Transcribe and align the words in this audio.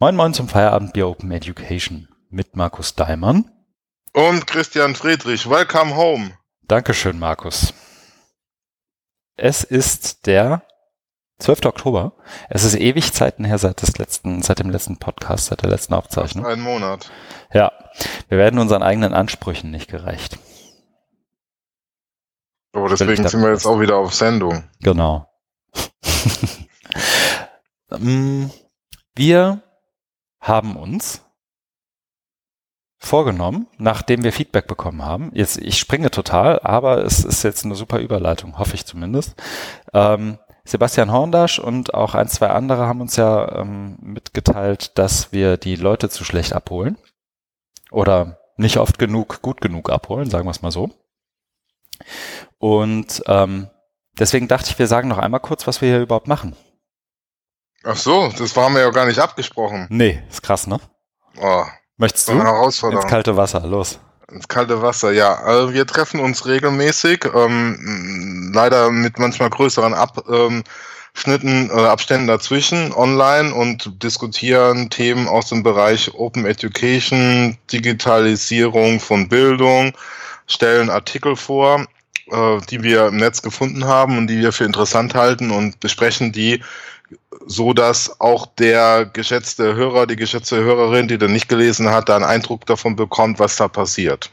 Moin 0.00 0.16
Moin 0.16 0.34
zum 0.34 0.48
Feierabendbier 0.48 1.06
Open 1.06 1.30
Education 1.30 2.08
mit 2.28 2.56
Markus 2.56 2.96
Daimann. 2.96 3.48
Und 4.12 4.44
Christian 4.48 4.96
Friedrich. 4.96 5.48
Welcome 5.48 5.94
home. 5.94 6.32
Dankeschön, 6.62 7.16
Markus. 7.16 7.72
Es 9.36 9.62
ist 9.62 10.26
der 10.26 10.66
12. 11.38 11.66
Oktober. 11.66 12.16
Es 12.50 12.64
ist 12.64 12.74
ewig 12.74 13.12
Zeiten 13.12 13.44
her 13.44 13.58
seit, 13.58 13.82
des 13.82 13.96
letzten, 13.96 14.42
seit 14.42 14.58
dem 14.58 14.70
letzten 14.70 14.96
Podcast, 14.98 15.46
seit 15.46 15.62
der 15.62 15.70
letzten 15.70 15.94
Aufzeichnung. 15.94 16.44
Ein 16.44 16.60
Monat. 16.60 17.12
Ja, 17.52 17.70
wir 18.28 18.38
werden 18.38 18.58
unseren 18.58 18.82
eigenen 18.82 19.14
Ansprüchen 19.14 19.70
nicht 19.70 19.88
gerecht. 19.88 20.38
Aber 22.72 22.88
deswegen 22.88 23.28
sind 23.28 23.42
wir 23.42 23.50
jetzt 23.52 23.66
auch 23.66 23.78
wieder 23.78 23.96
auf 23.96 24.12
Sendung. 24.12 24.64
Genau. 24.82 25.30
Mm, 27.96 28.46
wir 29.14 29.62
haben 30.44 30.76
uns 30.76 31.22
vorgenommen, 32.98 33.66
nachdem 33.78 34.22
wir 34.22 34.32
Feedback 34.32 34.66
bekommen 34.66 35.04
haben. 35.04 35.30
Jetzt, 35.34 35.58
ich 35.58 35.78
springe 35.78 36.10
total, 36.10 36.60
aber 36.60 37.04
es 37.04 37.24
ist 37.24 37.42
jetzt 37.42 37.64
eine 37.64 37.74
super 37.74 37.98
Überleitung, 37.98 38.58
hoffe 38.58 38.74
ich 38.74 38.86
zumindest. 38.86 39.34
Ähm, 39.92 40.38
Sebastian 40.64 41.12
Horndasch 41.12 41.58
und 41.58 41.92
auch 41.92 42.14
ein, 42.14 42.28
zwei 42.28 42.48
andere 42.48 42.86
haben 42.86 43.00
uns 43.00 43.16
ja 43.16 43.60
ähm, 43.60 43.96
mitgeteilt, 44.00 44.98
dass 44.98 45.32
wir 45.32 45.56
die 45.56 45.76
Leute 45.76 46.08
zu 46.08 46.24
schlecht 46.24 46.54
abholen. 46.54 46.96
Oder 47.90 48.38
nicht 48.56 48.78
oft 48.78 48.98
genug, 48.98 49.42
gut 49.42 49.60
genug 49.60 49.90
abholen, 49.90 50.30
sagen 50.30 50.46
wir 50.46 50.50
es 50.50 50.62
mal 50.62 50.70
so. 50.70 50.90
Und 52.58 53.22
ähm, 53.26 53.68
deswegen 54.18 54.48
dachte 54.48 54.70
ich, 54.70 54.78
wir 54.78 54.86
sagen 54.86 55.08
noch 55.08 55.18
einmal 55.18 55.40
kurz, 55.40 55.66
was 55.66 55.80
wir 55.80 55.88
hier 55.88 56.00
überhaupt 56.00 56.28
machen. 56.28 56.56
Ach 57.84 57.96
so, 57.96 58.32
das 58.38 58.56
haben 58.56 58.74
wir 58.74 58.82
ja 58.82 58.90
gar 58.90 59.06
nicht 59.06 59.18
abgesprochen. 59.18 59.86
Nee, 59.90 60.22
ist 60.30 60.42
krass, 60.42 60.66
ne? 60.66 60.80
Oh, 61.40 61.64
Möchtest 61.96 62.28
du? 62.28 62.32
Ins 62.32 63.06
kalte 63.06 63.36
Wasser, 63.36 63.60
los. 63.60 64.00
Ins 64.32 64.48
kalte 64.48 64.82
Wasser, 64.82 65.12
ja. 65.12 65.34
Also 65.34 65.72
wir 65.72 65.86
treffen 65.86 66.18
uns 66.18 66.44
regelmäßig, 66.46 67.24
ähm, 67.34 68.50
leider 68.52 68.90
mit 68.90 69.18
manchmal 69.18 69.50
größeren 69.50 69.94
Abschnitten 69.94 71.70
oder 71.70 71.90
Abständen 71.90 72.26
dazwischen 72.26 72.92
online 72.92 73.54
und 73.54 74.02
diskutieren 74.02 74.90
Themen 74.90 75.28
aus 75.28 75.50
dem 75.50 75.62
Bereich 75.62 76.12
Open 76.14 76.46
Education, 76.46 77.58
Digitalisierung 77.70 78.98
von 78.98 79.28
Bildung, 79.28 79.92
stellen 80.48 80.90
Artikel 80.90 81.36
vor, 81.36 81.86
äh, 82.32 82.58
die 82.70 82.82
wir 82.82 83.06
im 83.06 83.18
Netz 83.18 83.40
gefunden 83.40 83.84
haben 83.84 84.18
und 84.18 84.26
die 84.26 84.40
wir 84.40 84.50
für 84.52 84.64
interessant 84.64 85.14
halten 85.14 85.52
und 85.52 85.78
besprechen 85.78 86.32
die 86.32 86.60
so 87.46 87.72
dass 87.72 88.20
auch 88.20 88.46
der 88.46 89.06
geschätzte 89.06 89.74
Hörer, 89.74 90.06
die 90.06 90.16
geschätzte 90.16 90.56
Hörerin, 90.56 91.08
die 91.08 91.18
dann 91.18 91.32
nicht 91.32 91.48
gelesen 91.48 91.90
hat, 91.90 92.08
da 92.08 92.16
einen 92.16 92.24
Eindruck 92.24 92.66
davon 92.66 92.96
bekommt, 92.96 93.38
was 93.38 93.56
da 93.56 93.68
passiert. 93.68 94.30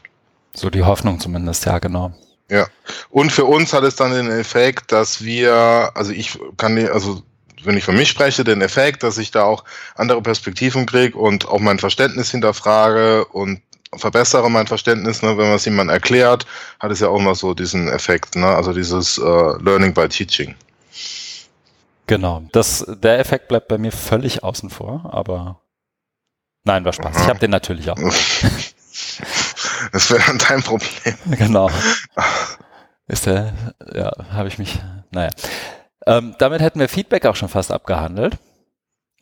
So 0.54 0.70
die 0.70 0.82
Hoffnung 0.82 1.20
zumindest, 1.20 1.66
ja, 1.66 1.78
genau. 1.78 2.12
Ja. 2.50 2.66
Und 3.10 3.32
für 3.32 3.44
uns 3.44 3.72
hat 3.72 3.84
es 3.84 3.96
dann 3.96 4.12
den 4.12 4.30
Effekt, 4.30 4.92
dass 4.92 5.24
wir, 5.24 5.90
also 5.94 6.12
ich 6.12 6.38
kann, 6.58 6.76
also 6.88 7.22
wenn 7.64 7.76
ich 7.76 7.84
für 7.84 7.92
mich 7.92 8.08
spreche, 8.08 8.44
den 8.44 8.60
Effekt, 8.60 9.02
dass 9.02 9.18
ich 9.18 9.30
da 9.30 9.44
auch 9.44 9.64
andere 9.94 10.20
Perspektiven 10.20 10.84
kriege 10.86 11.16
und 11.16 11.48
auch 11.48 11.60
mein 11.60 11.78
Verständnis 11.78 12.30
hinterfrage 12.30 13.24
und 13.26 13.62
verbessere 13.94 14.50
mein 14.50 14.66
Verständnis, 14.66 15.22
ne, 15.22 15.36
wenn 15.36 15.46
man 15.46 15.56
es 15.56 15.64
jemand 15.64 15.90
erklärt, 15.90 16.46
hat 16.80 16.90
es 16.90 17.00
ja 17.00 17.08
auch 17.08 17.18
immer 17.18 17.34
so 17.34 17.54
diesen 17.54 17.88
Effekt, 17.88 18.36
ne, 18.36 18.46
also 18.46 18.72
dieses 18.72 19.18
uh, 19.18 19.56
Learning 19.60 19.92
by 19.92 20.08
Teaching. 20.08 20.54
Genau. 22.12 22.42
Das, 22.52 22.84
der 22.86 23.18
Effekt 23.18 23.48
bleibt 23.48 23.68
bei 23.68 23.78
mir 23.78 23.90
völlig 23.90 24.44
außen 24.44 24.68
vor, 24.68 25.08
aber 25.14 25.62
nein, 26.62 26.84
war 26.84 26.92
Spaß. 26.92 27.16
Ich 27.22 27.26
habe 27.26 27.38
den 27.38 27.50
natürlich 27.50 27.90
auch. 27.90 27.96
Das 29.92 30.10
wäre 30.10 30.22
dann 30.26 30.38
dein 30.38 30.62
Problem. 30.62 31.14
Genau. 31.30 31.70
Ist 33.06 33.26
der, 33.26 33.52
ja, 33.94 34.12
habe 34.30 34.48
ich 34.48 34.58
mich, 34.58 34.78
naja. 35.10 35.30
Ähm, 36.06 36.34
damit 36.38 36.60
hätten 36.60 36.78
wir 36.78 36.88
Feedback 36.88 37.24
auch 37.26 37.36
schon 37.36 37.48
fast 37.48 37.72
abgehandelt. 37.72 38.38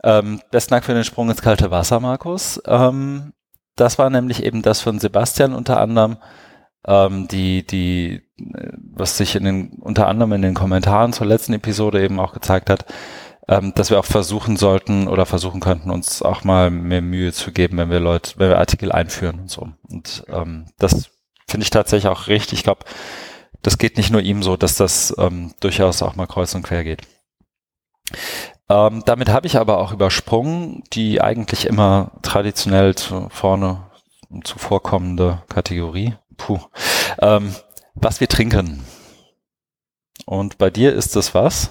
Ähm, 0.03 0.41
besten 0.51 0.73
Dank 0.73 0.85
für 0.85 0.95
den 0.95 1.05
Sprung 1.05 1.31
ins 1.31 1.43
kalte 1.43 1.71
Wasser, 1.71 2.01
Markus. 2.01 2.61
Ähm, 2.67 3.33
das 3.77 3.99
war 3.99 4.11
nämlich 4.11 4.43
eben 4.43 4.63
das 4.63 4.81
von 4.81 4.99
Sebastian 4.99 5.55
unter 5.55 5.81
anderem, 5.81 6.19
ähm, 6.87 7.29
die, 7.29 7.67
die, 7.67 8.23
was 8.95 9.17
sich 9.17 9.37
in 9.37 9.45
den, 9.45 9.69
unter 9.81 10.09
anderem 10.09 10.33
in 10.33 10.43
den 10.43 10.55
Kommentaren 10.55 11.13
zur 11.13 11.27
letzten 11.27 11.53
Episode 11.53 12.03
eben 12.03 12.19
auch 12.21 12.33
gezeigt 12.33 12.71
hat, 12.71 12.87
ähm, 13.49 13.73
dass 13.75 13.91
wir 13.91 13.99
auch 13.99 14.05
versuchen 14.05 14.57
sollten 14.57 15.09
oder 15.09 15.27
versuchen 15.27 15.61
könnten, 15.61 15.91
uns 15.91 16.23
auch 16.23 16.45
mal 16.45 16.71
mehr 16.71 17.03
Mühe 17.03 17.33
zu 17.33 17.53
geben, 17.53 17.79
wenn 17.79 17.91
wir 17.91 18.01
Leute, 18.01 18.35
wenn 18.37 18.51
wir 18.51 18.59
Artikel 18.59 18.93
einführen 18.93 19.41
und 19.41 19.51
so. 19.51 19.69
Und 19.89 20.25
ähm, 20.29 20.67
das 20.79 21.11
finde 21.49 21.65
ich 21.65 21.71
tatsächlich 21.71 22.11
auch 22.11 22.29
richtig. 22.29 22.61
Ich 22.61 22.65
glaube, 22.65 22.85
das 23.63 23.77
geht 23.77 23.97
nicht 23.97 24.11
nur 24.11 24.23
ihm 24.23 24.43
so, 24.43 24.57
dass 24.57 24.77
das 24.77 25.15
ähm, 25.19 25.53
durchaus 25.61 26.03
auch 26.03 26.17
mal 26.17 26.27
kreuz 26.27 26.55
und 26.55 26.63
quer 26.63 26.85
geht. 26.85 27.03
Ähm, 28.69 29.03
damit 29.05 29.29
habe 29.29 29.49
ich 29.49 29.57
aber 29.57 29.79
auch 29.79 29.93
übersprungen, 29.93 30.85
die 30.93 31.21
eigentlich 31.21 31.67
immer 31.67 32.13
traditionell 32.23 32.95
zu, 32.95 33.29
vorne 33.31 33.91
zuvorkommende 34.45 35.43
Kategorie, 35.49 36.15
Puh. 36.41 36.61
Ähm, 37.21 37.55
was 37.95 38.21
wir 38.21 38.29
trinken. 38.29 38.85
Und 40.25 40.59
bei 40.59 40.71
dir 40.71 40.95
ist 40.95 41.17
es 41.17 41.35
was? 41.35 41.71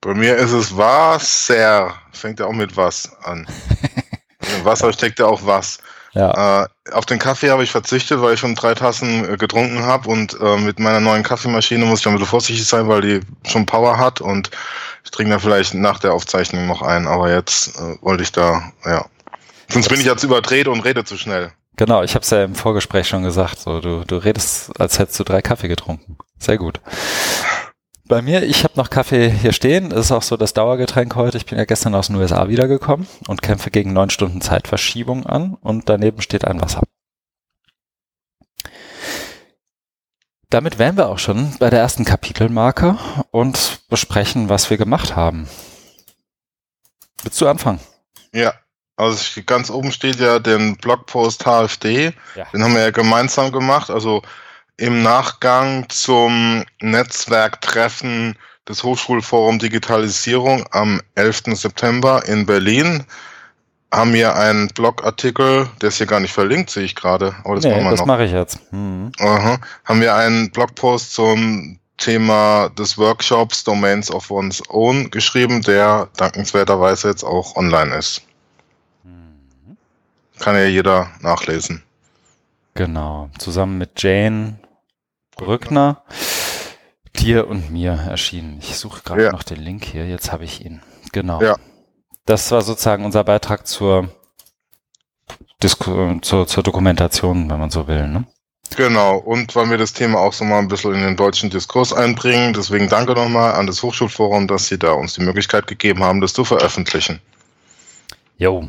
Bei 0.00 0.14
mir 0.14 0.36
ist 0.36 0.52
es 0.52 0.76
Wasser. 0.76 1.94
Fängt 2.12 2.40
ja 2.40 2.46
auch 2.46 2.52
mit 2.52 2.76
was 2.76 3.12
an. 3.22 3.46
Wasser 4.64 4.92
steckt 4.92 5.18
ja 5.18 5.26
auch 5.26 5.44
was. 5.44 5.78
Ja. 6.12 6.64
Äh, 6.64 6.68
auf 6.92 7.06
den 7.06 7.18
Kaffee 7.18 7.50
habe 7.50 7.62
ich 7.62 7.70
verzichtet, 7.70 8.20
weil 8.20 8.34
ich 8.34 8.40
schon 8.40 8.54
drei 8.54 8.74
Tassen 8.74 9.32
äh, 9.32 9.36
getrunken 9.36 9.82
habe 9.82 10.08
und 10.08 10.36
äh, 10.40 10.56
mit 10.56 10.80
meiner 10.80 10.98
neuen 10.98 11.22
Kaffeemaschine 11.22 11.84
muss 11.84 12.00
ich 12.00 12.06
ein 12.06 12.14
bisschen 12.14 12.26
vorsichtig 12.26 12.66
sein, 12.66 12.88
weil 12.88 13.00
die 13.00 13.20
schon 13.46 13.66
Power 13.66 13.96
hat 13.96 14.20
und 14.20 14.50
ich 15.04 15.10
trinke 15.12 15.32
da 15.32 15.38
vielleicht 15.38 15.74
nach 15.74 16.00
der 16.00 16.12
Aufzeichnung 16.12 16.66
noch 16.66 16.82
ein, 16.82 17.06
aber 17.06 17.32
jetzt 17.32 17.76
äh, 17.76 17.96
wollte 18.00 18.24
ich 18.24 18.32
da, 18.32 18.72
ja. 18.84 19.06
Sonst 19.68 19.88
bin 19.88 20.00
ich 20.00 20.06
jetzt 20.06 20.24
überdreht 20.24 20.66
und 20.66 20.80
rede 20.80 21.04
zu 21.04 21.16
schnell. 21.16 21.52
Genau, 21.80 22.02
ich 22.02 22.14
habe 22.14 22.22
es 22.22 22.28
ja 22.28 22.44
im 22.44 22.54
Vorgespräch 22.54 23.08
schon 23.08 23.22
gesagt. 23.22 23.58
So, 23.58 23.80
du, 23.80 24.04
du 24.04 24.18
redest, 24.18 24.78
als 24.78 24.98
hättest 24.98 25.18
du 25.18 25.24
drei 25.24 25.40
Kaffee 25.40 25.66
getrunken. 25.66 26.18
Sehr 26.38 26.58
gut. 26.58 26.78
Bei 28.04 28.20
mir, 28.20 28.42
ich 28.42 28.64
habe 28.64 28.74
noch 28.76 28.90
Kaffee 28.90 29.30
hier 29.30 29.54
stehen. 29.54 29.88
Das 29.88 30.00
ist 30.00 30.12
auch 30.12 30.20
so 30.20 30.36
das 30.36 30.52
Dauergetränk 30.52 31.14
heute. 31.14 31.38
Ich 31.38 31.46
bin 31.46 31.56
ja 31.56 31.64
gestern 31.64 31.94
aus 31.94 32.08
den 32.08 32.16
USA 32.16 32.48
wiedergekommen 32.48 33.06
und 33.28 33.40
kämpfe 33.40 33.70
gegen 33.70 33.94
neun 33.94 34.10
Stunden 34.10 34.42
Zeitverschiebung 34.42 35.24
an 35.24 35.54
und 35.54 35.88
daneben 35.88 36.20
steht 36.20 36.44
ein 36.44 36.60
Wasser. 36.60 36.82
Damit 40.50 40.78
wären 40.78 40.98
wir 40.98 41.08
auch 41.08 41.18
schon 41.18 41.54
bei 41.60 41.70
der 41.70 41.80
ersten 41.80 42.04
Kapitelmarke 42.04 42.98
und 43.30 43.88
besprechen, 43.88 44.50
was 44.50 44.68
wir 44.68 44.76
gemacht 44.76 45.16
haben. 45.16 45.48
Willst 47.22 47.40
du 47.40 47.48
anfangen? 47.48 47.80
Ja, 48.34 48.52
also 49.00 49.40
ganz 49.46 49.70
oben 49.70 49.92
steht 49.92 50.20
ja 50.20 50.38
den 50.38 50.76
Blogpost 50.76 51.44
HFD. 51.44 52.12
Ja. 52.36 52.44
Den 52.52 52.62
haben 52.62 52.74
wir 52.74 52.82
ja 52.82 52.90
gemeinsam 52.90 53.50
gemacht. 53.50 53.90
Also 53.90 54.22
im 54.76 55.02
Nachgang 55.02 55.88
zum 55.88 56.64
Netzwerktreffen 56.80 58.36
des 58.68 58.82
Hochschulforum 58.82 59.58
Digitalisierung 59.58 60.64
am 60.70 61.00
11. 61.14 61.42
September 61.54 62.22
in 62.26 62.46
Berlin 62.46 63.04
haben 63.92 64.12
wir 64.12 64.36
einen 64.36 64.68
Blogartikel, 64.68 65.68
der 65.80 65.88
ist 65.88 65.96
hier 65.96 66.06
gar 66.06 66.20
nicht 66.20 66.32
verlinkt, 66.32 66.70
sehe 66.70 66.84
ich 66.84 66.94
gerade. 66.94 67.34
Aber 67.44 67.56
das 67.56 67.64
nee, 67.64 67.90
das 67.90 68.06
mache 68.06 68.24
ich 68.24 68.32
jetzt. 68.32 68.72
Mhm. 68.72 69.10
Aha. 69.18 69.58
Haben 69.84 70.00
wir 70.00 70.14
einen 70.14 70.50
Blogpost 70.50 71.12
zum 71.12 71.78
Thema 71.96 72.70
des 72.78 72.96
Workshops 72.96 73.64
Domains 73.64 74.10
of 74.10 74.30
One's 74.30 74.62
Own 74.70 75.10
geschrieben, 75.10 75.62
der 75.62 76.08
dankenswerterweise 76.16 77.08
jetzt 77.08 77.24
auch 77.24 77.56
online 77.56 77.96
ist. 77.96 78.22
Kann 80.40 80.56
ja 80.56 80.64
jeder 80.64 81.10
nachlesen. 81.20 81.82
Genau. 82.74 83.28
Zusammen 83.38 83.78
mit 83.78 84.02
Jane 84.02 84.58
Brückner, 85.36 86.02
dir 87.16 87.46
und 87.46 87.70
mir 87.70 87.92
erschienen. 87.92 88.58
Ich 88.60 88.76
suche 88.76 89.02
gerade 89.02 89.24
ja. 89.24 89.32
noch 89.32 89.42
den 89.42 89.60
Link 89.60 89.84
hier. 89.84 90.06
Jetzt 90.06 90.32
habe 90.32 90.44
ich 90.44 90.64
ihn. 90.64 90.82
Genau. 91.12 91.42
Ja. 91.42 91.56
Das 92.24 92.50
war 92.50 92.62
sozusagen 92.62 93.04
unser 93.04 93.24
Beitrag 93.24 93.66
zur, 93.66 94.08
Disku 95.62 96.20
zur, 96.20 96.46
zur 96.46 96.62
Dokumentation, 96.62 97.50
wenn 97.50 97.60
man 97.60 97.70
so 97.70 97.86
will. 97.86 98.08
Ne? 98.08 98.24
Genau, 98.76 99.16
und 99.16 99.54
weil 99.56 99.68
wir 99.68 99.78
das 99.78 99.92
Thema 99.92 100.20
auch 100.20 100.32
so 100.32 100.44
mal 100.44 100.58
ein 100.58 100.68
bisschen 100.68 100.94
in 100.94 101.02
den 101.02 101.16
deutschen 101.16 101.50
Diskurs 101.50 101.92
einbringen, 101.92 102.54
deswegen 102.54 102.88
danke 102.88 103.14
nochmal 103.14 103.54
an 103.54 103.66
das 103.66 103.82
Hochschulforum, 103.82 104.46
dass 104.46 104.68
Sie 104.68 104.78
da 104.78 104.92
uns 104.92 105.14
die 105.14 105.22
Möglichkeit 105.22 105.66
gegeben 105.66 106.04
haben, 106.04 106.20
das 106.20 106.32
zu 106.32 106.44
veröffentlichen. 106.44 107.20
Jo, 108.38 108.68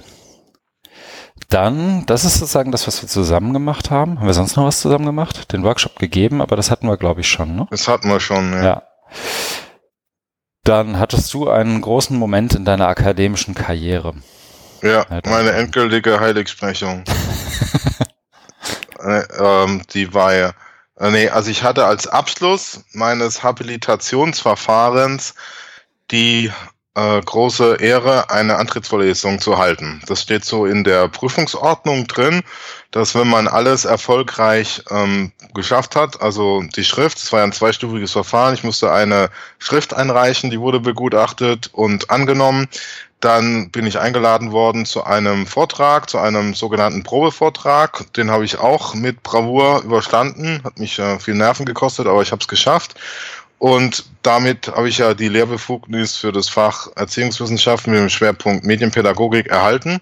dann, 1.52 2.06
das 2.06 2.24
ist 2.26 2.40
sozusagen 2.40 2.72
das, 2.72 2.88
was 2.88 3.02
wir 3.02 3.10
zusammen 3.10 3.54
gemacht 3.54 3.92
haben. 3.92 4.20
Haben 4.20 4.28
wir 4.28 4.34
sonst 4.34 4.56
noch 4.56 4.66
was 4.66 4.80
zusammen 4.80 5.06
gemacht? 5.06 5.52
Den 5.52 5.64
Workshop 5.64 6.00
gegeben, 6.00 6.42
aber 6.42 6.56
das 6.56 6.72
hatten 6.72 6.88
wir, 6.88 6.98
glaube 6.98 7.22
ich, 7.22 7.28
schon, 7.28 7.56
ne? 7.56 7.68
Das 7.70 7.88
hatten 7.88 8.10
wir 8.10 8.20
schon, 8.20 8.54
ja. 8.54 8.64
ja. 8.64 8.84
Dann 10.64 10.98
hattest 10.98 11.34
du 11.34 11.50
einen 11.50 11.82
großen 11.82 12.18
Moment 12.18 12.56
in 12.56 12.66
deiner 12.66 12.88
akademischen 12.88 13.54
Karriere. 13.54 14.14
Ja, 14.82 15.06
meine 15.26 15.52
endgültige 15.52 16.20
Heiligsprechung. 16.20 17.04
äh, 19.04 19.24
ähm, 19.40 19.84
die 19.94 20.14
war 20.14 20.34
ja, 20.34 20.54
äh, 20.98 21.12
nee, 21.12 21.30
also 21.30 21.52
ich 21.52 21.64
hatte 21.64 21.86
als 21.86 22.08
Abschluss 22.08 22.86
meines 22.94 23.44
Habilitationsverfahrens 23.44 25.36
die 26.12 26.52
äh, 26.96 27.22
große 27.22 27.78
Ehre, 27.80 28.30
eine 28.30 28.58
Antrittsvorlesung 28.58 29.40
zu 29.40 29.58
halten. 29.58 30.02
Das 30.08 30.22
steht 30.22 30.44
so 30.44 30.66
in 30.66 30.84
der 30.84 31.08
Prüfungsordnung 31.08 32.08
drin, 32.08 32.42
dass 32.92 33.16
wenn 33.16 33.30
man 33.30 33.48
alles 33.48 33.86
erfolgreich 33.86 34.84
ähm, 34.90 35.32
geschafft 35.54 35.96
hat, 35.96 36.22
also 36.22 36.62
die 36.76 36.84
Schrift, 36.84 37.18
es 37.18 37.32
war 37.32 37.40
ja 37.40 37.46
ein 37.46 37.54
zweistufiges 37.54 38.12
Verfahren, 38.12 38.54
ich 38.54 38.64
musste 38.64 38.92
eine 38.92 39.30
Schrift 39.60 39.94
einreichen, 39.94 40.50
die 40.50 40.60
wurde 40.60 40.80
begutachtet 40.80 41.70
und 41.74 42.10
angenommen. 42.10 42.68
Dann 43.22 43.70
bin 43.70 43.86
ich 43.86 44.00
eingeladen 44.00 44.52
worden 44.52 44.84
zu 44.88 45.04
einem 45.04 45.46
Vortrag, 45.46 46.10
zu 46.10 46.18
einem 46.18 46.56
sogenannten 46.56 47.04
Probevortrag. 47.04 48.12
Den 48.14 48.32
habe 48.32 48.46
ich 48.46 48.58
auch 48.58 48.96
mit 48.96 49.22
Bravour 49.22 49.84
überstanden. 49.84 50.62
Hat 50.64 50.80
mich 50.80 50.98
äh, 50.98 51.20
viel 51.20 51.36
Nerven 51.36 51.68
gekostet, 51.68 52.08
aber 52.08 52.24
ich 52.24 52.32
habe 52.32 52.42
es 52.42 52.48
geschafft. 52.48 52.96
Und 53.62 54.06
damit 54.24 54.70
habe 54.70 54.90
ich 54.90 54.98
ja 54.98 55.14
die 55.14 55.28
Lehrbefugnis 55.28 56.18
für 56.18 56.32
das 56.32 56.50
Fach 56.50 56.88
Erziehungswissenschaften 56.96 57.94
mit 57.94 58.02
dem 58.02 58.10
Schwerpunkt 58.10 58.66
Medienpädagogik 58.66 59.46
erhalten. 59.50 60.00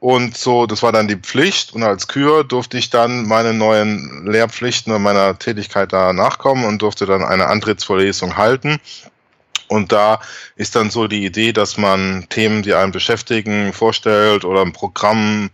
Und 0.00 0.36
so, 0.36 0.66
das 0.66 0.82
war 0.82 0.92
dann 0.92 1.08
die 1.08 1.16
Pflicht. 1.16 1.72
Und 1.72 1.82
als 1.82 2.08
Kür 2.08 2.44
durfte 2.44 2.76
ich 2.76 2.90
dann 2.90 3.26
meine 3.26 3.54
neuen 3.54 4.26
Lehrpflichten 4.26 4.92
und 4.92 5.00
meiner 5.00 5.38
Tätigkeit 5.38 5.94
da 5.94 6.12
nachkommen 6.12 6.66
und 6.66 6.82
durfte 6.82 7.06
dann 7.06 7.24
eine 7.24 7.46
Antrittsvorlesung 7.46 8.36
halten. 8.36 8.78
Und 9.68 9.90
da 9.90 10.20
ist 10.56 10.76
dann 10.76 10.90
so 10.90 11.06
die 11.06 11.24
Idee, 11.24 11.54
dass 11.54 11.78
man 11.78 12.26
Themen, 12.28 12.62
die 12.62 12.74
einen 12.74 12.92
beschäftigen, 12.92 13.72
vorstellt 13.72 14.44
oder 14.44 14.60
ein 14.60 14.74
Programm 14.74 15.48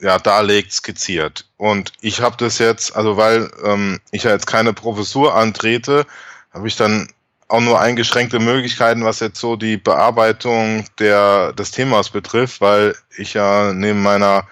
ja, 0.00 0.18
darlegt, 0.18 0.72
skizziert. 0.72 1.44
Und 1.58 1.92
ich 2.00 2.22
habe 2.22 2.38
das 2.38 2.56
jetzt, 2.56 2.96
also 2.96 3.18
weil 3.18 3.50
ähm, 3.62 4.00
ich 4.10 4.22
ja 4.22 4.30
jetzt 4.30 4.46
keine 4.46 4.72
Professur 4.72 5.34
antrete, 5.34 6.06
habe 6.52 6.68
ich 6.68 6.76
dann 6.76 7.08
auch 7.48 7.60
nur 7.60 7.80
eingeschränkte 7.80 8.38
Möglichkeiten, 8.38 9.04
was 9.04 9.20
jetzt 9.20 9.40
so 9.40 9.56
die 9.56 9.76
Bearbeitung 9.76 10.84
der, 10.98 11.52
des 11.52 11.72
Themas 11.72 12.10
betrifft, 12.10 12.60
weil 12.60 12.94
ich 13.16 13.34
ja 13.34 13.72
neben 13.72 14.02
meiner 14.02 14.46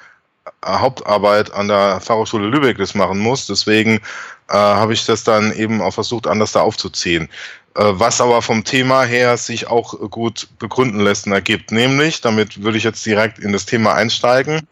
Hauptarbeit 0.64 1.52
an 1.52 1.68
der 1.68 2.00
Fachhochschule 2.00 2.48
Lübeck 2.48 2.78
das 2.78 2.94
machen 2.94 3.18
muss. 3.18 3.46
Deswegen 3.46 4.00
äh, 4.48 4.54
habe 4.54 4.92
ich 4.92 5.06
das 5.06 5.22
dann 5.22 5.52
eben 5.52 5.80
auch 5.80 5.94
versucht, 5.94 6.26
anders 6.26 6.52
da 6.52 6.60
aufzuziehen. 6.60 7.28
Äh, 7.76 7.84
was 7.92 8.20
aber 8.20 8.42
vom 8.42 8.64
Thema 8.64 9.04
her 9.04 9.36
sich 9.36 9.68
auch 9.68 9.94
gut 10.10 10.48
begründen 10.58 11.00
lässt 11.00 11.26
und 11.26 11.32
ergibt. 11.32 11.70
Nämlich, 11.70 12.20
damit 12.20 12.62
würde 12.62 12.78
ich 12.78 12.84
jetzt 12.84 13.06
direkt 13.06 13.38
in 13.38 13.52
das 13.52 13.66
Thema 13.66 13.94
einsteigen. 13.94 14.66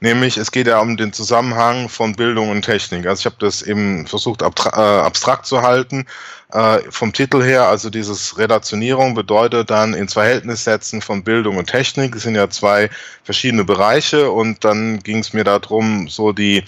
Nämlich, 0.00 0.36
es 0.36 0.52
geht 0.52 0.68
ja 0.68 0.78
um 0.78 0.96
den 0.96 1.12
Zusammenhang 1.12 1.88
von 1.88 2.14
Bildung 2.14 2.50
und 2.50 2.62
Technik. 2.62 3.06
Also 3.06 3.20
ich 3.20 3.26
habe 3.26 3.36
das 3.40 3.62
eben 3.62 4.06
versucht, 4.06 4.42
äh, 4.42 4.46
abstrakt 4.46 5.46
zu 5.46 5.62
halten. 5.62 6.06
Äh, 6.52 6.78
vom 6.90 7.12
Titel 7.12 7.42
her, 7.42 7.66
also 7.66 7.90
dieses 7.90 8.38
Relationierung 8.38 9.14
bedeutet 9.14 9.70
dann 9.70 9.94
ins 9.94 10.12
Verhältnis 10.12 10.62
setzen 10.62 11.02
von 11.02 11.24
Bildung 11.24 11.56
und 11.56 11.66
Technik. 11.66 12.12
Das 12.12 12.22
sind 12.22 12.36
ja 12.36 12.48
zwei 12.48 12.88
verschiedene 13.24 13.64
Bereiche 13.64 14.30
und 14.30 14.64
dann 14.64 15.00
ging 15.00 15.18
es 15.18 15.32
mir 15.32 15.42
darum, 15.42 16.08
so 16.08 16.32
die 16.32 16.62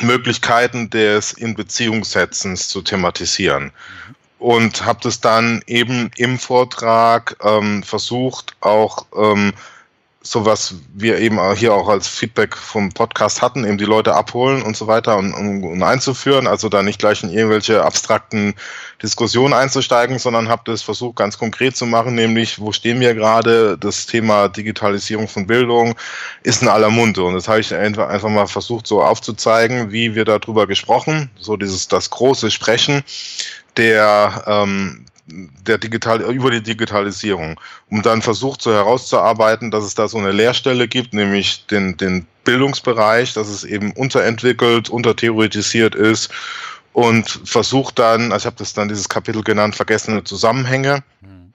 Möglichkeiten 0.00 0.90
des 0.90 1.32
Inbeziehungssetzens 1.32 2.68
zu 2.68 2.82
thematisieren. 2.82 3.70
Und 4.38 4.84
habe 4.84 5.00
das 5.02 5.20
dann 5.20 5.62
eben 5.66 6.10
im 6.16 6.38
Vortrag 6.38 7.36
ähm, 7.44 7.82
versucht, 7.82 8.56
auch 8.60 9.06
ähm, 9.14 9.52
so 10.22 10.44
was 10.44 10.74
wir 10.92 11.18
eben 11.18 11.40
hier 11.54 11.72
auch 11.72 11.88
als 11.88 12.06
Feedback 12.06 12.54
vom 12.54 12.92
Podcast 12.92 13.40
hatten, 13.40 13.64
eben 13.64 13.78
die 13.78 13.86
Leute 13.86 14.14
abholen 14.14 14.60
und 14.60 14.76
so 14.76 14.86
weiter 14.86 15.16
und, 15.16 15.32
und, 15.32 15.64
und 15.64 15.82
einzuführen, 15.82 16.46
also 16.46 16.68
da 16.68 16.82
nicht 16.82 16.98
gleich 16.98 17.22
in 17.22 17.30
irgendwelche 17.30 17.82
abstrakten 17.82 18.54
Diskussionen 19.02 19.54
einzusteigen, 19.54 20.18
sondern 20.18 20.50
habe 20.50 20.62
das 20.66 20.82
versucht 20.82 21.16
ganz 21.16 21.38
konkret 21.38 21.74
zu 21.74 21.86
machen, 21.86 22.14
nämlich 22.14 22.60
wo 22.60 22.70
stehen 22.70 23.00
wir 23.00 23.14
gerade, 23.14 23.78
das 23.78 24.04
Thema 24.04 24.48
Digitalisierung 24.48 25.26
von 25.26 25.46
Bildung 25.46 25.94
ist 26.42 26.60
in 26.60 26.68
aller 26.68 26.90
Munde. 26.90 27.24
Und 27.24 27.34
das 27.34 27.48
habe 27.48 27.60
ich 27.60 27.74
einfach, 27.74 28.28
mal 28.28 28.46
versucht 28.46 28.86
so 28.86 29.02
aufzuzeigen, 29.02 29.90
wie 29.90 30.14
wir 30.14 30.26
darüber 30.26 30.66
gesprochen, 30.66 31.30
so 31.38 31.56
dieses 31.56 31.88
das 31.88 32.10
große 32.10 32.50
Sprechen 32.50 33.02
der 33.76 34.44
ähm, 34.46 35.06
der 35.66 35.78
Digital 35.78 36.20
über 36.20 36.50
die 36.50 36.62
Digitalisierung, 36.62 37.60
um 37.90 38.02
dann 38.02 38.22
versucht 38.22 38.62
so 38.62 38.72
herauszuarbeiten, 38.72 39.70
dass 39.70 39.84
es 39.84 39.94
da 39.94 40.08
so 40.08 40.18
eine 40.18 40.32
Leerstelle 40.32 40.88
gibt, 40.88 41.14
nämlich 41.14 41.66
den, 41.66 41.96
den 41.96 42.26
Bildungsbereich, 42.44 43.32
dass 43.34 43.48
es 43.48 43.64
eben 43.64 43.92
unterentwickelt, 43.92 44.88
untertheoretisiert 44.88 45.94
ist 45.94 46.30
und 46.92 47.40
versucht 47.44 47.98
dann, 47.98 48.32
also 48.32 48.42
ich 48.42 48.46
habe 48.46 48.56
das 48.56 48.74
dann 48.74 48.88
dieses 48.88 49.08
Kapitel 49.08 49.42
genannt, 49.42 49.76
vergessene 49.76 50.24
Zusammenhänge, 50.24 51.02
mhm. 51.20 51.52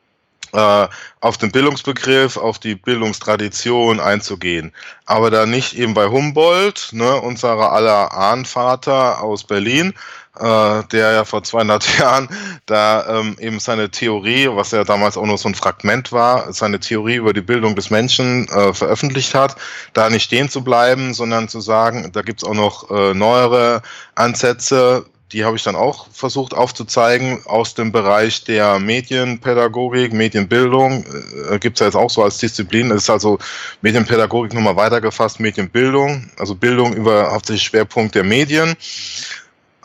auf 1.19 1.37
den 1.37 1.51
Bildungsbegriff, 1.51 2.37
auf 2.37 2.59
die 2.59 2.75
Bildungstradition 2.75 3.99
einzugehen. 3.99 4.71
Aber 5.05 5.29
dann 5.29 5.51
nicht 5.51 5.77
eben 5.77 5.93
bei 5.93 6.07
Humboldt, 6.07 6.89
ne, 6.93 7.15
unserer 7.21 7.73
aller 7.73 8.13
Ahnvater 8.13 9.21
aus 9.21 9.43
Berlin, 9.43 9.93
äh, 10.39 10.83
der 10.91 11.11
ja 11.11 11.25
vor 11.25 11.43
200 11.43 11.97
Jahren 11.99 12.29
da 12.65 13.19
ähm, 13.19 13.35
eben 13.39 13.59
seine 13.59 13.89
Theorie, 13.89 14.49
was 14.51 14.71
ja 14.71 14.83
damals 14.83 15.17
auch 15.17 15.25
nur 15.25 15.37
so 15.37 15.49
ein 15.49 15.55
Fragment 15.55 16.11
war, 16.11 16.51
seine 16.53 16.79
Theorie 16.79 17.15
über 17.15 17.33
die 17.33 17.41
Bildung 17.41 17.75
des 17.75 17.89
Menschen 17.89 18.47
äh, 18.49 18.73
veröffentlicht 18.73 19.35
hat, 19.35 19.55
da 19.93 20.09
nicht 20.09 20.23
stehen 20.23 20.49
zu 20.49 20.63
bleiben, 20.63 21.13
sondern 21.13 21.47
zu 21.47 21.61
sagen, 21.61 22.11
da 22.11 22.21
gibt's 22.21 22.43
auch 22.43 22.53
noch 22.53 22.89
äh, 22.89 23.13
neuere 23.13 23.81
Ansätze, 24.15 25.05
die 25.31 25.43
habe 25.43 25.57
ich 25.57 25.63
dann 25.63 25.75
auch 25.75 26.07
versucht 26.11 26.53
aufzuzeigen 26.53 27.41
aus 27.45 27.73
dem 27.73 27.91
Bereich 27.91 28.43
der 28.43 28.79
Medienpädagogik, 28.79 30.13
Medienbildung. 30.13 31.03
Äh, 31.49 31.59
Gibt 31.59 31.75
es 31.75 31.79
ja 31.79 31.87
jetzt 31.87 31.95
auch 31.95 32.09
so 32.09 32.23
als 32.23 32.37
Disziplin. 32.37 32.89
Das 32.89 33.03
ist 33.03 33.09
also 33.09 33.39
Medienpädagogik 33.81 34.53
nochmal 34.53 34.75
weitergefasst, 34.75 35.39
Medienbildung, 35.39 36.29
also 36.37 36.55
Bildung 36.55 36.93
über 36.93 37.31
hauptsächlich 37.31 37.63
Schwerpunkt 37.63 38.15
der 38.15 38.23
Medien 38.23 38.75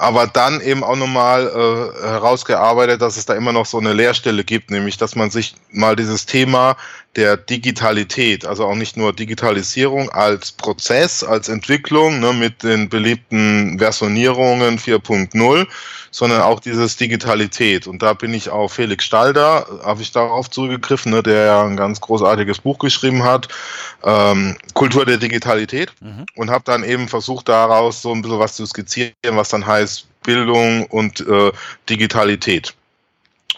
aber 0.00 0.26
dann 0.26 0.62
eben 0.62 0.82
auch 0.82 0.96
nochmal 0.96 1.46
äh, 1.46 2.02
herausgearbeitet, 2.06 3.02
dass 3.02 3.18
es 3.18 3.26
da 3.26 3.34
immer 3.34 3.52
noch 3.52 3.66
so 3.66 3.78
eine 3.78 3.92
Leerstelle 3.92 4.44
gibt, 4.44 4.70
nämlich 4.70 4.96
dass 4.96 5.14
man 5.14 5.30
sich 5.30 5.54
mal 5.72 5.94
dieses 5.94 6.24
Thema 6.24 6.76
der 7.16 7.36
Digitalität, 7.36 8.46
also 8.46 8.64
auch 8.64 8.74
nicht 8.74 8.96
nur 8.96 9.12
Digitalisierung 9.12 10.08
als 10.08 10.52
Prozess, 10.52 11.22
als 11.22 11.48
Entwicklung 11.48 12.18
ne, 12.18 12.32
mit 12.32 12.62
den 12.62 12.88
beliebten 12.88 13.78
Versionierungen 13.78 14.78
4.0, 14.78 15.66
sondern 16.10 16.42
auch 16.42 16.60
dieses 16.60 16.96
Digitalität. 16.96 17.86
Und 17.86 18.02
da 18.02 18.14
bin 18.14 18.34
ich 18.34 18.50
auf 18.50 18.72
Felix 18.72 19.04
Stalder, 19.04 19.66
habe 19.84 20.02
ich 20.02 20.12
darauf 20.12 20.50
zurückgegriffen, 20.50 21.12
ne, 21.12 21.22
der 21.22 21.44
ja 21.44 21.64
ein 21.64 21.76
ganz 21.76 22.00
großartiges 22.00 22.60
Buch 22.60 22.78
geschrieben 22.78 23.22
hat, 23.22 23.48
ähm, 24.04 24.56
Kultur 24.74 25.04
der 25.04 25.18
Digitalität, 25.18 25.92
mhm. 26.00 26.26
und 26.36 26.50
habe 26.50 26.64
dann 26.64 26.84
eben 26.84 27.08
versucht, 27.08 27.48
daraus 27.48 28.02
so 28.02 28.12
ein 28.12 28.22
bisschen 28.22 28.38
was 28.38 28.56
zu 28.56 28.66
skizzieren, 28.66 29.14
was 29.24 29.50
dann 29.50 29.66
heißt 29.66 30.06
Bildung 30.22 30.86
und 30.86 31.20
äh, 31.20 31.52
Digitalität 31.88 32.74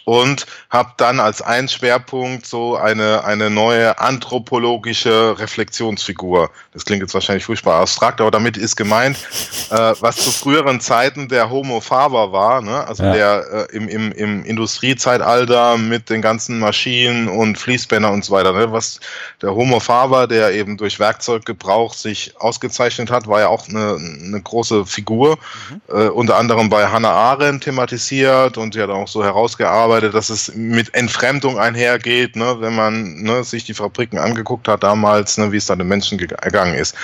und 0.05 0.47
habe 0.71 0.93
dann 0.97 1.21
als 1.21 1.43
ein 1.43 1.69
Schwerpunkt 1.69 2.47
so 2.47 2.77
eine, 2.77 3.25
eine 3.25 3.51
neue 3.51 3.99
anthropologische 3.99 5.39
Reflexionsfigur. 5.39 6.51
Das 6.73 6.85
klingt 6.85 7.03
jetzt 7.03 7.15
wahrscheinlich 7.15 7.45
furchtbar 7.45 7.81
abstrakt, 7.81 8.21
aber 8.21 8.31
damit 8.31 8.57
ist 8.57 8.77
gemeint, 8.77 9.17
äh, 9.71 9.95
was 10.01 10.17
zu 10.17 10.31
früheren 10.31 10.81
Zeiten 10.81 11.29
der 11.29 11.51
Homo 11.51 11.81
faber 11.81 12.33
war, 12.33 12.63
ne? 12.63 12.87
also 12.87 13.03
ja. 13.05 13.13
der 13.13 13.69
äh, 13.71 13.77
im, 13.77 13.89
im, 13.89 14.13
im 14.13 14.45
Industriezeitalter 14.45 15.77
mit 15.79 16.11
den 16.11 16.23
ganzen 16.23 16.59
Maschinen 16.59 17.29
und 17.29 17.59
Fließbänder 17.59 18.11
und 18.11 18.25
so 18.25 18.33
weiter. 18.33 18.53
Ne? 18.53 18.73
Was 18.73 19.01
der 19.41 19.55
Homo 19.55 19.81
faber, 19.81 20.27
der 20.27 20.53
eben 20.53 20.77
durch 20.77 20.99
Werkzeuggebrauch 20.99 21.95
sich 21.95 22.35
ausgezeichnet 22.39 23.11
hat, 23.11 23.27
war 23.27 23.41
ja 23.41 23.49
auch 23.49 23.69
eine, 23.69 23.97
eine 23.97 24.41
große 24.41 24.87
Figur, 24.87 25.39
mhm. 25.71 25.81
äh, 25.89 26.09
unter 26.09 26.37
anderem 26.37 26.69
bei 26.69 26.87
Hannah 26.87 27.13
Arendt 27.13 27.65
thematisiert 27.65 28.59
und 28.59 28.75
sie 28.75 28.83
hat 28.83 28.91
auch 28.91 29.09
so 29.09 29.23
herausgearbeitet, 29.23 29.92
gearbeitet, 29.93 30.15
dass 30.15 30.31
es 30.31 30.55
mit 30.55 30.95
Entfremdung 30.95 31.59
einhergeht, 31.59 32.37
ne, 32.37 32.57
wenn 32.61 32.75
man 32.75 33.23
ne, 33.23 33.45
sich 33.45 33.65
die 33.65 33.75
Fabriken 33.75 34.19
angeguckt 34.19 34.69
hat 34.69 34.83
damals, 34.83 35.39
ne, 35.39 35.53
wie 35.53 35.59
es 35.59 35.67
da 35.67 35.77
den 35.77 35.89
Menschen 35.89 36.19
gegangen 36.19 36.75
ist. 36.75 36.95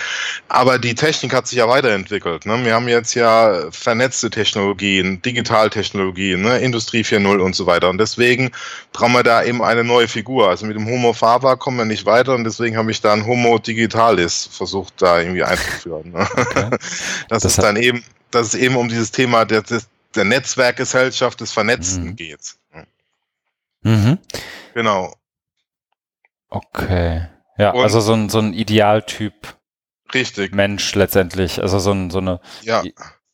Aber 0.49 0.79
die 0.79 0.95
Technik 0.95 1.35
hat 1.35 1.47
sich 1.47 1.59
ja 1.59 1.69
weiterentwickelt. 1.69 2.47
Ne? 2.47 2.65
Wir 2.65 2.75
haben 2.75 2.89
jetzt 2.89 3.15
ja 3.15 3.71
vernetzte 3.71 4.31
Technologien, 4.31 5.21
Digitaltechnologien, 5.23 6.41
ne, 6.41 6.59
Industrie 6.59 7.03
4.0 7.03 7.39
und 7.39 7.55
so 7.55 7.67
weiter. 7.67 7.91
Und 7.91 7.99
deswegen 7.99 8.51
brauchen 8.93 9.13
wir 9.13 9.23
da 9.23 9.45
eben 9.45 9.63
eine 9.63 9.85
neue 9.85 10.09
Figur. 10.09 10.49
Also 10.49 10.67
mit 10.67 10.77
dem 10.77 10.87
Homo 10.87 11.13
Faber 11.13 11.57
kommen 11.57 11.79
wir 11.79 11.85
nicht 11.85 12.07
weiter 12.07 12.35
und 12.35 12.45
deswegen 12.45 12.77
habe 12.77 12.91
ich 12.91 13.01
dann 13.01 13.27
Homo 13.27 13.59
Digitalis 13.59 14.49
versucht, 14.51 14.95
da 14.99 15.21
irgendwie 15.21 15.45
einzuführen. 15.45 16.13
Ne? 16.13 16.27
Okay. 16.33 16.69
Das, 17.29 17.43
das 17.43 17.53
ist 17.53 17.63
dann 17.63 17.77
eben, 17.77 18.03
dass 18.31 18.49
es 18.49 18.55
eben 18.55 18.77
um 18.77 18.89
dieses 18.89 19.11
Thema 19.11 19.45
der, 19.45 19.63
der 20.15 20.25
Netzwerkgesellschaft 20.25 21.41
des 21.41 21.53
Vernetzten 21.53 22.05
mhm. 22.05 22.17
geht. 22.17 22.57
Mhm. 23.83 24.19
Genau. 24.75 25.15
Okay. 26.49 27.27
Ja, 27.59 27.73
und 27.73 27.83
also 27.83 28.01
so 28.01 28.13
ein, 28.13 28.29
so 28.29 28.39
ein 28.39 28.53
Idealtyp. 28.53 29.57
Richtig. 30.15 30.55
Mensch 30.55 30.95
letztendlich. 30.95 31.61
Also 31.61 31.79
so, 31.79 31.93
ein, 31.93 32.11
so 32.11 32.19
eine 32.19 32.41
ja. 32.63 32.83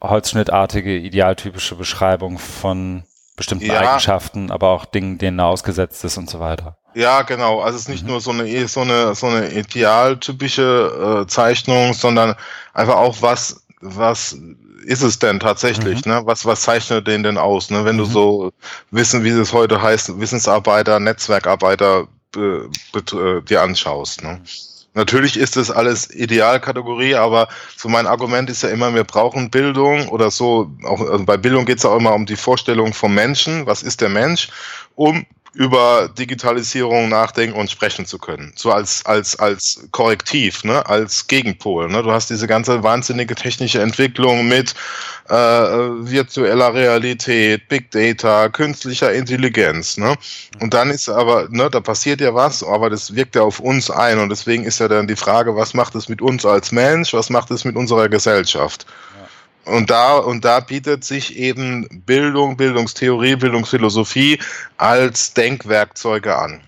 holzschnittartige, 0.02 0.96
idealtypische 0.96 1.76
Beschreibung 1.76 2.38
von 2.38 3.04
bestimmten 3.36 3.66
ja. 3.66 3.80
Eigenschaften, 3.80 4.50
aber 4.50 4.70
auch 4.70 4.84
Dingen, 4.84 5.18
denen 5.18 5.38
er 5.38 5.46
ausgesetzt 5.46 6.04
ist 6.04 6.16
und 6.16 6.30
so 6.30 6.40
weiter. 6.40 6.78
Ja, 6.94 7.22
genau. 7.22 7.60
Also 7.60 7.76
es 7.76 7.82
ist 7.82 7.88
nicht 7.88 8.04
mhm. 8.04 8.10
nur 8.10 8.20
so 8.20 8.30
eine 8.30 8.68
so 8.68 8.80
eine 8.80 9.14
so 9.14 9.26
eine 9.26 9.50
idealtypische 9.50 11.22
äh, 11.22 11.26
Zeichnung, 11.26 11.92
sondern 11.92 12.36
einfach 12.72 12.96
auch 12.96 13.20
was 13.20 13.63
was 13.84 14.36
ist 14.84 15.02
es 15.02 15.18
denn 15.18 15.40
tatsächlich? 15.40 16.04
Mhm. 16.04 16.12
Ne? 16.12 16.22
Was 16.24 16.46
was 16.46 16.62
zeichnet 16.62 17.06
den 17.06 17.22
denn 17.22 17.38
aus? 17.38 17.70
Ne? 17.70 17.84
Wenn 17.84 17.96
mhm. 17.96 18.00
du 18.00 18.04
so 18.06 18.52
wissen, 18.90 19.24
wie 19.24 19.28
es 19.28 19.52
heute 19.52 19.80
heißt, 19.80 20.18
Wissensarbeiter, 20.18 20.98
Netzwerkarbeiter 21.00 22.08
be, 22.32 22.68
be, 22.92 22.98
äh, 23.18 23.42
dir 23.42 23.62
anschaust. 23.62 24.22
Ne? 24.22 24.40
Natürlich 24.94 25.36
ist 25.36 25.56
das 25.56 25.70
alles 25.70 26.10
Idealkategorie, 26.10 27.16
aber 27.16 27.48
so 27.76 27.88
mein 27.88 28.06
Argument 28.06 28.48
ist 28.48 28.62
ja 28.62 28.68
immer, 28.68 28.94
wir 28.94 29.04
brauchen 29.04 29.50
Bildung 29.50 30.08
oder 30.08 30.30
so, 30.30 30.70
auch 30.84 31.00
also 31.00 31.24
bei 31.24 31.36
Bildung 31.36 31.64
geht 31.64 31.78
es 31.78 31.84
auch 31.84 31.96
immer 31.96 32.14
um 32.14 32.26
die 32.26 32.36
Vorstellung 32.36 32.92
vom 32.92 33.12
Menschen, 33.12 33.66
was 33.66 33.82
ist 33.82 34.00
der 34.00 34.08
Mensch, 34.08 34.50
um 34.94 35.26
über 35.54 36.08
Digitalisierung 36.08 37.08
nachdenken 37.08 37.58
und 37.58 37.70
sprechen 37.70 38.06
zu 38.06 38.18
können. 38.18 38.52
So 38.56 38.72
als, 38.72 39.06
als, 39.06 39.38
als 39.38 39.86
Korrektiv, 39.92 40.64
ne? 40.64 40.84
als 40.86 41.26
Gegenpol. 41.26 41.88
Ne? 41.88 42.02
Du 42.02 42.10
hast 42.10 42.28
diese 42.30 42.46
ganze 42.46 42.82
wahnsinnige 42.82 43.34
technische 43.34 43.80
Entwicklung 43.80 44.48
mit 44.48 44.74
äh, 45.28 45.34
virtueller 45.34 46.74
Realität, 46.74 47.68
Big 47.68 47.90
Data, 47.92 48.48
künstlicher 48.48 49.12
Intelligenz. 49.12 49.96
Ne? 49.96 50.16
Und 50.60 50.74
dann 50.74 50.90
ist 50.90 51.08
aber, 51.08 51.48
ne, 51.50 51.70
da 51.70 51.80
passiert 51.80 52.20
ja 52.20 52.34
was, 52.34 52.64
aber 52.64 52.90
das 52.90 53.14
wirkt 53.14 53.36
ja 53.36 53.42
auf 53.42 53.60
uns 53.60 53.90
ein. 53.90 54.18
Und 54.18 54.30
deswegen 54.30 54.64
ist 54.64 54.80
ja 54.80 54.88
dann 54.88 55.06
die 55.06 55.16
Frage, 55.16 55.54
was 55.54 55.72
macht 55.72 55.94
es 55.94 56.08
mit 56.08 56.20
uns 56.20 56.44
als 56.44 56.72
Mensch, 56.72 57.14
was 57.14 57.30
macht 57.30 57.50
es 57.52 57.64
mit 57.64 57.76
unserer 57.76 58.08
Gesellschaft? 58.08 58.86
Und 59.64 59.90
da, 59.90 60.16
und 60.18 60.44
da 60.44 60.60
bietet 60.60 61.04
sich 61.04 61.36
eben 61.36 61.88
Bildung, 62.04 62.56
Bildungstheorie, 62.56 63.36
Bildungsphilosophie 63.36 64.38
als 64.76 65.34
Denkwerkzeuge 65.34 66.36
an. 66.36 66.62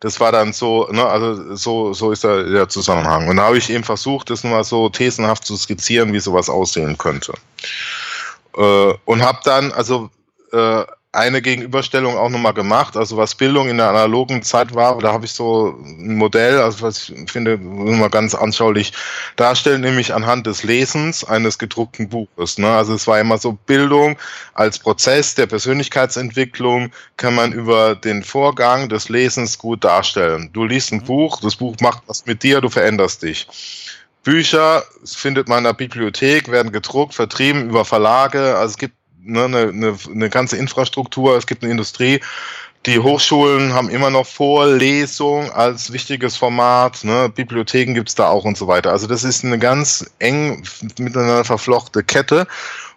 Das 0.00 0.20
war 0.20 0.30
dann 0.30 0.52
so, 0.52 0.86
ne, 0.90 1.04
also 1.04 1.56
so, 1.56 1.92
so 1.92 2.12
ist 2.12 2.22
der, 2.22 2.44
der 2.44 2.68
Zusammenhang. 2.68 3.28
Und 3.28 3.36
da 3.36 3.44
habe 3.44 3.58
ich 3.58 3.68
eben 3.68 3.84
versucht, 3.84 4.30
das 4.30 4.44
nur 4.44 4.52
mal 4.52 4.64
so 4.64 4.88
thesenhaft 4.88 5.44
zu 5.44 5.56
skizzieren, 5.56 6.12
wie 6.12 6.20
sowas 6.20 6.48
aussehen 6.48 6.96
könnte. 6.96 7.34
Äh, 8.56 8.94
und 9.04 9.22
habe 9.22 9.40
dann, 9.44 9.72
also 9.72 10.10
äh, 10.52 10.84
eine 11.18 11.42
Gegenüberstellung 11.42 12.16
auch 12.16 12.28
nochmal 12.28 12.54
gemacht, 12.54 12.96
also 12.96 13.16
was 13.16 13.34
Bildung 13.34 13.68
in 13.68 13.78
der 13.78 13.90
analogen 13.90 14.42
Zeit 14.42 14.74
war, 14.74 14.98
da 14.98 15.12
habe 15.12 15.26
ich 15.26 15.32
so 15.32 15.78
ein 15.84 16.16
Modell, 16.16 16.60
also 16.60 16.82
was 16.82 17.08
ich 17.08 17.30
finde, 17.30 17.58
mal 17.58 18.08
ganz 18.08 18.34
anschaulich 18.34 18.92
darstellen, 19.36 19.80
nämlich 19.80 20.14
anhand 20.14 20.46
des 20.46 20.62
Lesens 20.62 21.24
eines 21.24 21.58
gedruckten 21.58 22.08
Buches. 22.08 22.58
Ne? 22.58 22.68
Also 22.68 22.94
es 22.94 23.06
war 23.06 23.20
immer 23.20 23.38
so 23.38 23.52
Bildung 23.52 24.16
als 24.54 24.78
Prozess 24.78 25.34
der 25.34 25.46
Persönlichkeitsentwicklung 25.46 26.90
kann 27.16 27.34
man 27.34 27.52
über 27.52 27.94
den 27.94 28.22
Vorgang 28.22 28.88
des 28.88 29.08
Lesens 29.08 29.58
gut 29.58 29.84
darstellen. 29.84 30.50
Du 30.52 30.64
liest 30.64 30.92
ein 30.92 31.00
mhm. 31.00 31.04
Buch, 31.04 31.40
das 31.40 31.56
Buch 31.56 31.74
macht 31.80 32.02
was 32.06 32.26
mit 32.26 32.42
dir, 32.42 32.60
du 32.60 32.68
veränderst 32.68 33.22
dich. 33.22 33.46
Bücher 34.24 34.84
findet 35.04 35.48
man 35.48 35.58
in 35.58 35.64
der 35.64 35.72
Bibliothek, 35.72 36.50
werden 36.50 36.72
gedruckt, 36.72 37.14
vertrieben 37.14 37.68
über 37.68 37.84
Verlage. 37.84 38.56
Also 38.56 38.72
es 38.72 38.78
gibt 38.78 38.94
ne, 39.22 39.44
eine, 39.44 39.58
eine, 39.68 39.96
eine 40.10 40.30
ganze 40.30 40.56
Infrastruktur, 40.56 41.36
es 41.36 41.46
gibt 41.46 41.62
eine 41.62 41.72
Industrie. 41.72 42.20
Die 42.86 43.00
Hochschulen 43.00 43.74
haben 43.74 43.90
immer 43.90 44.08
noch 44.10 44.26
Vorlesung 44.26 45.50
als 45.50 45.92
wichtiges 45.92 46.36
Format, 46.36 47.02
ne? 47.02 47.28
Bibliotheken 47.28 47.94
gibt's 47.94 48.14
da 48.14 48.28
auch 48.28 48.44
und 48.44 48.56
so 48.56 48.68
weiter. 48.68 48.92
Also 48.92 49.06
das 49.08 49.24
ist 49.24 49.44
eine 49.44 49.58
ganz 49.58 50.08
eng 50.20 50.62
miteinander 50.98 51.44
verflochte 51.44 52.04
Kette 52.04 52.46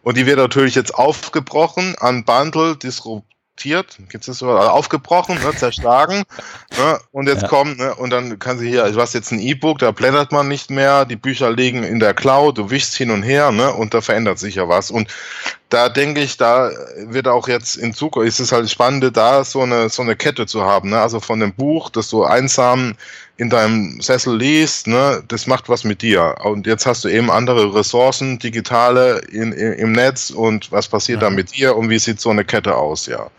und 0.04 0.18
die 0.18 0.26
wird 0.26 0.38
natürlich 0.38 0.76
jetzt 0.76 0.94
aufgebrochen, 0.94 1.96
an 2.00 2.24
Bundle, 2.24 2.76
disrupt 2.76 3.26
adaptiert, 3.62 3.98
gibt 4.10 4.28
es 4.28 4.40
so 4.40 4.50
also 4.50 4.70
aufgebrochen, 4.70 5.36
ne, 5.36 5.56
zerschlagen. 5.56 6.24
ne, 6.78 7.00
und 7.12 7.28
jetzt 7.28 7.44
ja. 7.44 7.48
kommt, 7.48 7.78
ne, 7.78 7.94
und 7.96 8.10
dann 8.10 8.40
kann 8.40 8.58
sie 8.58 8.70
hier, 8.70 8.90
du 8.92 9.00
hast 9.00 9.14
jetzt 9.14 9.32
ein 9.32 9.40
E-Book, 9.40 9.80
da 9.80 9.92
blättert 9.92 10.32
man 10.32 10.48
nicht 10.48 10.70
mehr, 10.70 11.06
die 11.06 11.16
Bücher 11.16 11.52
liegen 11.52 11.84
in 11.84 12.00
der 12.00 12.14
Cloud, 12.14 12.58
du 12.58 12.70
wischst 12.70 12.96
hin 12.96 13.12
und 13.12 13.24
her, 13.24 13.52
ne, 13.52 13.74
und 13.74 13.94
da 13.94 14.02
verändert 14.02 14.40
sich 14.40 14.56
ja 14.56 14.68
was. 14.68 14.92
Und 14.92 15.10
da 15.70 15.90
denke 15.90 16.22
ich, 16.22 16.38
da 16.38 16.72
wird 16.98 17.28
auch 17.28 17.48
jetzt 17.48 17.78
in 17.78 17.94
Zukunft, 17.94 18.28
ist 18.28 18.40
es 18.40 18.52
halt 18.52 18.70
spannend, 18.70 19.16
da 19.16 19.44
so 19.44 19.62
eine, 19.62 19.90
so 19.90 20.02
eine 20.02 20.16
Kette 20.16 20.46
zu 20.46 20.64
haben, 20.64 20.90
ne, 20.90 21.00
also 21.00 21.20
von 21.20 21.40
dem 21.40 21.54
Buch, 21.54 21.90
das 21.90 22.10
du 22.10 22.24
einsam 22.24 22.96
in 23.38 23.50
deinem 23.50 24.00
Sessel 24.02 24.38
liest, 24.38 24.88
ne, 24.88 25.24
das 25.28 25.48
macht 25.48 25.70
was 25.70 25.84
mit 25.84 26.02
dir. 26.02 26.36
Und 26.44 26.68
jetzt 26.68 26.86
hast 26.86 27.04
du 27.04 27.10
eben 27.10 27.32
andere 27.32 27.74
Ressourcen, 27.74 28.38
digitale 28.38 29.20
in, 29.32 29.52
in 29.52 29.74
im 29.74 29.92
Netz 29.94 30.30
und 30.30 30.72
was 30.72 30.88
passiert 30.88 31.22
ja. 31.22 31.30
da 31.30 31.36
mit 31.36 31.56
dir 31.56 31.76
und 31.76 31.90
wie 31.90 31.98
sieht 31.98 32.20
so 32.20 32.30
eine 32.30 32.46
Kette 32.46 32.76
aus, 32.76 33.08
ja. 33.08 33.30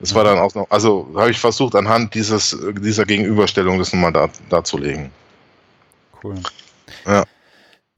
Das 0.00 0.14
war 0.14 0.24
dann 0.24 0.38
auch 0.38 0.54
noch, 0.54 0.70
also 0.70 1.08
habe 1.16 1.30
ich 1.30 1.40
versucht, 1.40 1.74
anhand 1.74 2.14
dieses, 2.14 2.56
dieser 2.80 3.04
Gegenüberstellung 3.04 3.78
das 3.78 3.92
nochmal 3.92 4.12
da, 4.12 4.28
darzulegen. 4.48 5.10
Cool. 6.22 6.36
Ja. 7.04 7.24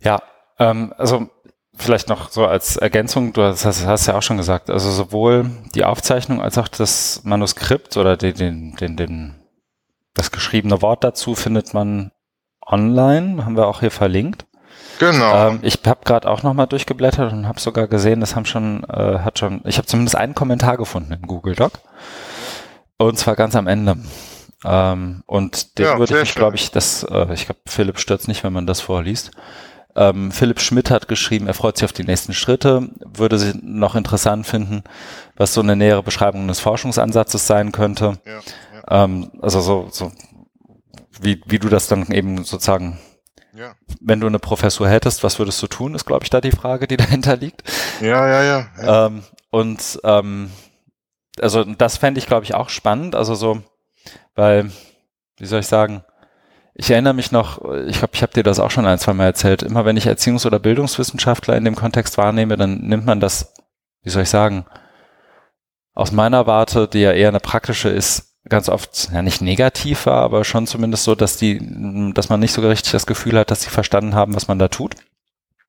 Ja, 0.03 0.23
ähm, 0.59 0.95
also 0.97 1.29
vielleicht 1.75 2.09
noch 2.09 2.31
so 2.31 2.47
als 2.47 2.77
Ergänzung, 2.77 3.33
du 3.33 3.43
hast, 3.43 3.65
hast 3.65 4.07
ja 4.07 4.17
auch 4.17 4.23
schon 4.23 4.39
gesagt, 4.39 4.71
also 4.71 4.91
sowohl 4.91 5.51
die 5.75 5.85
Aufzeichnung 5.85 6.41
als 6.41 6.57
auch 6.59 6.69
das 6.69 7.23
Manuskript 7.25 7.97
oder 7.97 8.17
den, 8.17 8.35
den, 8.35 8.77
den, 8.77 8.97
den, 8.97 9.35
das 10.15 10.31
geschriebene 10.31 10.81
Wort 10.83 11.05
dazu 11.05 11.35
findet 11.35 11.75
man 11.75 12.13
online, 12.67 13.45
haben 13.45 13.57
wir 13.57 13.67
auch 13.67 13.81
hier 13.81 13.91
verlinkt. 13.91 14.47
Genau. 15.01 15.49
Ähm, 15.49 15.61
ich 15.63 15.79
habe 15.87 16.01
gerade 16.05 16.29
auch 16.29 16.43
nochmal 16.43 16.67
durchgeblättert 16.67 17.33
und 17.33 17.49
habe 17.49 17.59
sogar 17.59 17.89
gesehen, 17.89 18.21
das 18.21 18.37
haben 18.37 18.45
schon, 18.45 18.85
äh, 18.85 19.21
hat 19.21 19.39
schon, 19.39 19.63
ich 19.65 19.79
habe 19.79 19.87
zumindest 19.87 20.15
einen 20.15 20.35
Kommentar 20.35 20.77
gefunden 20.77 21.15
im 21.15 21.23
Google 21.23 21.55
Doc. 21.55 21.73
Und 22.99 23.19
zwar 23.19 23.35
ganz 23.35 23.57
am 23.57 23.67
Ende. 23.67 23.97
Ähm, 24.63 25.23
und 25.25 25.79
den 25.79 25.87
ja, 25.87 25.99
würde 25.99 26.21
ich, 26.21 26.35
glaube 26.35 26.57
ich, 26.57 26.71
das, 26.71 27.03
äh, 27.05 27.33
ich 27.33 27.47
glaube, 27.47 27.61
Philipp 27.67 27.99
stört 27.99 28.29
nicht, 28.29 28.45
wenn 28.45 28.53
man 28.53 28.67
das 28.67 28.83
vorliest. 28.83 29.31
Ähm, 29.97 30.31
Philipp 30.33 30.61
Schmidt 30.61 30.91
hat 30.91 31.09
geschrieben, 31.09 31.47
er 31.47 31.55
freut 31.55 31.79
sich 31.79 31.87
auf 31.87 31.95
die 31.95 32.05
nächsten 32.05 32.35
Schritte, 32.35 32.91
würde 33.01 33.39
sie 33.39 33.55
noch 33.63 33.95
interessant 33.95 34.47
finden, 34.47 34.85
was 35.35 35.55
so 35.55 35.63
eine 35.63 35.77
nähere 35.77 36.03
Beschreibung 36.03 36.47
des 36.47 36.61
Forschungsansatzes 36.61 37.47
sein 37.47 37.73
könnte. 37.73 38.19
Ja, 38.27 38.33
ja. 38.33 39.05
Ähm, 39.05 39.31
also 39.41 39.63
so, 39.63 39.89
so 39.91 40.13
wie, 41.23 41.41
wie 41.47 41.59
du 41.59 41.71
das 41.71 41.89
dann 41.89 42.11
eben 42.13 42.45
sozusagen 42.45 42.99
ja. 43.61 43.75
Wenn 44.01 44.21
du 44.21 44.27
eine 44.27 44.39
Professur 44.39 44.89
hättest, 44.89 45.23
was 45.23 45.39
würdest 45.39 45.63
du 45.63 45.67
tun, 45.67 45.95
ist, 45.95 46.07
glaube 46.07 46.25
ich, 46.25 46.31
da 46.31 46.41
die 46.41 46.51
Frage, 46.51 46.89
die 46.89 46.97
dahinter 46.99 47.37
liegt. 47.37 47.63
Ja, 48.01 48.27
ja, 48.27 48.43
ja. 48.43 48.69
ja. 48.83 49.07
Ähm, 49.07 49.23
und 49.51 50.01
ähm, 50.03 50.51
also 51.41 51.65
das 51.65 51.99
fände 51.99 52.19
ich, 52.19 52.27
glaube 52.27 52.45
ich, 52.45 52.55
auch 52.55 52.71
spannend. 52.71 53.15
Also 53.15 53.35
so, 53.35 53.63
weil, 54.35 54.71
wie 55.37 55.47
soll 55.47 55.61
ich 55.61 55.67
sagen, 55.67 56.03
ich 56.75 56.91
erinnere 56.91 57.15
mich 57.15 57.31
noch, 57.31 57.59
ich 57.87 57.99
glaube, 57.99 58.15
ich 58.15 58.23
habe 58.23 58.33
dir 58.33 58.43
das 58.43 58.59
auch 58.59 58.71
schon 58.71 58.87
ein, 58.87 58.99
zwei 58.99 59.13
Mal 59.13 59.27
erzählt, 59.27 59.63
immer 59.63 59.85
wenn 59.85 59.97
ich 59.97 60.07
Erziehungs- 60.07 60.47
oder 60.47 60.59
Bildungswissenschaftler 60.59 61.57
in 61.57 61.65
dem 61.65 61.77
Kontext 61.77 62.17
wahrnehme, 62.17 62.57
dann 62.57 62.79
nimmt 62.81 63.05
man 63.05 63.21
das, 63.21 63.53
wie 64.03 64.11
soll 64.11 64.23
ich 64.23 64.31
sagen, 64.31 64.65
aus 65.93 66.13
meiner 66.13 66.47
Warte, 66.47 66.89
die 66.89 67.01
ja 67.01 67.13
eher 67.13 67.29
eine 67.29 67.41
praktische 67.41 67.91
ist, 67.91 68.30
ganz 68.51 68.69
oft 68.69 69.11
ja 69.13 69.23
nicht 69.23 69.41
negativ 69.41 70.07
war, 70.07 70.23
aber 70.23 70.45
schon 70.45 70.67
zumindest 70.67 71.05
so, 71.05 71.15
dass 71.15 71.39
die, 71.39 72.13
dass 72.13 72.29
man 72.29 72.41
nicht 72.41 72.53
so 72.53 72.61
richtig 72.61 72.93
das 72.93 73.07
Gefühl 73.07 73.39
hat, 73.39 73.51
dass 73.51 73.63
sie 73.63 73.71
verstanden 73.71 74.15
haben, 74.15 74.35
was 74.35 74.49
man 74.49 74.59
da 74.59 74.69
tut. 74.69 74.97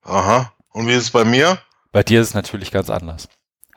Aha. 0.03 0.51
Und 0.73 0.87
wie 0.87 0.93
ist 0.93 1.03
es 1.03 1.11
bei 1.11 1.23
mir? 1.23 1.59
Bei 1.91 2.03
dir 2.03 2.21
ist 2.21 2.29
es 2.29 2.33
natürlich 2.33 2.71
ganz 2.71 2.89
anders. 2.89 3.27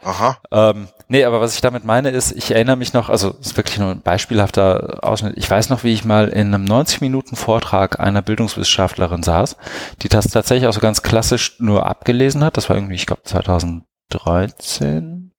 Aha. 0.05 0.39
Ähm, 0.51 0.89
nee, 1.09 1.25
aber 1.25 1.41
was 1.41 1.55
ich 1.55 1.63
damit 1.63 1.85
meine 1.85 2.11
ist, 2.11 2.33
ich 2.33 2.51
erinnere 2.51 2.77
mich 2.77 2.93
noch, 2.93 3.09
also 3.09 3.37
es 3.41 3.47
ist 3.49 3.57
wirklich 3.57 3.79
nur 3.79 3.91
ein 3.91 4.03
beispielhafter 4.03 4.99
Ausschnitt. 5.03 5.33
Ich 5.37 5.51
weiß 5.51 5.71
noch, 5.71 5.83
wie 5.83 5.95
ich 5.95 6.05
mal 6.05 6.29
in 6.29 6.55
einem 6.55 6.67
90-Minuten-Vortrag 6.67 8.01
einer 8.01 8.21
Bildungswissenschaftlerin 8.21 9.23
saß, 9.23 9.57
die 10.03 10.11
das 10.11 10.29
tatsächlich 10.29 10.69
auch 10.69 10.75
so 10.75 10.81
ganz 10.81 11.03
klassisch 11.03 11.59
nur 11.59 11.87
abgelesen 11.87 12.45
hat. 12.45 12.59
Das 12.59 12.69
war 12.69 12.77
irgendwie, 12.77 12.97
ich 12.97 13.07
glaube, 13.07 13.23
2013, 13.23 15.33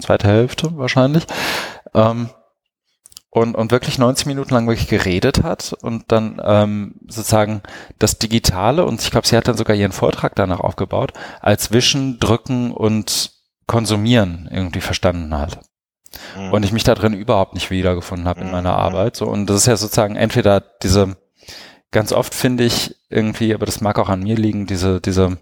zweite 0.00 0.28
Hälfte 0.28 0.76
wahrscheinlich. 0.76 1.24
Ähm, 1.94 2.28
und, 3.30 3.54
und 3.54 3.70
wirklich 3.70 3.98
90 3.98 4.26
Minuten 4.26 4.52
lang 4.52 4.66
wirklich 4.66 4.88
geredet 4.88 5.42
hat 5.44 5.72
und 5.82 6.04
dann 6.08 6.40
ähm, 6.44 6.94
sozusagen 7.06 7.62
das 7.98 8.18
Digitale 8.18 8.84
und 8.84 9.00
ich 9.00 9.10
glaube, 9.10 9.26
sie 9.26 9.36
hat 9.36 9.46
dann 9.46 9.56
sogar 9.56 9.76
ihren 9.76 9.92
Vortrag 9.92 10.34
danach 10.34 10.60
aufgebaut, 10.60 11.12
als 11.40 11.70
Wischen, 11.70 12.18
Drücken 12.18 12.72
und 12.72 13.32
Konsumieren 13.66 14.48
irgendwie 14.50 14.80
verstanden 14.80 15.38
hat. 15.38 15.60
Mhm. 16.36 16.52
Und 16.52 16.64
ich 16.64 16.72
mich 16.72 16.82
da 16.82 16.96
drin 16.96 17.14
überhaupt 17.14 17.54
nicht 17.54 17.70
wiedergefunden 17.70 18.26
habe 18.26 18.40
in 18.40 18.46
mhm. 18.46 18.52
meiner 18.52 18.76
Arbeit. 18.76 19.14
So, 19.14 19.26
und 19.26 19.46
das 19.46 19.58
ist 19.58 19.66
ja 19.66 19.76
sozusagen 19.76 20.16
entweder 20.16 20.60
diese, 20.60 21.16
ganz 21.92 22.12
oft 22.12 22.34
finde 22.34 22.64
ich 22.64 22.96
irgendwie, 23.10 23.54
aber 23.54 23.64
das 23.64 23.80
mag 23.80 24.00
auch 24.00 24.08
an 24.08 24.24
mir 24.24 24.34
liegen, 24.34 24.66
diese, 24.66 25.00
diese 25.00 25.38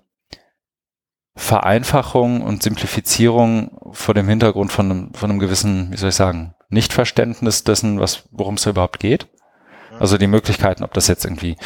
Vereinfachung 1.37 2.43
und 2.43 2.63
Simplifizierung 2.63 3.79
vor 3.93 4.13
dem 4.13 4.29
Hintergrund 4.29 4.73
von 4.73 4.91
einem, 4.91 5.15
von 5.15 5.31
einem 5.31 5.39
gewissen, 5.39 5.91
wie 5.91 5.97
soll 5.97 6.11
ich 6.11 6.15
sagen, 6.15 6.55
Nichtverständnis 6.69 7.65
dessen, 7.65 8.01
was, 8.01 8.29
worum 8.31 8.55
es 8.55 8.67
überhaupt 8.67 9.01
geht. 9.01 9.29
Also 9.99 10.19
die 10.19 10.27
Möglichkeiten, 10.27 10.85
ob 10.85 10.93
das 10.95 11.09
jetzt 11.09 11.25
irgendwie 11.25 11.57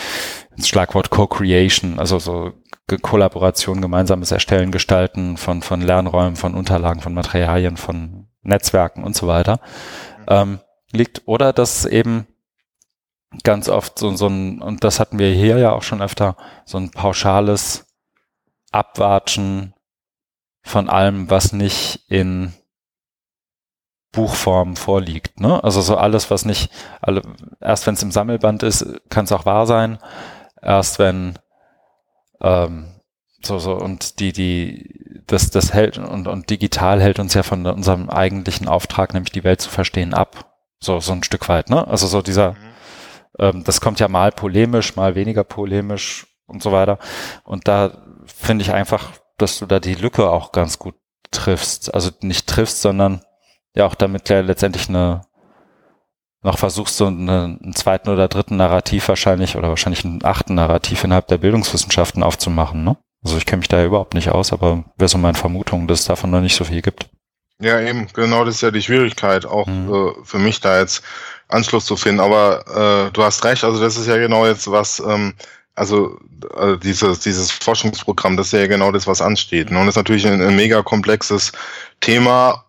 das 0.56 0.68
Schlagwort 0.68 1.11
Co-Creation, 1.11 1.99
also 1.99 2.18
so 2.18 2.52
Kollaboration, 3.00 3.80
gemeinsames 3.80 4.32
Erstellen, 4.32 4.71
Gestalten 4.71 5.37
von, 5.37 5.62
von 5.62 5.80
Lernräumen, 5.80 6.37
von 6.37 6.54
Unterlagen, 6.54 7.00
von 7.00 7.14
Materialien, 7.14 7.76
von 7.76 8.28
Netzwerken 8.42 9.04
und 9.04 9.16
so 9.16 9.26
weiter, 9.26 9.61
ähm, 10.28 10.61
liegt. 10.92 11.23
Oder 11.26 11.52
dass 11.52 11.87
eben 11.87 12.26
ganz 13.44 13.68
oft 13.68 13.99
so, 13.99 14.14
so 14.14 14.26
ein, 14.26 14.61
und 14.61 14.85
das 14.85 15.00
hatten 15.00 15.18
wir 15.18 15.30
hier 15.30 15.59
ja 15.59 15.73
auch 15.73 15.82
schon 15.82 16.02
öfter, 16.02 16.37
so 16.64 16.78
ein 16.78 16.90
pauschales 16.90 17.87
Abwatschen 18.73 19.75
von 20.62 20.88
allem, 20.88 21.30
was 21.30 21.52
nicht 21.52 22.04
in 22.09 22.52
Buchform 24.12 24.76
vorliegt. 24.76 25.40
Ne? 25.40 25.62
Also 25.64 25.81
so 25.81 25.97
alles, 25.97 26.31
was 26.31 26.45
nicht, 26.45 26.71
alle, 27.00 27.23
erst 27.61 27.87
wenn 27.87 27.95
es 27.95 28.02
im 28.02 28.12
Sammelband 28.12 28.62
ist, 28.62 28.87
kann 29.09 29.25
es 29.25 29.33
auch 29.33 29.47
wahr 29.47 29.66
sein. 29.66 29.99
Erst 30.61 30.99
wenn 30.99 31.38
ähm, 32.40 32.92
so, 33.45 33.59
so, 33.59 33.75
und 33.75 34.21
die, 34.21 34.33
die, 34.33 35.23
das, 35.26 35.50
das 35.50 35.73
hält 35.73 35.99
und, 35.99 36.28
und 36.28 36.50
digital 36.50 37.00
hält 37.00 37.19
uns 37.19 37.35
ja 37.35 37.42
von 37.42 37.66
unserem 37.66 38.09
eigentlichen 38.09 38.69
Auftrag, 38.69 39.14
nämlich 39.14 39.33
die 39.33 39.45
Welt 39.45 39.61
zu 39.61 39.71
verstehen, 39.71 40.14
ab. 40.14 40.52
So, 40.78 41.00
so 41.00 41.12
ein 41.12 41.23
Stück 41.23 41.49
weit, 41.49 41.71
ne? 41.71 41.87
Also 41.87 42.07
so 42.07 42.23
dieser, 42.23 42.52
mhm. 42.52 42.57
ähm, 43.38 43.64
das 43.64 43.81
kommt 43.81 44.00
ja 44.00 44.09
mal 44.09 44.33
polemisch, 44.33 44.97
mal 44.97 45.14
weniger 45.14 45.45
polemisch 45.45 46.26
und 46.47 46.62
so 46.62 46.73
weiter. 46.73 46.99
Und 47.45 47.69
da 47.69 48.04
finde 48.26 48.62
ich 48.62 48.73
einfach, 48.73 49.12
dass 49.38 49.59
du 49.59 49.66
da 49.66 49.81
die 49.81 49.95
Lücke 49.95 50.28
auch 50.28 50.52
ganz 50.52 50.78
gut 50.78 50.95
triffst. 51.31 51.95
Also 51.95 52.11
nicht 52.21 52.49
triffst, 52.49 52.83
sondern 52.83 53.23
ja 53.75 53.87
auch 53.87 53.95
damit 53.95 54.29
ja 54.29 54.41
letztendlich 54.41 54.88
eine 54.88 55.23
noch 56.43 56.59
versuchst, 56.59 56.97
so 56.97 57.07
eine, 57.07 57.57
einen 57.62 57.75
zweiten 57.75 58.11
oder 58.11 58.26
dritten 58.26 58.57
Narrativ 58.57 59.09
wahrscheinlich 59.09 59.57
oder 59.57 59.69
wahrscheinlich 59.69 60.05
einen 60.05 60.25
achten 60.25 60.55
Narrativ 60.55 61.05
innerhalb 61.05 61.29
der 61.29 61.38
Bildungswissenschaften 61.38 62.23
aufzumachen, 62.23 62.83
ne? 62.83 62.97
Also 63.25 63.37
ich 63.37 63.47
kenne 63.47 63.61
mich 63.61 63.69
da 63.69 63.79
ja 63.79 63.85
überhaupt 63.85 64.14
nicht 64.14 64.31
aus, 64.31 64.52
aber 64.52 64.85
wäre 64.97 65.09
so 65.09 65.19
meine 65.19 65.38
Vermutung, 65.38 65.87
dass 65.87 66.00
es 66.00 66.07
davon 66.07 66.31
noch 66.31 66.41
nicht 66.41 66.57
so 66.57 66.64
viel 66.64 66.83
gibt. 66.83 67.09
Ja, 67.61 67.81
eben, 67.81 68.09
genau 68.12 68.45
das 68.45 68.57
ist 68.57 68.62
ja 68.62 68.73
die 68.73 68.83
Schwierigkeit, 68.83 69.47
auch 69.47 69.69
mhm. 69.69 69.95
äh, 69.95 70.25
für 70.25 70.38
mich 70.38 70.61
da 70.61 70.81
jetzt 70.81 71.05
Anschluss 71.47 71.87
zu 71.87 71.97
finden. 71.97 72.19
Aber 72.19 73.07
äh, 73.07 73.12
du 73.12 73.23
hast 73.23 73.45
recht, 73.45 73.62
also 73.62 73.81
das 73.81 73.97
ist 73.97 74.09
ja 74.09 74.17
genau 74.17 74.45
jetzt 74.47 74.69
was, 74.69 74.99
ähm, 74.99 75.35
also 75.76 76.19
äh, 76.57 76.76
dieses, 76.79 77.21
dieses 77.21 77.52
Forschungsprogramm, 77.52 78.37
das 78.37 78.49
ist 78.49 78.59
ja 78.59 78.67
genau 78.67 78.91
das, 78.91 79.07
was 79.07 79.23
ansteht. 79.23 79.71
Ne? 79.71 79.79
Und 79.79 79.87
das 79.87 79.93
ist 79.93 79.99
natürlich 79.99 80.26
ein, 80.26 80.43
ein 80.43 80.57
mega 80.57 80.83
komplexes 80.83 81.52
Thema 82.00 82.64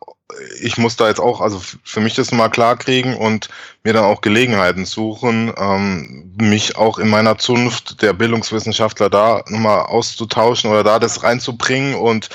ich 0.61 0.77
muss 0.77 0.95
da 0.95 1.07
jetzt 1.07 1.19
auch, 1.19 1.41
also 1.41 1.61
für 1.83 1.99
mich 1.99 2.15
das 2.15 2.31
mal 2.31 2.49
klar 2.49 2.77
kriegen 2.77 3.15
und 3.15 3.49
mir 3.83 3.93
dann 3.93 4.05
auch 4.05 4.21
Gelegenheiten 4.21 4.85
suchen, 4.85 5.53
ähm, 5.57 6.33
mich 6.37 6.77
auch 6.77 6.99
in 6.99 7.09
meiner 7.09 7.37
Zunft 7.37 8.01
der 8.01 8.13
Bildungswissenschaftler 8.13 9.09
da 9.09 9.43
nochmal 9.47 9.81
auszutauschen 9.81 10.71
oder 10.71 10.83
da 10.83 10.99
das 10.99 11.23
reinzubringen 11.23 11.95
und 11.95 12.29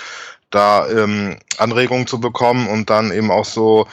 da 0.51 0.89
ähm, 0.89 1.39
Anregungen 1.59 2.07
zu 2.07 2.21
bekommen 2.21 2.69
und 2.69 2.91
dann 2.91 3.13
eben 3.13 3.31
auch 3.31 3.45
so 3.45 3.87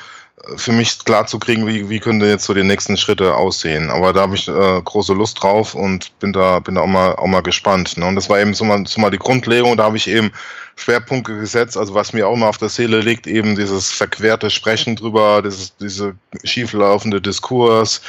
für 0.57 0.71
mich 0.71 1.03
klar 1.03 1.25
zu 1.25 1.39
kriegen, 1.39 1.65
wie, 1.65 1.89
wie 1.89 1.99
könnte 1.99 2.27
jetzt 2.27 2.45
so 2.45 2.53
die 2.53 2.63
nächsten 2.63 2.97
Schritte 2.97 3.35
aussehen. 3.35 3.89
Aber 3.89 4.13
da 4.13 4.21
habe 4.21 4.35
ich 4.35 4.47
äh, 4.47 4.81
große 4.83 5.13
Lust 5.13 5.41
drauf 5.41 5.75
und 5.75 6.17
bin 6.19 6.33
da, 6.33 6.59
bin 6.59 6.75
da 6.75 6.81
auch 6.81 6.87
mal, 6.87 7.15
auch 7.15 7.27
mal 7.27 7.41
gespannt. 7.41 7.97
Ne? 7.97 8.05
Und 8.05 8.15
das 8.15 8.29
war 8.29 8.39
eben 8.39 8.53
so 8.53 8.63
mal, 8.63 8.85
so 8.85 9.01
mal 9.01 9.09
die 9.09 9.17
Grundlegung. 9.17 9.75
Da 9.77 9.83
habe 9.83 9.97
ich 9.97 10.07
eben 10.07 10.31
Schwerpunkte 10.75 11.37
gesetzt. 11.37 11.77
Also 11.77 11.93
was 11.93 12.13
mir 12.13 12.27
auch 12.27 12.35
mal 12.35 12.49
auf 12.49 12.57
der 12.57 12.69
Seele 12.69 12.99
liegt, 12.99 13.27
eben 13.27 13.55
dieses 13.55 13.91
verquerte 13.91 14.49
Sprechen 14.49 14.95
drüber, 14.95 15.41
dieses, 15.41 15.75
diese 15.77 16.15
schieflaufende 16.43 17.21
Diskurs. 17.21 18.01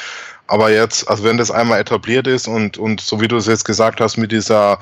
Aber 0.49 0.71
jetzt, 0.71 1.09
also 1.09 1.25
wenn 1.25 1.39
das 1.39 1.51
einmal 1.51 1.81
etabliert 1.81 2.27
ist 2.27 2.47
und, 2.47 2.79
und 2.79 3.01
so 3.01 3.21
wie 3.21 3.29
du 3.29 3.37
es 3.37 3.47
jetzt 3.47 3.65
gesagt 3.65 4.01
hast, 4.01 4.17
mit 4.17 4.31
dieser 4.31 4.79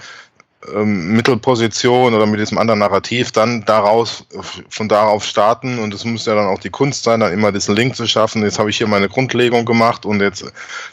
ähm, 0.75 1.13
Mittelposition 1.13 2.15
oder 2.15 2.27
mit 2.27 2.41
diesem 2.41 2.59
anderen 2.59 2.81
Narrativ 2.81 3.33
dann 3.33 3.65
daraus, 3.65 4.27
von 4.69 4.89
darauf 4.89 5.25
starten 5.25 5.79
und 5.79 5.93
es 5.93 6.05
muss 6.05 6.27
ja 6.27 6.35
dann 6.35 6.47
auch 6.47 6.59
die 6.59 6.71
Kunst 6.71 7.05
sein, 7.05 7.21
dann 7.21 7.33
immer 7.33 7.53
diesen 7.53 7.77
Link 7.77 7.97
zu 7.97 8.07
schaffen. 8.07 8.43
Jetzt 8.43 8.59
habe 8.59 8.71
ich 8.71 8.79
hier 8.79 8.87
meine 8.87 9.09
Grundlegung 9.09 9.65
gemacht 9.65 10.07
und 10.07 10.21
jetzt 10.21 10.45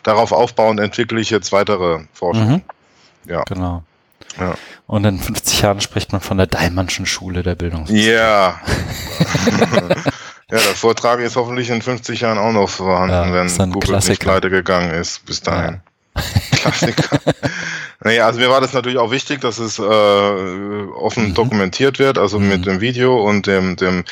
darauf 0.03 0.31
aufbauend 0.31 0.79
entwickle 0.79 1.19
ich 1.19 1.29
jetzt 1.29 1.51
weitere 1.51 1.99
Forschung. 2.13 2.47
Mhm. 2.49 2.61
Ja. 3.25 3.43
Genau. 3.43 3.83
Ja. 4.39 4.55
Und 4.87 5.05
in 5.05 5.19
50 5.19 5.61
Jahren 5.61 5.81
spricht 5.81 6.11
man 6.11 6.21
von 6.21 6.37
der 6.37 6.47
Daimannschen 6.47 7.05
Schule 7.05 7.43
der 7.43 7.55
Bildung. 7.55 7.85
Ja. 7.87 8.59
Ja, 10.51 10.57
der 10.57 10.75
Vortrag 10.75 11.21
ist 11.21 11.37
hoffentlich 11.37 11.69
in 11.69 11.81
50 11.81 12.19
Jahren 12.19 12.37
auch 12.37 12.51
noch 12.51 12.67
vorhanden, 12.67 13.33
ja, 13.33 13.33
wenn 13.57 13.71
Google 13.71 13.91
Klassiker. 13.91 14.11
nicht 14.11 14.21
pleite 14.21 14.49
gegangen 14.49 14.91
ist 14.91 15.25
bis 15.25 15.39
dahin. 15.39 15.79
Ja. 16.15 16.23
Klassiker. 16.57 17.19
Naja, 18.03 18.25
also 18.25 18.39
mir 18.39 18.49
war 18.49 18.61
das 18.61 18.73
natürlich 18.73 18.97
auch 18.97 19.11
wichtig, 19.11 19.41
dass 19.41 19.59
es 19.59 19.77
äh, 19.77 19.81
offen 19.83 21.29
mhm. 21.29 21.33
dokumentiert 21.35 21.99
wird, 21.99 22.17
also 22.17 22.39
mhm. 22.39 22.49
mit 22.49 22.65
dem 22.65 22.81
Video 22.81 23.23
und 23.23 23.45
dem, 23.45 23.75
dem 23.75 24.05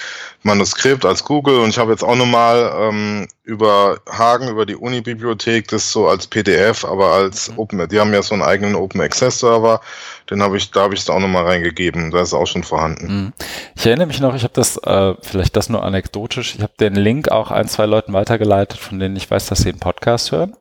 Manuskript 0.44 1.06
als 1.06 1.24
Google. 1.24 1.60
Und 1.60 1.70
ich 1.70 1.80
habe 1.80 1.92
jetzt 1.92 2.04
auch 2.04 2.16
nochmal 2.16 2.72
ähm, 2.80 3.28
über 3.44 3.98
Hagen, 4.08 4.48
über 4.48 4.68
die 4.68 4.76
Uni-Bibliothek, 4.76 5.70
das 5.70 5.92
so 5.92 6.08
als 6.08 6.28
PDF, 6.28 6.86
aber 6.86 7.14
als 7.14 7.50
mhm. 7.50 7.58
Open, 7.58 7.90
die 7.90 8.00
haben 8.00 8.14
ja 8.14 8.22
so 8.22 8.36
einen 8.36 8.44
eigenen 8.44 8.76
Open 8.76 9.02
Access 9.02 9.40
Server, 9.40 9.82
den 10.30 10.44
habe 10.44 10.58
ich, 10.58 10.70
da 10.70 10.82
habe 10.82 10.94
ich 10.94 11.00
es 11.00 11.10
auch 11.10 11.20
nochmal 11.20 11.46
reingegeben. 11.46 12.12
Da 12.12 12.22
ist 12.22 12.36
auch 12.36 12.46
schon 12.46 12.64
vorhanden. 12.64 13.08
Mhm. 13.08 13.34
Ich 13.76 13.88
erinnere 13.88 14.08
mich 14.08 14.20
noch, 14.20 14.36
ich 14.36 14.44
habe 14.44 14.54
das, 14.54 14.78
äh, 14.78 15.16
vielleicht 15.24 15.56
das 15.56 15.68
nur 15.68 15.84
anekdotisch, 15.84 16.54
ich 16.54 16.62
habe 16.62 16.74
den 16.80 16.94
Link 16.94 17.32
auch 17.32 17.50
ein, 17.50 17.68
zwei 17.68 17.88
Leuten 17.88 18.14
weitergeleitet, 18.14 18.80
von 18.80 19.00
denen 19.00 19.16
ich 19.16 19.32
weiß, 19.32 19.48
dass 19.48 19.60
sie 19.60 19.72
den 19.72 19.80
Podcast 19.80 20.32
hören. 20.32 20.56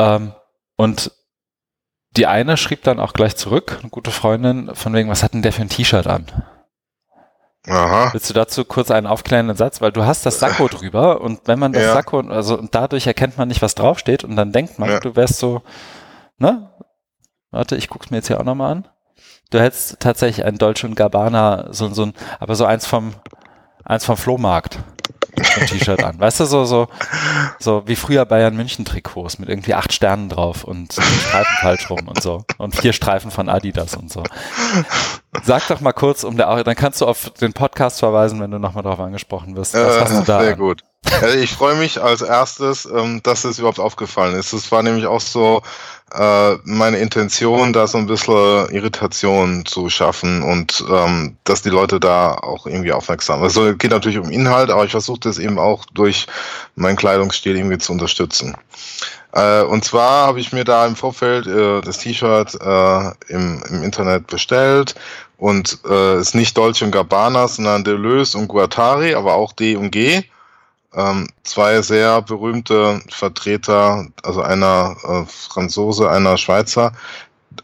Ähm, 0.00 0.32
und 0.76 1.12
die 2.16 2.26
eine 2.26 2.56
schrieb 2.56 2.82
dann 2.82 3.00
auch 3.00 3.12
gleich 3.12 3.36
zurück, 3.36 3.78
eine 3.80 3.90
gute 3.90 4.10
Freundin, 4.10 4.74
von 4.74 4.94
wegen, 4.94 5.08
was 5.08 5.22
hat 5.22 5.34
denn 5.34 5.42
der 5.42 5.52
für 5.52 5.62
ein 5.62 5.68
T-Shirt 5.68 6.06
an? 6.06 6.26
Aha. 7.66 8.12
Willst 8.12 8.30
du 8.30 8.34
dazu 8.34 8.64
kurz 8.64 8.90
einen 8.90 9.06
aufklärenden 9.06 9.56
Satz? 9.56 9.80
Weil 9.80 9.92
du 9.92 10.04
hast 10.04 10.24
das 10.24 10.38
Sakko 10.38 10.68
drüber 10.68 11.20
und 11.20 11.40
wenn 11.46 11.58
man 11.58 11.72
das 11.72 11.82
ja. 11.82 11.92
Sakko, 11.92 12.20
also 12.20 12.58
und 12.58 12.74
dadurch 12.74 13.06
erkennt 13.06 13.36
man 13.36 13.48
nicht, 13.48 13.60
was 13.60 13.74
draufsteht 13.74 14.24
und 14.24 14.36
dann 14.36 14.52
denkt 14.52 14.78
man, 14.78 14.88
ja. 14.88 15.00
du 15.00 15.16
wärst 15.16 15.38
so, 15.38 15.62
ne? 16.38 16.70
Warte, 17.50 17.76
ich 17.76 17.88
guck's 17.88 18.10
mir 18.10 18.18
jetzt 18.18 18.28
hier 18.28 18.40
auch 18.40 18.44
nochmal 18.44 18.72
an. 18.72 18.88
Du 19.50 19.60
hättest 19.60 20.00
tatsächlich 20.00 20.44
ein 20.44 20.58
Dolce 20.58 20.88
Gabbana, 20.90 21.68
so, 21.72 21.92
so 21.92 22.06
ein, 22.06 22.14
aber 22.38 22.54
so 22.54 22.64
eins 22.64 22.86
vom, 22.86 23.14
eins 23.84 24.04
vom 24.04 24.16
Flohmarkt 24.16 24.78
T-Shirt 25.42 26.02
an. 26.02 26.18
Weißt 26.18 26.40
du, 26.40 26.44
so, 26.44 26.64
so, 26.64 26.88
so 27.58 27.82
wie 27.86 27.96
früher 27.96 28.24
Bayern 28.24 28.56
München 28.56 28.84
Trikots 28.84 29.38
mit 29.38 29.48
irgendwie 29.48 29.74
acht 29.74 29.92
Sternen 29.92 30.28
drauf 30.28 30.64
und 30.64 30.92
Streifen 30.92 31.56
falsch 31.60 31.90
rum 31.90 32.08
und 32.08 32.22
so. 32.22 32.44
Und 32.58 32.76
vier 32.76 32.92
Streifen 32.92 33.30
von 33.30 33.48
Adidas 33.48 33.94
und 33.94 34.12
so. 34.12 34.22
Sag 35.42 35.66
doch 35.68 35.80
mal 35.80 35.92
kurz, 35.92 36.24
um 36.24 36.36
der, 36.36 36.64
dann 36.64 36.74
kannst 36.74 37.00
du 37.00 37.06
auf 37.06 37.30
den 37.40 37.52
Podcast 37.52 37.98
verweisen, 38.00 38.40
wenn 38.40 38.50
du 38.50 38.58
nochmal 38.58 38.82
darauf 38.82 39.00
angesprochen 39.00 39.56
wirst. 39.56 39.74
Was 39.74 39.96
äh, 39.96 40.00
hast 40.00 40.18
du 40.18 40.24
da? 40.24 40.40
Sehr 40.40 40.52
an? 40.52 40.58
gut. 40.58 40.82
Also 41.20 41.38
ich 41.38 41.52
freue 41.52 41.76
mich 41.76 42.02
als 42.02 42.22
erstes, 42.22 42.84
ähm, 42.84 43.22
dass 43.22 43.44
es 43.44 43.58
überhaupt 43.58 43.78
aufgefallen 43.78 44.34
ist. 44.34 44.52
Es 44.52 44.70
war 44.72 44.82
nämlich 44.82 45.06
auch 45.06 45.20
so 45.20 45.62
äh, 46.14 46.56
meine 46.64 46.98
Intention, 46.98 47.72
da 47.72 47.86
so 47.86 47.98
ein 47.98 48.06
bisschen 48.06 48.68
Irritation 48.70 49.66
zu 49.66 49.90
schaffen 49.90 50.42
und 50.42 50.84
ähm, 50.90 51.36
dass 51.44 51.62
die 51.62 51.68
Leute 51.70 52.00
da 52.00 52.34
auch 52.34 52.66
irgendwie 52.66 52.92
aufmerksam. 52.92 53.42
Also 53.42 53.66
es 53.66 53.78
geht 53.78 53.90
natürlich 53.90 54.18
um 54.18 54.30
Inhalt, 54.30 54.70
aber 54.70 54.84
ich 54.84 54.90
versuche 54.90 55.20
das 55.20 55.38
eben 55.38 55.58
auch 55.58 55.84
durch 55.92 56.26
meinen 56.76 56.96
Kleidungsstil 56.96 57.56
irgendwie 57.56 57.78
zu 57.78 57.92
unterstützen. 57.92 58.56
Äh, 59.32 59.62
und 59.62 59.84
zwar 59.84 60.26
habe 60.26 60.40
ich 60.40 60.52
mir 60.52 60.64
da 60.64 60.86
im 60.86 60.96
Vorfeld 60.96 61.46
äh, 61.46 61.80
das 61.82 61.98
T-Shirt 61.98 62.54
äh, 62.60 63.32
im, 63.32 63.62
im 63.68 63.82
Internet 63.82 64.26
bestellt 64.26 64.94
und 65.36 65.78
äh, 65.88 66.20
ist 66.20 66.34
nicht 66.34 66.56
Dolce 66.56 66.90
Gabbana, 66.90 67.48
sondern 67.48 67.84
Deleuze 67.84 68.38
und 68.38 68.48
Guattari, 68.48 69.14
aber 69.14 69.34
auch 69.34 69.52
D 69.52 69.76
und 69.76 69.90
G 69.90 70.24
ähm, 70.94 71.28
zwei 71.44 71.82
sehr 71.82 72.22
berühmte 72.22 73.00
Vertreter, 73.10 74.06
also 74.22 74.42
einer 74.42 74.96
äh, 75.04 75.24
Franzose, 75.26 76.10
einer 76.10 76.36
Schweizer, 76.36 76.92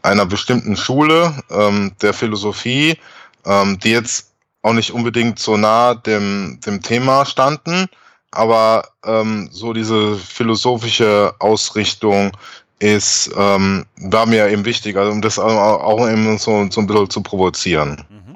einer 0.03 0.27
bestimmten 0.27 0.77
Schule 0.77 1.35
ähm, 1.51 1.93
der 2.03 2.13
Philosophie, 2.13 2.99
ähm, 3.47 3.79
die 3.79 3.91
jetzt 3.91 4.33
auch 4.63 4.73
nicht 4.73 4.93
unbedingt 4.93 5.39
so 5.39 5.57
nah 5.57 5.95
dem, 5.95 6.59
dem 6.65 6.83
Thema 6.83 7.25
standen, 7.27 7.87
aber 8.31 8.89
ähm, 9.05 9.49
so 9.53 9.73
diese 9.73 10.17
philosophische 10.17 11.35
Ausrichtung 11.39 12.33
ist, 12.79 13.31
ähm, 13.37 13.87
war 13.97 14.27
mir 14.27 14.49
eben 14.49 14.65
wichtig, 14.65 14.97
also 14.97 15.13
um 15.13 15.23
das 15.23 15.39
auch 15.39 16.09
eben 16.09 16.39
so, 16.39 16.67
so 16.71 16.81
ein 16.81 16.87
bisschen 16.87 17.11
zu 17.11 17.23
provozieren. 17.23 18.05
Mhm. 18.11 18.35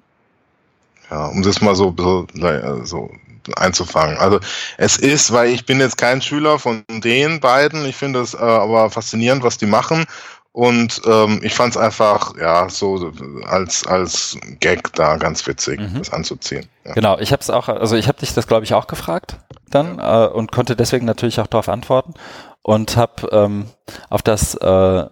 Ja, 1.11 1.27
um 1.27 1.42
das 1.42 1.61
mal 1.61 1.74
so 1.74 1.88
ein 1.88 1.96
bisschen 1.96 2.44
äh, 2.44 2.87
so 2.87 3.11
einzufangen. 3.55 4.17
Also 4.19 4.41
es 4.77 4.97
ist, 4.97 5.33
weil 5.33 5.51
ich 5.51 5.67
bin 5.67 5.81
jetzt 5.81 5.97
kein 5.99 6.23
Schüler 6.23 6.59
von 6.59 6.85
den 6.89 7.41
beiden, 7.41 7.85
ich 7.87 7.97
finde 7.97 8.21
es 8.21 8.35
äh, 8.35 8.39
aber 8.39 8.91
faszinierend, 8.91 9.43
was 9.43 9.59
die 9.59 9.67
machen. 9.67 10.07
Und 10.53 11.03
ähm, 11.07 11.41
ich 11.45 11.55
fand 11.55 11.75
es 11.75 11.77
einfach, 11.77 12.37
ja, 12.37 12.69
so 12.69 13.13
als, 13.47 13.87
als 13.87 14.37
Gag 14.59 14.93
da 14.95 15.17
ganz 15.17 15.47
witzig, 15.47 15.79
mhm. 15.79 15.99
das 15.99 16.13
anzuziehen. 16.13 16.69
Ja. 16.85 16.95
Genau, 16.95 17.19
ich 17.19 17.31
habe 17.33 17.43
es 17.43 17.51
auch, 17.51 17.69
also 17.69 17.95
ich 17.95 18.09
habe 18.09 18.19
dich 18.19 18.35
das, 18.35 18.49
glaube 18.49 18.65
ich, 18.65 18.75
auch 18.75 18.89
gefragt. 18.89 19.37
dann 19.71 20.01
äh, 20.01 20.27
und 20.27 20.51
konnte 20.51 20.75
deswegen 20.75 21.07
natürlich 21.07 21.39
auch 21.41 21.47
darauf 21.47 21.69
antworten 21.69 22.15
und 22.63 22.97
habe 22.97 23.29
ähm, 23.31 23.67
auf 24.09 24.23
das 24.23 24.55
äh, 24.55 25.07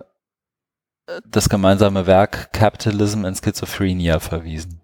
das 1.25 1.49
gemeinsame 1.49 2.07
Werk 2.07 2.53
Capitalism 2.53 3.25
and 3.25 3.38
Schizophrenia 3.42 4.18
verwiesen. 4.18 4.81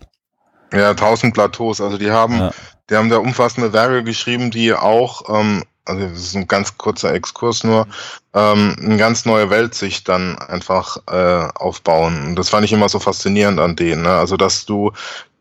Ja, 0.73 0.95
tausend 0.95 1.35
Plateaus. 1.35 1.81
Also 1.81 1.99
die 1.99 2.11
haben, 2.11 2.39
Ja. 2.39 2.51
die 2.91 2.97
haben 2.97 3.11
da 3.11 3.19
umfassende 3.19 3.73
Werke 3.73 4.03
geschrieben, 4.05 4.51
die 4.51 4.73
auch, 4.75 5.29
ähm, 5.29 5.65
also 5.85 6.07
das 6.07 6.19
ist 6.19 6.37
ein 6.37 6.47
ganz 6.47 6.79
kurzer 6.79 7.13
Exkurs 7.13 7.65
nur, 7.65 7.87
ähm, 8.35 8.77
eine 8.81 8.97
ganz 8.97 9.25
neue 9.25 9.51
Weltsicht 9.51 10.09
dann 10.09 10.39
einfach 10.39 10.97
äh, 11.11 11.49
aufbauen. 11.55 12.27
Und 12.29 12.37
das 12.39 12.49
fand 12.49 12.65
ich 12.65 12.73
immer 12.73 12.89
so 12.89 12.99
faszinierend 12.99 13.61
an 13.61 13.77
denen. 13.77 14.03
Ne? 14.03 14.11
Also 14.11 14.37
dass 14.37 14.65
du 14.65 14.93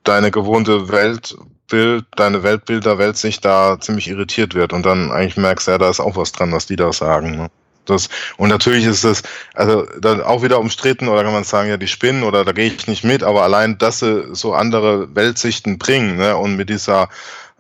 deine 0.03 0.31
gewohnte 0.31 0.89
Weltbild, 0.89 2.05
deine 2.15 2.43
Weltbilder, 2.43 2.97
Weltsicht 2.97 3.45
da 3.45 3.79
ziemlich 3.79 4.07
irritiert 4.07 4.55
wird 4.55 4.73
und 4.73 4.85
dann 4.85 5.11
eigentlich 5.11 5.37
merkst, 5.37 5.67
ja, 5.67 5.77
da 5.77 5.89
ist 5.89 5.99
auch 5.99 6.15
was 6.15 6.31
dran, 6.31 6.51
was 6.51 6.65
die 6.65 6.75
da 6.75 6.91
sagen. 6.91 7.37
Ne? 7.37 7.47
Das, 7.91 8.09
und 8.37 8.49
natürlich 8.49 8.85
ist 8.85 9.03
es, 9.03 9.23
also 9.53 9.85
dann 9.99 10.21
auch 10.21 10.41
wieder 10.41 10.59
umstritten, 10.59 11.07
oder 11.07 11.23
kann 11.23 11.33
man 11.33 11.43
sagen, 11.43 11.69
ja, 11.69 11.77
die 11.77 11.87
spinnen 11.87 12.23
oder 12.23 12.43
da 12.43 12.51
gehe 12.51 12.65
ich 12.65 12.87
nicht 12.87 13.03
mit, 13.03 13.23
aber 13.23 13.43
allein, 13.43 13.77
dass 13.77 13.99
sie 13.99 14.33
so 14.33 14.53
andere 14.53 15.13
Weltsichten 15.15 15.77
bringen, 15.77 16.17
ne, 16.17 16.35
und 16.35 16.55
mit 16.55 16.69
dieser 16.69 17.09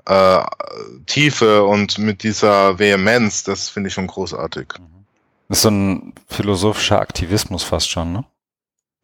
äh, 0.05 0.43
Tiefe 1.05 1.63
und 1.63 1.99
mit 1.99 2.23
dieser 2.23 2.79
Vehemenz, 2.79 3.43
das 3.43 3.69
finde 3.69 3.89
ich 3.89 3.93
schon 3.93 4.07
großartig. 4.07 4.67
Das 5.47 5.57
ist 5.59 5.63
so 5.63 5.69
ein 5.69 6.13
philosophischer 6.27 6.99
Aktivismus 6.99 7.63
fast 7.63 7.89
schon, 7.89 8.13
ne? 8.13 8.25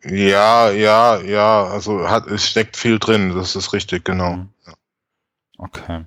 Ja, 0.04 0.70
ja, 0.72 1.20
ja, 1.20 1.66
also 1.66 2.08
hat, 2.08 2.28
es 2.28 2.48
steckt 2.48 2.78
viel 2.78 3.00
drin, 3.00 3.36
das 3.36 3.56
ist 3.56 3.74
richtig, 3.74 4.06
genau. 4.06 4.34
Mhm. 4.34 4.50
Okay. 5.58 6.06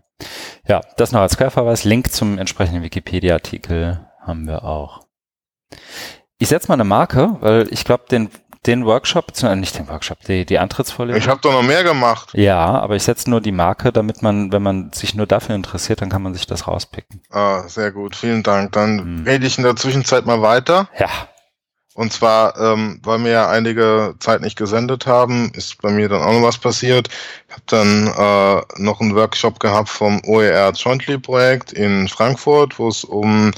Ja, 0.67 0.81
das 0.97 1.13
noch 1.13 1.21
als 1.21 1.37
Querverweis. 1.37 1.85
Link 1.85 2.13
zum 2.13 2.39
entsprechenden 2.39 2.83
Wikipedia-Artikel 2.83 4.07
haben 4.21 4.47
wir 4.47 4.65
auch. 4.65 5.00
Ich 6.39 6.49
setze 6.49 6.69
mal 6.69 6.75
eine 6.75 6.85
Marke, 6.85 7.37
weil 7.41 7.69
ich 7.71 7.85
glaube, 7.85 8.05
den, 8.11 8.31
den 8.67 8.85
Workshop, 8.87 9.27
nicht 9.57 9.79
den 9.79 9.89
Workshop, 9.89 10.19
die, 10.27 10.45
die 10.47 10.59
Antrittsvorlesung. 10.59 11.21
Ich 11.21 11.29
habe 11.29 11.41
doch 11.43 11.53
noch 11.53 11.63
mehr 11.63 11.85
gemacht. 11.85 12.31
ja, 12.35 12.59
aber 12.59 12.97
ich 12.97 13.03
setze 13.03 13.29
nur 13.31 13.41
die 13.41 13.53
Marke, 13.53 13.93
damit 13.93 14.23
man, 14.23 14.51
wenn 14.53 14.63
man 14.63 14.93
sich 14.93 15.15
nur 15.15 15.27
dafür 15.27 15.55
interessiert, 15.55 16.01
dann 16.01 16.09
kann 16.09 16.23
man 16.23 16.35
sich 16.35 16.47
das 16.47 16.67
rauspicken. 16.67 17.21
Ah, 17.31 17.65
sehr 17.69 17.93
gut, 17.93 18.17
vielen 18.17 18.43
Dank. 18.43 18.73
Dann 18.73 19.21
Mhm. 19.21 19.25
rede 19.27 19.47
ich 19.47 19.59
in 19.59 19.65
der 19.65 19.77
Zwischenzeit 19.77 20.25
mal 20.27 20.41
weiter. 20.43 20.89
Ja. 20.99 21.09
Und 21.95 22.13
zwar, 22.13 22.57
ähm, 22.59 23.01
weil 23.03 23.19
wir 23.25 23.31
ja 23.33 23.51
einige 23.51 24.15
Zeit 24.21 24.41
nicht 24.41 24.57
gesendet 24.57 25.07
haben, 25.07 25.51
ist 25.55 25.83
bei 25.83 25.91
mir 25.91 26.09
dann 26.09 26.23
auch 26.23 26.33
noch 26.33 26.43
was 26.47 26.57
passiert. 26.57 27.09
Ich 27.49 27.53
habe 27.53 27.65
dann 27.67 28.07
äh, 28.07 28.63
noch 28.83 29.01
einen 29.01 29.15
Workshop 29.17 29.61
gehabt 29.61 29.89
vom 29.91 30.23
OER 30.25 30.71
Jointly 30.73 31.19
Projekt 31.19 31.73
in 31.73 32.09
Frankfurt, 32.09 32.79
wo 32.79 32.89
es 32.89 33.05
um 33.05 33.51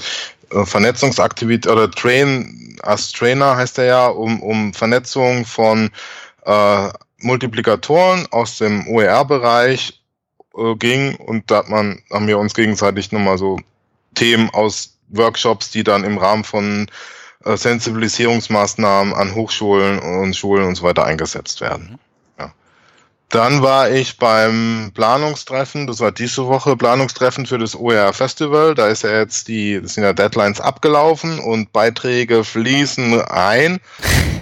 Vernetzungsaktivität 0.65 1.71
oder 1.71 1.89
Train 1.89 2.77
as 2.81 3.11
Trainer 3.11 3.55
heißt 3.55 3.77
er 3.79 3.85
ja, 3.85 4.07
um, 4.07 4.41
um 4.41 4.73
Vernetzung 4.73 5.45
von 5.45 5.89
äh, 6.45 6.89
Multiplikatoren 7.19 8.27
aus 8.31 8.57
dem 8.57 8.87
OER-Bereich 8.87 10.01
äh, 10.57 10.75
ging. 10.75 11.15
Und 11.15 11.49
da 11.49 11.57
hat 11.57 11.69
man, 11.69 12.01
haben 12.11 12.27
wir 12.27 12.37
uns 12.37 12.53
gegenseitig 12.53 13.11
nochmal 13.11 13.37
so 13.37 13.59
Themen 14.15 14.49
aus 14.51 14.97
Workshops, 15.09 15.71
die 15.71 15.83
dann 15.83 16.03
im 16.03 16.17
Rahmen 16.17 16.43
von 16.43 16.87
äh, 17.45 17.57
Sensibilisierungsmaßnahmen 17.57 19.13
an 19.13 19.35
Hochschulen 19.35 19.99
und 19.99 20.35
Schulen 20.35 20.67
und 20.67 20.75
so 20.75 20.83
weiter 20.83 21.05
eingesetzt 21.05 21.61
werden. 21.61 21.89
Ja. 21.91 22.12
Dann 23.29 23.63
war 23.63 23.89
ich 23.89 24.17
beim 24.17 24.91
Planungstreffen, 24.93 25.87
das 25.87 25.99
war 25.99 26.11
diese 26.11 26.45
Woche 26.45 26.77
Planungstreffen 26.77 27.47
für 27.47 27.57
das 27.57 27.75
OER 27.75 28.13
Festival. 28.13 28.75
Da 28.75 28.87
ist 28.87 29.03
ja 29.03 29.09
jetzt 29.17 29.47
die, 29.47 29.81
sind 29.83 30.03
ja 30.03 30.13
Deadlines 30.13 30.61
abgelaufen 30.61 31.39
und 31.39 31.73
Beiträge 31.73 32.43
fließen 32.43 33.21
ein, 33.23 33.79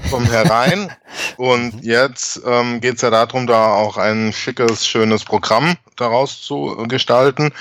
kommen 0.09 0.29
herein. 0.29 0.91
Und 1.37 1.83
jetzt 1.83 2.41
ähm, 2.45 2.79
geht 2.79 2.95
es 2.95 3.01
ja 3.01 3.09
darum, 3.09 3.45
da 3.45 3.73
auch 3.73 3.97
ein 3.97 4.31
schickes, 4.31 4.87
schönes 4.87 5.25
Programm 5.25 5.75
daraus 5.97 6.41
zu 6.41 6.77
äh, 6.79 6.87
gestalten. 6.87 7.51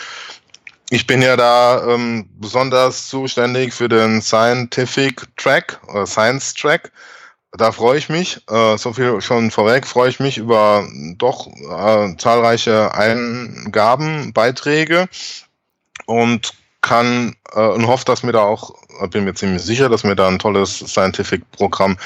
Ich 0.90 1.06
bin 1.06 1.22
ja 1.22 1.36
da 1.36 1.84
ähm, 1.86 2.28
besonders 2.40 3.08
zuständig 3.08 3.72
für 3.72 3.88
den 3.88 4.20
Scientific 4.20 5.24
Track 5.36 5.80
oder 5.88 6.06
Science 6.06 6.54
Track. 6.54 6.90
Da 7.52 7.72
freue 7.72 7.98
ich 7.98 8.08
mich, 8.08 8.40
äh, 8.48 8.76
so 8.78 8.92
viel 8.92 9.20
schon 9.20 9.50
vorweg, 9.50 9.86
freue 9.86 10.08
ich 10.08 10.20
mich 10.20 10.38
über 10.38 10.86
doch 11.16 11.48
äh, 11.48 12.16
zahlreiche 12.16 12.94
Eingaben, 12.94 14.32
Beiträge. 14.32 15.08
Und 16.06 16.54
kann 16.80 17.36
äh, 17.54 17.60
und 17.60 17.86
hoffe, 17.86 18.04
dass 18.04 18.22
wir 18.22 18.32
da 18.32 18.40
auch, 18.40 18.74
äh, 19.00 19.08
bin 19.08 19.24
mir 19.24 19.34
ziemlich 19.34 19.62
sicher, 19.62 19.88
dass 19.88 20.04
wir 20.04 20.14
da 20.14 20.28
ein 20.28 20.38
tolles 20.38 20.78
Scientific-Programm 20.78 21.96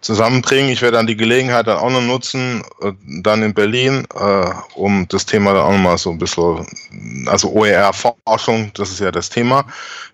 zusammenbringen. 0.00 0.70
Ich 0.70 0.82
werde 0.82 0.96
dann 0.96 1.06
die 1.06 1.16
Gelegenheit 1.16 1.66
dann 1.66 1.78
auch 1.78 1.90
noch 1.90 2.00
nutzen, 2.00 2.64
äh, 2.80 2.92
dann 3.22 3.42
in 3.42 3.54
Berlin, 3.54 4.06
äh, 4.14 4.50
um 4.74 5.06
das 5.08 5.26
Thema 5.26 5.54
dann 5.54 5.64
auch 5.64 5.72
nochmal 5.72 5.98
so 5.98 6.10
ein 6.10 6.18
bisschen, 6.18 6.66
also 7.26 7.52
OER-Forschung, 7.52 8.72
das 8.74 8.90
ist 8.90 9.00
ja 9.00 9.12
das 9.12 9.30
Thema, 9.30 9.66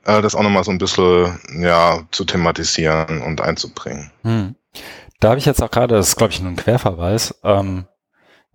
äh, 0.05 0.21
das 0.21 0.35
auch 0.35 0.43
nochmal 0.43 0.65
so 0.65 0.71
ein 0.71 0.79
bisschen 0.79 1.41
ja, 1.59 2.01
zu 2.11 2.25
thematisieren 2.25 3.23
und 3.23 3.41
einzubringen. 3.41 4.11
Hm. 4.23 4.55
Da 5.19 5.31
habe 5.31 5.39
ich 5.39 5.47
jetzt 5.47 5.63
auch 5.63 5.71
gerade, 5.71 5.97
das 5.97 6.09
ist 6.09 6.17
glaube 6.17 6.33
ich 6.33 6.41
nur 6.41 6.51
ein 6.51 6.57
Querverweis, 6.57 7.35
ähm, 7.45 7.87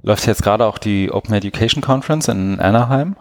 läuft 0.01 0.27
jetzt 0.27 0.43
gerade 0.43 0.65
auch 0.65 0.77
die 0.77 1.11
Open 1.11 1.33
Education 1.33 1.81
Conference 1.81 2.27
in 2.27 2.59
Anaheim, 2.59 3.15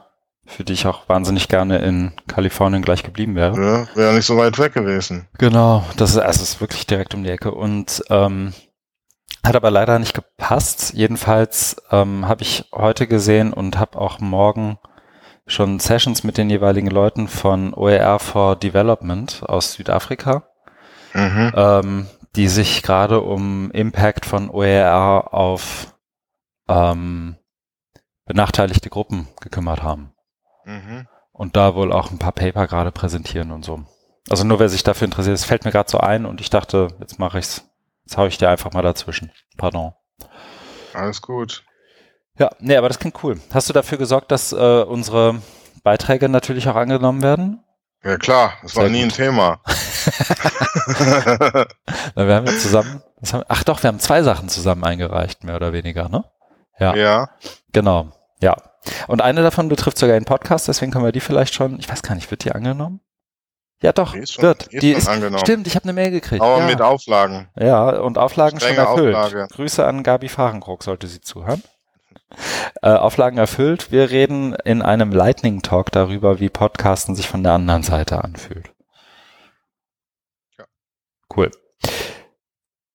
für 0.47 0.65
die 0.65 0.73
ich 0.75 0.87
auch 0.87 1.09
wahnsinnig 1.09 1.49
gerne 1.49 1.79
in 1.79 2.13
Kalifornien 2.29 2.83
gleich 2.83 3.03
geblieben 3.03 3.35
wäre. 3.35 3.55
Ja, 3.61 3.97
Wäre 3.97 4.15
nicht 4.15 4.27
so 4.27 4.37
weit 4.37 4.59
weg 4.59 4.75
gewesen. 4.75 5.29
Genau, 5.39 5.85
das 5.97 6.11
ist, 6.11 6.19
also 6.19 6.43
es 6.43 6.51
ist 6.51 6.61
wirklich 6.61 6.87
direkt 6.87 7.15
um 7.15 7.25
die 7.25 7.31
Ecke 7.31 7.53
und 7.53 8.03
ähm, 8.11 8.53
hat 9.45 9.57
aber 9.57 9.71
leider 9.71 9.99
nicht 9.99 10.15
gepasst. 10.15 10.93
Jedenfalls 10.95 11.77
ähm, 11.91 12.29
habe 12.29 12.43
ich 12.43 12.69
heute 12.73 13.07
gesehen 13.07 13.53
und 13.53 13.79
habe 13.79 13.99
auch 13.99 14.21
morgen 14.21 14.79
schon 15.47 15.79
Sessions 15.79 16.25
mit 16.25 16.39
den 16.39 16.49
jeweiligen 16.49 16.89
Leuten 16.89 17.29
von 17.29 17.75
OER 17.75 18.19
for 18.19 18.57
Development 18.57 19.43
aus 19.47 19.75
Südafrika, 19.75 20.49
Mhm. 21.13 21.53
ähm, 21.55 22.07
die 22.35 22.49
sich 22.49 22.83
gerade 22.83 23.21
um 23.21 23.71
Impact 23.71 24.27
von 24.27 24.51
OER 24.51 25.33
auf 25.33 25.95
ähm, 26.69 27.37
benachteiligte 28.25 28.91
Gruppen 28.91 29.29
gekümmert 29.41 29.83
haben 29.83 30.14
Mhm. 30.65 31.07
und 31.33 31.57
da 31.57 31.75
wohl 31.75 31.93
auch 31.93 32.11
ein 32.11 32.19
paar 32.19 32.33
Paper 32.33 32.67
gerade 32.67 32.93
präsentieren 32.93 33.53
und 33.53 33.65
so. 33.65 33.85
Also 34.31 34.45
nur 34.45 34.59
wer 34.59 34.69
sich 34.69 34.83
dafür 34.83 35.05
interessiert, 35.07 35.35
es 35.35 35.45
fällt 35.45 35.65
mir 35.65 35.71
gerade 35.73 35.91
so 35.91 35.99
ein 35.99 36.25
und 36.25 36.41
ich 36.41 36.51
dachte, 36.51 36.89
jetzt 37.01 37.19
mache 37.19 37.39
ich's. 37.39 37.65
Jetzt 38.07 38.17
hau 38.17 38.27
ich 38.27 38.39
dir 38.39 38.51
einfach 38.51 38.73
mal 38.73 38.83
dazwischen. 38.83 39.33
Pardon. 39.57 39.95
Alles 40.93 41.23
gut. 41.23 41.65
Ja, 42.39 42.51
nee, 42.59 42.77
aber 42.77 42.89
das 42.89 42.99
klingt 42.99 43.23
cool. 43.23 43.41
Hast 43.53 43.69
du 43.69 43.73
dafür 43.73 43.99
gesorgt, 43.99 44.31
dass 44.31 44.53
äh, 44.53 44.83
unsere 44.83 45.41
Beiträge 45.83 46.29
natürlich 46.29 46.69
auch 46.69 46.77
angenommen 46.77 47.23
werden? 47.23 47.63
Ja 48.03 48.19
klar, 48.19 48.55
das 48.63 48.77
war 48.77 48.85
Sehr 48.85 48.93
nie 48.93 49.03
ein 49.03 49.09
gut. 49.09 49.17
Thema. 49.17 49.61
Na, 52.15 52.27
wir 52.27 52.35
haben 52.35 52.47
ja 52.47 52.59
zusammen, 52.59 53.03
haben, 53.33 53.45
ach 53.49 53.65
doch, 53.65 53.83
wir 53.83 53.89
haben 53.89 54.01
zwei 54.01 54.23
Sachen 54.23 54.49
zusammen 54.49 54.85
eingereicht, 54.85 55.45
mehr 55.45 55.57
oder 55.57 55.73
weniger, 55.73 56.09
ne? 56.09 56.25
Ja, 56.79 56.95
ja. 56.95 57.31
genau. 57.73 58.13
Ja. 58.45 58.57
Und 59.09 59.23
eine 59.23 59.43
davon 59.43 59.69
betrifft 59.69 59.97
sogar 59.97 60.15
einen 60.17 60.27
Podcast, 60.27 60.69
deswegen 60.69 60.93
können 60.93 61.05
wir 61.07 61.13
die 61.13 61.21
vielleicht 61.21 61.55
schon, 61.55 61.79
ich 61.79 61.89
weiß 61.89 62.03
gar 62.03 62.15
nicht, 62.15 62.31
wird 62.31 62.45
die 62.45 62.53
angenommen? 62.53 63.01
Ja, 63.83 63.93
doch, 63.93 64.13
Die 64.13 64.19
ist 64.21 64.35
schon- 64.35 64.43
wird. 64.45 64.71
die 64.71 64.77
ist 64.77 64.83
Die 64.83 64.91
schon 64.93 64.99
ist, 64.99 65.09
angenommen. 65.09 65.39
stimmt, 65.39 65.67
ich 65.67 65.75
habe 65.77 65.85
eine 65.85 65.95
Mail 65.95 66.11
gekriegt. 66.11 66.43
Aber 66.43 66.59
ja. 66.59 66.67
mit 66.67 66.81
Auflagen. 66.83 67.49
Ja, 67.59 67.89
und 68.01 68.19
Auflagen 68.19 68.61
schon 68.61 68.71
Strenge 68.73 68.89
erfüllt. 68.89 69.15
Auflage. 69.17 69.49
Grüße 69.55 69.85
an 69.87 70.03
Gabi 70.03 70.29
Fahrenkrog, 70.29 70.83
sollte 70.85 71.07
sie 71.07 71.21
zuhören. 71.23 71.63
Äh, 72.83 72.89
Auflagen 72.91 73.39
erfüllt. 73.39 73.91
Wir 73.93 74.11
reden 74.11 74.55
in 74.65 74.83
einem 74.83 75.11
Lightning 75.13 75.63
Talk 75.63 75.91
darüber, 75.93 76.41
wie 76.41 76.51
Podcasten 76.51 77.15
sich 77.15 77.29
von 77.29 77.43
der 77.43 77.53
anderen 77.53 77.83
Seite 77.83 78.23
anfühlt. 78.23 78.73
Ja. 80.59 80.65
Cool. 81.35 81.51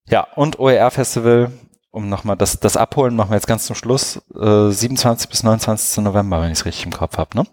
Ja, 0.06 0.26
und 0.34 0.58
OER 0.58 0.90
Festival, 0.90 1.52
um 1.90 2.08
nochmal 2.08 2.36
das, 2.36 2.60
das 2.60 2.76
Abholen 2.76 3.16
machen 3.16 3.30
wir 3.30 3.36
jetzt 3.36 3.46
ganz 3.46 3.66
zum 3.66 3.76
Schluss. 3.76 4.20
Äh, 4.34 4.70
27 4.70 5.28
bis 5.28 5.42
29. 5.42 6.02
November, 6.04 6.40
wenn 6.42 6.52
ich 6.52 6.58
es 6.58 6.64
richtig 6.64 6.84
im 6.86 6.92
Kopf 6.92 7.18
habe, 7.18 7.36
ne? 7.36 7.46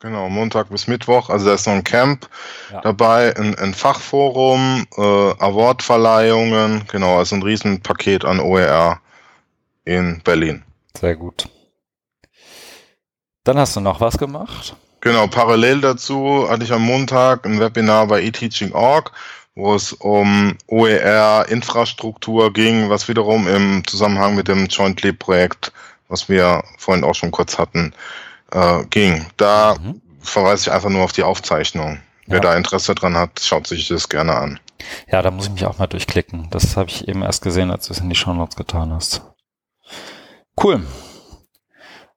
Genau, 0.00 0.28
Montag 0.28 0.68
bis 0.70 0.88
Mittwoch. 0.88 1.30
Also 1.30 1.46
da 1.46 1.54
ist 1.54 1.66
noch 1.66 1.74
ein 1.74 1.84
Camp 1.84 2.28
Ja. 2.72 2.80
dabei, 2.80 3.36
ein, 3.36 3.56
ein 3.56 3.72
Fachforum, 3.72 4.84
äh, 4.96 5.00
Awardverleihungen. 5.00 6.84
Genau, 6.90 7.18
also 7.18 7.36
ein 7.36 7.42
Riesenpaket 7.42 8.24
an 8.24 8.40
OER 8.40 9.00
in 9.84 10.20
Berlin. 10.24 10.64
Sehr 10.98 11.14
gut. 11.16 11.48
Dann 13.44 13.58
hast 13.58 13.76
du 13.76 13.80
noch 13.80 14.00
was 14.00 14.18
gemacht? 14.18 14.76
Genau, 15.00 15.26
parallel 15.26 15.80
dazu 15.80 16.46
hatte 16.48 16.62
ich 16.64 16.72
am 16.72 16.82
Montag 16.82 17.44
ein 17.44 17.58
Webinar 17.58 18.06
bei 18.06 18.22
eTeaching.org, 18.22 19.10
wo 19.54 19.74
es 19.74 19.92
um 19.92 20.56
OER-Infrastruktur 20.68 22.52
ging, 22.52 22.88
was 22.88 23.08
wiederum 23.08 23.46
im 23.48 23.86
Zusammenhang 23.86 24.34
mit 24.34 24.48
dem 24.48 24.66
Jointly-Projekt, 24.66 25.72
was 26.08 26.28
wir 26.28 26.62
vorhin 26.78 27.04
auch 27.04 27.14
schon 27.14 27.30
kurz 27.30 27.58
hatten, 27.58 27.92
äh, 28.52 28.84
ging. 28.90 29.26
Da 29.36 29.76
Mhm. 29.78 30.00
verweise 30.20 30.68
ich 30.68 30.72
einfach 30.72 30.90
nur 30.90 31.02
auf 31.04 31.12
die 31.12 31.22
Aufzeichnung. 31.22 32.00
Wer 32.26 32.36
ja. 32.36 32.40
da 32.42 32.56
Interesse 32.56 32.94
dran 32.94 33.16
hat, 33.16 33.40
schaut 33.40 33.66
sich 33.66 33.88
das 33.88 34.08
gerne 34.08 34.34
an. 34.36 34.60
Ja, 35.10 35.22
da 35.22 35.30
muss 35.30 35.46
ich 35.46 35.52
mich 35.52 35.66
auch 35.66 35.78
mal 35.78 35.86
durchklicken. 35.86 36.48
Das 36.50 36.76
habe 36.76 36.88
ich 36.88 37.06
eben 37.08 37.22
erst 37.22 37.42
gesehen, 37.42 37.70
als 37.70 37.86
du 37.86 37.92
es 37.92 38.00
in 38.00 38.08
die 38.08 38.16
Shownotes 38.16 38.56
getan 38.56 38.92
hast. 38.92 39.22
Cool. 40.62 40.86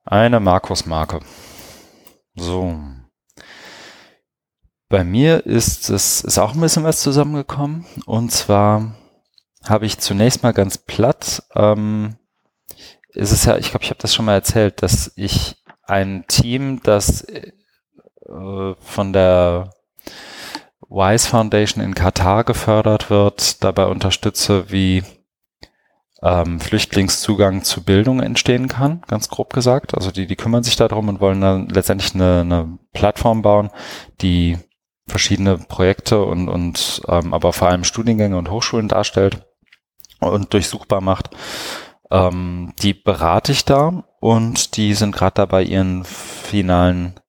Eine 0.06 0.39
Markus-Marke. 0.39 1.19
So. 2.36 2.80
Bei 4.89 5.04
mir 5.04 5.45
ist 5.45 5.89
es 5.89 6.21
ist 6.21 6.38
auch 6.38 6.54
ein 6.54 6.62
bisschen 6.62 6.84
was 6.84 7.02
zusammengekommen. 7.02 7.86
Und 8.06 8.32
zwar 8.32 8.95
habe 9.67 9.86
ich 9.86 10.00
zunächst 10.00 10.43
mal 10.43 10.54
ganz 10.54 10.78
platt, 10.78 11.43
ähm, 11.56 12.17
ist 13.10 13.32
es 13.32 13.45
ja, 13.45 13.58
ich 13.58 13.71
glaube, 13.71 13.84
ich 13.84 13.89
habe 13.89 14.02
das 14.02 14.13
schon 14.13 14.26
mal 14.26 14.34
erzählt, 14.34 14.84
dass 14.84 15.12
ich 15.15 15.56
ein 15.84 16.26
Team, 16.28 16.82
das 16.84 17.21
äh, 17.24 17.52
von 18.80 19.13
der 19.13 19.71
Wise 20.89 21.28
Foundation 21.28 21.84
in 21.84 21.95
Katar 21.95 22.43
gefördert 22.43 23.10
wird, 23.10 23.63
dabei 23.63 23.86
unterstütze, 23.86 24.71
wie 24.71 25.04
ähm, 26.21 26.60
Flüchtlingszugang 26.60 27.63
zu 27.63 27.84
Bildung 27.84 28.19
entstehen 28.19 28.67
kann, 28.67 29.02
ganz 29.08 29.30
grob 29.30 29.54
gesagt. 29.54 29.95
Also 29.95 30.12
die, 30.12 30.28
die 30.28 30.36
kümmern 30.36 30.63
sich 30.63 30.76
darum 30.76 31.10
und 31.10 31.19
wollen 31.19 31.41
dann 31.41 31.69
letztendlich 31.69 32.13
eine, 32.15 32.41
eine 32.41 32.78
Plattform 32.93 33.41
bauen, 33.41 33.69
die 34.21 34.58
verschiedene 35.08 35.58
Projekte 35.58 36.24
und, 36.24 36.50
und 36.50 37.02
ähm, 37.08 37.34
aber 37.34 37.54
vor 37.54 37.70
allem 37.70 37.84
Studiengänge 37.84 38.38
und 38.38 38.50
Hochschulen 38.50 38.88
darstellt 38.88 39.46
und 40.20 40.54
durchsuchbar 40.54 41.02
macht. 41.02 41.30
Ähm, 42.12 42.74
die 42.80 42.94
berate 42.94 43.52
ich 43.52 43.65
da 43.65 44.04
und 44.20 44.78
die 44.78 44.94
sind 44.94 45.15
gerade 45.15 45.36
dabei, 45.36 45.63
ihren 45.63 46.04
finalen 46.04 47.20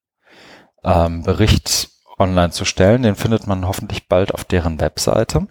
ähm, 0.84 1.22
Bericht 1.22 1.90
online 2.18 2.50
zu 2.50 2.64
stellen. 2.64 3.02
Den 3.02 3.16
findet 3.16 3.46
man 3.46 3.66
hoffentlich 3.66 4.08
bald 4.08 4.32
auf 4.32 4.44
deren 4.44 4.80
Webseite. 4.80 5.46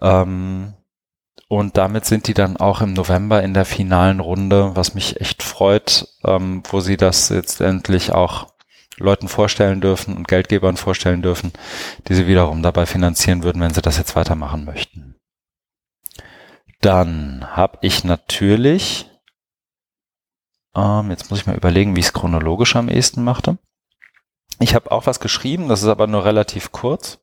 Ähm, 0.00 0.74
und 1.48 1.76
damit 1.76 2.04
sind 2.04 2.26
die 2.26 2.34
dann 2.34 2.56
auch 2.56 2.80
im 2.80 2.94
November 2.94 3.42
in 3.42 3.54
der 3.54 3.64
finalen 3.64 4.20
Runde, 4.20 4.74
was 4.74 4.94
mich 4.94 5.20
echt 5.20 5.42
freut, 5.42 6.08
ähm, 6.24 6.62
wo 6.70 6.80
sie 6.80 6.96
das 6.96 7.28
jetzt 7.28 7.60
endlich 7.60 8.12
auch 8.12 8.53
Leuten 8.98 9.28
vorstellen 9.28 9.80
dürfen 9.80 10.16
und 10.16 10.28
Geldgebern 10.28 10.76
vorstellen 10.76 11.22
dürfen, 11.22 11.52
die 12.08 12.14
sie 12.14 12.26
wiederum 12.26 12.62
dabei 12.62 12.86
finanzieren 12.86 13.42
würden, 13.42 13.60
wenn 13.60 13.74
sie 13.74 13.82
das 13.82 13.98
jetzt 13.98 14.16
weitermachen 14.16 14.64
möchten. 14.64 15.16
Dann 16.80 17.46
habe 17.56 17.78
ich 17.80 18.04
natürlich, 18.04 19.10
ähm, 20.74 21.10
jetzt 21.10 21.30
muss 21.30 21.40
ich 21.40 21.46
mal 21.46 21.56
überlegen, 21.56 21.96
wie 21.96 22.00
ich 22.00 22.06
es 22.06 22.12
chronologisch 22.12 22.76
am 22.76 22.88
ehesten 22.88 23.24
machte. 23.24 23.58
Ich 24.60 24.74
habe 24.74 24.92
auch 24.92 25.06
was 25.06 25.18
geschrieben, 25.18 25.68
das 25.68 25.82
ist 25.82 25.88
aber 25.88 26.06
nur 26.06 26.24
relativ 26.24 26.70
kurz, 26.72 27.20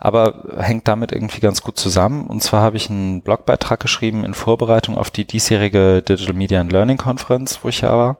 aber 0.00 0.44
hängt 0.58 0.88
damit 0.88 1.12
irgendwie 1.12 1.40
ganz 1.40 1.62
gut 1.62 1.78
zusammen. 1.78 2.26
Und 2.26 2.42
zwar 2.42 2.62
habe 2.62 2.76
ich 2.76 2.90
einen 2.90 3.22
Blogbeitrag 3.22 3.80
geschrieben 3.80 4.24
in 4.24 4.34
Vorbereitung 4.34 4.96
auf 4.96 5.10
die 5.10 5.26
diesjährige 5.26 6.02
Digital 6.02 6.34
Media 6.34 6.60
and 6.60 6.72
Learning 6.72 6.96
Conference, 6.96 7.60
wo 7.62 7.68
ich 7.68 7.82
ja 7.82 7.96
war, 7.96 8.18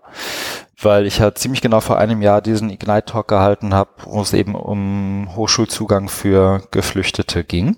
weil 0.81 1.07
ich 1.07 1.18
ja 1.18 1.35
ziemlich 1.35 1.61
genau 1.61 1.81
vor 1.81 1.99
einem 1.99 2.23
Jahr 2.23 2.40
diesen 2.40 2.70
Ignite 2.70 3.07
Talk 3.07 3.29
gehalten 3.29 3.75
habe, 3.75 3.90
wo 4.05 4.20
es 4.20 4.33
eben 4.33 4.55
um 4.55 5.31
Hochschulzugang 5.35 6.09
für 6.09 6.62
Geflüchtete 6.70 7.44
ging. 7.44 7.77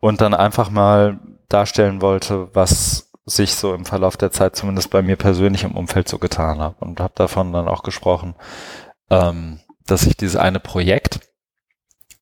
Und 0.00 0.20
dann 0.20 0.34
einfach 0.34 0.70
mal 0.70 1.18
darstellen 1.48 2.00
wollte, 2.00 2.54
was 2.54 3.10
sich 3.24 3.54
so 3.54 3.74
im 3.74 3.84
Verlauf 3.84 4.16
der 4.16 4.30
Zeit 4.30 4.56
zumindest 4.56 4.90
bei 4.90 5.02
mir 5.02 5.16
persönlich 5.16 5.64
im 5.64 5.76
Umfeld 5.76 6.08
so 6.08 6.18
getan 6.18 6.60
hat. 6.60 6.76
Und 6.80 7.00
habe 7.00 7.12
davon 7.16 7.52
dann 7.52 7.68
auch 7.68 7.82
gesprochen, 7.82 8.34
ähm, 9.10 9.60
dass 9.86 10.06
ich 10.06 10.16
dieses 10.16 10.36
eine 10.36 10.60
Projekt, 10.60 11.20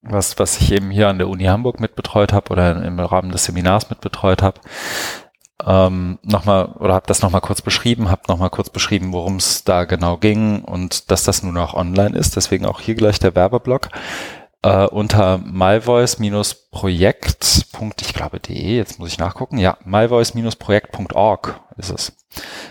was, 0.09 0.38
was 0.38 0.61
ich 0.61 0.73
eben 0.73 0.90
hier 0.90 1.09
an 1.09 1.19
der 1.19 1.29
Uni 1.29 1.45
Hamburg 1.45 1.81
mitbetreut 1.81 2.33
habe 2.33 2.51
oder 2.51 2.83
im 2.83 2.99
Rahmen 2.99 3.33
des 3.33 3.45
Seminars 3.45 3.90
mitbetreut 3.90 4.42
habe, 4.42 4.61
ähm, 5.64 6.19
nochmal 6.23 6.66
oder 6.79 6.95
habe 6.95 7.07
das 7.07 7.23
nochmal 7.23 7.40
kurz 7.40 7.62
beschrieben, 7.62 8.11
habe 8.11 8.23
nochmal 8.29 8.51
kurz 8.51 8.71
beschrieben, 8.71 9.12
worum 9.12 9.37
es 9.37 9.64
da 9.64 9.85
genau 9.85 10.16
ging 10.16 10.62
und 10.62 11.11
dass 11.11 11.25
das 11.25 11.42
nun 11.42 11.57
auch 11.57 11.75
online 11.75 12.16
ist. 12.16 12.37
Deswegen 12.37 12.66
auch 12.66 12.81
hier 12.81 12.95
gleich 12.95 13.19
der 13.19 13.35
Werbeblock 13.35 13.88
äh, 14.62 14.87
unter 14.87 15.38
myvoice-projekt. 15.38 17.66
Ich 18.01 18.14
glaube 18.14 18.40
de. 18.40 18.77
Jetzt 18.77 18.99
muss 18.99 19.09
ich 19.09 19.19
nachgucken. 19.19 19.59
Ja, 19.59 19.77
myvoice-projekt.org 19.85 21.61
ist 21.77 21.90
es. 21.90 22.16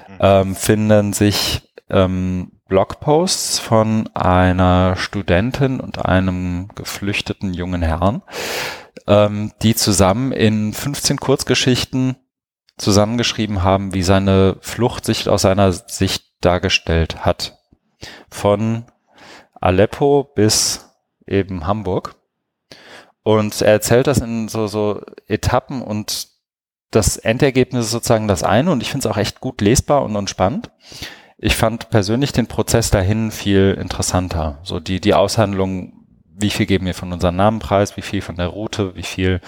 Mhm. 0.07 0.17
Ähm, 0.19 0.55
finden 0.55 1.13
sich 1.13 1.61
ähm, 1.89 2.51
Blogposts 2.67 3.59
von 3.59 4.09
einer 4.13 4.95
Studentin 4.95 5.79
und 5.79 6.05
einem 6.05 6.69
geflüchteten 6.75 7.53
jungen 7.53 7.81
Herrn, 7.81 8.23
ähm, 9.07 9.51
die 9.61 9.75
zusammen 9.75 10.31
in 10.31 10.73
15 10.73 11.17
Kurzgeschichten 11.17 12.17
zusammengeschrieben 12.77 13.63
haben, 13.63 13.93
wie 13.93 14.03
seine 14.03 14.57
Flucht 14.61 15.05
sich 15.05 15.29
aus 15.29 15.43
seiner 15.43 15.71
Sicht 15.71 16.25
dargestellt 16.41 17.23
hat. 17.23 17.57
Von 18.29 18.85
Aleppo 19.53 20.23
bis 20.35 20.89
eben 21.25 21.67
Hamburg. 21.67 22.15
Und 23.23 23.61
er 23.61 23.71
erzählt 23.73 24.07
das 24.07 24.19
in 24.19 24.47
so, 24.49 24.67
so 24.67 25.01
Etappen 25.27 25.81
und 25.81 26.27
das 26.91 27.17
Endergebnis 27.17 27.85
ist 27.85 27.91
sozusagen 27.91 28.27
das 28.27 28.43
eine 28.43 28.71
und 28.71 28.81
ich 28.81 28.91
finde 28.91 29.07
es 29.07 29.11
auch 29.11 29.17
echt 29.17 29.41
gut 29.41 29.61
lesbar 29.61 30.03
und, 30.03 30.15
und 30.15 30.29
spannend. 30.29 30.71
Ich 31.37 31.55
fand 31.55 31.89
persönlich 31.89 32.31
den 32.31 32.47
Prozess 32.47 32.91
dahin 32.91 33.31
viel 33.31 33.77
interessanter. 33.79 34.59
So 34.63 34.79
die, 34.79 35.01
die 35.01 35.13
Aushandlung, 35.13 36.05
wie 36.25 36.49
viel 36.49 36.65
geben 36.65 36.85
wir 36.85 36.93
von 36.93 37.11
unserem 37.11 37.35
Namenpreis, 37.35 37.97
wie 37.97 38.01
viel 38.01 38.21
von 38.21 38.35
der 38.35 38.47
Route, 38.47 38.95
wie 38.95 39.03
viel 39.03 39.41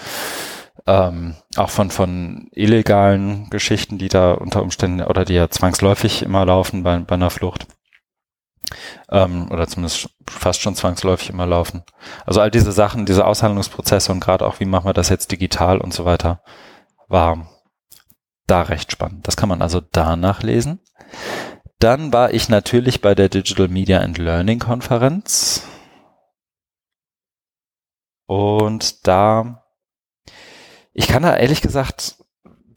ähm, 0.86 1.34
auch 1.56 1.70
von, 1.70 1.90
von 1.90 2.48
illegalen 2.52 3.50
Geschichten, 3.50 3.98
die 3.98 4.08
da 4.08 4.32
unter 4.32 4.62
Umständen 4.62 5.02
oder 5.02 5.24
die 5.24 5.34
ja 5.34 5.50
zwangsläufig 5.50 6.22
immer 6.22 6.44
laufen 6.46 6.82
bei, 6.82 6.98
bei 6.98 7.14
einer 7.14 7.30
Flucht. 7.30 7.66
Ähm, 9.10 9.50
oder 9.50 9.66
zumindest 9.66 10.10
fast 10.28 10.60
schon 10.60 10.74
zwangsläufig 10.74 11.30
immer 11.30 11.46
laufen. 11.46 11.84
Also 12.26 12.40
all 12.40 12.50
diese 12.50 12.72
Sachen, 12.72 13.06
diese 13.06 13.26
Aushandlungsprozesse 13.26 14.12
und 14.12 14.20
gerade 14.20 14.46
auch, 14.46 14.60
wie 14.60 14.66
machen 14.66 14.86
wir 14.86 14.92
das 14.92 15.08
jetzt 15.08 15.32
digital 15.32 15.78
und 15.78 15.94
so 15.94 16.04
weiter, 16.04 16.42
war 17.08 17.48
da 18.46 18.62
recht 18.62 18.92
spannend. 18.92 19.26
Das 19.26 19.36
kann 19.36 19.48
man 19.48 19.62
also 19.62 19.80
da 19.80 20.16
nachlesen. 20.16 20.80
Dann 21.78 22.12
war 22.12 22.32
ich 22.32 22.48
natürlich 22.48 23.00
bei 23.00 23.14
der 23.14 23.28
Digital 23.28 23.68
Media 23.68 24.00
and 24.00 24.18
Learning 24.18 24.58
Konferenz. 24.58 25.62
Und 28.26 29.06
da, 29.06 29.64
ich 30.92 31.06
kann 31.06 31.22
da 31.22 31.36
ehrlich 31.36 31.62
gesagt, 31.62 32.16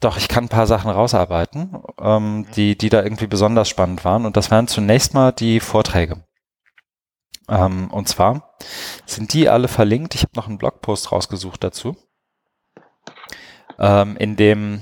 doch, 0.02 0.16
ich 0.16 0.28
kann 0.28 0.44
ein 0.44 0.48
paar 0.48 0.66
Sachen 0.66 0.90
rausarbeiten, 0.90 1.82
ähm, 2.00 2.38
mhm. 2.38 2.50
die, 2.52 2.78
die 2.78 2.88
da 2.88 3.02
irgendwie 3.02 3.26
besonders 3.26 3.68
spannend 3.68 4.04
waren. 4.04 4.24
Und 4.24 4.36
das 4.36 4.50
waren 4.50 4.68
zunächst 4.68 5.14
mal 5.14 5.32
die 5.32 5.60
Vorträge. 5.60 6.24
Ähm, 7.48 7.90
und 7.90 8.08
zwar 8.08 8.56
sind 9.04 9.32
die 9.32 9.48
alle 9.48 9.68
verlinkt. 9.68 10.14
Ich 10.14 10.22
habe 10.22 10.32
noch 10.36 10.48
einen 10.48 10.58
Blogpost 10.58 11.12
rausgesucht 11.12 11.62
dazu, 11.62 11.96
ähm, 13.78 14.16
in 14.16 14.36
dem 14.36 14.80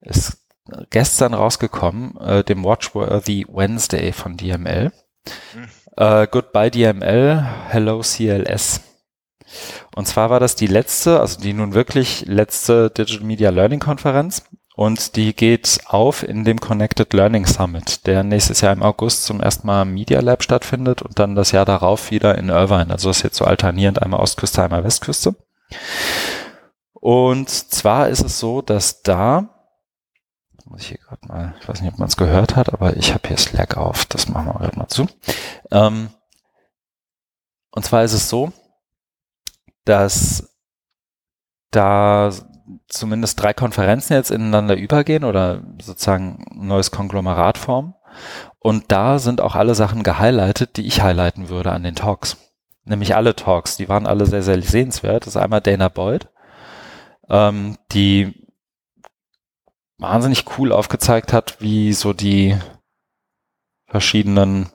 es 0.00 0.41
gestern 0.90 1.34
rausgekommen, 1.34 2.16
äh, 2.18 2.44
dem 2.44 2.64
Watchworthy 2.64 3.46
Wednesday 3.48 4.12
von 4.12 4.36
DML. 4.36 4.92
Mhm. 5.54 5.68
Äh, 5.96 6.26
Goodbye 6.30 6.70
DML, 6.70 7.44
Hello 7.68 8.00
CLS. 8.00 8.80
Und 9.94 10.06
zwar 10.06 10.30
war 10.30 10.40
das 10.40 10.56
die 10.56 10.66
letzte, 10.66 11.20
also 11.20 11.40
die 11.40 11.52
nun 11.52 11.74
wirklich 11.74 12.24
letzte 12.26 12.90
Digital 12.90 13.26
Media 13.26 13.50
Learning 13.50 13.80
Konferenz. 13.80 14.44
Und 14.74 15.16
die 15.16 15.34
geht 15.34 15.80
auf 15.84 16.22
in 16.22 16.44
dem 16.44 16.58
Connected 16.58 17.12
Learning 17.12 17.44
Summit, 17.44 18.06
der 18.06 18.22
nächstes 18.22 18.62
Jahr 18.62 18.72
im 18.72 18.82
August 18.82 19.24
zum 19.24 19.40
ersten 19.40 19.66
Mal 19.66 19.82
im 19.82 19.92
Media 19.92 20.20
Lab 20.20 20.42
stattfindet 20.42 21.02
und 21.02 21.18
dann 21.18 21.34
das 21.34 21.52
Jahr 21.52 21.66
darauf 21.66 22.10
wieder 22.10 22.38
in 22.38 22.48
Irvine. 22.48 22.90
Also 22.90 23.10
das 23.10 23.18
ist 23.18 23.22
jetzt 23.22 23.36
so 23.36 23.44
alternierend 23.44 24.00
einmal 24.00 24.20
Ostküste, 24.20 24.62
einmal 24.62 24.82
Westküste. 24.82 25.34
Und 26.94 27.50
zwar 27.50 28.08
ist 28.08 28.24
es 28.24 28.38
so, 28.38 28.62
dass 28.62 29.02
da 29.02 29.51
muss 30.66 30.82
ich 30.82 30.88
hier 30.88 30.98
gerade 30.98 31.26
mal, 31.26 31.54
ich 31.60 31.68
weiß 31.68 31.80
nicht, 31.80 31.92
ob 31.92 31.98
man 31.98 32.08
es 32.08 32.16
gehört 32.16 32.56
hat, 32.56 32.72
aber 32.72 32.96
ich 32.96 33.12
habe 33.14 33.28
hier 33.28 33.36
Slack 33.36 33.76
auf, 33.76 34.06
das 34.06 34.28
machen 34.28 34.46
wir 34.46 34.58
gerade 34.58 34.78
mal 34.78 34.88
zu. 34.88 35.06
Ähm, 35.70 36.10
und 37.70 37.84
zwar 37.84 38.04
ist 38.04 38.12
es 38.12 38.28
so, 38.28 38.52
dass 39.84 40.56
da 41.70 42.30
zumindest 42.88 43.42
drei 43.42 43.52
Konferenzen 43.52 44.14
jetzt 44.14 44.30
ineinander 44.30 44.76
übergehen 44.76 45.24
oder 45.24 45.62
sozusagen 45.80 46.44
ein 46.50 46.66
neues 46.68 46.90
Konglomerat 46.90 47.58
formen. 47.58 47.94
Und 48.58 48.92
da 48.92 49.18
sind 49.18 49.40
auch 49.40 49.56
alle 49.56 49.74
Sachen 49.74 50.02
gehighlightet, 50.02 50.76
die 50.76 50.86
ich 50.86 51.02
highlighten 51.02 51.48
würde 51.48 51.72
an 51.72 51.82
den 51.82 51.96
Talks. 51.96 52.36
Nämlich 52.84 53.16
alle 53.16 53.34
Talks, 53.34 53.76
die 53.76 53.88
waren 53.88 54.06
alle 54.06 54.26
sehr, 54.26 54.42
sehr 54.42 54.60
sehenswert. 54.60 55.26
Das 55.26 55.34
ist 55.34 55.40
einmal 55.40 55.60
Dana 55.60 55.88
Boyd, 55.88 56.28
ähm, 57.28 57.78
die 57.92 58.41
wahnsinnig 59.98 60.44
cool 60.58 60.72
aufgezeigt 60.72 61.32
hat, 61.32 61.60
wie 61.60 61.92
so 61.92 62.12
die 62.12 62.56
verschiedenen 63.86 64.70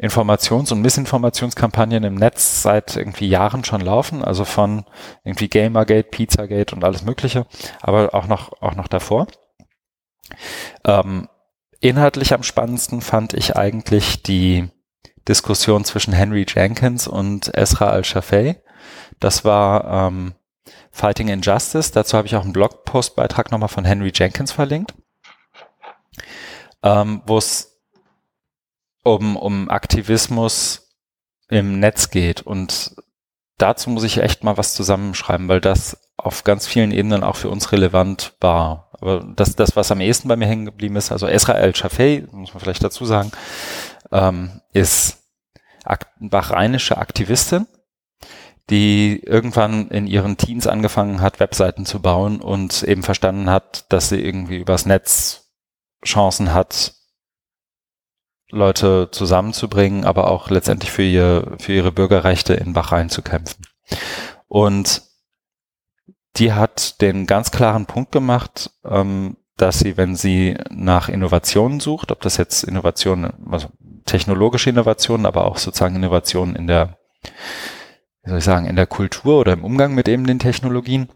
Informations- 0.00 0.72
und 0.72 0.80
Missinformationskampagnen 0.80 2.04
im 2.04 2.14
Netz 2.14 2.62
seit 2.62 2.96
irgendwie 2.96 3.28
Jahren 3.28 3.64
schon 3.64 3.82
laufen, 3.82 4.24
also 4.24 4.46
von 4.46 4.86
irgendwie 5.24 5.48
Gamergate, 5.48 6.08
Pizzagate 6.08 6.74
und 6.74 6.84
alles 6.84 7.04
Mögliche, 7.04 7.46
aber 7.82 8.14
auch 8.14 8.26
noch, 8.26 8.62
auch 8.62 8.74
noch 8.74 8.88
davor. 8.88 9.26
Ähm, 10.84 11.28
inhaltlich 11.80 12.32
am 12.32 12.42
spannendsten 12.42 13.02
fand 13.02 13.34
ich 13.34 13.56
eigentlich 13.56 14.22
die 14.22 14.70
Diskussion 15.28 15.84
zwischen 15.84 16.14
Henry 16.14 16.46
Jenkins 16.48 17.06
und 17.06 17.54
Esra 17.54 17.90
Al-Shafei. 17.90 18.62
Das 19.18 19.44
war 19.44 20.08
ähm, 20.08 20.34
Fighting 20.90 21.28
Injustice. 21.28 21.92
Dazu 21.92 22.16
habe 22.16 22.26
ich 22.26 22.36
auch 22.36 22.44
einen 22.44 22.52
Blogpostbeitrag 22.52 23.50
nochmal 23.50 23.68
von 23.68 23.84
Henry 23.84 24.12
Jenkins 24.14 24.52
verlinkt, 24.52 24.94
ähm, 26.82 27.22
wo 27.26 27.38
es 27.38 27.80
um, 29.02 29.36
um 29.36 29.70
Aktivismus 29.70 30.96
im 31.48 31.80
Netz 31.80 32.10
geht. 32.10 32.42
Und 32.42 32.94
dazu 33.58 33.90
muss 33.90 34.04
ich 34.04 34.18
echt 34.18 34.44
mal 34.44 34.56
was 34.56 34.74
zusammenschreiben, 34.74 35.48
weil 35.48 35.60
das 35.60 35.98
auf 36.16 36.44
ganz 36.44 36.66
vielen 36.66 36.92
Ebenen 36.92 37.24
auch 37.24 37.36
für 37.36 37.50
uns 37.50 37.72
relevant 37.72 38.34
war. 38.40 38.90
Aber 38.92 39.24
das, 39.36 39.56
das 39.56 39.76
was 39.76 39.90
am 39.90 40.00
ehesten 40.00 40.28
bei 40.28 40.36
mir 40.36 40.46
hängen 40.46 40.66
geblieben 40.66 40.96
ist, 40.96 41.12
also 41.12 41.26
Esra 41.26 41.54
El-Shafei, 41.54 42.26
muss 42.32 42.52
man 42.52 42.60
vielleicht 42.60 42.84
dazu 42.84 43.04
sagen, 43.04 43.32
ähm, 44.12 44.60
ist 44.72 45.18
ak 45.84 46.08
bahrainische 46.20 46.98
Aktivistin, 46.98 47.66
die 48.70 49.20
irgendwann 49.24 49.88
in 49.88 50.06
ihren 50.06 50.36
Teens 50.36 50.66
angefangen 50.66 51.20
hat, 51.20 51.40
Webseiten 51.40 51.84
zu 51.84 52.00
bauen 52.00 52.40
und 52.40 52.82
eben 52.84 53.02
verstanden 53.02 53.50
hat, 53.50 53.92
dass 53.92 54.08
sie 54.08 54.20
irgendwie 54.20 54.58
übers 54.58 54.86
Netz 54.86 55.50
Chancen 56.04 56.54
hat, 56.54 56.94
Leute 58.50 59.08
zusammenzubringen, 59.10 60.04
aber 60.04 60.30
auch 60.30 60.50
letztendlich 60.50 60.90
für, 60.90 61.02
ihr, 61.02 61.56
für 61.58 61.72
ihre 61.72 61.92
Bürgerrechte 61.92 62.54
in 62.54 62.72
Bahrain 62.72 63.10
zu 63.10 63.22
kämpfen. 63.22 63.66
Und 64.48 65.02
die 66.36 66.52
hat 66.52 67.00
den 67.00 67.26
ganz 67.26 67.50
klaren 67.50 67.86
Punkt 67.86 68.12
gemacht, 68.12 68.70
ähm, 68.84 69.36
dass 69.56 69.80
sie, 69.80 69.96
wenn 69.96 70.16
sie 70.16 70.56
nach 70.70 71.08
Innovationen 71.08 71.80
sucht, 71.80 72.12
ob 72.12 72.20
das 72.22 72.36
jetzt 72.38 72.64
Innovationen, 72.64 73.32
also 73.50 73.68
technologische 74.06 74.70
Innovationen, 74.70 75.26
aber 75.26 75.44
auch 75.44 75.58
sozusagen 75.58 75.96
Innovationen 75.96 76.56
in 76.56 76.66
der, 76.66 76.98
wie 78.22 78.30
soll 78.30 78.38
ich 78.38 78.44
sagen, 78.44 78.66
in 78.66 78.76
der 78.76 78.86
Kultur 78.86 79.40
oder 79.40 79.52
im 79.52 79.64
Umgang 79.64 79.94
mit 79.94 80.08
eben 80.08 80.26
den 80.26 80.38
Technologien, 80.38 81.08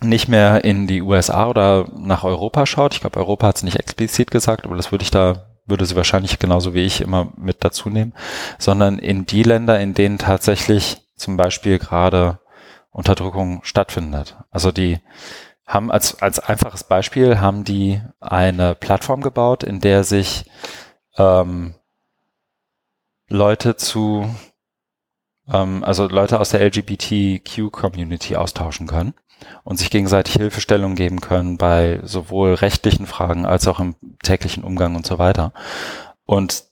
nicht 0.00 0.28
mehr 0.28 0.64
in 0.64 0.86
die 0.86 1.02
USA 1.02 1.48
oder 1.48 1.88
nach 1.96 2.24
Europa 2.24 2.66
schaut. 2.66 2.94
Ich 2.94 3.00
glaube, 3.00 3.20
Europa 3.20 3.46
hat 3.46 3.56
es 3.56 3.62
nicht 3.62 3.78
explizit 3.78 4.30
gesagt, 4.30 4.64
aber 4.64 4.76
das 4.76 4.90
würde 4.90 5.04
ich 5.04 5.10
da 5.10 5.46
würde 5.64 5.86
sie 5.86 5.96
wahrscheinlich 5.96 6.38
genauso 6.38 6.74
wie 6.74 6.84
ich 6.84 7.00
immer 7.00 7.32
mit 7.36 7.64
dazu 7.64 7.88
nehmen, 7.88 8.14
sondern 8.58 8.98
in 8.98 9.26
die 9.26 9.42
Länder, 9.42 9.80
in 9.80 9.94
denen 9.94 10.18
tatsächlich 10.18 11.02
zum 11.16 11.36
Beispiel 11.36 11.78
gerade 11.78 12.40
Unterdrückung 12.90 13.60
stattfindet. 13.62 14.36
Also 14.50 14.72
die 14.72 14.98
haben 15.66 15.90
als, 15.90 16.20
als 16.20 16.40
einfaches 16.40 16.84
Beispiel 16.84 17.40
haben 17.40 17.64
die 17.64 18.02
eine 18.20 18.74
Plattform 18.74 19.22
gebaut, 19.22 19.62
in 19.62 19.80
der 19.80 20.04
sich 20.04 20.50
ähm, 21.16 21.74
Leute 23.28 23.76
zu, 23.76 24.28
ähm, 25.50 25.82
also 25.84 26.06
Leute 26.08 26.40
aus 26.40 26.50
der 26.50 26.60
LGBTQ-Community 26.60 28.36
austauschen 28.36 28.86
können 28.86 29.14
und 29.64 29.78
sich 29.78 29.90
gegenseitig 29.90 30.34
Hilfestellung 30.34 30.94
geben 30.94 31.20
können 31.20 31.58
bei 31.58 32.00
sowohl 32.02 32.54
rechtlichen 32.54 33.06
Fragen 33.06 33.46
als 33.46 33.66
auch 33.66 33.80
im 33.80 33.96
täglichen 34.22 34.64
Umgang 34.64 34.94
und 34.94 35.06
so 35.06 35.18
weiter. 35.18 35.52
Und 36.26 36.64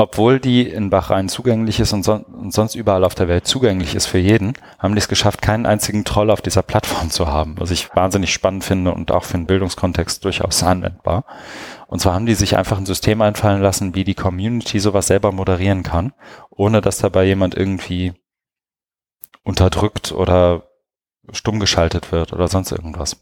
obwohl 0.00 0.38
die 0.38 0.62
in 0.62 0.90
Bahrain 0.90 1.28
zugänglich 1.28 1.80
ist 1.80 1.92
und, 1.92 2.04
son 2.04 2.22
und, 2.22 2.54
sonst 2.54 2.76
überall 2.76 3.02
auf 3.02 3.16
der 3.16 3.26
Welt 3.26 3.48
zugänglich 3.48 3.96
ist 3.96 4.06
für 4.06 4.18
jeden, 4.18 4.52
haben 4.78 4.94
die 4.94 5.00
es 5.00 5.08
geschafft, 5.08 5.42
keinen 5.42 5.66
einzigen 5.66 6.04
Troll 6.04 6.30
auf 6.30 6.40
dieser 6.40 6.62
Plattform 6.62 7.10
zu 7.10 7.26
haben, 7.26 7.56
was 7.58 7.72
ich 7.72 7.96
wahnsinnig 7.96 8.32
spannend 8.32 8.62
finde 8.62 8.92
und 8.92 9.10
auch 9.10 9.24
für 9.24 9.36
den 9.36 9.46
Bildungskontext 9.46 10.24
durchaus 10.24 10.62
anwendbar. 10.62 11.24
Und 11.88 12.00
zwar 12.00 12.14
haben 12.14 12.26
die 12.26 12.36
sich 12.36 12.56
einfach 12.56 12.78
ein 12.78 12.86
System 12.86 13.20
einfallen 13.22 13.60
lassen, 13.60 13.96
wie 13.96 14.04
die 14.04 14.14
Community 14.14 14.78
sowas 14.78 15.08
selber 15.08 15.32
moderieren 15.32 15.82
kann, 15.82 16.12
ohne 16.58 16.82
dass 16.82 16.98
dabei 16.98 17.24
jemand 17.24 17.54
irgendwie 17.54 18.12
unterdrückt 19.44 20.12
oder 20.12 20.68
stumm 21.32 21.60
geschaltet 21.60 22.12
wird 22.12 22.34
oder 22.34 22.48
sonst 22.48 22.72
irgendwas. 22.72 23.16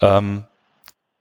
Ähm, 0.00 0.44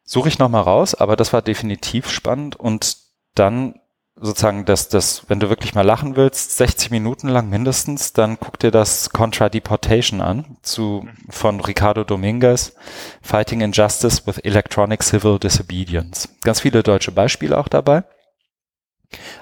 Suche 0.05 0.27
ich 0.27 0.37
nochmal 0.37 0.63
raus, 0.63 0.95
aber 0.95 1.15
das 1.15 1.31
war 1.31 1.41
definitiv 1.41 2.09
spannend 2.09 2.57
und 2.57 2.97
dann 3.35 3.79
sozusagen, 4.15 4.65
dass 4.65 4.89
das, 4.89 5.27
wenn 5.29 5.39
du 5.39 5.49
wirklich 5.49 5.73
mal 5.73 5.85
lachen 5.85 6.15
willst, 6.15 6.57
60 6.57 6.91
Minuten 6.91 7.29
lang 7.29 7.49
mindestens, 7.49 8.13
dann 8.13 8.37
guck 8.39 8.59
dir 8.59 8.69
das 8.69 9.09
Contra 9.11 9.49
Deportation 9.49 10.21
an, 10.21 10.57
zu, 10.61 11.07
von 11.29 11.61
Ricardo 11.61 12.03
Dominguez, 12.03 12.75
Fighting 13.21 13.61
Injustice 13.61 14.27
with 14.27 14.37
Electronic 14.39 15.01
Civil 15.01 15.39
Disobedience. 15.39 16.29
Ganz 16.43 16.59
viele 16.59 16.83
deutsche 16.83 17.11
Beispiele 17.11 17.57
auch 17.57 17.69
dabei. 17.69 18.03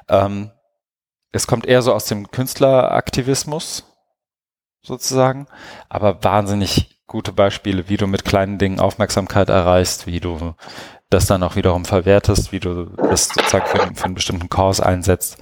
Ähm, 0.08 0.52
es 1.32 1.48
kommt 1.48 1.66
eher 1.66 1.82
so 1.82 1.94
aus 1.94 2.06
dem 2.06 2.30
Künstleraktivismus, 2.32 3.86
sozusagen, 4.82 5.48
aber 5.90 6.24
wahnsinnig 6.24 7.02
gute 7.08 7.34
Beispiele, 7.34 7.90
wie 7.90 7.98
du 7.98 8.08
mit 8.08 8.26
kleinen 8.26 8.58
Dingen 8.58 8.80
Aufmerksamkeit 8.80 9.50
erreichst, 9.50 10.08
wie 10.08 10.20
du 10.20 10.56
das 11.10 11.26
dann 11.26 11.44
auch 11.44 11.56
wiederum 11.56 11.86
verwertest, 11.86 12.52
wie 12.52 12.60
du 12.60 12.86
das 12.86 13.28
sozusagen 13.28 13.66
für, 13.68 13.96
für 13.96 14.06
einen 14.06 14.16
bestimmten 14.16 14.50
Kurs 14.50 14.80
einsetzt. 14.80 15.38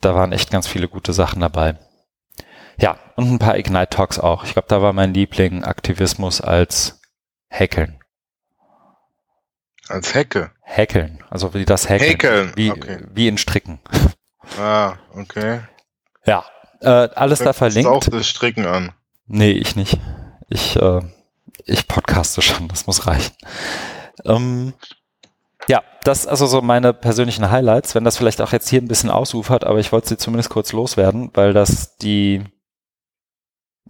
Da 0.00 0.14
waren 0.14 0.32
echt 0.32 0.50
ganz 0.50 0.68
viele 0.68 0.88
gute 0.88 1.12
Sachen 1.12 1.40
dabei. 1.40 1.78
Ja, 2.78 2.98
und 3.16 3.30
ein 3.30 3.38
paar 3.38 3.58
Ignite 3.58 3.90
Talks 3.90 4.18
auch. 4.18 4.44
Ich 4.44 4.52
glaube, 4.52 4.68
da 4.68 4.82
war 4.82 4.92
mein 4.92 5.14
Liebling 5.14 5.64
Aktivismus 5.64 6.40
als 6.40 7.00
Hackeln. 7.50 8.00
Als 9.88 10.14
Hacke? 10.14 10.52
Hackeln, 10.64 11.22
also 11.28 11.54
wie 11.54 11.64
das 11.64 11.84
Hackeln. 11.88 12.10
Häkeln, 12.10 12.52
wie, 12.56 12.70
okay. 12.70 13.04
wie 13.12 13.28
in 13.28 13.38
Stricken. 13.38 13.80
Ah, 14.58 14.94
okay. 15.14 15.60
Ja, 16.26 16.44
äh, 16.80 16.88
alles 17.14 17.38
da 17.40 17.52
verlinkt. 17.52 17.90
auch 17.90 18.04
das 18.04 18.26
Stricken 18.28 18.66
an. 18.66 18.92
Nee, 19.26 19.52
ich 19.52 19.76
nicht. 19.76 19.98
Ich, 20.48 20.76
äh, 20.76 21.00
ich 21.64 21.88
podcaste 21.88 22.42
schon, 22.42 22.68
das 22.68 22.86
muss 22.86 23.06
reichen. 23.06 23.34
Ähm, 24.24 24.74
ja, 25.68 25.82
das 26.02 26.26
also 26.26 26.46
so 26.46 26.60
meine 26.60 26.92
persönlichen 26.92 27.50
Highlights, 27.50 27.94
wenn 27.94 28.04
das 28.04 28.18
vielleicht 28.18 28.42
auch 28.42 28.52
jetzt 28.52 28.68
hier 28.68 28.82
ein 28.82 28.88
bisschen 28.88 29.10
ausufert, 29.10 29.64
aber 29.64 29.78
ich 29.80 29.92
wollte 29.92 30.08
sie 30.08 30.16
zumindest 30.18 30.50
kurz 30.50 30.72
loswerden, 30.72 31.30
weil 31.34 31.52
das 31.54 31.96
die, 31.96 32.44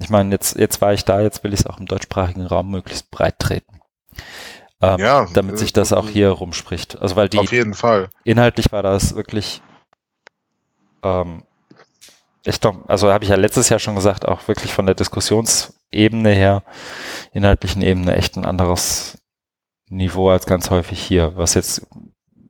ich 0.01 0.09
meine, 0.09 0.31
jetzt, 0.31 0.57
jetzt 0.57 0.81
war 0.81 0.93
ich 0.93 1.05
da, 1.05 1.21
jetzt 1.21 1.43
will 1.43 1.53
ich 1.53 1.61
es 1.61 1.67
auch 1.67 1.79
im 1.79 1.87
deutschsprachigen 1.87 2.47
Raum 2.47 2.71
möglichst 2.71 3.11
breit 3.11 3.39
treten. 3.41 3.81
Ähm, 4.81 4.99
Ja, 5.01 5.27
damit 5.35 5.59
sich 5.59 5.73
das 5.73 5.93
auch 5.93 6.09
hier 6.09 6.31
rumspricht. 6.31 7.01
Also 7.03 7.17
weil 7.17 7.29
die 7.29 7.39
Auf 7.39 7.51
jeden 7.53 7.75
Fall. 7.75 8.09
inhaltlich 8.23 8.71
war 8.71 8.83
das 8.85 9.17
wirklich 9.17 9.61
ähm, 11.05 11.45
ich 12.45 12.61
doch, 12.61 12.77
also 12.89 13.13
habe 13.13 13.25
ich 13.25 13.31
ja 13.31 13.37
letztes 13.37 13.69
Jahr 13.69 13.79
schon 13.79 13.95
gesagt, 13.95 14.27
auch 14.27 14.49
wirklich 14.49 14.73
von 14.73 14.87
der 14.87 14.95
Diskussionsebene 14.95 16.31
her, 16.31 16.63
inhaltlichen 17.33 17.83
Ebene 17.83 18.17
echt 18.17 18.37
ein 18.37 18.45
anderes 18.45 19.19
Niveau 19.89 20.31
als 20.31 20.47
ganz 20.47 20.71
häufig 20.71 21.01
hier, 21.01 21.37
was 21.37 21.55
jetzt 21.55 21.87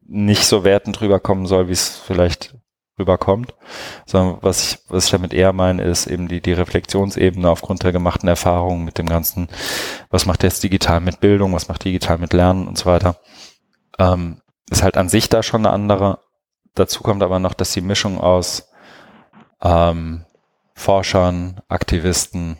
nicht 0.07 0.45
so 0.47 0.65
wertend 0.65 1.01
rüberkommen 1.01 1.47
soll, 1.47 1.69
wie 1.69 1.73
es 1.73 1.97
vielleicht 1.97 2.55
rüberkommt, 2.99 3.55
sondern 4.07 4.39
was 4.43 4.63
ich, 4.63 4.79
was 4.89 5.07
ich 5.07 5.11
damit 5.11 5.35
eher 5.35 5.53
meine, 5.53 5.83
ist 5.83 6.07
eben 6.07 6.29
die, 6.29 6.41
die 6.41 6.53
Reflexionsebene 6.53 7.49
aufgrund 7.49 7.83
der 7.83 7.93
gemachten 7.93 8.29
Erfahrungen 8.29 8.85
mit 8.85 8.99
dem 8.99 9.07
Ganzen, 9.07 9.49
was 10.11 10.27
macht 10.27 10.43
jetzt 10.43 10.63
digital 10.63 11.01
mit 11.01 11.21
Bildung, 11.21 11.53
was 11.53 11.69
macht 11.69 11.85
digital 11.85 12.19
mit 12.19 12.33
Lernen 12.33 12.69
und 12.69 12.79
so 12.79 12.87
weiter, 12.87 13.17
ähm, 13.99 14.41
ist 14.71 14.83
halt 14.83 14.97
an 14.97 15.09
sich 15.09 15.29
da 15.29 15.43
schon 15.43 15.67
eine 15.67 15.75
andere. 15.75 16.21
Dazu 16.75 17.03
kommt 17.03 17.23
aber 17.23 17.39
noch, 17.39 17.55
dass 17.55 17.73
die 17.73 17.81
Mischung 17.81 18.21
aus 18.21 18.71
ähm, 19.63 20.27
Forschern, 20.75 21.61
Aktivisten, 21.69 22.59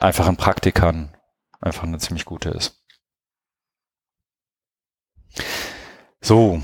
einfachen 0.00 0.36
Praktikern 0.36 1.14
einfach 1.60 1.84
eine 1.84 1.98
ziemlich 1.98 2.24
gute 2.24 2.50
ist. 2.50 2.82
So. 6.20 6.60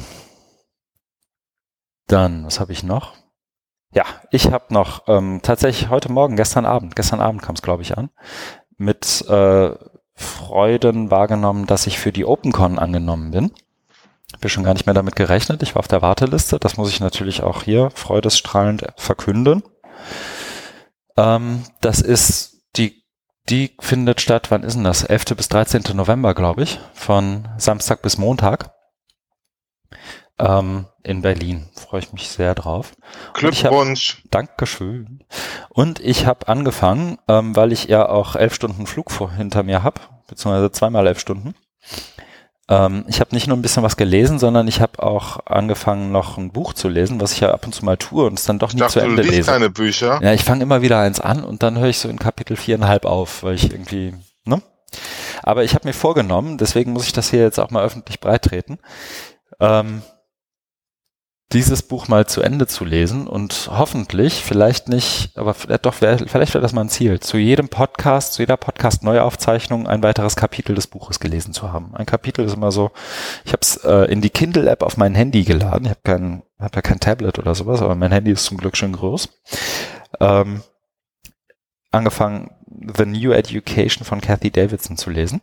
Dann, 2.06 2.46
was 2.46 2.60
habe 2.60 2.72
ich 2.72 2.82
noch? 2.82 3.14
Ja, 3.94 4.04
ich 4.30 4.50
habe 4.50 4.72
noch 4.72 5.06
ähm, 5.06 5.40
tatsächlich 5.42 5.90
heute 5.90 6.10
Morgen, 6.10 6.36
gestern 6.36 6.64
Abend, 6.64 6.96
gestern 6.96 7.20
Abend 7.20 7.42
kam 7.42 7.54
es, 7.54 7.62
glaube 7.62 7.82
ich, 7.82 7.96
an, 7.96 8.10
mit 8.78 9.22
äh, 9.28 9.74
Freuden 10.14 11.10
wahrgenommen, 11.10 11.66
dass 11.66 11.86
ich 11.86 11.98
für 11.98 12.12
die 12.12 12.24
OpenCon 12.24 12.78
angenommen 12.78 13.30
bin. 13.32 13.52
Habe 14.43 14.51
schon 14.51 14.64
gar 14.64 14.72
nicht 14.74 14.86
mehr 14.86 14.95
damit 14.95 15.14
gerechnet. 15.14 15.62
Ich 15.62 15.76
war 15.76 15.80
auf 15.80 15.86
der 15.88 16.03
Warteliste. 16.03 16.59
Das 16.59 16.76
muss 16.76 16.90
ich 16.90 16.99
natürlich 16.99 17.45
auch 17.45 17.62
hier 17.62 17.90
freudesstrahlend 17.95 18.86
verkünden. 18.97 19.62
Ähm, 21.16 21.62
das 21.80 22.01
ist 22.01 22.57
die, 22.74 23.05
die 23.49 23.76
findet 23.78 24.20
statt, 24.20 24.51
wann 24.51 24.64
ist 24.64 24.74
denn 24.74 24.82
das? 24.82 25.05
11. 25.05 25.36
bis 25.36 25.49
13. 25.49 25.84
November, 25.95 26.34
glaube 26.34 26.64
ich, 26.64 26.80
von 26.93 27.47
Samstag 27.57 28.03
bis 28.03 28.18
Montag. 28.18 28.72
ähm, 30.40 30.86
in 31.05 31.22
Berlin. 31.22 31.68
Freue 31.74 32.01
ich 32.01 32.12
mich 32.12 32.28
sehr 32.28 32.55
drauf. 32.57 32.93
Glückwunsch. 33.34 34.22
Hab, 34.24 34.30
Dankeschön. 34.30 35.24
Und 35.68 36.01
ich 36.01 36.26
habe 36.26 36.49
angefangen, 36.49 37.18
ähm, 37.28 37.55
weil 37.55 37.72
ich 37.72 37.84
ja 37.84 38.09
auch 38.09 38.34
elf 38.34 38.55
Stunden 38.55 38.86
Flug 38.86 39.11
vor, 39.12 39.30
hinter 39.32 39.62
mir 39.62 39.82
habe, 39.84 40.01
beziehungsweise 40.26 40.72
zweimal 40.72 41.07
elf 41.07 41.20
Stunden. 41.20 41.55
Ähm, 42.68 43.04
ich 43.08 43.20
habe 43.20 43.34
nicht 43.34 43.48
nur 43.48 43.56
ein 43.56 43.62
bisschen 43.62 43.82
was 43.82 43.96
gelesen, 43.96 44.38
sondern 44.38 44.68
ich 44.68 44.80
habe 44.80 45.02
auch 45.02 45.40
angefangen, 45.46 46.12
noch 46.12 46.38
ein 46.38 46.52
Buch 46.52 46.72
zu 46.74 46.88
lesen, 46.88 47.20
was 47.20 47.32
ich 47.32 47.40
ja 47.40 47.52
ab 47.52 47.66
und 47.66 47.74
zu 47.74 47.84
mal 47.84 47.96
tue 47.96 48.24
und 48.26 48.38
es 48.38 48.44
dann 48.44 48.58
doch 48.58 48.68
Ich 48.68 48.74
nie 48.74 48.80
dachte, 48.80 48.92
zu 48.94 49.00
du 49.00 49.06
Ende 49.06 49.22
liest 49.22 49.34
lese. 49.34 49.50
keine 49.50 49.70
Bücher. 49.70 50.20
Ja, 50.22 50.32
ich 50.32 50.44
fange 50.44 50.62
immer 50.62 50.80
wieder 50.82 51.00
eins 51.00 51.20
an 51.20 51.42
und 51.44 51.62
dann 51.62 51.78
höre 51.78 51.88
ich 51.88 51.98
so 51.98 52.08
in 52.08 52.18
Kapitel 52.18 52.56
viereinhalb 52.56 53.04
auf, 53.04 53.42
weil 53.42 53.54
ich 53.56 53.70
irgendwie, 53.70 54.14
ne? 54.44 54.62
Aber 55.42 55.64
ich 55.64 55.74
habe 55.74 55.88
mir 55.88 55.94
vorgenommen, 55.94 56.56
deswegen 56.58 56.92
muss 56.92 57.06
ich 57.06 57.12
das 57.12 57.30
hier 57.30 57.40
jetzt 57.40 57.58
auch 57.58 57.70
mal 57.70 57.82
öffentlich 57.84 58.20
breitreten, 58.20 58.78
ähm, 59.58 60.02
dieses 61.53 61.82
Buch 61.82 62.09
mal 62.09 62.26
zu 62.26 62.40
Ende 62.42 62.66
zu 62.66 62.84
lesen 62.84 63.26
und 63.26 63.68
hoffentlich, 63.70 64.42
vielleicht 64.42 64.88
nicht, 64.88 65.36
aber 65.36 65.55
vielleicht 65.55 65.84
doch, 65.86 66.00
wär- 66.00 66.18
vielleicht 66.26 66.55
wäre 66.55 66.62
das 66.62 66.72
mal 66.72 66.82
ein 66.82 66.88
Ziel, 66.88 67.20
zu 67.20 67.36
jedem 67.36 67.68
Podcast, 67.68 68.34
zu 68.34 68.42
jeder 68.42 68.57
Podcast-Neuaufzeichnung 68.57 69.86
ein 69.86 70.03
weiteres 70.03 70.36
Kapitel 70.36 70.74
des 70.74 70.86
Buches 70.86 71.20
gelesen 71.20 71.53
zu 71.53 71.72
haben. 71.72 71.94
Ein 71.94 72.07
Kapitel 72.07 72.44
ist 72.44 72.55
immer 72.55 72.72
so, 72.72 72.90
ich 73.44 73.53
habe 73.53 73.61
es 73.62 73.76
äh, 73.84 74.11
in 74.11 74.20
die 74.22 74.30
Kindle-App 74.30 74.82
auf 74.82 74.96
mein 74.96 75.14
Handy 75.14 75.44
geladen, 75.44 75.84
ich 75.84 75.90
habe 75.90 76.00
kein, 76.03 76.42
hab 76.59 76.74
ja 76.74 76.82
kein 76.82 77.00
Tablet 77.00 77.38
oder 77.38 77.55
sowas, 77.55 77.82
aber 77.82 77.94
mein 77.94 78.12
Handy 78.12 78.30
ist 78.32 78.44
zum 78.44 78.57
Glück 78.57 78.76
schön 78.76 78.92
groß. 78.92 79.28
Ähm, 80.20 80.62
angefangen, 81.90 82.50
The 82.96 83.05
New 83.07 83.32
Education 83.32 84.05
von 84.05 84.20
Kathy 84.20 84.50
Davidson 84.50 84.96
zu 84.96 85.11
lesen. 85.11 85.40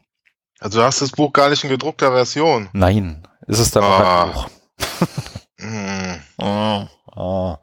Also 0.59 0.79
du 0.79 0.85
hast 0.85 1.01
das 1.01 1.11
Buch 1.11 1.31
gar 1.31 1.49
nicht 1.49 1.63
in 1.63 1.69
gedruckter 1.69 2.11
Version. 2.11 2.69
Nein, 2.73 3.27
ist 3.47 3.59
es 3.59 3.71
dann 3.71 3.83
noch 3.83 3.99
Ah. 3.99 4.23
ein 4.23 4.31
Buch. 4.33 4.49
Hm, 5.59 6.19
Oh, 6.37 6.85
oh. 7.15 7.55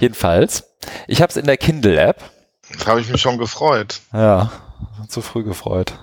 Jedenfalls, 0.00 0.64
ich 1.06 1.20
habe 1.22 1.30
es 1.30 1.36
in 1.36 1.46
der 1.46 1.56
Kindle-App. 1.56 2.22
habe 2.86 3.00
ich 3.00 3.08
mich 3.10 3.20
schon 3.20 3.38
gefreut. 3.38 4.00
Ja, 4.12 4.50
zu 5.08 5.22
früh 5.22 5.42
gefreut. 5.44 5.94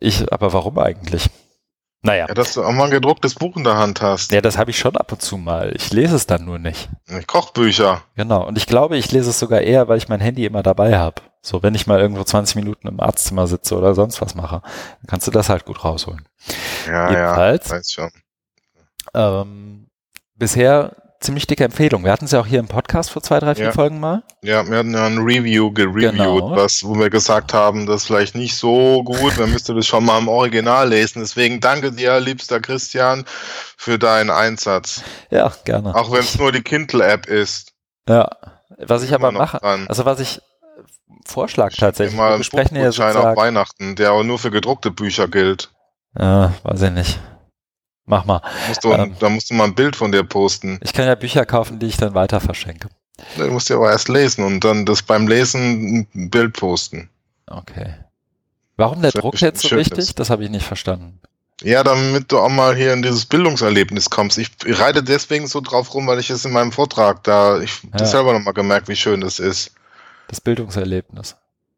Ich, 0.00 0.32
aber 0.32 0.52
warum 0.52 0.78
eigentlich? 0.78 1.28
Naja, 2.04 2.26
Ja, 2.26 2.34
dass 2.34 2.54
du 2.54 2.64
auch 2.64 2.72
mal 2.72 2.86
ein 2.86 2.90
gedrucktes 2.90 3.36
Buch 3.36 3.56
in 3.56 3.62
der 3.62 3.76
Hand 3.76 4.00
hast. 4.02 4.32
ja, 4.32 4.40
das 4.40 4.58
habe 4.58 4.70
ich 4.72 4.78
schon 4.78 4.96
ab 4.96 5.12
und 5.12 5.22
zu 5.22 5.36
mal. 5.36 5.72
Ich 5.76 5.92
lese 5.92 6.16
es 6.16 6.26
dann 6.26 6.44
nur 6.44 6.58
nicht. 6.58 6.88
Kochbücher. 7.28 8.02
Genau. 8.16 8.44
Und 8.44 8.58
ich 8.58 8.66
glaube, 8.66 8.96
ich 8.96 9.12
lese 9.12 9.30
es 9.30 9.38
sogar 9.38 9.60
eher, 9.60 9.86
weil 9.86 9.98
ich 9.98 10.08
mein 10.08 10.20
Handy 10.20 10.44
immer 10.44 10.64
dabei 10.64 10.98
habe. 10.98 11.22
So, 11.42 11.62
wenn 11.62 11.76
ich 11.76 11.86
mal 11.86 12.00
irgendwo 12.00 12.24
20 12.24 12.56
Minuten 12.56 12.88
im 12.88 12.98
Arztzimmer 12.98 13.46
sitze 13.46 13.76
oder 13.76 13.94
sonst 13.94 14.20
was 14.20 14.34
mache, 14.34 14.62
dann 14.62 15.06
kannst 15.06 15.26
du 15.28 15.30
das 15.30 15.48
halt 15.48 15.64
gut 15.64 15.84
rausholen. 15.84 16.26
Ja, 16.88 17.08
Jedenfalls. 17.10 17.68
ja, 17.68 17.76
weiß 17.76 17.92
schon. 17.92 18.10
Ähm, 19.14 19.88
bisher 20.42 20.90
ziemlich 21.20 21.46
dicke 21.46 21.62
Empfehlung. 21.62 22.02
Wir 22.04 22.10
hatten 22.10 22.24
es 22.24 22.32
ja 22.32 22.40
auch 22.40 22.46
hier 22.46 22.58
im 22.58 22.66
Podcast 22.66 23.12
vor 23.12 23.22
zwei, 23.22 23.38
drei, 23.38 23.54
vier 23.54 23.66
Ja. 23.66 23.72
Folgen 23.72 24.00
mal. 24.00 24.24
Ja, 24.42 24.68
wir 24.68 24.78
hatten 24.78 24.92
ja 24.92 25.06
ein 25.06 25.18
Review 25.18 25.70
gereviewt, 25.72 26.10
Genau. 26.10 26.50
was, 26.56 26.82
wo 26.82 26.96
wir 26.98 27.10
gesagt 27.10 27.54
haben, 27.54 27.86
das 27.86 28.00
ist 28.02 28.06
vielleicht 28.08 28.34
nicht 28.34 28.56
so 28.56 29.04
gut, 29.04 29.38
man 29.38 29.52
müsste 29.52 29.72
das 29.72 29.86
schon 29.86 30.04
mal 30.04 30.18
im 30.18 30.26
Original 30.26 30.88
lesen. 30.88 31.20
Deswegen 31.20 31.60
danke 31.60 31.92
dir, 31.92 32.18
liebster 32.18 32.58
Christian, 32.58 33.24
für 33.76 34.00
deinen 34.00 34.30
Einsatz. 34.30 35.02
Ja, 35.30 35.52
gerne. 35.64 35.94
Auch 35.94 36.10
wenn 36.10 36.20
es 36.22 36.36
nur 36.36 36.50
die 36.50 36.62
Kindle-App 36.62 37.26
ist. 37.26 37.70
Ja. 38.08 38.28
Was 38.78 39.04
ich 39.04 39.14
aber 39.14 39.30
mache, 39.30 39.58
dran. 39.58 39.86
also 39.88 40.04
was 40.04 40.18
ich 40.18 40.38
äh, 40.38 40.40
vorschlag 41.24 41.72
tatsächlich, 41.72 42.16
Mal 42.16 42.24
wir 42.24 42.28
einen 42.30 42.38
besprechen 42.38 42.76
ja 42.76 42.82
Buchgutschein 42.82 43.06
auf 43.10 43.14
sozusagen, 43.14 43.36
Weihnachten, 43.40 43.94
der 43.94 44.10
aber 44.10 44.24
nur 44.24 44.40
für 44.40 44.50
gedruckte 44.50 44.90
Bücher 44.90 45.28
gilt. 45.28 45.70
ja, 46.18 46.52
weiß 46.64 46.82
ich 46.82 46.90
nicht. 46.90 47.20
Mach 48.06 48.24
mal. 48.24 48.40
Da 48.40 48.48
musst, 48.68 48.84
du, 48.84 48.92
Ähm. 48.92 49.16
da 49.20 49.28
musst 49.28 49.50
du 49.50 49.54
mal 49.54 49.64
ein 49.64 49.74
Bild 49.74 49.94
von 49.96 50.10
dir 50.12 50.24
posten. 50.24 50.78
Ich 50.82 50.92
kann 50.92 51.06
ja 51.06 51.14
Bücher 51.14 51.46
kaufen, 51.46 51.78
die 51.78 51.86
ich 51.86 51.96
dann 51.96 52.14
weiter 52.14 52.40
verschenke. 52.40 52.88
Du 53.36 53.46
musst 53.50 53.68
ja 53.68 53.76
aber 53.76 53.90
erst 53.90 54.08
lesen 54.08 54.44
und 54.44 54.60
dann 54.64 54.84
das 54.84 55.02
beim 55.02 55.28
Lesen 55.28 56.06
ein 56.14 56.30
Bild 56.30 56.54
posten. 56.54 57.08
Okay. 57.46 57.94
Warum 58.76 59.02
der 59.02 59.12
Das 59.12 59.20
Druck 59.20 59.34
ist 59.34 59.40
jetzt 59.42 59.60
so 59.62 59.76
wichtig? 59.76 59.96
das- 59.96 60.14
Das 60.14 60.30
habe 60.30 60.42
ich 60.44 60.50
nicht 60.50 60.66
verstanden. 60.66 61.20
Ja, 61.62 61.84
damit 61.84 62.32
du 62.32 62.38
auch 62.40 62.48
mal 62.48 62.74
hier 62.74 62.92
in 62.92 63.02
dieses 63.02 63.24
Bildungserlebnis 63.26 64.10
kommst. 64.10 64.36
Ich 64.38 64.50
reite 64.66 65.04
deswegen 65.04 65.46
so 65.46 65.60
drauf 65.60 65.94
rum, 65.94 66.08
weil 66.08 66.18
ich 66.18 66.28
es 66.30 66.44
in 66.44 66.50
meinem 66.52 66.72
Vortrag 66.72 67.22
da, 67.22 67.60
ich 67.60 67.82
Ja. 67.84 67.90
das 67.98 68.10
selber 68.10 68.32
nochmal 68.32 68.54
gemerkt, 68.54 68.88
wie 68.88 68.96
schön 68.96 69.20
das 69.20 69.38
ist. 69.38 69.70
Das 70.26 70.40
Bildungserlebnis. 70.40 71.36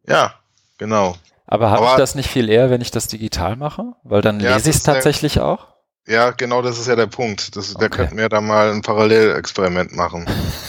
Ja, 0.08 0.34
genau. 0.78 1.16
Aber 1.46 1.70
habe 1.70 1.84
ich 1.84 1.92
das 1.96 2.14
nicht 2.14 2.30
viel 2.30 2.48
eher, 2.48 2.70
wenn 2.70 2.80
ich 2.80 2.92
das 2.92 3.08
digital 3.08 3.56
mache? 3.56 3.92
Weil 4.04 4.22
dann 4.22 4.40
Ja, 4.40 4.54
lese 4.56 4.70
ich 4.70 4.76
es 4.76 4.80
ist 4.80 4.82
tatsächlich 4.84 5.40
auch. 5.40 5.66
Ja, 6.06 6.32
genau 6.32 6.60
das 6.60 6.78
ist 6.78 6.86
ja 6.86 6.96
der 6.96 7.06
Punkt. 7.06 7.56
Das, 7.56 7.72
Da 7.72 7.86
Okay. 7.86 7.88
könnten 7.96 8.16
wir 8.18 8.28
da 8.28 8.40
mal 8.40 8.70
ein 8.70 8.82
Parallelexperiment 8.82 9.96
machen. 9.96 10.26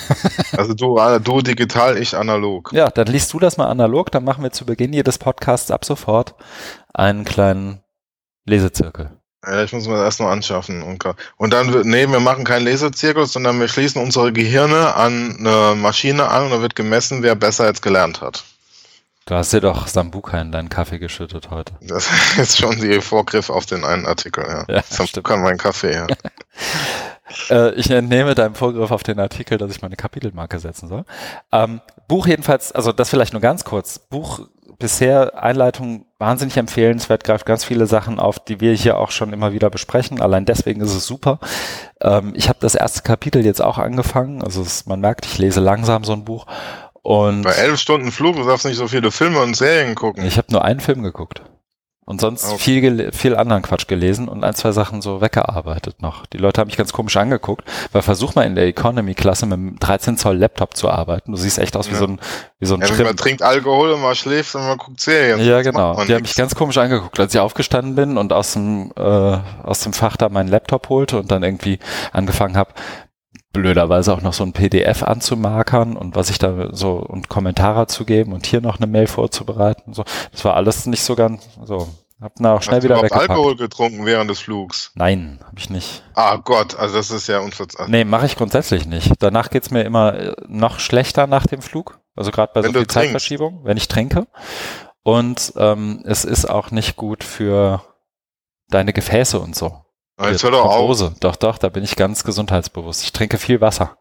also 0.58 0.74
du, 0.74 0.98
äh, 0.98 1.20
du 1.20 1.42
digital, 1.42 1.98
ich 1.98 2.16
analog. 2.16 2.72
Ja, 2.74 2.90
dann 2.90 3.08
liest 3.08 3.34
du 3.34 3.40
das 3.40 3.58
mal 3.58 3.68
analog, 3.68 4.12
dann 4.12 4.24
machen 4.24 4.44
wir 4.44 4.52
zu 4.52 4.66
Beginn 4.66 4.94
jedes 4.94 5.18
Podcasts 5.18 5.72
ab 5.72 5.84
sofort 5.84 6.36
einen 6.94 7.26
kleinen 7.26 7.82
Lesezirkel. 8.46 9.12
Ja, 9.46 9.64
ich 9.64 9.74
muss 9.74 9.86
mir 9.88 9.94
das 9.96 10.04
erst 10.04 10.20
noch 10.22 10.30
anschaffen. 10.30 10.82
Und, 10.82 11.04
und 11.38 11.54
dann, 11.54 11.72
wird- 11.74 11.86
nee, 11.86 12.08
wir 12.08 12.20
machen 12.20 12.46
keinen 12.46 12.66
Laserzirkus, 12.66 13.34
sondern 13.34 13.60
wir 13.60 13.68
schließen 13.68 14.02
unsere 14.02 14.32
Gehirne 14.34 14.96
an 14.96 15.36
eine 15.40 15.76
Maschine 15.76 16.30
an 16.30 16.46
und 16.46 16.50
da 16.52 16.62
wird 16.62 16.76
gemessen, 16.76 17.22
wer 17.24 17.36
besser 17.36 17.68
jetzt 17.68 17.82
gelernt 17.82 18.22
hat. 18.22 18.44
Du 19.28 19.34
hast 19.34 19.54
dir 19.54 19.62
doch 19.62 19.88
Sambuka 19.88 20.40
in 20.40 20.52
deinen 20.52 20.70
Kaffee 20.70 21.00
geschüttet 21.00 21.50
heute. 21.50 21.74
Das 21.82 22.08
ist 22.38 22.58
schon 22.58 22.80
die 22.80 23.02
Vorgriff 23.02 23.50
auf 23.50 23.66
den 23.66 23.84
einen 23.84 24.06
Artikel, 24.06 24.46
ja. 24.48 24.66
Ja, 24.68 24.84
Sam 24.88 25.08
stimmt. 25.08 25.26
kann 25.26 25.42
meinen 25.42 25.58
Kaffee, 25.58 25.94
ja. 25.94 26.08
Äh, 27.50 27.74
ich 27.74 27.90
entnehme 27.90 28.36
deinem 28.36 28.54
Vorgriff 28.54 28.92
auf 28.92 29.02
den 29.02 29.20
Artikel, 29.20 29.58
dass 29.58 29.72
ich 29.72 29.82
meine 29.82 29.96
Kapitelmarke 29.96 30.60
setzen 30.60 30.88
soll. 30.88 31.06
Ähm, 31.52 31.82
Buch 32.08 32.28
jedenfalls, 32.28 32.72
also 32.72 32.92
das 32.92 33.10
vielleicht 33.10 33.34
nur 33.34 33.42
ganz 33.42 33.66
kurz. 33.66 33.98
Buch 33.98 34.48
bisher 34.78 35.42
Einleitung 35.42 36.06
wahnsinnig 36.20 36.56
empfehlenswert, 36.58 37.24
greift 37.24 37.46
ganz 37.46 37.66
viele 37.66 37.88
Sachen 37.88 38.20
auf, 38.20 38.40
die 38.40 38.62
wir 38.62 38.74
hier 38.74 39.00
auch 39.00 39.10
schon 39.12 39.34
immer 39.34 39.54
wieder 39.54 39.70
besprechen. 39.72 40.22
Allein 40.22 40.46
deswegen 40.46 40.82
ist 40.82 40.94
es 40.94 41.08
super. 41.08 41.40
Ähm, 42.00 42.34
ich 42.36 42.48
habe 42.48 42.60
das 42.62 42.76
erste 42.76 43.02
Kapitel 43.02 43.44
jetzt 43.44 43.62
auch 43.62 43.80
angefangen. 43.80 44.44
Also 44.44 44.62
es, 44.62 44.86
man 44.86 45.02
merkt, 45.02 45.26
ich 45.26 45.40
lese 45.40 45.60
langsam 45.62 46.04
so 46.04 46.14
ein 46.14 46.26
Buch. 46.26 46.46
Und 47.06 47.44
Bei 47.44 47.52
elf 47.52 47.80
Stunden 47.80 48.12
Flug, 48.12 48.36
du 48.36 48.44
darfst 48.46 48.66
nicht 48.66 48.78
so 48.78 48.88
viele 48.88 49.12
Filme 49.12 49.40
und 49.40 49.56
Serien 49.56 49.94
gucken. 49.94 50.26
ich 50.26 50.40
habe 50.40 50.52
nur 50.52 50.66
einen 50.66 50.80
Film 50.80 51.04
geguckt. 51.04 51.44
Und 52.08 52.20
sonst 52.22 52.46
Okay. 52.46 52.58
viel, 52.60 53.12
viel 53.14 53.36
anderen 53.36 53.62
Quatsch 53.64 53.88
gelesen 53.88 54.28
und 54.28 54.44
ein, 54.44 54.54
zwei 54.56 54.72
Sachen 54.72 55.02
so 55.04 55.22
weggearbeitet 55.22 56.02
noch. 56.04 56.26
Die 56.28 56.38
Leute 56.38 56.62
haben 56.62 56.68
mich 56.68 56.78
ganz 56.78 56.94
komisch 56.94 57.18
angeguckt, 57.18 57.64
weil 57.92 58.02
versuch 58.04 58.34
mal 58.36 58.44
in 58.44 58.54
der 58.56 58.66
Economy-Klasse 58.68 59.46
mit 59.48 59.54
einem 59.54 59.80
13 59.80 60.18
Zoll 60.18 60.38
Laptop 60.38 60.76
zu 60.78 60.90
arbeiten. 60.90 61.32
Du 61.32 61.38
siehst 61.38 61.58
echt 61.60 61.76
aus 61.76 61.88
wie 61.90 61.94
Ja. 61.94 62.00
so 62.00 62.06
ein, 62.06 62.20
wie 62.60 62.66
so 62.68 62.76
ein 62.76 62.82
Ja, 62.82 62.88
man 62.90 62.96
Schrimp. 62.96 63.18
trinkt 63.18 63.42
Alkohol 63.44 63.92
und 63.92 64.02
man 64.02 64.14
schläft 64.16 64.54
und 64.56 64.66
man 64.68 64.78
guckt 64.78 65.00
Serien. 65.02 65.40
Ja, 65.44 65.62
genau. 65.64 65.94
man 65.96 66.06
Die 66.08 66.14
haben 66.14 66.22
nix. 66.22 66.32
mich 66.32 66.36
ganz 66.36 66.54
komisch 66.56 66.78
angeguckt, 66.78 67.20
als 67.20 67.34
ich 67.34 67.40
aufgestanden 67.40 67.96
bin 67.96 68.18
und 68.18 68.34
aus 68.34 68.54
dem, 68.54 68.92
äh, 68.96 69.02
aus 69.64 69.82
dem 69.82 69.94
Fach 69.94 70.16
da 70.18 70.30
meinen 70.30 70.50
Laptop 70.50 70.90
holte 70.90 71.18
und 71.20 71.30
dann 71.32 71.42
irgendwie 71.44 71.80
angefangen 72.14 72.56
habe, 72.58 72.72
blöderweise 73.60 74.14
auch 74.14 74.22
noch 74.22 74.34
so 74.34 74.44
ein 74.44 74.54
PDF 74.54 75.04
anzumarkern 75.04 75.98
und 75.98 76.16
was 76.16 76.30
ich 76.30 76.38
da 76.38 76.70
so 76.74 76.94
und 76.94 77.30
Kommentare 77.30 77.88
zu 77.88 78.06
geben 78.06 78.34
und 78.34 78.46
hier 78.46 78.62
noch 78.62 78.78
eine 78.78 78.88
Mail 78.88 79.08
vorzubereiten. 79.08 79.94
So, 79.94 80.04
das 80.32 80.46
war 80.46 80.56
alles 80.56 80.86
nicht 80.86 81.04
so 81.04 81.16
ganz 81.16 81.48
so. 81.64 81.88
Hab 82.22 82.34
dann 82.36 82.46
auch 82.48 82.62
schnell 82.62 82.78
Hast 82.78 82.84
du 82.84 82.86
wieder 82.86 82.96
überhaupt 82.96 83.12
weggepackt. 83.12 83.30
Alkohol 83.30 83.56
getrunken 83.58 84.06
während 84.06 84.30
des 84.30 84.40
Flugs? 84.40 84.92
Nein, 84.96 85.40
habe 85.44 85.58
ich 85.58 85.70
nicht. 85.70 86.02
Ah 86.14 86.38
Gott, 86.38 86.80
also 86.80 86.96
das 86.96 87.12
ist 87.12 87.28
ja 87.28 87.40
unverzeihlich. 87.40 87.92
Nee, 87.92 88.06
mache 88.06 88.26
ich 88.26 88.38
grundsätzlich 88.38 88.86
nicht. 88.86 89.12
Danach 89.20 89.50
geht's 89.50 89.70
mir 89.70 89.84
immer 89.84 90.14
äh, 90.14 90.34
noch 90.48 90.80
schlechter 90.80 91.28
nach 91.28 91.46
dem 91.46 91.62
Flug. 91.62 92.00
Also 92.16 92.32
gerade 92.32 92.52
bei 92.54 92.64
Wenn 92.64 92.70
so 92.70 92.74
du 92.74 92.80
viel 92.80 92.88
trinkst. 92.88 93.06
Zeitverschiebung, 93.08 93.62
wenn 93.66 93.76
ich 93.76 93.90
trinke. 93.90 94.28
Und 95.04 95.54
ähm, 95.58 96.04
es 96.06 96.24
ist 96.24 96.50
auch 96.50 96.72
nicht 96.72 96.96
gut 96.96 97.24
für 97.24 97.84
deine 98.70 98.94
Gefäße 98.94 99.40
und 99.40 99.56
so. 99.56 99.85
Jetzt 100.22 100.44
hör 100.44 100.52
doch 100.52 100.66
auf. 100.66 101.14
Doch, 101.20 101.36
doch, 101.36 101.58
da 101.58 101.70
bin 101.70 101.84
ich 101.84 101.96
ganz 101.96 102.24
gesundheitsbewusst. 102.24 103.04
Ich 103.04 103.12
trinke 103.12 103.38
viel 103.38 103.60
Wasser. 103.62 103.98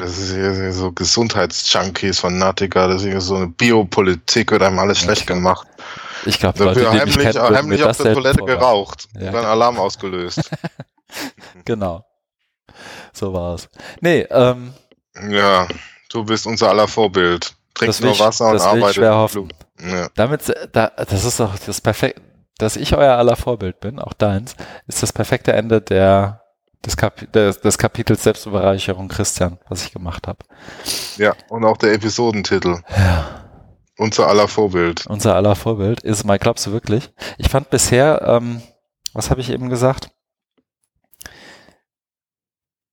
Das 0.00 0.16
ist 0.16 0.32
hier 0.32 0.72
so 0.72 0.90
Gesundheitsjunkies 0.90 2.18
von 2.18 2.38
Natica, 2.38 2.86
das 2.86 3.02
ist 3.02 3.08
hier 3.08 3.20
so 3.20 3.36
eine 3.36 3.48
Biopolitik, 3.48 4.50
wird 4.50 4.62
einem 4.62 4.78
alles 4.78 5.00
schlecht 5.00 5.26
gemacht. 5.26 5.68
Ich 6.24 6.38
glaube, 6.38 6.58
Da 6.58 6.64
Leute, 6.64 6.80
wird 6.80 6.92
die 6.92 6.96
mich 6.96 7.26
heimlich, 7.26 7.34
mir 7.34 7.56
heimlich 7.56 7.84
auf 7.84 7.96
der 7.98 8.14
Toilette 8.14 8.38
vorwerfen. 8.38 8.60
geraucht 8.60 9.08
Ja, 9.20 9.26
und 9.28 9.34
dann 9.34 9.44
Alarm 9.44 9.78
ausgelöst. 9.78 10.50
Genau. 11.64 12.04
So 13.12 13.32
war 13.32 13.54
es. 13.54 13.68
Nee, 14.00 14.26
ähm, 14.30 14.72
ja, 15.30 15.66
du 16.10 16.24
bist 16.24 16.46
unser 16.46 16.68
aller 16.68 16.88
Vorbild. 16.88 17.54
Trink 17.74 17.88
das 17.88 18.02
will 18.02 18.10
nur 18.10 18.18
Wasser 18.18 18.48
und 18.48 18.54
das 18.54 18.64
will 18.64 18.78
ich 18.78 18.82
arbeite 18.82 18.94
schwer 18.94 19.12
im 19.12 19.16
hoffen. 19.18 19.32
Flug. 19.32 19.50
Ja. 19.90 20.08
Damit, 20.14 20.48
äh, 20.48 20.68
da, 20.70 20.88
das 20.88 21.24
ist 21.24 21.38
doch 21.40 21.56
das 21.58 21.80
perfekt, 21.80 22.20
dass 22.58 22.76
ich 22.76 22.96
euer 22.96 23.16
aller 23.16 23.36
Vorbild 23.36 23.80
bin, 23.80 23.98
auch 23.98 24.12
deins, 24.12 24.56
ist 24.86 25.02
das 25.02 25.12
perfekte 25.12 25.52
Ende 25.52 25.80
der, 25.80 26.42
des, 26.84 26.96
Kap 26.96 27.30
des, 27.32 27.60
des 27.60 27.78
Kapitels 27.78 28.22
Selbstbereicherung 28.22 29.08
Christian, 29.08 29.58
was 29.68 29.84
ich 29.84 29.92
gemacht 29.92 30.26
habe. 30.26 30.38
ja, 31.16 31.34
und 31.48 31.64
auch 31.64 31.76
der 31.76 31.92
Episodentitel. 31.92 32.78
Ja. 32.96 33.42
Unser 33.98 34.28
aller 34.28 34.46
Vorbild. 34.46 35.06
Unser 35.06 35.34
aller 35.36 35.56
Vorbild 35.56 36.02
ist 36.02 36.24
mal, 36.24 36.38
glaubst 36.38 36.66
du 36.66 36.72
wirklich? 36.72 37.10
Ich 37.38 37.48
fand 37.48 37.70
bisher, 37.70 38.22
ähm, 38.26 38.60
was 39.14 39.30
habe 39.30 39.40
ich 39.40 39.50
eben 39.50 39.70
gesagt? 39.70 40.10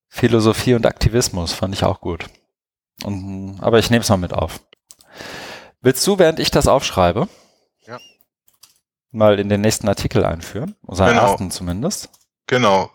Philosophie 0.08 0.76
und 0.76 0.86
Aktivismus 0.86 1.52
fand 1.52 1.74
ich 1.74 1.84
auch 1.84 2.00
gut. 2.00 2.28
Und, 3.04 3.58
aber 3.62 3.80
ich 3.80 3.90
nehme 3.90 4.02
es 4.02 4.10
noch 4.10 4.18
mit 4.18 4.32
auf. 4.32 4.62
Willst 5.82 6.06
du, 6.08 6.20
während 6.20 6.40
ich 6.40 6.52
das 6.52 6.68
aufschreibe. 6.68 7.28
Mal 9.14 9.40
in 9.40 9.48
den 9.50 9.62
nächsten 9.62 9.88
Artikel 9.88 10.26
einführen? 10.26 10.76
Unseren 10.82 11.10
Genau. 11.10 11.22
ersten 11.32 11.52
zumindest. 11.52 12.10
Genau. 12.48 12.92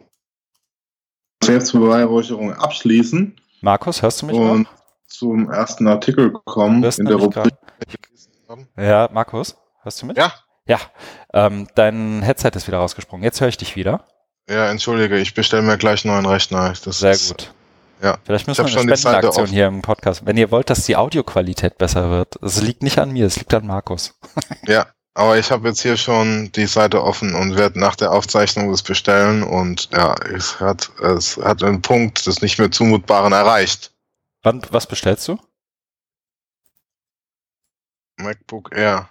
Selbstbeweihräucherung 1.43 2.53
abschließen 2.53 3.41
Markus, 3.61 4.03
hörst 4.03 4.23
du 4.23 4.27
mich 4.27 4.37
und 4.37 4.62
noch? 4.62 4.71
zum 5.07 5.51
ersten 5.51 5.87
Artikel 5.89 6.33
kommen 6.45 6.83
in 6.85 6.91
du 6.91 7.05
der 7.05 7.16
Rubrik. 7.16 7.55
Ja, 8.77 9.09
Markus, 9.12 9.57
hörst 9.83 10.03
du 10.03 10.07
mich? 10.07 10.16
Ja, 10.16 10.33
Ja. 10.66 10.79
Ähm, 11.33 11.66
dein 11.75 12.23
Headset 12.23 12.51
ist 12.55 12.66
wieder 12.66 12.79
rausgesprungen. 12.79 13.25
Jetzt 13.25 13.41
höre 13.41 13.49
ich 13.49 13.57
dich 13.57 13.77
wieder. 13.77 14.05
ja, 14.49 14.71
entschuldige, 14.71 15.19
ich 15.19 15.35
bestelle 15.35 15.62
mir 15.62 15.79
gleich 15.79 16.05
einen 16.05 16.14
neuen 16.14 16.27
Rechner. 16.27 16.73
Das 16.85 16.99
Sehr 17.01 17.12
ist, 17.12 17.29
gut. 17.29 17.53
Ja. 18.03 18.19
Vielleicht 18.25 18.47
müssen 18.47 18.64
Ich 18.66 18.75
wir 18.75 18.81
eine 18.81 18.97
Spendenaktion 18.97 19.47
hier 19.49 19.66
im 19.66 19.83
Podcast. 19.83 20.25
Wenn 20.25 20.37
ihr 20.37 20.51
wollt, 20.51 20.71
dass 20.71 20.85
die 20.87 20.97
Audioqualität 20.97 21.79
besser 21.79 22.11
wird, 22.11 22.37
es 22.43 22.61
liegt 22.62 22.83
nicht 22.83 22.99
an 22.99 23.11
mir, 23.11 23.27
es 23.27 23.39
liegt 23.39 23.53
an 23.55 23.66
Markus. 23.66 24.19
Ja, 24.66 24.87
aber 25.15 25.39
ich 25.39 25.51
habe 25.51 25.69
jetzt 25.69 25.81
hier 25.83 25.97
schon 25.97 26.53
die 26.53 26.67
Seite 26.67 27.03
offen 27.03 27.35
und 27.35 27.57
werde 27.57 27.79
nach 27.81 27.97
der 27.97 28.13
Aufzeichnung 28.13 28.71
das 28.71 28.83
bestellen 28.83 29.43
und 29.43 29.89
ja, 29.93 30.15
es 30.33 30.61
hat, 30.61 30.91
es 31.01 31.37
hat 31.39 31.63
einen 31.63 31.83
Punkt 31.83 32.27
des 32.27 32.41
nicht 32.41 32.59
mehr 32.59 32.71
Zumutbaren 32.71 33.33
erreicht. 33.33 33.93
Wann, 34.43 34.63
was 34.71 34.87
bestellst 34.87 35.27
du? 35.29 35.39
MacBook 38.19 38.71
Air. 38.75 39.09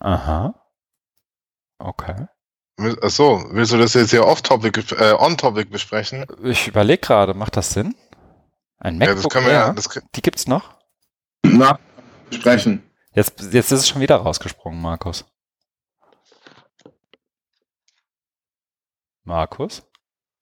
Aha. 0.00 0.54
Okay. 1.78 2.26
Will- 2.78 2.98
Ach 3.02 3.10
so, 3.10 3.44
willst 3.50 3.72
du 3.72 3.78
das 3.78 3.94
jetzt 3.94 4.10
hier 4.10 4.26
off-topic, 4.26 4.92
äh, 5.00 5.12
on-topic 5.14 5.70
besprechen? 5.70 6.26
Ich 6.42 6.68
überlege 6.68 7.00
gerade, 7.00 7.34
macht 7.34 7.56
das 7.56 7.70
Sinn? 7.72 7.94
Ein 8.78 9.00
ja, 9.00 9.06
MacBook 9.08 9.22
das 9.24 9.32
können 9.32 9.46
wir 9.46 9.52
Air? 9.52 9.60
ja, 9.68 9.72
das, 9.72 9.88
Die 10.14 10.22
gibt's 10.22 10.46
noch? 10.46 10.74
nach 11.44 11.78
besprechen. 12.28 12.82
Jetzt, 13.16 13.40
jetzt 13.52 13.72
ist 13.72 13.80
es 13.80 13.88
schon 13.88 14.00
wieder 14.02 14.16
rausgesprungen, 14.16 14.80
Markus. 14.80 15.24
Markus? 19.24 19.82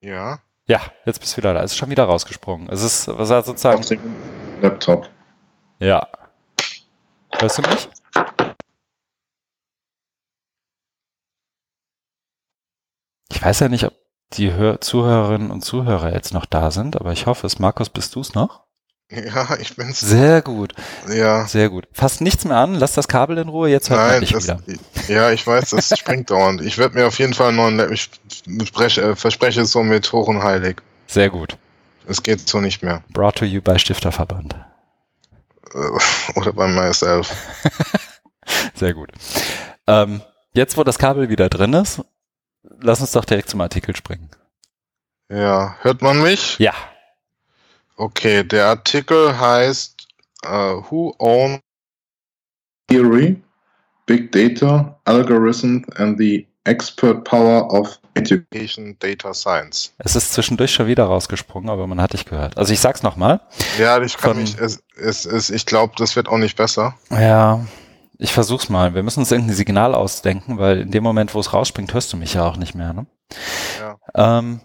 ja. 0.00 0.40
Ja, 0.66 0.80
jetzt 1.04 1.20
bist 1.20 1.34
du 1.34 1.36
wieder 1.38 1.52
da. 1.52 1.62
Es 1.62 1.72
ist 1.72 1.76
schon 1.76 1.90
wieder 1.90 2.04
rausgesprungen. 2.04 2.70
Es 2.70 2.82
ist, 2.82 3.06
was 3.06 3.28
er 3.28 3.42
sozusagen, 3.42 3.80
Auf 3.80 3.86
dem 3.86 4.00
Laptop. 4.62 5.10
ja. 5.78 6.08
Hörst 7.38 7.58
du 7.58 7.62
mich? 7.62 7.88
Ich 13.30 13.42
weiß 13.42 13.60
ja 13.60 13.68
nicht, 13.68 13.84
ob 13.84 13.92
die 14.32 14.52
Hör 14.52 14.80
Zuhörerinnen 14.80 15.50
und 15.50 15.62
Zuhörer 15.62 16.12
jetzt 16.12 16.32
noch 16.32 16.46
da 16.46 16.70
sind, 16.70 16.96
aber 16.98 17.12
ich 17.12 17.26
hoffe 17.26 17.46
es. 17.46 17.58
Markus, 17.58 17.90
bist 17.90 18.14
du 18.14 18.20
es 18.20 18.34
noch? 18.34 18.63
Ja, 19.10 19.56
ich 19.60 19.76
bin's. 19.76 20.00
Sehr 20.00 20.42
gut, 20.42 20.74
Ja. 21.08 21.46
sehr 21.46 21.68
gut. 21.68 21.86
Fass 21.92 22.20
nichts 22.20 22.44
mehr 22.44 22.56
an, 22.56 22.74
lass 22.74 22.92
das 22.94 23.06
Kabel 23.08 23.38
in 23.38 23.48
Ruhe, 23.48 23.68
jetzt 23.68 23.90
hört 23.90 24.00
man 24.00 24.08
Nein, 24.08 24.20
dich 24.20 24.32
das, 24.32 24.44
wieder. 24.44 24.60
ja, 25.08 25.30
ich 25.30 25.46
weiß, 25.46 25.70
das 25.70 25.96
springt 25.98 26.30
dauernd. 26.30 26.60
Ich 26.62 26.78
werde 26.78 26.94
mir 26.98 27.06
auf 27.06 27.18
jeden 27.18 27.34
Fall 27.34 27.48
einen 27.48 27.56
neuen, 27.76 27.92
ich 27.92 28.10
verspreche, 28.58 29.02
äh, 29.02 29.16
verspreche 29.16 29.60
es 29.62 29.72
so 29.72 29.82
mit 29.82 30.10
hoch 30.12 30.28
und 30.28 30.42
heilig. 30.42 30.80
Sehr 31.06 31.30
gut. 31.30 31.56
Es 32.06 32.22
geht 32.22 32.48
so 32.48 32.60
nicht 32.60 32.82
mehr. 32.82 33.02
Brought 33.12 33.36
to 33.36 33.44
you 33.44 33.60
by 33.62 33.78
Stifterverband. 33.78 34.54
Äh, 35.74 35.78
Oder 36.34 36.52
bei 36.52 36.66
myself. 36.68 37.30
Sehr 38.74 38.94
gut. 38.94 39.10
Ähm, 39.86 40.22
jetzt, 40.54 40.76
wo 40.76 40.84
das 40.84 40.98
Kabel 40.98 41.28
wieder 41.28 41.48
drin 41.48 41.72
ist, 41.74 42.02
lass 42.80 43.00
uns 43.00 43.12
doch 43.12 43.24
direkt 43.24 43.48
zum 43.50 43.60
Artikel 43.60 43.94
springen. 43.96 44.30
Ja, 45.30 45.76
hört 45.80 46.02
man 46.02 46.22
mich? 46.22 46.58
Ja, 46.58 46.74
Okay, 47.96 48.42
der 48.44 48.66
Artikel 48.66 49.38
heißt 49.38 50.06
äh, 50.42 50.48
Who 50.48 51.14
Own 51.18 51.60
Theory, 52.88 53.40
Big 54.06 54.32
Data, 54.32 54.98
Algorithms 55.04 55.86
and 55.96 56.18
the 56.18 56.46
Expert 56.64 57.24
Power 57.24 57.70
of 57.72 57.98
Education. 58.14 58.44
Education 58.94 58.96
Data 59.00 59.34
Science? 59.34 59.92
es 59.98 60.14
ist 60.16 60.32
zwischendurch 60.32 60.72
schon 60.72 60.86
wieder 60.86 61.04
rausgesprungen, 61.04 61.68
aber 61.68 61.86
man 61.86 62.00
hat 62.00 62.12
dich 62.12 62.24
gehört. 62.24 62.56
Also 62.56 62.72
ich 62.72 62.80
sag's 62.80 63.02
nochmal. 63.02 63.40
Ja, 63.78 64.00
ich 64.00 64.16
kann 64.16 64.34
Von- 64.34 64.42
mich, 64.42 64.56
es, 64.58 64.82
es, 64.96 65.24
es, 65.24 65.50
ich 65.50 65.66
glaube, 65.66 65.94
das 65.96 66.14
wird 66.16 66.28
auch 66.28 66.38
nicht 66.38 66.56
besser. 66.56 66.94
Ja, 67.10 67.66
ich 68.18 68.32
versuch's 68.32 68.68
mal. 68.68 68.94
Wir 68.94 69.02
müssen 69.02 69.20
uns 69.20 69.32
irgendein 69.32 69.56
Signal 69.56 69.94
ausdenken, 69.94 70.58
weil 70.58 70.82
in 70.82 70.90
dem 70.92 71.02
Moment, 71.02 71.34
wo 71.34 71.40
es 71.40 71.52
rausspringt, 71.52 71.92
hörst 71.92 72.12
du 72.12 72.16
mich 72.16 72.34
ja 72.34 72.44
auch 72.46 72.56
nicht 72.56 72.74
mehr. 72.74 72.92
Ne? 72.92 73.06
Ja. 73.80 74.38
Ähm, 74.38 74.60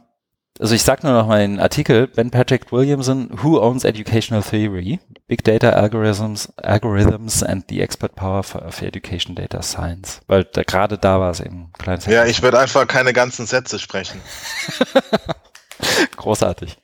also 0.60 0.76
ich 0.76 0.84
sag 0.84 1.04
nur 1.04 1.14
noch 1.14 1.26
mal 1.26 1.40
den 1.40 1.60
Artikel, 1.60 2.08
Ben 2.08 2.32
Patrick 2.32 2.72
Williamson, 2.72 3.30
Who 3.42 3.60
Owns 3.60 3.86
Educational 3.86 4.44
Theory? 4.44 5.00
Big 5.28 5.44
Data 5.46 5.70
Algorithms, 5.70 6.52
Algorithms 6.58 7.44
and 7.44 7.64
the 7.70 7.82
Expert 7.82 8.16
Power 8.16 8.44
for, 8.44 8.66
of 8.66 8.82
Education 8.82 9.36
Data 9.36 9.62
Science. 9.62 10.20
Weil 10.28 10.44
da, 10.44 10.64
gerade 10.64 10.98
da 10.98 11.20
war 11.20 11.32
es 11.32 11.40
eben 11.40 11.70
ein 11.70 11.74
kleines 11.78 12.06
Ja, 12.08 12.26
ich 12.26 12.42
werde 12.42 12.60
einfach 12.60 12.86
keine 12.88 13.14
ganzen 13.14 13.46
Sätze 13.46 13.80
sprechen. 13.80 14.20
Großartig. 16.18 16.78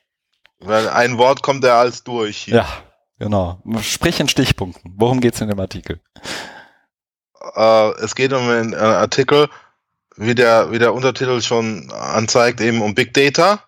Weil 0.60 0.88
ein 0.88 1.18
Wort 1.18 1.42
kommt 1.42 1.62
ja 1.62 1.78
als 1.78 2.02
durch 2.02 2.38
hier. 2.38 2.56
Ja, 2.56 2.68
genau. 3.18 3.60
Sprich 3.82 4.20
in 4.20 4.28
Stichpunkten. 4.28 4.94
Worum 4.96 5.20
geht's 5.20 5.40
in 5.42 5.48
dem 5.48 5.60
Artikel? 5.60 6.00
Äh, 7.54 7.90
es 8.02 8.14
geht 8.14 8.32
um 8.32 8.48
einen 8.48 8.72
äh, 8.72 8.76
Artikel, 8.76 9.50
wie 10.16 10.34
der, 10.34 10.72
wie 10.72 10.78
der 10.78 10.94
Untertitel 10.94 11.42
schon 11.42 11.90
anzeigt, 11.92 12.62
eben 12.62 12.80
um 12.80 12.94
Big 12.94 13.12
Data. 13.12 13.65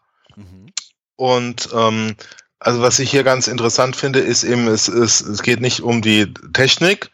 Und 1.18 1.68
ähm, 1.74 2.14
also 2.60 2.80
was 2.80 3.00
ich 3.00 3.10
hier 3.10 3.24
ganz 3.24 3.48
interessant 3.48 3.96
finde, 3.96 4.20
ist 4.20 4.44
eben, 4.44 4.68
es, 4.68 4.86
es, 4.86 5.20
es 5.20 5.42
geht 5.42 5.60
nicht 5.60 5.80
um 5.80 6.00
die 6.00 6.32
Technik 6.52 7.10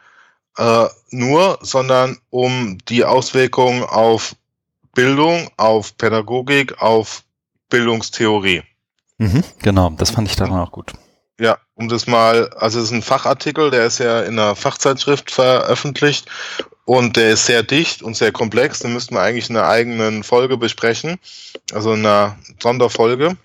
äh, 0.58 0.86
nur, 1.10 1.58
sondern 1.62 2.18
um 2.28 2.76
die 2.88 3.04
Auswirkungen 3.04 3.82
auf 3.82 4.36
Bildung, 4.94 5.48
auf 5.56 5.96
Pädagogik, 5.96 6.80
auf 6.82 7.22
Bildungstheorie. 7.70 8.62
Mhm, 9.16 9.42
genau, 9.62 9.90
das 9.96 10.10
fand 10.10 10.28
ich 10.28 10.36
daran 10.36 10.60
auch 10.60 10.70
gut. 10.70 10.92
Ja, 11.40 11.56
um 11.74 11.88
das 11.88 12.06
mal, 12.06 12.50
also 12.50 12.78
es 12.78 12.86
ist 12.86 12.90
ein 12.92 13.02
Fachartikel, 13.02 13.70
der 13.70 13.86
ist 13.86 13.98
ja 13.98 14.20
in 14.20 14.38
einer 14.38 14.54
Fachzeitschrift 14.54 15.30
veröffentlicht 15.30 16.26
und 16.84 17.16
der 17.16 17.30
ist 17.30 17.46
sehr 17.46 17.62
dicht 17.62 18.02
und 18.02 18.16
sehr 18.16 18.32
komplex. 18.32 18.80
Den 18.80 18.92
müssten 18.92 19.14
wir 19.14 19.22
eigentlich 19.22 19.48
in 19.48 19.56
einer 19.56 19.66
eigenen 19.66 20.24
Folge 20.24 20.58
besprechen, 20.58 21.18
also 21.72 21.94
in 21.94 22.00
einer 22.00 22.36
Sonderfolge. 22.62 23.36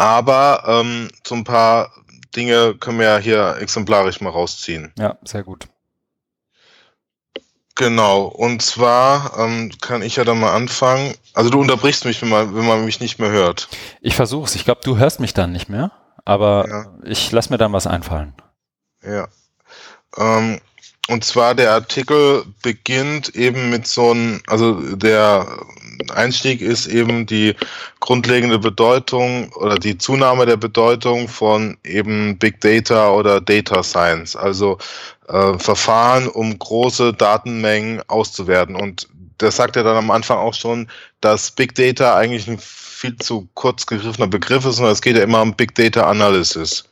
Aber 0.00 0.62
ähm, 0.64 1.08
so 1.26 1.34
ein 1.34 1.42
paar 1.42 1.90
Dinge 2.36 2.76
können 2.76 3.00
wir 3.00 3.06
ja 3.06 3.18
hier 3.18 3.56
exemplarisch 3.60 4.20
mal 4.20 4.30
rausziehen. 4.30 4.92
Ja, 4.96 5.18
sehr 5.24 5.42
gut. 5.42 5.66
Genau, 7.74 8.22
und 8.26 8.62
zwar 8.62 9.36
ähm, 9.38 9.72
kann 9.80 10.02
ich 10.02 10.14
ja 10.14 10.22
dann 10.24 10.38
mal 10.38 10.54
anfangen. 10.54 11.14
Also 11.34 11.50
du 11.50 11.60
unterbrichst 11.60 12.04
mich, 12.04 12.22
wenn 12.22 12.28
man, 12.28 12.54
wenn 12.54 12.66
man 12.66 12.84
mich 12.84 13.00
nicht 13.00 13.18
mehr 13.18 13.30
hört. 13.30 13.68
Ich 14.00 14.14
versuch's. 14.14 14.54
Ich 14.54 14.64
glaube, 14.64 14.80
du 14.84 14.98
hörst 14.98 15.18
mich 15.18 15.34
dann 15.34 15.50
nicht 15.50 15.68
mehr, 15.68 15.90
aber 16.24 16.66
Ja. 16.68 16.84
ich 17.04 17.32
lass 17.32 17.50
mir 17.50 17.58
dann 17.58 17.72
was 17.72 17.88
einfallen. 17.88 18.34
Ja. 19.02 19.26
Ähm, 20.16 20.60
und 21.08 21.24
zwar 21.24 21.54
der 21.54 21.72
Artikel 21.72 22.44
beginnt 22.62 23.34
eben 23.34 23.70
mit 23.70 23.86
so 23.86 24.10
einem, 24.10 24.40
also 24.46 24.74
der 24.96 25.46
Einstieg 26.10 26.60
ist 26.60 26.86
eben 26.86 27.26
die 27.26 27.54
grundlegende 28.00 28.58
Bedeutung 28.58 29.50
oder 29.54 29.76
die 29.76 29.98
Zunahme 29.98 30.46
der 30.46 30.56
Bedeutung 30.56 31.26
von 31.28 31.76
eben 31.82 32.38
Big 32.38 32.60
Data 32.60 33.10
oder 33.10 33.40
Data 33.40 33.82
Science, 33.82 34.36
also 34.36 34.78
äh, 35.28 35.58
Verfahren, 35.58 36.28
um 36.28 36.58
große 36.58 37.14
Datenmengen 37.14 38.02
auszuwerten. 38.08 38.76
Und 38.76 39.08
das 39.38 39.56
sagt 39.56 39.76
er 39.76 39.84
dann 39.84 39.96
am 39.96 40.10
Anfang 40.10 40.38
auch 40.38 40.54
schon, 40.54 40.88
dass 41.20 41.50
Big 41.50 41.74
Data 41.74 42.16
eigentlich 42.16 42.48
ein 42.48 42.58
viel 42.58 43.16
zu 43.16 43.48
kurz 43.54 43.86
gegriffener 43.86 44.26
Begriff 44.26 44.64
ist, 44.66 44.76
sondern 44.76 44.92
es 44.92 45.02
geht 45.02 45.16
ja 45.16 45.22
immer 45.22 45.40
um 45.40 45.54
Big 45.54 45.74
Data 45.74 46.02
Analysis. 46.02 46.84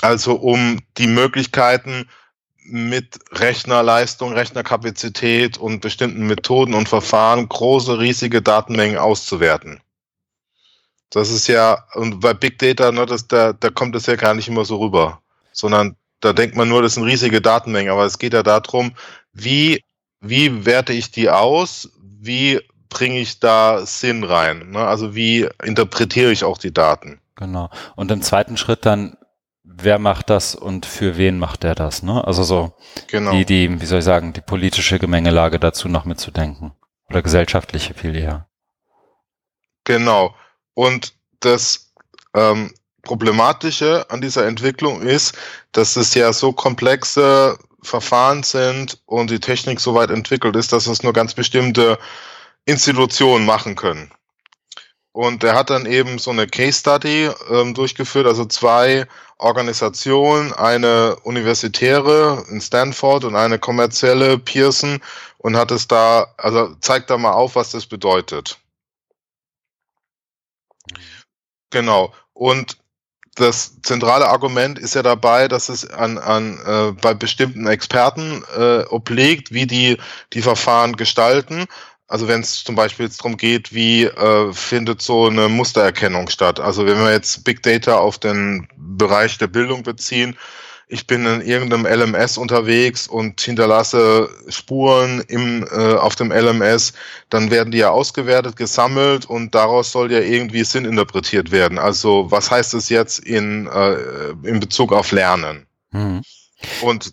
Also 0.00 0.34
um 0.34 0.80
die 0.98 1.06
Möglichkeiten 1.06 2.08
mit 2.64 3.18
Rechnerleistung, 3.32 4.32
Rechnerkapazität 4.32 5.58
und 5.58 5.80
bestimmten 5.80 6.26
Methoden 6.26 6.74
und 6.74 6.88
Verfahren 6.88 7.48
große, 7.48 7.98
riesige 7.98 8.40
Datenmengen 8.40 8.98
auszuwerten. 8.98 9.80
Das 11.10 11.30
ist 11.30 11.46
ja, 11.46 11.84
und 11.94 12.20
bei 12.20 12.34
Big 12.34 12.58
Data, 12.58 12.90
ne, 12.90 13.06
das, 13.06 13.28
da, 13.28 13.52
da 13.52 13.70
kommt 13.70 13.94
es 13.94 14.06
ja 14.06 14.16
gar 14.16 14.34
nicht 14.34 14.48
immer 14.48 14.64
so 14.64 14.78
rüber, 14.78 15.20
sondern 15.52 15.96
da 16.20 16.32
denkt 16.32 16.56
man 16.56 16.68
nur, 16.68 16.82
das 16.82 16.94
sind 16.94 17.04
riesige 17.04 17.40
Datenmengen, 17.40 17.92
aber 17.92 18.04
es 18.04 18.18
geht 18.18 18.32
ja 18.32 18.42
darum, 18.42 18.92
wie, 19.32 19.84
wie 20.20 20.64
werte 20.64 20.92
ich 20.92 21.10
die 21.10 21.28
aus, 21.28 21.90
wie 22.00 22.60
bringe 22.88 23.18
ich 23.18 23.40
da 23.40 23.84
Sinn 23.84 24.24
rein, 24.24 24.70
ne? 24.70 24.78
also 24.78 25.14
wie 25.14 25.48
interpretiere 25.62 26.32
ich 26.32 26.44
auch 26.44 26.58
die 26.58 26.72
Daten. 26.72 27.20
Genau. 27.36 27.68
Und 27.94 28.10
im 28.10 28.22
zweiten 28.22 28.56
Schritt 28.56 28.86
dann, 28.86 29.16
wer 29.64 29.98
macht 29.98 30.30
das 30.30 30.54
und 30.54 30.86
für 30.86 31.16
wen 31.16 31.38
macht 31.38 31.62
der 31.62 31.74
das? 31.74 32.02
Ne? 32.02 32.24
Also 32.24 32.42
so 32.42 32.74
Genau. 33.08 33.32
die, 33.32 33.44
die, 33.44 33.80
wie 33.80 33.86
soll 33.86 33.98
ich 33.98 34.04
sagen, 34.04 34.32
die 34.32 34.40
politische 34.40 34.98
Gemengelage 34.98 35.58
dazu 35.58 35.88
noch 35.88 36.04
mitzudenken. 36.04 36.72
Oder 37.08 37.22
gesellschaftliche 37.22 37.94
viel 37.94 38.14
eher. 38.14 38.48
Genau. 39.84 40.34
Und 40.74 41.14
das 41.40 41.92
ähm, 42.34 42.72
Problematische 43.02 44.06
an 44.10 44.20
dieser 44.20 44.46
Entwicklung 44.46 45.02
ist, 45.02 45.36
dass 45.72 45.96
es 45.96 46.14
ja 46.14 46.32
so 46.32 46.52
komplexe 46.52 47.58
Verfahren 47.82 48.42
sind 48.42 49.02
und 49.04 49.30
die 49.30 49.40
Technik 49.40 49.80
so 49.80 49.94
weit 49.94 50.10
entwickelt 50.10 50.56
ist, 50.56 50.72
dass 50.72 50.86
es 50.86 51.02
nur 51.02 51.12
ganz 51.12 51.34
bestimmte 51.34 51.98
Institutionen 52.64 53.44
machen 53.44 53.76
können. 53.76 54.10
Und 55.14 55.44
er 55.44 55.54
hat 55.54 55.70
dann 55.70 55.86
eben 55.86 56.18
so 56.18 56.32
eine 56.32 56.48
Case 56.48 56.80
Study 56.80 57.30
ähm, 57.48 57.72
durchgeführt, 57.72 58.26
also 58.26 58.46
zwei 58.46 59.06
Organisationen, 59.38 60.52
eine 60.52 61.14
universitäre 61.22 62.44
in 62.50 62.60
Stanford 62.60 63.22
und 63.22 63.36
eine 63.36 63.60
kommerzielle 63.60 64.38
Pearson 64.38 65.00
und 65.38 65.56
hat 65.56 65.70
es 65.70 65.86
da, 65.86 66.34
also 66.36 66.74
zeigt 66.80 67.10
da 67.10 67.16
mal 67.16 67.30
auf, 67.30 67.54
was 67.54 67.70
das 67.70 67.86
bedeutet. 67.86 68.58
Genau. 71.70 72.12
Und 72.32 72.76
das 73.36 73.80
zentrale 73.82 74.28
Argument 74.28 74.80
ist 74.80 74.96
ja 74.96 75.04
dabei, 75.04 75.46
dass 75.46 75.68
es 75.68 75.88
an, 75.88 76.18
an 76.18 76.58
äh, 76.66 76.90
bei 76.90 77.14
bestimmten 77.14 77.68
Experten 77.68 78.42
äh, 78.56 78.82
obliegt, 78.86 79.52
wie 79.52 79.68
die 79.68 79.96
die 80.32 80.42
Verfahren 80.42 80.96
gestalten. 80.96 81.66
Also 82.14 82.28
wenn 82.28 82.42
es 82.42 82.62
zum 82.62 82.76
Beispiel 82.76 83.06
jetzt 83.06 83.18
darum 83.18 83.36
geht, 83.36 83.74
wie 83.74 84.04
äh, 84.04 84.52
findet 84.52 85.02
so 85.02 85.26
eine 85.26 85.48
Mustererkennung 85.48 86.28
statt. 86.28 86.60
Also 86.60 86.86
wenn 86.86 87.00
wir 87.00 87.10
jetzt 87.10 87.42
Big 87.42 87.60
Data 87.64 87.96
auf 87.96 88.18
den 88.18 88.68
Bereich 88.76 89.36
der 89.38 89.48
Bildung 89.48 89.82
beziehen, 89.82 90.36
ich 90.86 91.08
bin 91.08 91.26
in 91.26 91.40
irgendeinem 91.40 91.86
LMS 91.86 92.38
unterwegs 92.38 93.08
und 93.08 93.40
hinterlasse 93.40 94.28
Spuren 94.48 95.24
im, 95.26 95.66
äh, 95.72 95.94
auf 95.94 96.14
dem 96.14 96.30
LMS, 96.30 96.92
dann 97.30 97.50
werden 97.50 97.72
die 97.72 97.78
ja 97.78 97.90
ausgewertet, 97.90 98.54
gesammelt 98.54 99.26
und 99.26 99.52
daraus 99.56 99.90
soll 99.90 100.12
ja 100.12 100.20
irgendwie 100.20 100.62
Sinn 100.62 100.84
interpretiert 100.84 101.50
werden. 101.50 101.80
Also 101.80 102.30
was 102.30 102.48
heißt 102.48 102.74
es 102.74 102.90
jetzt 102.90 103.18
in, 103.18 103.66
äh, 103.66 104.30
in 104.44 104.60
Bezug 104.60 104.92
auf 104.92 105.10
Lernen? 105.10 105.66
Mhm. 105.90 106.22
Und 106.80 107.12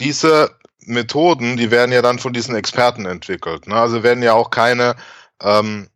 diese 0.00 0.50
Methoden, 0.86 1.56
die 1.56 1.70
werden 1.70 1.92
ja 1.92 2.02
dann 2.02 2.18
von 2.18 2.32
diesen 2.32 2.54
Experten 2.54 3.06
entwickelt. 3.06 3.66
Ne? 3.66 3.76
Also 3.76 4.02
werden 4.02 4.22
ja 4.22 4.32
auch 4.32 4.50
keine 4.50 4.96
ähm, 5.42 5.88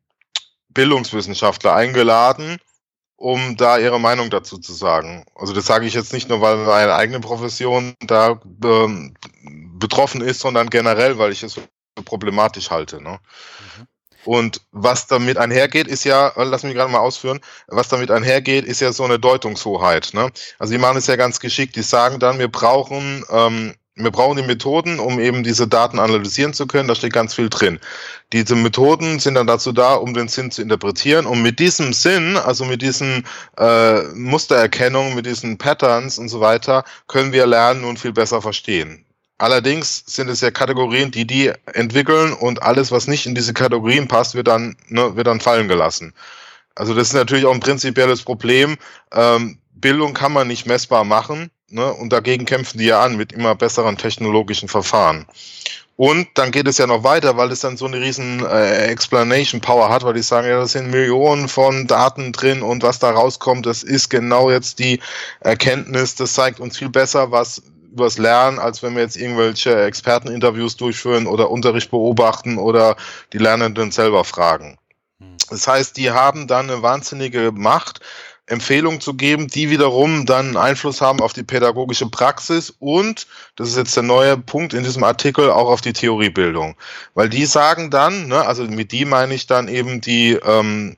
Bildungswissenschaftler 0.70 1.74
eingeladen, 1.74 2.58
um 3.16 3.56
da 3.56 3.78
ihre 3.78 3.98
Meinung 3.98 4.30
dazu 4.30 4.58
zu 4.58 4.72
sagen. 4.72 5.24
Also 5.34 5.52
das 5.52 5.66
sage 5.66 5.86
ich 5.86 5.94
jetzt 5.94 6.12
nicht 6.12 6.28
nur, 6.28 6.40
weil 6.40 6.56
meine 6.58 6.94
eigene 6.94 7.20
Profession 7.20 7.94
da 8.00 8.40
ähm, 8.64 9.14
betroffen 9.78 10.20
ist, 10.20 10.40
sondern 10.40 10.70
generell, 10.70 11.18
weil 11.18 11.32
ich 11.32 11.42
es 11.42 11.54
für 11.54 11.62
problematisch 12.04 12.70
halte. 12.70 13.02
Ne? 13.02 13.18
Mhm. 13.78 13.86
Und 14.24 14.60
was 14.72 15.06
damit 15.06 15.38
einhergeht, 15.38 15.86
ist 15.86 16.04
ja, 16.04 16.32
lass 16.36 16.62
mich 16.62 16.74
gerade 16.74 16.92
mal 16.92 16.98
ausführen, 16.98 17.40
was 17.66 17.88
damit 17.88 18.10
einhergeht, 18.10 18.66
ist 18.66 18.80
ja 18.80 18.92
so 18.92 19.04
eine 19.04 19.18
Deutungshoheit. 19.18 20.10
Ne? 20.12 20.30
Also 20.58 20.72
die 20.72 20.78
machen 20.78 20.98
es 20.98 21.06
ja 21.06 21.16
ganz 21.16 21.40
geschickt, 21.40 21.76
die 21.76 21.82
sagen 21.82 22.18
dann, 22.18 22.38
wir 22.38 22.48
brauchen 22.48 23.24
ähm, 23.30 23.74
wir 23.98 24.10
brauchen 24.10 24.36
die 24.36 24.44
Methoden, 24.44 25.00
um 25.00 25.18
eben 25.18 25.42
diese 25.42 25.66
Daten 25.66 25.98
analysieren 25.98 26.54
zu 26.54 26.66
können. 26.66 26.88
Da 26.88 26.94
steht 26.94 27.12
ganz 27.12 27.34
viel 27.34 27.48
drin. 27.48 27.78
Diese 28.32 28.54
Methoden 28.54 29.18
sind 29.18 29.34
dann 29.34 29.46
dazu 29.46 29.72
da, 29.72 29.94
um 29.94 30.14
den 30.14 30.28
Sinn 30.28 30.50
zu 30.50 30.62
interpretieren. 30.62 31.26
Und 31.26 31.42
mit 31.42 31.58
diesem 31.58 31.92
Sinn, 31.92 32.36
also 32.36 32.64
mit 32.64 32.80
diesen 32.80 33.26
äh, 33.58 34.02
Mustererkennungen, 34.14 35.14
mit 35.14 35.26
diesen 35.26 35.58
Patterns 35.58 36.18
und 36.18 36.28
so 36.28 36.40
weiter, 36.40 36.84
können 37.08 37.32
wir 37.32 37.46
lernen 37.46 37.84
und 37.84 37.98
viel 37.98 38.12
besser 38.12 38.40
verstehen. 38.40 39.04
Allerdings 39.38 40.04
sind 40.06 40.28
es 40.28 40.40
ja 40.40 40.50
Kategorien, 40.50 41.10
die 41.10 41.26
die 41.26 41.52
entwickeln 41.72 42.32
und 42.32 42.62
alles, 42.62 42.90
was 42.90 43.06
nicht 43.06 43.26
in 43.26 43.34
diese 43.34 43.54
Kategorien 43.54 44.08
passt, 44.08 44.34
wird 44.34 44.48
dann, 44.48 44.76
ne, 44.88 45.14
wird 45.14 45.28
dann 45.28 45.40
fallen 45.40 45.68
gelassen. 45.68 46.12
Also 46.74 46.94
das 46.94 47.08
ist 47.08 47.14
natürlich 47.14 47.46
auch 47.46 47.54
ein 47.54 47.60
prinzipielles 47.60 48.22
Problem. 48.22 48.76
Ähm, 49.12 49.58
Bildung 49.72 50.14
kann 50.14 50.32
man 50.32 50.48
nicht 50.48 50.66
messbar 50.66 51.04
machen 51.04 51.50
Ne? 51.70 51.92
Und 51.92 52.12
dagegen 52.12 52.44
kämpfen 52.44 52.78
die 52.78 52.86
ja 52.86 53.02
an 53.02 53.16
mit 53.16 53.32
immer 53.32 53.54
besseren 53.54 53.96
technologischen 53.96 54.68
Verfahren. 54.68 55.26
Und 55.96 56.28
dann 56.34 56.52
geht 56.52 56.68
es 56.68 56.78
ja 56.78 56.86
noch 56.86 57.02
weiter, 57.02 57.36
weil 57.36 57.50
es 57.50 57.58
dann 57.58 57.76
so 57.76 57.86
eine 57.86 58.00
riesen 58.00 58.46
äh, 58.46 58.86
Explanation 58.86 59.60
Power 59.60 59.88
hat, 59.88 60.04
weil 60.04 60.14
die 60.14 60.22
sagen, 60.22 60.48
ja, 60.48 60.60
das 60.60 60.72
sind 60.72 60.92
Millionen 60.92 61.48
von 61.48 61.88
Daten 61.88 62.30
drin 62.30 62.62
und 62.62 62.84
was 62.84 63.00
da 63.00 63.10
rauskommt, 63.10 63.66
das 63.66 63.82
ist 63.82 64.08
genau 64.08 64.48
jetzt 64.48 64.78
die 64.78 65.00
Erkenntnis, 65.40 66.14
das 66.14 66.34
zeigt 66.34 66.60
uns 66.60 66.78
viel 66.78 66.88
besser, 66.88 67.32
was 67.32 67.62
übers 67.90 68.16
Lernen, 68.16 68.60
als 68.60 68.80
wenn 68.84 68.94
wir 68.94 69.02
jetzt 69.02 69.16
irgendwelche 69.16 69.82
Experteninterviews 69.82 70.76
durchführen 70.76 71.26
oder 71.26 71.50
Unterricht 71.50 71.90
beobachten 71.90 72.58
oder 72.58 72.96
die 73.32 73.38
Lernenden 73.38 73.90
selber 73.90 74.22
fragen. 74.22 74.78
Hm. 75.18 75.36
Das 75.50 75.66
heißt, 75.66 75.96
die 75.96 76.12
haben 76.12 76.46
dann 76.46 76.70
eine 76.70 76.80
wahnsinnige 76.80 77.50
Macht, 77.52 78.00
Empfehlungen 78.48 79.00
zu 79.00 79.14
geben, 79.14 79.48
die 79.48 79.70
wiederum 79.70 80.26
dann 80.26 80.56
Einfluss 80.56 81.00
haben 81.00 81.20
auf 81.20 81.32
die 81.32 81.42
pädagogische 81.42 82.08
Praxis 82.08 82.74
und, 82.78 83.26
das 83.56 83.68
ist 83.68 83.76
jetzt 83.76 83.96
der 83.96 84.02
neue 84.02 84.36
Punkt 84.38 84.74
in 84.74 84.84
diesem 84.84 85.04
Artikel, 85.04 85.50
auch 85.50 85.68
auf 85.68 85.80
die 85.80 85.92
Theoriebildung. 85.92 86.74
Weil 87.14 87.28
die 87.28 87.46
sagen 87.46 87.90
dann, 87.90 88.28
ne, 88.28 88.46
also 88.46 88.64
mit 88.64 88.92
die 88.92 89.04
meine 89.04 89.34
ich 89.34 89.46
dann 89.46 89.68
eben 89.68 90.00
die, 90.00 90.32
ähm, 90.32 90.96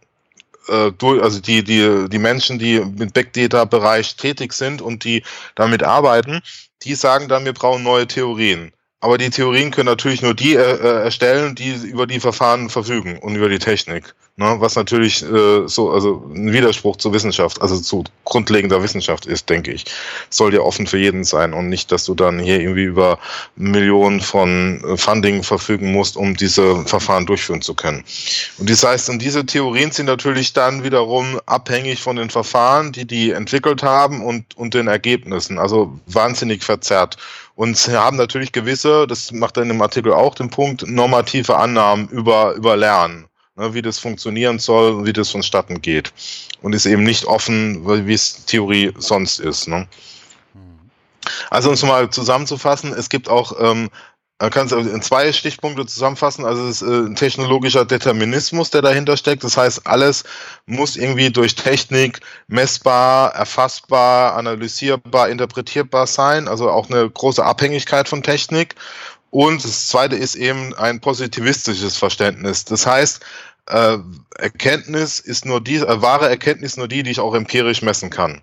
äh, 0.69 0.93
also 1.21 1.41
die, 1.41 1.65
die, 1.65 2.09
die 2.09 2.19
Menschen, 2.19 2.59
die 2.59 2.81
mit 2.81 3.13
Big 3.13 3.33
Data 3.33 3.65
Bereich 3.65 4.17
tätig 4.17 4.53
sind 4.53 4.81
und 4.81 5.05
die 5.05 5.23
damit 5.55 5.83
arbeiten, 5.83 6.43
die 6.83 6.95
sagen 6.95 7.29
dann, 7.29 7.45
wir 7.45 7.53
brauchen 7.53 7.83
neue 7.83 8.07
Theorien. 8.07 8.73
Aber 9.03 9.17
die 9.17 9.31
Theorien 9.31 9.71
können 9.71 9.87
natürlich 9.87 10.21
nur 10.21 10.35
die 10.35 10.55
äh, 10.55 10.61
äh, 10.61 11.05
erstellen, 11.05 11.55
die 11.55 11.73
über 11.73 12.07
die 12.07 12.21
Verfahren 12.21 12.69
verfügen 12.69 13.19
und 13.19 13.35
über 13.35 13.49
die 13.49 13.59
Technik. 13.59 14.15
Ne? 14.37 14.57
Was 14.59 14.77
natürlich 14.77 15.23
äh, 15.23 15.67
so, 15.67 15.91
also 15.91 16.31
ein 16.35 16.53
Widerspruch 16.53 16.97
zur 16.97 17.15
Wissenschaft, 17.15 17.63
also 17.63 17.81
zu 17.81 18.05
grundlegender 18.25 18.83
Wissenschaft 18.83 19.25
ist, 19.25 19.49
denke 19.49 19.73
ich. 19.73 19.87
Soll 20.29 20.53
ja 20.53 20.61
offen 20.61 20.87
für 20.87 20.99
jeden 20.99 21.25
sein 21.25 21.55
und 21.55 21.71
nicht, 21.71 21.91
dass 21.93 22.05
du 22.05 22.15
dann 22.15 22.39
hier 22.39 22.61
irgendwie 22.61 22.85
über 22.85 23.19
Millionen 23.57 24.21
von 24.21 24.85
äh, 24.85 24.97
Funding 24.99 25.43
verfügen 25.43 25.93
musst, 25.93 26.19
um 26.19 26.37
diese 26.37 26.85
Verfahren 26.85 27.25
durchführen 27.25 27.63
zu 27.63 27.75
können. 27.75 28.05
Und 28.59 28.69
das 28.69 28.85
heißt, 28.85 29.09
und 29.09 29.21
diese 29.21 29.47
Theorien 29.47 29.93
sind 29.93 30.07
natürlich 30.07 30.53
dann 30.53 30.85
wiederum 30.85 31.41
abhängig 31.47 32.03
von 32.03 32.17
den 32.17 32.29
Verfahren, 32.29 32.93
die 32.93 33.07
die 33.07 33.31
entwickelt 33.31 33.83
haben 33.83 34.23
und, 34.23 34.57
und 34.59 34.75
den 34.75 34.89
Ergebnissen. 34.89 35.59
Also 35.59 35.99
wahnsinnig 36.07 36.63
verzerrt. 36.63 37.17
Und 37.61 37.77
sie 37.77 37.95
haben 37.95 38.17
natürlich 38.17 38.53
gewisse, 38.53 39.07
das 39.07 39.33
macht 39.33 39.59
er 39.59 39.65
in 39.65 39.69
dem 39.69 39.83
Artikel 39.83 40.15
auch 40.15 40.35
den 40.35 40.49
Punkt, 40.49 40.89
normative 40.89 41.59
Annahmen 41.59 42.09
über, 42.09 42.55
über 42.55 42.75
Lernen, 42.75 43.29
ne, 43.55 43.75
wie 43.75 43.83
das 43.83 43.99
funktionieren 43.99 44.59
soll 44.59 44.93
und 44.93 45.05
wie 45.05 45.13
das 45.13 45.29
vonstatten 45.29 45.83
geht. 45.83 46.11
Und 46.63 46.75
ist 46.75 46.87
eben 46.87 47.03
nicht 47.03 47.27
offen, 47.27 47.87
wie 48.07 48.15
es 48.15 48.47
Theorie 48.47 48.95
sonst 48.97 49.41
ist. 49.41 49.69
Ne? 49.69 49.87
Hm. 50.55 50.91
Also 51.51 51.69
um 51.69 51.75
es 51.75 51.83
mal 51.83 52.09
zusammenzufassen, 52.09 52.95
es 52.95 53.11
gibt 53.11 53.29
auch 53.29 53.53
ähm, 53.61 53.91
man 54.41 54.51
kann 54.51 54.67
es 54.67 54.73
in 54.73 55.03
zwei 55.03 55.33
Stichpunkte 55.35 55.85
zusammenfassen. 55.85 56.47
Also 56.47 56.67
es 56.67 56.81
ist 56.81 56.89
äh, 56.89 57.07
ein 57.07 57.15
technologischer 57.15 57.85
Determinismus, 57.85 58.71
der 58.71 58.81
dahinter 58.81 59.19
steckt. 59.19 59.45
Das 59.45 59.59
heißt, 59.59 59.87
alles 59.87 60.25
muss 60.65 60.97
irgendwie 60.97 61.31
durch 61.31 61.55
Technik 61.55 62.21
messbar, 62.49 63.35
erfassbar, 63.35 64.37
analysierbar, 64.37 65.29
interpretierbar 65.29 66.07
sein. 66.07 66.49
Also 66.49 66.71
auch 66.71 66.89
eine 66.89 67.09
große 67.11 67.45
Abhängigkeit 67.45 68.09
von 68.09 68.23
Technik. 68.23 68.77
Und 69.29 69.63
das 69.63 69.89
zweite 69.89 70.17
ist 70.17 70.37
eben 70.37 70.75
ein 70.75 71.01
positivistisches 71.01 71.99
Verständnis. 71.99 72.65
Das 72.65 72.87
heißt, 72.87 73.21
äh, 73.67 73.99
Erkenntnis 74.39 75.19
ist 75.19 75.45
nur 75.45 75.61
die, 75.61 75.77
äh, 75.77 76.01
wahre 76.01 76.31
Erkenntnis 76.31 76.79
nur 76.79 76.89
die, 76.89 77.03
die 77.03 77.11
ich 77.11 77.21
auch 77.21 77.35
empirisch 77.35 77.83
messen 77.83 78.09
kann. 78.09 78.41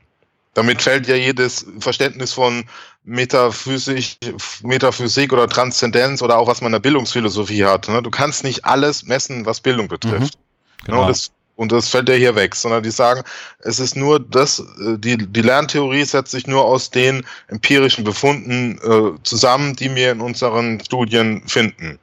Damit 0.53 0.81
fällt 0.81 1.07
ja 1.07 1.15
jedes 1.15 1.65
Verständnis 1.79 2.33
von 2.33 2.65
Metaphysik, 3.07 4.17
Metaphysik 4.63 5.31
oder 5.31 5.47
Transzendenz 5.47 6.21
oder 6.21 6.37
auch 6.37 6.47
was 6.47 6.59
man 6.59 6.67
in 6.67 6.73
der 6.73 6.79
Bildungsphilosophie 6.81 7.63
hat. 7.63 7.87
Ne? 7.87 8.03
Du 8.03 8.11
kannst 8.11 8.43
nicht 8.43 8.65
alles 8.65 9.05
messen, 9.05 9.45
was 9.45 9.61
Bildung 9.61 9.87
betrifft. 9.87 10.37
Mhm. 10.37 10.85
Genau. 10.85 11.01
Und, 11.01 11.07
das, 11.07 11.31
und 11.55 11.71
das 11.71 11.87
fällt 11.87 12.09
ja 12.09 12.15
hier 12.15 12.35
weg, 12.35 12.53
sondern 12.53 12.83
die 12.83 12.91
sagen, 12.91 13.23
es 13.59 13.79
ist 13.79 13.95
nur 13.95 14.19
das, 14.19 14.59
äh, 14.59 14.97
die, 14.97 15.17
die 15.17 15.41
Lerntheorie 15.41 16.03
setzt 16.03 16.31
sich 16.31 16.47
nur 16.47 16.65
aus 16.65 16.89
den 16.89 17.25
empirischen 17.47 18.03
Befunden 18.03 18.77
äh, 18.83 19.17
zusammen, 19.23 19.73
die 19.77 19.95
wir 19.95 20.11
in 20.11 20.19
unseren 20.19 20.81
Studien 20.81 21.47
finden. 21.47 21.99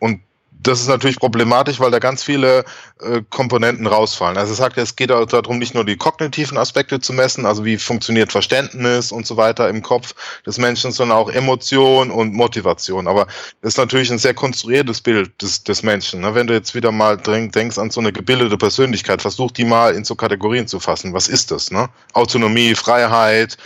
Und 0.00 0.20
das 0.62 0.80
ist 0.80 0.88
natürlich 0.88 1.18
problematisch, 1.18 1.80
weil 1.80 1.90
da 1.90 1.98
ganz 1.98 2.22
viele 2.22 2.64
äh, 3.00 3.22
Komponenten 3.30 3.86
rausfallen. 3.86 4.36
Also 4.36 4.52
es 4.52 4.58
sagt, 4.58 4.78
es 4.78 4.96
geht 4.96 5.10
darum, 5.10 5.58
nicht 5.58 5.74
nur 5.74 5.84
die 5.84 5.96
kognitiven 5.96 6.58
Aspekte 6.58 7.00
zu 7.00 7.12
messen, 7.12 7.46
also 7.46 7.64
wie 7.64 7.76
funktioniert 7.76 8.32
Verständnis 8.32 9.12
und 9.12 9.26
so 9.26 9.36
weiter 9.36 9.68
im 9.68 9.82
Kopf 9.82 10.14
des 10.44 10.58
Menschen, 10.58 10.92
sondern 10.92 11.18
auch 11.18 11.30
Emotion 11.30 12.10
und 12.10 12.34
Motivation. 12.34 13.06
Aber 13.06 13.26
das 13.60 13.74
ist 13.74 13.78
natürlich 13.78 14.10
ein 14.10 14.18
sehr 14.18 14.34
konstruiertes 14.34 15.00
Bild 15.00 15.40
des, 15.40 15.62
des 15.62 15.82
Menschen. 15.82 16.20
Ne? 16.20 16.34
Wenn 16.34 16.46
du 16.46 16.54
jetzt 16.54 16.74
wieder 16.74 16.92
mal 16.92 17.16
denkst 17.16 17.78
an 17.78 17.90
so 17.90 18.00
eine 18.00 18.12
gebildete 18.12 18.56
Persönlichkeit, 18.56 19.22
versuch 19.22 19.50
die 19.50 19.64
mal 19.64 19.94
in 19.94 20.04
so 20.04 20.14
Kategorien 20.14 20.66
zu 20.66 20.80
fassen. 20.80 21.12
Was 21.12 21.28
ist 21.28 21.50
das? 21.50 21.70
Ne? 21.70 21.88
Autonomie, 22.12 22.74
Freiheit, 22.74 23.56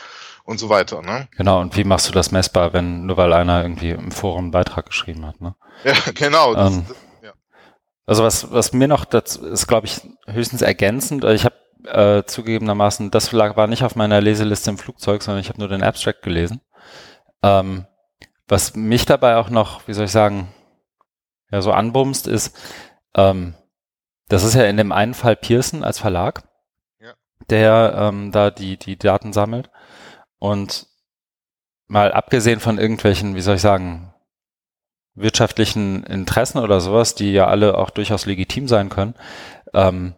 und 0.50 0.58
so 0.58 0.68
weiter. 0.68 1.00
Ne? 1.00 1.28
Genau, 1.36 1.60
und 1.60 1.76
wie 1.76 1.84
machst 1.84 2.08
du 2.08 2.12
das 2.12 2.32
messbar, 2.32 2.72
wenn 2.72 3.06
nur 3.06 3.16
weil 3.16 3.32
einer 3.32 3.62
irgendwie 3.62 3.90
im 3.90 4.10
Forum 4.10 4.44
einen 4.46 4.50
Beitrag 4.50 4.86
geschrieben 4.86 5.24
hat? 5.24 5.40
Ne? 5.40 5.54
Ja, 5.84 5.94
genau. 6.14 6.54
Das, 6.54 6.74
ähm, 6.74 6.84
das, 6.88 6.96
ja. 7.22 7.32
Also 8.04 8.24
was, 8.24 8.52
was 8.52 8.72
mir 8.72 8.88
noch 8.88 9.04
dazu 9.04 9.46
ist, 9.46 9.68
glaube 9.68 9.86
ich, 9.86 10.00
höchstens 10.26 10.62
ergänzend. 10.62 11.24
Ich 11.24 11.44
habe 11.44 11.54
äh, 11.86 12.24
zugegebenermaßen, 12.24 13.12
das 13.12 13.32
war 13.32 13.66
nicht 13.68 13.84
auf 13.84 13.94
meiner 13.94 14.20
Leseliste 14.20 14.70
im 14.70 14.78
Flugzeug, 14.78 15.22
sondern 15.22 15.40
ich 15.40 15.48
habe 15.48 15.60
nur 15.60 15.68
den 15.68 15.84
Abstract 15.84 16.22
gelesen. 16.22 16.60
Ähm, 17.42 17.86
was 18.48 18.74
mich 18.74 19.06
dabei 19.06 19.36
auch 19.36 19.50
noch, 19.50 19.86
wie 19.86 19.92
soll 19.92 20.06
ich 20.06 20.10
sagen, 20.10 20.52
ja, 21.52 21.62
so 21.62 21.70
anbumst, 21.70 22.26
ist, 22.26 22.58
ähm, 23.14 23.54
das 24.28 24.42
ist 24.42 24.54
ja 24.54 24.64
in 24.64 24.76
dem 24.76 24.90
einen 24.90 25.14
Fall 25.14 25.36
Pearson 25.36 25.84
als 25.84 26.00
Verlag, 26.00 26.42
Ja. 27.00 27.14
der 27.48 27.94
ähm, 27.96 28.32
da 28.32 28.50
die, 28.50 28.76
die 28.76 28.96
Daten 28.96 29.32
sammelt. 29.32 29.70
Und 30.40 30.88
mal 31.86 32.12
abgesehen 32.12 32.58
von 32.58 32.78
irgendwelchen, 32.78 33.36
wie 33.36 33.40
soll 33.40 33.56
ich 33.56 33.60
sagen, 33.60 34.12
wirtschaftlichen 35.14 36.02
Interessen 36.04 36.58
oder 36.58 36.80
sowas, 36.80 37.14
die 37.14 37.32
ja 37.32 37.46
alle 37.46 37.76
auch 37.76 37.90
durchaus 37.90 38.26
legitim 38.26 38.66
sein 38.66 38.88
können, 38.88 39.14
ähm, 39.74 40.14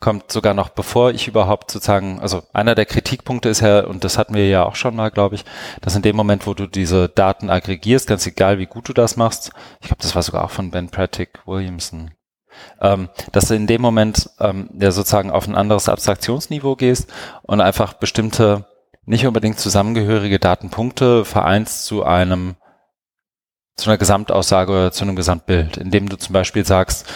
kommt 0.00 0.32
sogar 0.32 0.54
noch 0.54 0.70
bevor 0.70 1.10
ich 1.12 1.28
überhaupt 1.28 1.70
sozusagen, 1.70 2.18
also 2.20 2.42
einer 2.52 2.74
der 2.74 2.86
Kritikpunkte 2.86 3.48
ist 3.48 3.60
ja, 3.60 3.84
und 3.84 4.04
das 4.04 4.18
hatten 4.18 4.34
wir 4.34 4.48
ja 4.48 4.64
auch 4.64 4.74
schon 4.74 4.96
mal, 4.96 5.10
glaube 5.10 5.36
ich, 5.36 5.44
dass 5.80 5.94
in 5.94 6.02
dem 6.02 6.16
Moment, 6.16 6.46
wo 6.46 6.54
du 6.54 6.66
diese 6.66 7.08
Daten 7.08 7.50
aggregierst, 7.50 8.08
ganz 8.08 8.26
egal 8.26 8.58
wie 8.58 8.66
gut 8.66 8.88
du 8.88 8.94
das 8.94 9.16
machst, 9.16 9.52
ich 9.80 9.88
glaube, 9.88 10.02
das 10.02 10.14
war 10.14 10.22
sogar 10.22 10.44
auch 10.44 10.50
von 10.50 10.70
Ben 10.70 10.88
Pratic 10.88 11.46
Williamson, 11.46 12.10
ähm, 12.80 13.10
dass 13.32 13.48
du 13.48 13.54
in 13.54 13.66
dem 13.66 13.82
Moment 13.82 14.30
ähm, 14.40 14.70
ja 14.78 14.90
sozusagen 14.90 15.30
auf 15.30 15.46
ein 15.46 15.54
anderes 15.54 15.88
Abstraktionsniveau 15.88 16.74
gehst 16.74 17.12
und 17.42 17.60
einfach 17.60 17.92
bestimmte 17.92 18.66
nicht 19.04 19.26
unbedingt 19.26 19.58
zusammengehörige 19.58 20.38
Datenpunkte 20.38 21.24
vereinst 21.24 21.84
zu 21.84 22.04
einem 22.04 22.56
zu 23.76 23.88
einer 23.88 23.98
Gesamtaussage 23.98 24.70
oder 24.70 24.92
zu 24.92 25.02
einem 25.02 25.16
Gesamtbild, 25.16 25.78
indem 25.78 26.08
du 26.08 26.16
zum 26.16 26.34
Beispiel 26.34 26.64
sagst, 26.64 27.06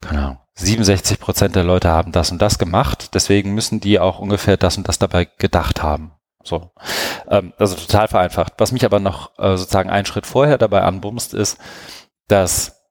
keine 0.00 0.20
Ahnung, 0.20 0.38
67 0.54 1.20
Prozent 1.20 1.56
der 1.56 1.64
Leute 1.64 1.90
haben 1.90 2.12
das 2.12 2.30
und 2.30 2.40
das 2.40 2.58
gemacht, 2.58 3.14
deswegen 3.14 3.54
müssen 3.54 3.80
die 3.80 3.98
auch 3.98 4.18
ungefähr 4.18 4.56
das 4.56 4.76
und 4.76 4.88
das 4.88 4.98
dabei 4.98 5.26
gedacht 5.26 5.82
haben. 5.82 6.12
So, 6.42 6.70
ähm, 7.28 7.52
also 7.58 7.76
total 7.76 8.08
vereinfacht. 8.08 8.54
Was 8.58 8.72
mich 8.72 8.84
aber 8.84 8.98
noch 8.98 9.38
äh, 9.38 9.56
sozusagen 9.56 9.90
einen 9.90 10.06
Schritt 10.06 10.26
vorher 10.26 10.56
dabei 10.56 10.82
anbumst, 10.82 11.34
ist, 11.34 11.58
dass, 12.28 12.88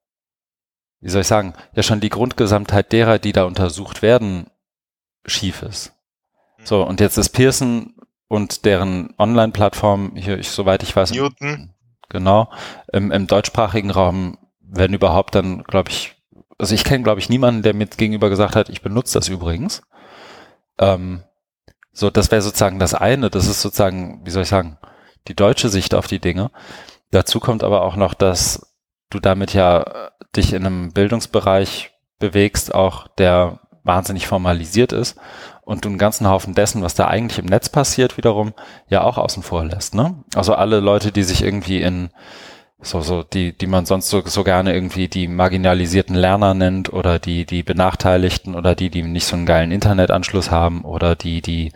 wie 0.99 1.09
soll 1.09 1.21
ich 1.21 1.27
sagen, 1.27 1.55
ja 1.73 1.81
schon 1.81 1.99
die 1.99 2.09
Grundgesamtheit 2.09 2.91
derer, 2.91 3.17
die 3.17 3.31
da 3.31 3.45
untersucht 3.45 4.03
werden, 4.03 4.51
schief 5.25 5.63
ist. 5.63 5.93
So, 6.63 6.83
und 6.83 6.99
jetzt 6.99 7.17
ist 7.17 7.29
Pearson 7.29 7.95
und 8.29 8.63
deren 8.63 9.13
Online-Plattform, 9.17 10.13
hier, 10.15 10.39
ich, 10.39 10.51
soweit 10.51 10.83
ich 10.83 10.95
weiß, 10.95 11.11
Newton. 11.11 11.73
Genau. 12.09 12.49
Im, 12.93 13.11
im 13.11 13.27
deutschsprachigen 13.27 13.91
Raum 13.91 14.37
werden 14.61 14.93
überhaupt 14.93 15.35
dann, 15.35 15.63
glaube 15.63 15.89
ich, 15.89 16.15
also 16.57 16.75
ich 16.75 16.83
kenne, 16.83 17.03
glaube 17.03 17.19
ich, 17.19 17.29
niemanden, 17.29 17.63
der 17.63 17.73
mir 17.73 17.87
gegenüber 17.87 18.29
gesagt 18.29 18.55
hat, 18.55 18.69
ich 18.69 18.81
benutze 18.81 19.17
das 19.17 19.29
übrigens. 19.29 19.81
Ähm, 20.77 21.23
so, 21.91 22.09
das 22.11 22.31
wäre 22.31 22.41
sozusagen 22.41 22.79
das 22.79 22.93
eine. 22.93 23.29
Das 23.31 23.47
ist 23.47 23.61
sozusagen, 23.61 24.21
wie 24.25 24.29
soll 24.29 24.43
ich 24.43 24.49
sagen, 24.49 24.77
die 25.27 25.35
deutsche 25.35 25.69
Sicht 25.69 25.95
auf 25.95 26.07
die 26.07 26.19
Dinge. 26.19 26.51
Dazu 27.11 27.39
kommt 27.39 27.63
aber 27.63 27.81
auch 27.81 27.95
noch, 27.95 28.13
dass 28.13 28.75
du 29.09 29.19
damit 29.19 29.53
ja 29.53 29.81
äh, 29.81 30.09
dich 30.35 30.53
in 30.53 30.65
einem 30.65 30.93
Bildungsbereich 30.93 31.91
bewegst, 32.19 32.75
auch 32.75 33.07
der 33.07 33.59
wahnsinnig 33.83 34.27
formalisiert 34.27 34.91
ist 34.91 35.17
und 35.69 35.85
du 35.85 35.89
einen 35.89 35.99
ganzen 35.99 36.27
Haufen 36.27 36.55
dessen, 36.55 36.81
was 36.81 36.95
da 36.95 37.05
eigentlich 37.05 37.37
im 37.37 37.45
Netz 37.45 37.69
passiert, 37.69 38.17
wiederum 38.17 38.53
ja 38.87 39.03
auch 39.03 39.19
außen 39.19 39.43
vor 39.43 39.63
lässt. 39.63 39.93
Ne? 39.93 40.15
Also 40.33 40.55
alle 40.55 40.79
Leute, 40.79 41.11
die 41.11 41.21
sich 41.21 41.43
irgendwie 41.43 41.79
in 41.79 42.09
so, 42.81 43.01
so, 43.01 43.21
die, 43.21 43.55
die 43.55 43.67
man 43.67 43.85
sonst 43.85 44.09
so, 44.09 44.23
so 44.25 44.43
gerne 44.43 44.73
irgendwie 44.73 45.07
die 45.09 45.27
marginalisierten 45.27 46.15
Lerner 46.15 46.55
nennt 46.55 46.91
oder 46.91 47.19
die, 47.19 47.45
die 47.45 47.61
Benachteiligten 47.61 48.55
oder 48.55 48.73
die, 48.73 48.89
die 48.89 49.03
nicht 49.03 49.27
so 49.27 49.35
einen 49.35 49.45
geilen 49.45 49.71
Internetanschluss 49.71 50.49
haben 50.49 50.83
oder 50.85 51.15
die, 51.15 51.43
die, 51.43 51.71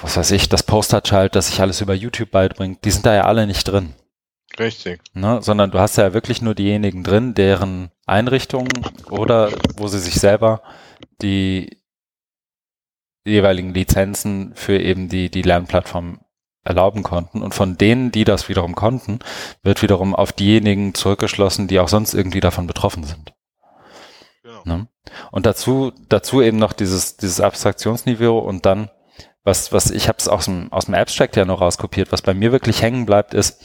was 0.00 0.16
weiß 0.16 0.30
ich, 0.30 0.48
das 0.48 0.62
Posterchild, 0.62 1.36
das 1.36 1.48
sich 1.48 1.60
alles 1.60 1.82
über 1.82 1.92
YouTube 1.92 2.30
beibringt, 2.30 2.82
die 2.86 2.92
sind 2.92 3.04
da 3.04 3.14
ja 3.14 3.24
alle 3.24 3.46
nicht 3.46 3.64
drin. 3.64 3.92
Richtig. 4.58 5.02
Ne? 5.12 5.40
Sondern 5.42 5.70
du 5.70 5.78
hast 5.78 5.98
ja 5.98 6.14
wirklich 6.14 6.40
nur 6.40 6.54
diejenigen 6.54 7.04
drin, 7.04 7.34
deren 7.34 7.90
Einrichtungen 8.06 8.72
oder 9.10 9.50
wo 9.76 9.86
sie 9.86 9.98
sich 9.98 10.14
selber 10.14 10.62
die 11.20 11.79
jeweiligen 13.24 13.74
Lizenzen 13.74 14.52
für 14.54 14.78
eben 14.78 15.08
die, 15.08 15.30
die 15.30 15.42
Lernplattform 15.42 16.20
erlauben 16.64 17.02
konnten. 17.02 17.42
Und 17.42 17.54
von 17.54 17.76
denen, 17.76 18.12
die 18.12 18.24
das 18.24 18.48
wiederum 18.48 18.74
konnten, 18.74 19.20
wird 19.62 19.82
wiederum 19.82 20.14
auf 20.14 20.32
diejenigen 20.32 20.94
zurückgeschlossen, 20.94 21.68
die 21.68 21.80
auch 21.80 21.88
sonst 21.88 22.14
irgendwie 22.14 22.40
davon 22.40 22.66
betroffen 22.66 23.04
sind. 23.04 23.32
Genau. 24.42 24.62
Ne? 24.64 24.88
Und 25.30 25.46
dazu, 25.46 25.92
dazu 26.08 26.42
eben 26.42 26.58
noch 26.58 26.72
dieses, 26.72 27.16
dieses 27.16 27.40
Abstraktionsniveau 27.40 28.38
und 28.38 28.66
dann, 28.66 28.90
was, 29.42 29.72
was 29.72 29.90
ich 29.90 30.08
habe 30.08 30.18
es 30.18 30.28
aus 30.28 30.44
dem, 30.44 30.70
aus 30.72 30.86
dem 30.86 30.94
Abstract 30.94 31.36
ja 31.36 31.44
noch 31.44 31.60
rauskopiert, 31.60 32.12
was 32.12 32.22
bei 32.22 32.34
mir 32.34 32.52
wirklich 32.52 32.82
hängen 32.82 33.06
bleibt, 33.06 33.32
ist, 33.32 33.64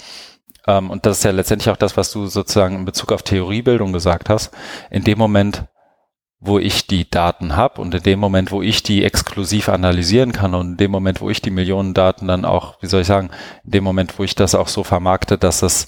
ähm, 0.68 0.90
und 0.90 1.06
das 1.06 1.20
ist 1.20 1.24
ja 1.24 1.32
letztendlich 1.32 1.70
auch 1.70 1.78
das, 1.78 1.98
was 1.98 2.12
du 2.12 2.28
sozusagen 2.28 2.76
in 2.76 2.86
Bezug 2.86 3.12
auf 3.12 3.24
Theoriebildung 3.24 3.94
gesagt 3.94 4.30
hast, 4.30 4.52
in 4.90 5.04
dem 5.04 5.18
Moment, 5.18 5.66
wo 6.48 6.60
ich 6.60 6.88
die 6.88 7.10
Daten 7.10 7.56
habe 7.56 7.82
und 7.82 7.94
in 7.94 8.04
dem 8.04 8.20
Moment, 8.20 8.52
wo 8.52 8.62
ich 8.62 8.84
die 8.84 9.04
exklusiv 9.04 9.70
analysieren 9.70 10.32
kann 10.32 10.54
und 10.54 10.72
in 10.72 10.78
dem 10.78 10.92
Moment, 10.92 11.22
wo 11.22 11.30
ich 11.30 11.42
die 11.42 11.50
Millionen 11.50 11.94
Daten 11.94 12.28
dann 12.28 12.46
auch, 12.46 12.82
wie 12.82 12.88
soll 12.88 13.02
ich 13.02 13.08
sagen, 13.08 13.30
in 13.64 13.72
dem 13.72 13.84
Moment, 13.84 14.18
wo 14.20 14.24
ich 14.24 14.36
das 14.36 14.56
auch 14.56 14.68
so 14.68 14.84
vermarkte, 14.84 15.38
dass 15.38 15.62
es 15.62 15.88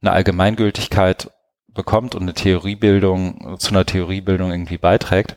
eine 0.00 0.12
Allgemeingültigkeit 0.12 1.30
bekommt 1.68 2.14
und 2.14 2.22
eine 2.22 2.34
Theoriebildung 2.34 3.56
zu 3.58 3.70
einer 3.70 3.86
Theoriebildung 3.86 4.50
irgendwie 4.50 4.78
beiträgt. 4.78 5.36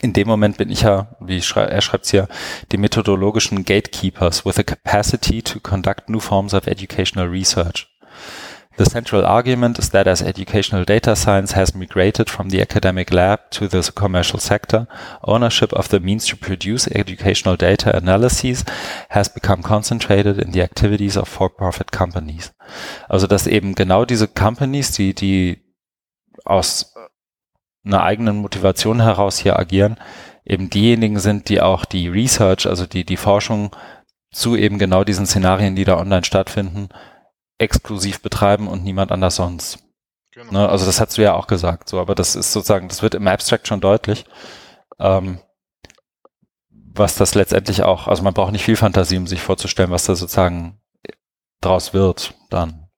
In 0.00 0.12
dem 0.12 0.28
Moment 0.28 0.58
bin 0.58 0.70
ich 0.70 0.82
ja, 0.82 1.16
wie 1.20 1.40
schrei 1.40 1.64
er 1.64 1.80
schreibt 1.80 2.04
es 2.04 2.10
hier, 2.10 2.28
die 2.70 2.76
methodologischen 2.76 3.64
Gatekeepers 3.64 4.44
with 4.44 4.58
a 4.58 4.62
capacity 4.62 5.42
to 5.42 5.58
conduct 5.60 6.08
new 6.08 6.20
forms 6.20 6.52
of 6.52 6.66
educational 6.66 7.28
research. 7.28 7.88
The 8.76 8.84
central 8.84 9.24
argument 9.24 9.78
is 9.78 9.90
that 9.90 10.06
as 10.06 10.22
educational 10.22 10.84
data 10.84 11.16
science 11.16 11.52
has 11.52 11.74
migrated 11.74 12.28
from 12.28 12.50
the 12.50 12.60
academic 12.60 13.10
lab 13.10 13.50
to 13.52 13.68
the 13.68 13.82
commercial 13.94 14.38
sector, 14.38 14.86
ownership 15.24 15.72
of 15.72 15.88
the 15.88 15.98
means 15.98 16.26
to 16.26 16.36
produce 16.36 16.86
educational 16.88 17.56
data 17.56 17.96
analyses 17.96 18.64
has 19.10 19.28
become 19.30 19.62
concentrated 19.62 20.38
in 20.38 20.52
the 20.52 20.62
activities 20.62 21.16
of 21.16 21.28
for-profit 21.28 21.90
companies. 21.90 22.52
Also 23.08 23.26
dass 23.26 23.46
eben 23.46 23.74
genau 23.74 24.04
diese 24.04 24.28
Companies, 24.28 24.92
die, 24.92 25.14
die 25.14 25.62
aus 26.44 26.94
einer 27.84 28.02
eigenen 28.02 28.36
Motivation 28.36 29.00
heraus 29.00 29.38
hier 29.38 29.58
agieren, 29.58 29.96
eben 30.44 30.68
diejenigen 30.68 31.18
sind, 31.18 31.48
die 31.48 31.62
auch 31.62 31.84
die 31.84 32.08
Research, 32.08 32.66
also 32.66 32.86
die, 32.86 33.04
die 33.04 33.16
Forschung 33.16 33.74
zu 34.32 34.54
eben 34.54 34.78
genau 34.78 35.02
diesen 35.02 35.26
Szenarien, 35.26 35.76
die 35.76 35.84
da 35.84 35.96
online 35.96 36.24
stattfinden, 36.24 36.88
exklusiv 37.58 38.20
betreiben 38.20 38.68
und 38.68 38.84
niemand 38.84 39.12
anders 39.12 39.36
sonst. 39.36 39.78
Genau. 40.32 40.52
Ne? 40.52 40.68
Also 40.68 40.84
das 40.84 41.00
hast 41.00 41.16
du 41.16 41.22
ja 41.22 41.34
auch 41.34 41.46
gesagt, 41.46 41.88
so, 41.88 41.98
aber 42.00 42.14
das 42.14 42.36
ist 42.36 42.52
sozusagen, 42.52 42.88
das 42.88 43.02
wird 43.02 43.14
im 43.14 43.26
Abstract 43.26 43.66
schon 43.66 43.80
deutlich, 43.80 44.26
ähm, 44.98 45.40
was 46.68 47.14
das 47.14 47.34
letztendlich 47.34 47.82
auch, 47.82 48.06
also 48.06 48.22
man 48.22 48.34
braucht 48.34 48.52
nicht 48.52 48.64
viel 48.64 48.76
Fantasie, 48.76 49.16
um 49.16 49.26
sich 49.26 49.40
vorzustellen, 49.40 49.90
was 49.90 50.04
da 50.04 50.14
sozusagen 50.14 50.80
draus 51.60 51.94
wird 51.94 52.34
dann. 52.50 52.88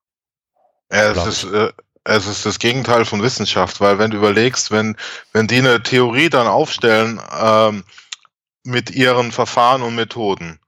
Ja, 0.90 1.12
es 1.12 1.26
ist, 1.26 1.44
äh, 1.44 1.72
es 2.04 2.26
ist 2.26 2.46
das 2.46 2.58
Gegenteil 2.58 3.04
von 3.04 3.22
Wissenschaft, 3.22 3.80
weil 3.80 3.98
wenn 3.98 4.10
du 4.10 4.16
überlegst, 4.16 4.70
wenn, 4.70 4.96
wenn 5.32 5.46
die 5.46 5.58
eine 5.58 5.82
Theorie 5.82 6.30
dann 6.30 6.46
aufstellen 6.46 7.20
ähm, 7.40 7.84
mit 8.64 8.90
ihren 8.90 9.30
Verfahren 9.30 9.82
und 9.82 9.94
Methoden, 9.94 10.58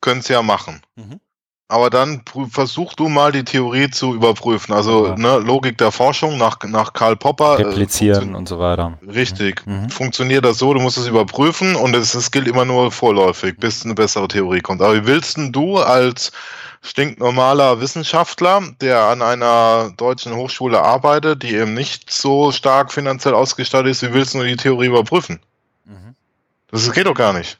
können 0.00 0.20
sie 0.20 0.32
ja 0.32 0.42
machen. 0.42 0.82
Mhm. 0.96 1.20
Aber 1.72 1.88
dann 1.88 2.20
versuch 2.50 2.92
du 2.92 3.08
mal 3.08 3.32
die 3.32 3.44
Theorie 3.44 3.88
zu 3.88 4.14
überprüfen. 4.14 4.74
Also 4.74 5.06
Ja. 5.06 5.16
ne, 5.16 5.38
Logik 5.38 5.78
der 5.78 5.90
Forschung 5.90 6.36
nach, 6.36 6.58
nach 6.66 6.92
Karl 6.92 7.16
Popper. 7.16 7.58
äh, 7.58 7.62
Replizieren 7.62 8.34
und 8.34 8.46
so 8.46 8.58
weiter. 8.58 8.98
Richtig. 9.06 9.66
Mhm. 9.66 9.88
Funktioniert 9.88 10.44
das 10.44 10.58
so, 10.58 10.74
du 10.74 10.80
musst 10.80 10.98
es 10.98 11.06
überprüfen 11.06 11.74
und 11.74 11.96
es, 11.96 12.12
es 12.14 12.30
gilt 12.30 12.46
immer 12.46 12.66
nur 12.66 12.92
vorläufig, 12.92 13.56
bis 13.58 13.84
eine 13.86 13.94
bessere 13.94 14.28
Theorie 14.28 14.60
kommt. 14.60 14.82
Aber 14.82 14.94
wie 14.94 15.06
willst 15.06 15.38
denn 15.38 15.50
du 15.50 15.78
als 15.78 16.30
stinknormaler 16.82 17.80
Wissenschaftler, 17.80 18.60
der 18.82 19.04
an 19.04 19.22
einer 19.22 19.92
deutschen 19.96 20.34
Hochschule 20.34 20.82
arbeitet, 20.82 21.42
die 21.42 21.54
eben 21.54 21.72
nicht 21.72 22.10
so 22.10 22.52
stark 22.52 22.92
finanziell 22.92 23.32
ausgestattet 23.34 23.92
ist, 23.92 24.02
wie 24.02 24.12
willst 24.12 24.34
du 24.34 24.42
die 24.42 24.56
Theorie 24.56 24.88
überprüfen? 24.88 25.40
Mhm. 25.86 26.14
Das 26.70 26.92
geht 26.92 27.06
doch 27.06 27.14
gar 27.14 27.32
nicht. 27.32 27.58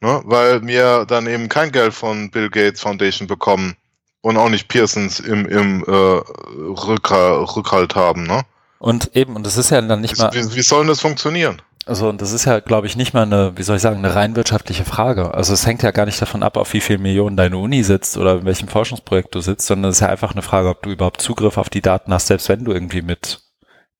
Ne? 0.00 0.22
Weil 0.24 0.66
wir 0.66 1.04
dann 1.06 1.26
eben 1.26 1.48
kein 1.48 1.72
Geld 1.72 1.94
von 1.94 2.30
Bill 2.30 2.50
Gates 2.50 2.80
Foundation 2.80 3.26
bekommen 3.26 3.76
und 4.20 4.36
auch 4.36 4.48
nicht 4.48 4.68
Pearsons 4.68 5.20
im, 5.20 5.46
im 5.46 5.84
äh, 5.84 5.90
Rückhal 5.90 7.44
Rückhalt 7.44 7.94
haben. 7.94 8.24
Ne? 8.24 8.42
Und 8.78 9.14
eben, 9.16 9.36
und 9.36 9.44
das 9.44 9.56
ist 9.56 9.70
ja 9.70 9.80
dann 9.80 10.00
nicht 10.00 10.18
mal, 10.18 10.32
Wie, 10.32 10.54
wie 10.54 10.62
soll 10.62 10.80
denn 10.80 10.88
das 10.88 11.00
funktionieren? 11.00 11.60
also 11.88 12.08
und 12.08 12.20
das 12.20 12.32
ist 12.32 12.44
ja, 12.44 12.60
glaube 12.60 12.86
ich, 12.86 12.96
nicht 12.96 13.14
mal 13.14 13.22
eine, 13.22 13.56
wie 13.56 13.62
soll 13.62 13.76
ich 13.76 13.82
sagen, 13.82 13.98
eine 13.98 14.14
rein 14.14 14.36
wirtschaftliche 14.36 14.84
Frage. 14.84 15.32
Also 15.34 15.54
es 15.54 15.66
hängt 15.66 15.82
ja 15.82 15.90
gar 15.90 16.04
nicht 16.04 16.20
davon 16.20 16.42
ab, 16.42 16.56
auf 16.56 16.72
wie 16.74 16.80
viel 16.80 16.98
Millionen 16.98 17.36
deine 17.36 17.56
Uni 17.56 17.82
sitzt 17.82 18.18
oder 18.18 18.36
in 18.40 18.44
welchem 18.44 18.68
Forschungsprojekt 18.68 19.34
du 19.34 19.40
sitzt, 19.40 19.66
sondern 19.66 19.90
es 19.90 19.96
ist 19.96 20.00
ja 20.02 20.08
einfach 20.08 20.32
eine 20.32 20.42
Frage, 20.42 20.68
ob 20.68 20.82
du 20.82 20.90
überhaupt 20.90 21.22
Zugriff 21.22 21.56
auf 21.56 21.70
die 21.70 21.80
Daten 21.80 22.12
hast, 22.12 22.26
selbst 22.26 22.48
wenn 22.48 22.64
du 22.64 22.72
irgendwie 22.72 23.02
mit 23.02 23.40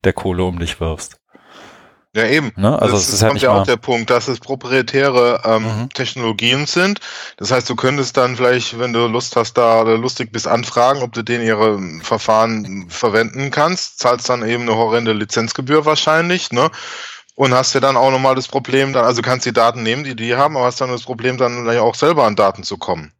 der 0.05 0.13
Kohle 0.13 0.45
um 0.45 0.59
dich 0.59 0.81
wirfst. 0.81 1.19
Ja, 2.15 2.25
eben. 2.27 2.53
Ne? 2.57 2.81
Also 2.81 2.95
das 2.95 3.09
es 3.09 3.15
ist 3.15 3.23
ja 3.23 3.29
kommt 3.29 3.43
ja 3.43 3.51
auch 3.51 3.65
der 3.65 3.77
Punkt, 3.77 4.09
dass 4.11 4.29
es 4.29 4.41
proprietäre 4.41 5.43
ähm, 5.45 5.63
Mhm. 5.65 5.89
Technologien 5.91 6.67
sind. 6.67 7.01
Das 7.37 7.51
heißt, 7.51 7.69
du 7.69 7.77
könntest 7.77 8.17
dann 8.17 8.37
vielleicht, 8.37 8.79
wenn 8.79 8.93
du 8.93 9.07
Lust 9.07 9.37
hast, 9.37 9.55
da 9.59 9.83
lustig 9.83 10.33
bist, 10.33 10.49
anfragen, 10.49 11.03
ob 11.03 11.13
du 11.13 11.23
den 11.23 11.43
ihre 11.43 11.75
ähm, 11.75 12.01
Verfahren 12.03 12.87
verwenden 12.89 13.51
kannst. 13.51 13.99
Zahlst 13.99 14.29
dann 14.29 14.47
eben 14.47 14.63
eine 14.63 14.77
horrende 14.77 15.13
Lizenzgebühr 15.13 15.85
wahrscheinlich, 15.85 16.51
ne? 16.51 16.71
Und 17.35 17.55
hast 17.55 17.75
ja 17.75 17.81
dann 17.81 17.97
auch 17.97 18.11
nochmal 18.11 18.35
das 18.35 18.49
Problem, 18.49 18.93
dann, 18.93 19.05
also 19.05 19.23
kannst 19.23 19.47
die 19.47 19.53
Daten 19.53 19.83
nehmen, 19.85 20.03
die 20.03 20.17
die 20.17 20.35
haben, 20.35 20.57
aber 20.57 20.67
hast 20.67 20.81
dann 20.81 20.91
das 20.91 21.03
Problem, 21.03 21.37
dann 21.39 21.69
auch 21.79 21.95
selber 21.95 22.25
an 22.25 22.35
Daten 22.35 22.65
zu 22.65 22.79
kommen. 22.79 23.13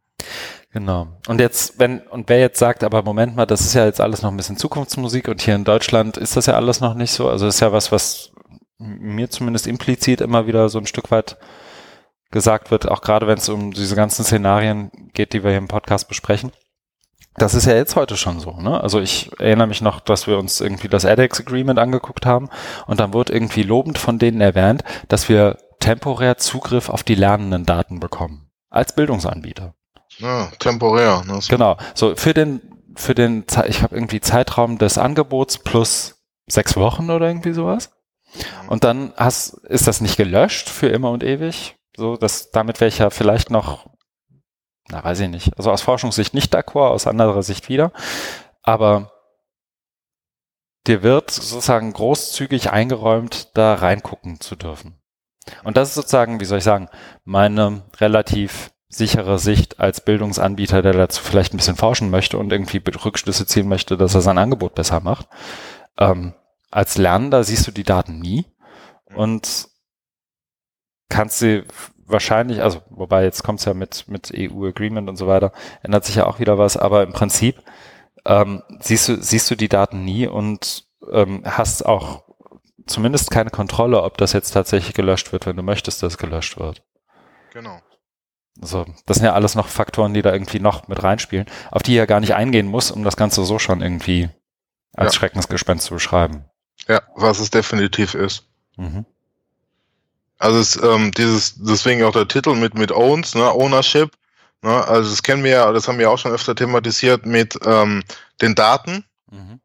Genau. 0.71 1.07
Und 1.27 1.39
jetzt, 1.39 1.79
wenn, 1.79 2.01
und 2.01 2.29
wer 2.29 2.39
jetzt 2.39 2.59
sagt, 2.59 2.83
aber 2.83 3.01
Moment 3.01 3.35
mal, 3.35 3.45
das 3.45 3.61
ist 3.61 3.73
ja 3.73 3.85
jetzt 3.85 4.01
alles 4.01 4.21
noch 4.21 4.29
ein 4.29 4.37
bisschen 4.37 4.57
Zukunftsmusik 4.57 5.27
und 5.27 5.41
hier 5.41 5.55
in 5.55 5.63
Deutschland 5.63 6.17
ist 6.17 6.35
das 6.35 6.45
ja 6.47 6.53
alles 6.55 6.79
noch 6.79 6.93
nicht 6.95 7.11
so. 7.11 7.29
Also 7.29 7.45
das 7.45 7.55
ist 7.55 7.61
ja 7.61 7.71
was, 7.71 7.91
was 7.91 8.31
mir 8.79 9.29
zumindest 9.29 9.67
implizit 9.67 10.21
immer 10.21 10.47
wieder 10.47 10.69
so 10.69 10.79
ein 10.79 10.87
Stück 10.87 11.11
weit 11.11 11.37
gesagt 12.31 12.71
wird, 12.71 12.87
auch 12.89 13.01
gerade 13.01 13.27
wenn 13.27 13.37
es 13.37 13.49
um 13.49 13.71
diese 13.71 13.95
ganzen 13.95 14.23
Szenarien 14.23 14.91
geht, 15.13 15.33
die 15.33 15.43
wir 15.43 15.51
hier 15.51 15.57
im 15.57 15.67
Podcast 15.67 16.07
besprechen. 16.07 16.51
Das 17.35 17.53
ist 17.53 17.65
ja 17.65 17.75
jetzt 17.75 17.95
heute 17.95 18.17
schon 18.17 18.39
so. 18.39 18.51
Ne? 18.53 18.81
Also 18.81 18.99
ich 18.99 19.31
erinnere 19.39 19.67
mich 19.67 19.81
noch, 19.81 19.99
dass 19.99 20.27
wir 20.27 20.37
uns 20.37 20.61
irgendwie 20.61 20.89
das 20.89 21.05
edX 21.05 21.39
Agreement 21.39 21.79
angeguckt 21.79 22.25
haben 22.25 22.49
und 22.87 22.99
dann 22.99 23.13
wurde 23.13 23.33
irgendwie 23.33 23.63
lobend 23.63 23.97
von 23.97 24.19
denen 24.19 24.41
erwähnt, 24.41 24.83
dass 25.07 25.29
wir 25.29 25.57
temporär 25.79 26.37
Zugriff 26.37 26.89
auf 26.89 27.03
die 27.03 27.15
lernenden 27.15 27.65
Daten 27.65 27.99
bekommen. 27.99 28.49
Als 28.69 28.93
Bildungsanbieter. 28.93 29.73
Ja, 30.17 30.47
temporär. 30.59 31.23
Ne? 31.25 31.39
Genau. 31.47 31.77
So 31.93 32.15
für 32.15 32.33
den, 32.33 32.61
für 32.95 33.15
den, 33.15 33.45
ich 33.67 33.81
habe 33.81 33.95
irgendwie 33.95 34.19
Zeitraum 34.19 34.77
des 34.77 34.97
Angebots 34.97 35.59
plus 35.59 36.21
sechs 36.47 36.75
Wochen 36.75 37.09
oder 37.09 37.27
irgendwie 37.27 37.53
sowas. 37.53 37.91
Und 38.67 38.83
dann 38.83 39.13
hast, 39.15 39.53
ist 39.65 39.87
das 39.87 40.01
nicht 40.01 40.17
gelöscht 40.17 40.69
für 40.69 40.87
immer 40.87 41.11
und 41.11 41.23
ewig. 41.23 41.75
So, 41.95 42.15
dass 42.15 42.51
damit 42.51 42.79
wäre 42.79 42.89
ich 42.89 42.99
ja 42.99 43.09
vielleicht 43.09 43.49
noch, 43.49 43.87
na 44.89 45.03
weiß 45.03 45.19
ich 45.21 45.29
nicht. 45.29 45.57
Also 45.57 45.71
aus 45.71 45.81
Forschungssicht 45.81 46.33
nicht 46.33 46.55
d'accord, 46.55 46.89
aus 46.89 47.07
anderer 47.07 47.43
Sicht 47.43 47.69
wieder. 47.69 47.91
Aber 48.61 49.11
dir 50.87 51.03
wird 51.03 51.31
sozusagen 51.31 51.91
großzügig 51.93 52.71
eingeräumt, 52.71 53.57
da 53.57 53.73
reingucken 53.73 54.39
zu 54.39 54.55
dürfen. 54.55 54.99
Und 55.63 55.77
das 55.77 55.89
ist 55.89 55.95
sozusagen, 55.95 56.39
wie 56.39 56.45
soll 56.45 56.59
ich 56.59 56.63
sagen, 56.63 56.89
meine 57.23 57.83
relativ 57.99 58.71
sichere 58.89 59.37
Sicht 59.37 59.79
als 59.79 60.01
Bildungsanbieter, 60.01 60.81
der 60.81 60.93
dazu 60.93 61.23
vielleicht 61.23 61.53
ein 61.53 61.57
bisschen 61.57 61.75
forschen 61.75 62.09
möchte 62.09 62.37
und 62.37 62.51
irgendwie 62.51 62.81
Rückschlüsse 63.03 63.45
ziehen 63.45 63.67
möchte, 63.67 63.97
dass 63.97 64.15
er 64.15 64.21
sein 64.21 64.37
Angebot 64.39 64.75
besser 64.75 64.99
macht. 64.99 65.27
Ähm, 65.97 66.33
als 66.71 66.97
Lernender 66.97 67.43
siehst 67.43 67.67
du 67.67 67.71
die 67.71 67.83
Daten 67.83 68.19
nie 68.19 68.45
und 69.15 69.67
kannst 71.09 71.39
sie 71.39 71.63
wahrscheinlich, 72.05 72.61
also 72.61 72.81
wobei 72.89 73.23
jetzt 73.23 73.43
kommt 73.43 73.59
es 73.59 73.65
ja 73.65 73.73
mit, 73.73 74.07
mit 74.07 74.31
EU-Agreement 74.35 75.09
und 75.09 75.15
so 75.15 75.27
weiter, 75.27 75.51
ändert 75.83 76.05
sich 76.05 76.15
ja 76.15 76.25
auch 76.25 76.39
wieder 76.39 76.57
was, 76.57 76.77
aber 76.77 77.03
im 77.03 77.13
Prinzip 77.13 77.61
ähm, 78.25 78.63
siehst, 78.79 79.09
du, 79.09 79.21
siehst 79.21 79.49
du 79.49 79.55
die 79.55 79.69
Daten 79.69 80.03
nie 80.03 80.27
und 80.27 80.85
ähm, 81.11 81.43
hast 81.45 81.85
auch 81.85 82.23
zumindest 82.85 83.31
keine 83.31 83.49
Kontrolle, 83.49 84.01
ob 84.03 84.17
das 84.17 84.33
jetzt 84.33 84.51
tatsächlich 84.51 84.93
gelöscht 84.93 85.31
wird, 85.31 85.45
wenn 85.45 85.55
du 85.55 85.63
möchtest, 85.63 86.03
dass 86.03 86.17
gelöscht 86.17 86.59
wird. 86.59 86.83
Genau. 87.53 87.79
Also, 88.61 88.85
das 89.05 89.17
sind 89.17 89.25
ja 89.25 89.33
alles 89.33 89.55
noch 89.55 89.67
Faktoren, 89.67 90.13
die 90.13 90.21
da 90.21 90.33
irgendwie 90.33 90.59
noch 90.59 90.87
mit 90.87 91.01
reinspielen, 91.01 91.45
auf 91.71 91.81
die 91.81 91.91
ich 91.91 91.97
ja 91.97 92.05
gar 92.05 92.19
nicht 92.19 92.35
eingehen 92.35 92.67
muss, 92.67 92.91
um 92.91 93.03
das 93.03 93.15
Ganze 93.15 93.45
so 93.45 93.57
schon 93.57 93.81
irgendwie 93.81 94.29
als 94.93 95.13
Ja. 95.13 95.19
Schreckensgespenst 95.19 95.85
zu 95.85 95.93
beschreiben. 95.93 96.45
Ja, 96.87 97.01
was 97.15 97.39
es 97.39 97.49
definitiv 97.49 98.13
ist. 98.15 98.45
Mhm. 98.77 99.05
Also 100.39 100.59
es, 100.59 100.81
ähm, 100.81 101.11
dieses, 101.11 101.55
deswegen 101.57 102.03
auch 102.03 102.13
der 102.13 102.27
Titel 102.27 102.55
mit 102.55 102.73
mit 102.73 102.91
Owns, 102.91 103.35
ne, 103.35 103.51
Ownership. 103.51 104.11
Ne, 104.61 104.87
also 104.87 105.09
das 105.09 105.21
kennen 105.21 105.43
wir 105.43 105.51
ja, 105.51 105.71
das 105.71 105.87
haben 105.87 105.99
wir 105.99 106.09
auch 106.09 106.17
schon 106.17 106.31
öfter 106.31 106.55
thematisiert 106.55 107.25
mit 107.25 107.57
ähm, 107.65 108.03
den 108.41 108.55
Daten. 108.55 109.03
Mhm. 109.31 109.59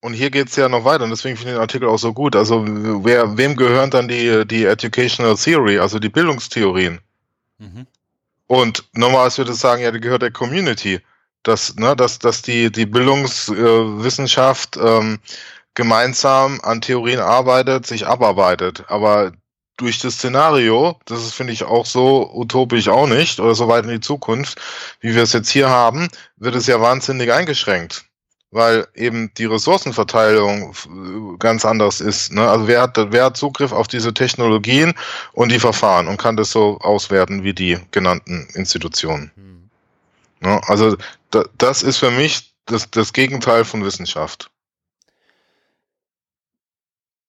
Und 0.00 0.14
hier 0.14 0.30
geht's 0.30 0.56
ja 0.56 0.68
noch 0.68 0.84
weiter 0.84 1.04
und 1.04 1.10
deswegen 1.10 1.36
finde 1.36 1.52
ich 1.52 1.56
den 1.56 1.62
Artikel 1.62 1.88
auch 1.88 1.98
so 1.98 2.12
gut. 2.12 2.34
Also 2.34 2.64
wer, 3.04 3.36
wem 3.36 3.56
gehören 3.56 3.90
dann 3.90 4.08
die, 4.08 4.46
die 4.46 4.64
Educational 4.64 5.36
Theory, 5.36 5.78
also 5.78 5.98
die 5.98 6.08
Bildungstheorien? 6.08 7.00
Mhm. 7.58 7.86
Und 8.48 8.84
normalerweise 8.92 9.38
würde 9.38 9.52
ich 9.52 9.58
sagen, 9.58 9.82
ja, 9.82 9.90
die 9.90 10.00
gehört 10.00 10.22
der 10.22 10.32
Community. 10.32 11.00
Dass, 11.44 11.74
ne, 11.76 11.96
dass, 11.96 12.18
dass 12.18 12.42
die, 12.42 12.70
die 12.70 12.86
Bildungswissenschaft 12.86 14.76
ähm, 14.76 15.18
gemeinsam 15.74 16.60
an 16.62 16.80
Theorien 16.80 17.20
arbeitet, 17.20 17.86
sich 17.86 18.06
abarbeitet. 18.06 18.84
Aber 18.88 19.32
durch 19.78 19.98
das 19.98 20.14
Szenario, 20.14 20.98
das 21.06 21.20
ist, 21.20 21.34
finde 21.34 21.52
ich, 21.52 21.64
auch 21.64 21.86
so 21.86 22.30
utopisch 22.34 22.88
auch 22.88 23.06
nicht, 23.06 23.40
oder 23.40 23.54
so 23.54 23.68
weit 23.68 23.84
in 23.84 23.90
die 23.90 24.00
Zukunft, 24.00 24.60
wie 25.00 25.14
wir 25.14 25.22
es 25.22 25.32
jetzt 25.32 25.50
hier 25.50 25.70
haben, 25.70 26.08
wird 26.36 26.54
es 26.54 26.66
ja 26.66 26.80
wahnsinnig 26.80 27.32
eingeschränkt. 27.32 28.04
Weil 28.54 28.86
eben 28.94 29.32
die 29.38 29.46
Ressourcenverteilung 29.46 30.72
f- 30.72 30.86
ganz 31.38 31.64
anders 31.64 32.02
ist. 32.02 32.32
Ne? 32.32 32.46
Also 32.46 32.68
wer 32.68 32.82
hat, 32.82 32.98
wer 33.10 33.24
hat 33.24 33.38
Zugriff 33.38 33.72
auf 33.72 33.88
diese 33.88 34.12
Technologien 34.12 34.92
und 35.32 35.50
die 35.50 35.58
Verfahren 35.58 36.06
und 36.06 36.18
kann 36.18 36.36
das 36.36 36.50
so 36.50 36.78
auswerten 36.80 37.44
wie 37.44 37.54
die 37.54 37.78
genannten 37.92 38.46
Institutionen. 38.52 39.32
Mhm. 39.36 39.70
Ne? 40.40 40.60
Also 40.66 40.98
da, 41.30 41.44
das 41.56 41.82
ist 41.82 41.96
für 41.96 42.10
mich 42.10 42.52
das, 42.66 42.90
das 42.90 43.14
Gegenteil 43.14 43.64
von 43.64 43.86
Wissenschaft. 43.86 44.50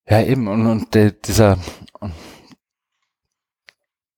Ja, 0.08 0.22
eben, 0.22 0.47
und, 0.47 0.66
und 0.68 0.93
der, 0.93 1.12
dieser 1.12 1.58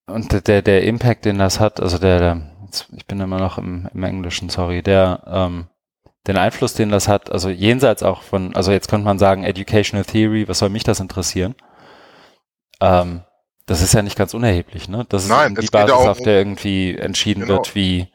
und 0.08 0.32
der- 0.32 0.42
der, 0.42 0.62
der 0.62 0.84
Impact, 0.84 1.26
den 1.26 1.38
das 1.40 1.60
hat, 1.60 1.80
also 1.80 1.98
der, 1.98 2.20
der 2.20 2.52
jetzt, 2.66 2.88
ich 2.96 3.06
bin 3.06 3.20
immer 3.20 3.40
noch 3.40 3.58
im, 3.58 3.88
im 3.94 4.04
Englischen, 4.04 4.50
sorry, 4.50 4.82
der, 4.82 5.24
ähm, 5.28 5.68
den 6.28 6.38
Einfluss, 6.38 6.74
den 6.74 6.90
das 6.90 7.08
hat, 7.08 7.32
also 7.32 7.50
jenseits 7.50 8.02
auch 8.04 8.24
von, 8.24 8.56
also 8.56 8.72
jetzt 8.72 8.88
könnte 8.90 9.06
man 9.06 9.20
sagen, 9.20 9.44
Educational 9.44 10.06
Theory, 10.06 10.48
was 10.48 10.60
soll 10.60 10.70
mich 10.70 10.84
das 10.84 11.00
interessieren? 11.00 11.56
Ähm, 12.82 13.22
das 13.68 13.82
ist 13.82 13.94
ja 13.94 14.02
nicht 14.02 14.18
ganz 14.18 14.34
unerheblich, 14.34 14.90
ne? 14.90 15.06
Das 15.10 15.24
ist 15.24 15.30
Nein, 15.30 15.56
die 15.56 15.68
Basis, 15.68 15.94
auf 15.96 16.18
der 16.22 16.38
irgendwie 16.38 16.96
entschieden 16.98 17.42
Genau. 17.42 17.54
wird, 17.54 17.74
wie, 17.76 18.08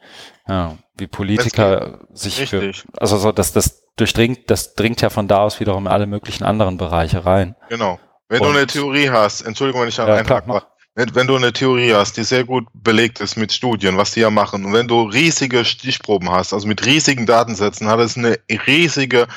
ja, 0.47 0.77
wie 0.97 1.07
Politiker 1.07 2.05
sich 2.13 2.47
für, 2.49 2.71
also 2.97 3.17
so, 3.17 3.31
dass 3.33 3.51
das 3.53 3.80
durchdringt, 4.01 4.49
das 4.49 4.73
dringt 4.75 4.99
ja 5.01 5.09
von 5.09 5.27
da 5.27 5.43
aus 5.43 5.59
wiederum 5.59 5.85
in 5.85 5.91
alle 5.91 6.07
möglichen 6.07 6.43
anderen 6.43 6.77
Bereiche 6.77 7.25
rein. 7.25 7.55
genau. 7.69 7.99
Wenn 8.27 8.41
Und- 8.41 8.53
du 8.53 8.57
eine 8.59 8.67
Theorie 8.67 9.09
hast, 9.09 9.41
Entschuldigung, 9.41 9.81
wenn 9.81 9.89
ich 9.89 9.95
da 9.97 10.03
Ja, 10.07 10.13
einhake, 10.13 10.25
klar, 10.27 10.43
mach. 10.45 10.65
wenn, 10.95 11.13
wenn 11.15 11.27
du 11.27 11.35
eine 11.35 11.51
Theorie 11.51 11.93
hast, 11.93 12.15
die 12.15 12.23
sehr 12.23 12.45
gut 12.45 12.65
belegt 12.73 13.19
ist 13.19 13.35
mit 13.35 13.51
Studien, 13.51 13.97
was 13.97 14.11
die 14.11 14.21
ja 14.21 14.29
machen, 14.29 14.63
und 14.63 14.71
wenn 14.73 14.87
du 14.87 15.01
riesige 15.03 15.65
Stichproben 15.65 16.31
hast, 16.31 16.53
also 16.53 16.65
mit 16.65 16.85
riesigen 16.85 17.25
Datensätzen, 17.25 17.87
hat 17.89 17.99
es 17.99 18.15
eine 18.17 18.37
riesige 18.67 19.27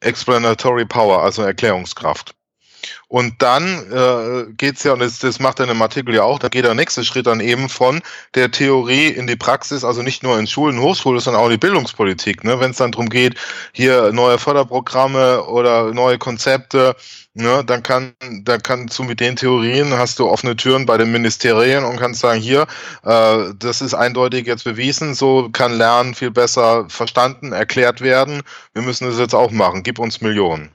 Explanatory 0.00 0.84
Power, 0.84 1.22
also 1.22 1.42
Erklärungskraft. 1.42 2.34
Und 3.14 3.40
dann 3.42 3.64
äh, 3.92 4.52
geht's 4.56 4.82
ja, 4.82 4.92
und 4.92 4.98
das, 4.98 5.20
das 5.20 5.38
macht 5.38 5.60
er 5.60 5.66
in 5.66 5.68
dem 5.68 5.80
Artikel 5.80 6.16
ja 6.16 6.24
auch, 6.24 6.40
da 6.40 6.48
geht 6.48 6.64
der 6.64 6.74
nächste 6.74 7.04
Schritt 7.04 7.28
dann 7.28 7.38
eben 7.38 7.68
von 7.68 8.02
der 8.34 8.50
Theorie 8.50 9.06
in 9.06 9.28
die 9.28 9.36
Praxis, 9.36 9.84
also 9.84 10.02
nicht 10.02 10.24
nur 10.24 10.36
in 10.36 10.48
Schulen, 10.48 10.80
Hochschulen, 10.80 11.20
sondern 11.20 11.40
auch 11.40 11.46
in 11.46 11.52
die 11.52 11.58
Bildungspolitik. 11.58 12.42
Ne? 12.42 12.58
Wenn 12.58 12.72
es 12.72 12.78
dann 12.78 12.90
darum 12.90 13.08
geht, 13.08 13.36
hier 13.70 14.10
neue 14.10 14.36
Förderprogramme 14.36 15.44
oder 15.44 15.94
neue 15.94 16.18
Konzepte, 16.18 16.96
ne, 17.34 17.62
dann 17.64 17.84
kann, 17.84 18.14
dann 18.42 18.60
kannst 18.60 18.98
du 18.98 19.04
mit 19.04 19.20
den 19.20 19.36
Theorien, 19.36 19.96
hast 19.96 20.18
du 20.18 20.28
offene 20.28 20.56
Türen 20.56 20.84
bei 20.84 20.98
den 20.98 21.12
Ministerien 21.12 21.84
und 21.84 22.00
kannst 22.00 22.18
sagen, 22.18 22.40
hier, 22.40 22.66
äh, 23.04 23.54
das 23.56 23.80
ist 23.80 23.94
eindeutig 23.94 24.48
jetzt 24.48 24.64
bewiesen, 24.64 25.14
so 25.14 25.50
kann 25.52 25.78
Lernen 25.78 26.16
viel 26.16 26.32
besser 26.32 26.86
verstanden, 26.88 27.52
erklärt 27.52 28.00
werden. 28.00 28.42
Wir 28.72 28.82
müssen 28.82 29.08
das 29.08 29.20
jetzt 29.20 29.36
auch 29.36 29.52
machen, 29.52 29.84
gib 29.84 30.00
uns 30.00 30.20
Millionen. 30.20 30.73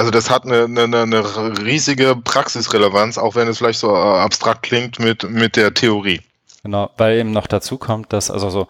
Also 0.00 0.10
das 0.10 0.30
hat 0.30 0.46
eine, 0.46 0.64
eine, 0.64 1.02
eine 1.02 1.62
riesige 1.62 2.16
Praxisrelevanz, 2.16 3.18
auch 3.18 3.34
wenn 3.34 3.48
es 3.48 3.58
vielleicht 3.58 3.80
so 3.80 3.94
äh, 3.94 3.98
abstrakt 3.98 4.62
klingt 4.62 4.98
mit, 4.98 5.28
mit 5.28 5.56
der 5.56 5.74
Theorie. 5.74 6.22
Genau, 6.62 6.88
weil 6.96 7.18
eben 7.18 7.32
noch 7.32 7.46
dazu 7.46 7.76
kommt, 7.76 8.14
dass 8.14 8.30
also 8.30 8.48
so 8.48 8.66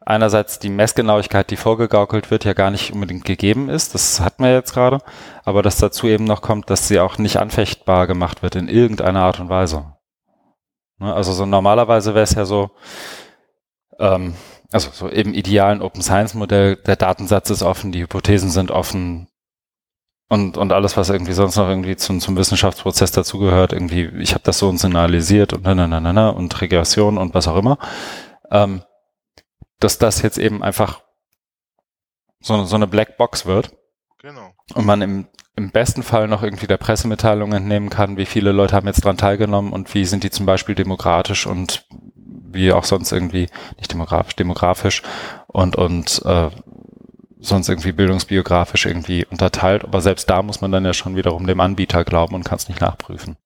einerseits 0.00 0.58
die 0.58 0.70
Messgenauigkeit, 0.70 1.50
die 1.50 1.58
vorgegaukelt 1.58 2.30
wird, 2.30 2.46
ja 2.46 2.54
gar 2.54 2.70
nicht 2.70 2.94
unbedingt 2.94 3.26
gegeben 3.26 3.68
ist. 3.68 3.92
Das 3.94 4.20
hatten 4.20 4.42
wir 4.42 4.54
jetzt 4.54 4.72
gerade. 4.72 5.00
Aber 5.44 5.60
dass 5.60 5.76
dazu 5.76 6.06
eben 6.06 6.24
noch 6.24 6.40
kommt, 6.40 6.70
dass 6.70 6.88
sie 6.88 6.98
auch 6.98 7.18
nicht 7.18 7.36
anfechtbar 7.36 8.06
gemacht 8.06 8.42
wird 8.42 8.56
in 8.56 8.68
irgendeiner 8.68 9.20
Art 9.20 9.38
und 9.38 9.50
Weise. 9.50 9.84
Ne, 10.98 11.12
also 11.12 11.34
so 11.34 11.44
normalerweise 11.44 12.14
wäre 12.14 12.24
es 12.24 12.34
ja 12.34 12.46
so, 12.46 12.70
ähm, 13.98 14.32
also 14.72 14.88
so 14.94 15.08
im 15.08 15.34
idealen 15.34 15.82
Open 15.82 16.00
Science 16.00 16.32
Modell, 16.32 16.76
der 16.76 16.96
Datensatz 16.96 17.50
ist 17.50 17.62
offen, 17.62 17.92
die 17.92 18.00
Hypothesen 18.00 18.48
sind 18.48 18.70
offen 18.70 19.29
und, 20.30 20.56
und 20.56 20.72
alles, 20.72 20.96
was 20.96 21.10
irgendwie 21.10 21.32
sonst 21.32 21.56
noch 21.56 21.68
irgendwie 21.68 21.96
zum, 21.96 22.20
zum 22.20 22.36
Wissenschaftsprozess 22.36 23.10
dazugehört, 23.10 23.72
irgendwie, 23.72 24.04
ich 24.20 24.32
habe 24.32 24.44
das 24.44 24.58
so 24.58 24.68
und 24.68 24.78
so 24.78 24.86
analysiert 24.86 25.52
und 25.52 25.64
na, 25.64 25.74
na, 25.74 25.88
na, 25.88 26.00
na, 26.00 26.12
na, 26.12 26.28
und 26.30 26.60
Regression 26.60 27.18
und 27.18 27.34
was 27.34 27.48
auch 27.48 27.56
immer, 27.56 27.78
ähm, 28.52 28.82
dass 29.80 29.98
das 29.98 30.22
jetzt 30.22 30.38
eben 30.38 30.62
einfach 30.62 31.02
so, 32.40 32.64
so 32.64 32.76
eine 32.76 32.86
Blackbox 32.86 33.44
wird 33.44 33.72
Genau. 34.22 34.52
und 34.74 34.86
man 34.86 35.02
im, 35.02 35.26
im 35.56 35.72
besten 35.72 36.04
Fall 36.04 36.28
noch 36.28 36.44
irgendwie 36.44 36.68
der 36.68 36.76
Pressemitteilung 36.76 37.52
entnehmen 37.52 37.90
kann, 37.90 38.16
wie 38.16 38.26
viele 38.26 38.52
Leute 38.52 38.76
haben 38.76 38.86
jetzt 38.86 39.04
dran 39.04 39.16
teilgenommen 39.16 39.72
und 39.72 39.92
wie 39.94 40.04
sind 40.04 40.22
die 40.22 40.30
zum 40.30 40.46
Beispiel 40.46 40.76
demokratisch 40.76 41.44
und 41.46 41.86
wie 42.52 42.72
auch 42.72 42.84
sonst 42.84 43.10
irgendwie, 43.10 43.48
nicht 43.78 43.92
demografisch, 43.92 44.36
demografisch 44.36 45.02
und, 45.48 45.74
und 45.74 46.22
äh, 46.24 46.50
sonst 47.40 47.68
irgendwie 47.68 47.92
bildungsbiografisch 47.92 48.86
irgendwie 48.86 49.24
unterteilt. 49.26 49.84
Aber 49.84 50.00
selbst 50.00 50.28
da 50.30 50.42
muss 50.42 50.60
man 50.60 50.72
dann 50.72 50.84
ja 50.84 50.92
schon 50.92 51.16
wiederum 51.16 51.46
dem 51.46 51.60
Anbieter 51.60 52.04
glauben 52.04 52.34
und 52.34 52.44
kann 52.44 52.58
es 52.58 52.68
nicht 52.68 52.80
nachprüfen. 52.80 53.36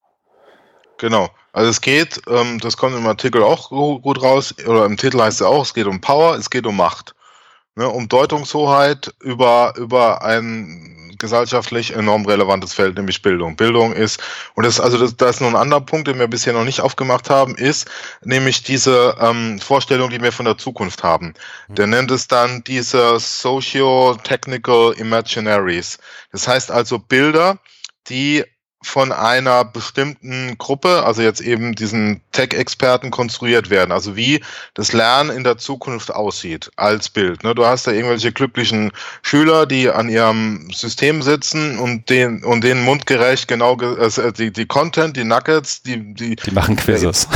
Genau. 0.98 1.28
Also 1.52 1.70
es 1.70 1.80
geht, 1.80 2.20
ähm, 2.28 2.58
das 2.60 2.76
kommt 2.76 2.96
im 2.96 3.06
Artikel 3.06 3.42
auch 3.42 3.70
gut 3.70 4.22
raus, 4.22 4.54
oder 4.66 4.84
im 4.86 4.96
Titel 4.96 5.20
heißt 5.20 5.40
es 5.40 5.46
auch, 5.46 5.62
es 5.62 5.74
geht 5.74 5.86
um 5.86 6.00
Power, 6.00 6.36
es 6.36 6.50
geht 6.50 6.66
um 6.66 6.76
Macht. 6.76 7.14
Ne, 7.76 7.88
um 7.88 8.08
Deutungshoheit 8.08 9.12
über, 9.20 9.74
über 9.76 10.22
ein 10.22 10.93
gesellschaftlich 11.18 11.94
enorm 11.94 12.26
relevantes 12.26 12.74
Feld, 12.74 12.96
nämlich 12.96 13.22
Bildung. 13.22 13.56
Bildung 13.56 13.92
ist, 13.92 14.20
und 14.54 14.64
das, 14.64 14.80
also 14.80 14.98
das, 14.98 15.16
das 15.16 15.36
ist 15.36 15.40
noch 15.40 15.48
ein 15.48 15.56
anderer 15.56 15.80
Punkt, 15.80 16.08
den 16.08 16.18
wir 16.18 16.28
bisher 16.28 16.52
noch 16.52 16.64
nicht 16.64 16.80
aufgemacht 16.80 17.30
haben, 17.30 17.54
ist 17.56 17.90
nämlich 18.22 18.62
diese 18.62 19.16
ähm, 19.20 19.58
Vorstellung, 19.58 20.10
die 20.10 20.22
wir 20.22 20.32
von 20.32 20.46
der 20.46 20.58
Zukunft 20.58 21.02
haben. 21.02 21.34
Mhm. 21.68 21.74
Der 21.74 21.86
nennt 21.86 22.10
es 22.10 22.28
dann 22.28 22.62
diese 22.64 23.18
Socio-Technical 23.18 24.94
Imaginaries. 24.94 25.98
Das 26.32 26.48
heißt 26.48 26.70
also 26.70 26.98
Bilder, 26.98 27.58
die 28.08 28.44
von 28.84 29.12
einer 29.12 29.64
bestimmten 29.64 30.56
Gruppe, 30.58 31.04
also 31.04 31.22
jetzt 31.22 31.40
eben 31.40 31.74
diesen 31.74 32.20
Tech-Experten 32.32 33.10
konstruiert 33.10 33.70
werden. 33.70 33.92
Also 33.92 34.16
wie 34.16 34.40
das 34.74 34.92
Lernen 34.92 35.30
in 35.30 35.44
der 35.44 35.58
Zukunft 35.58 36.12
aussieht 36.12 36.70
als 36.76 37.08
Bild. 37.08 37.44
Ne? 37.44 37.54
Du 37.54 37.64
hast 37.66 37.86
da 37.86 37.92
irgendwelche 37.92 38.32
glücklichen 38.32 38.92
Schüler, 39.22 39.66
die 39.66 39.90
an 39.90 40.08
ihrem 40.08 40.70
System 40.72 41.22
sitzen 41.22 41.78
und 41.78 42.10
den 42.10 42.44
und 42.44 42.62
denen 42.62 42.82
mundgerecht 42.82 43.48
genau 43.48 43.78
äh, 43.80 44.32
die, 44.32 44.52
die 44.52 44.66
Content, 44.66 45.16
die 45.16 45.24
Nuggets, 45.24 45.82
die 45.82 46.14
die 46.14 46.36
die 46.36 46.50
machen 46.50 46.76
Quizzes. 46.76 47.28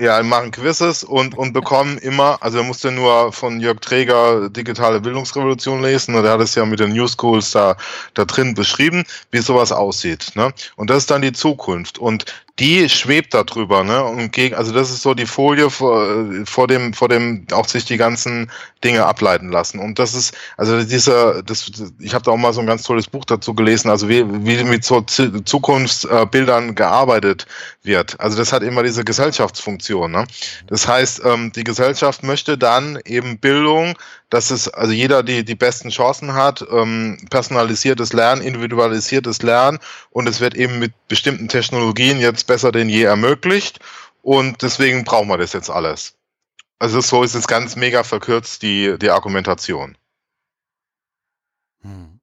Ja, 0.00 0.20
machen 0.24 0.50
Quizzes 0.50 1.04
und, 1.04 1.38
und 1.38 1.52
bekommen 1.52 1.98
immer, 1.98 2.42
also 2.42 2.58
er 2.58 2.64
musste 2.64 2.90
nur 2.90 3.32
von 3.32 3.60
Jörg 3.60 3.78
Träger 3.78 4.50
Digitale 4.50 5.00
Bildungsrevolution 5.00 5.82
lesen 5.82 6.16
und 6.16 6.24
er 6.24 6.32
hat 6.32 6.40
es 6.40 6.56
ja 6.56 6.66
mit 6.66 6.80
den 6.80 6.94
New 6.94 7.06
Schools 7.06 7.52
da, 7.52 7.76
da 8.14 8.24
drin 8.24 8.54
beschrieben, 8.54 9.04
wie 9.30 9.38
sowas 9.38 9.70
aussieht. 9.70 10.32
Ne? 10.34 10.52
Und 10.74 10.90
das 10.90 10.98
ist 10.98 11.12
dann 11.12 11.22
die 11.22 11.32
Zukunft. 11.32 11.98
Und 11.98 12.24
die 12.60 12.88
schwebt 12.88 13.34
da 13.34 13.42
drüber, 13.42 13.82
ne? 13.82 14.04
Und 14.04 14.30
gegen, 14.32 14.54
also 14.54 14.72
das 14.72 14.90
ist 14.90 15.02
so 15.02 15.14
die 15.14 15.26
Folie 15.26 15.70
vor, 15.70 16.24
vor 16.44 16.68
dem, 16.68 16.94
vor 16.94 17.08
dem 17.08 17.46
auch 17.50 17.66
sich 17.66 17.84
die 17.84 17.96
ganzen 17.96 18.48
Dinge 18.84 19.04
ableiten 19.04 19.50
lassen. 19.50 19.80
Und 19.80 19.98
das 19.98 20.14
ist, 20.14 20.36
also 20.56 20.84
dieser, 20.84 21.42
das, 21.42 21.68
ich 21.98 22.14
habe 22.14 22.24
da 22.24 22.30
auch 22.30 22.36
mal 22.36 22.52
so 22.52 22.60
ein 22.60 22.66
ganz 22.68 22.84
tolles 22.84 23.08
Buch 23.08 23.24
dazu 23.24 23.54
gelesen, 23.54 23.90
also 23.90 24.08
wie, 24.08 24.24
wie 24.46 24.62
mit 24.62 24.84
so 24.84 25.00
Zukunftsbildern 25.00 26.76
gearbeitet 26.76 27.46
wird. 27.82 28.20
Also 28.20 28.36
das 28.38 28.52
hat 28.52 28.62
immer 28.62 28.84
diese 28.84 29.04
Gesellschaftsfunktion. 29.04 30.12
Ne? 30.12 30.24
Das 30.68 30.86
heißt, 30.86 31.22
ähm, 31.24 31.50
die 31.50 31.64
Gesellschaft 31.64 32.22
möchte 32.22 32.56
dann 32.56 33.00
eben 33.04 33.38
Bildung 33.38 33.98
dass 34.34 34.50
es 34.50 34.66
also 34.66 34.92
jeder 34.92 35.22
die, 35.22 35.44
die 35.44 35.54
besten 35.54 35.90
Chancen 35.90 36.34
hat, 36.34 36.66
ähm, 36.68 37.24
personalisiertes 37.30 38.12
Lernen, 38.12 38.42
individualisiertes 38.42 39.42
Lernen 39.42 39.78
und 40.10 40.28
es 40.28 40.40
wird 40.40 40.56
eben 40.56 40.80
mit 40.80 40.92
bestimmten 41.06 41.46
Technologien 41.46 42.18
jetzt 42.18 42.48
besser 42.48 42.72
denn 42.72 42.88
je 42.88 43.04
ermöglicht 43.04 43.78
und 44.22 44.60
deswegen 44.62 45.04
brauchen 45.04 45.28
wir 45.28 45.38
das 45.38 45.52
jetzt 45.52 45.70
alles. 45.70 46.16
Also 46.80 47.00
so 47.00 47.22
ist 47.22 47.36
es 47.36 47.46
ganz 47.46 47.76
mega 47.76 48.02
verkürzt 48.02 48.62
die, 48.62 48.98
die 48.98 49.10
Argumentation. 49.10 49.96
Hm. 51.82 52.18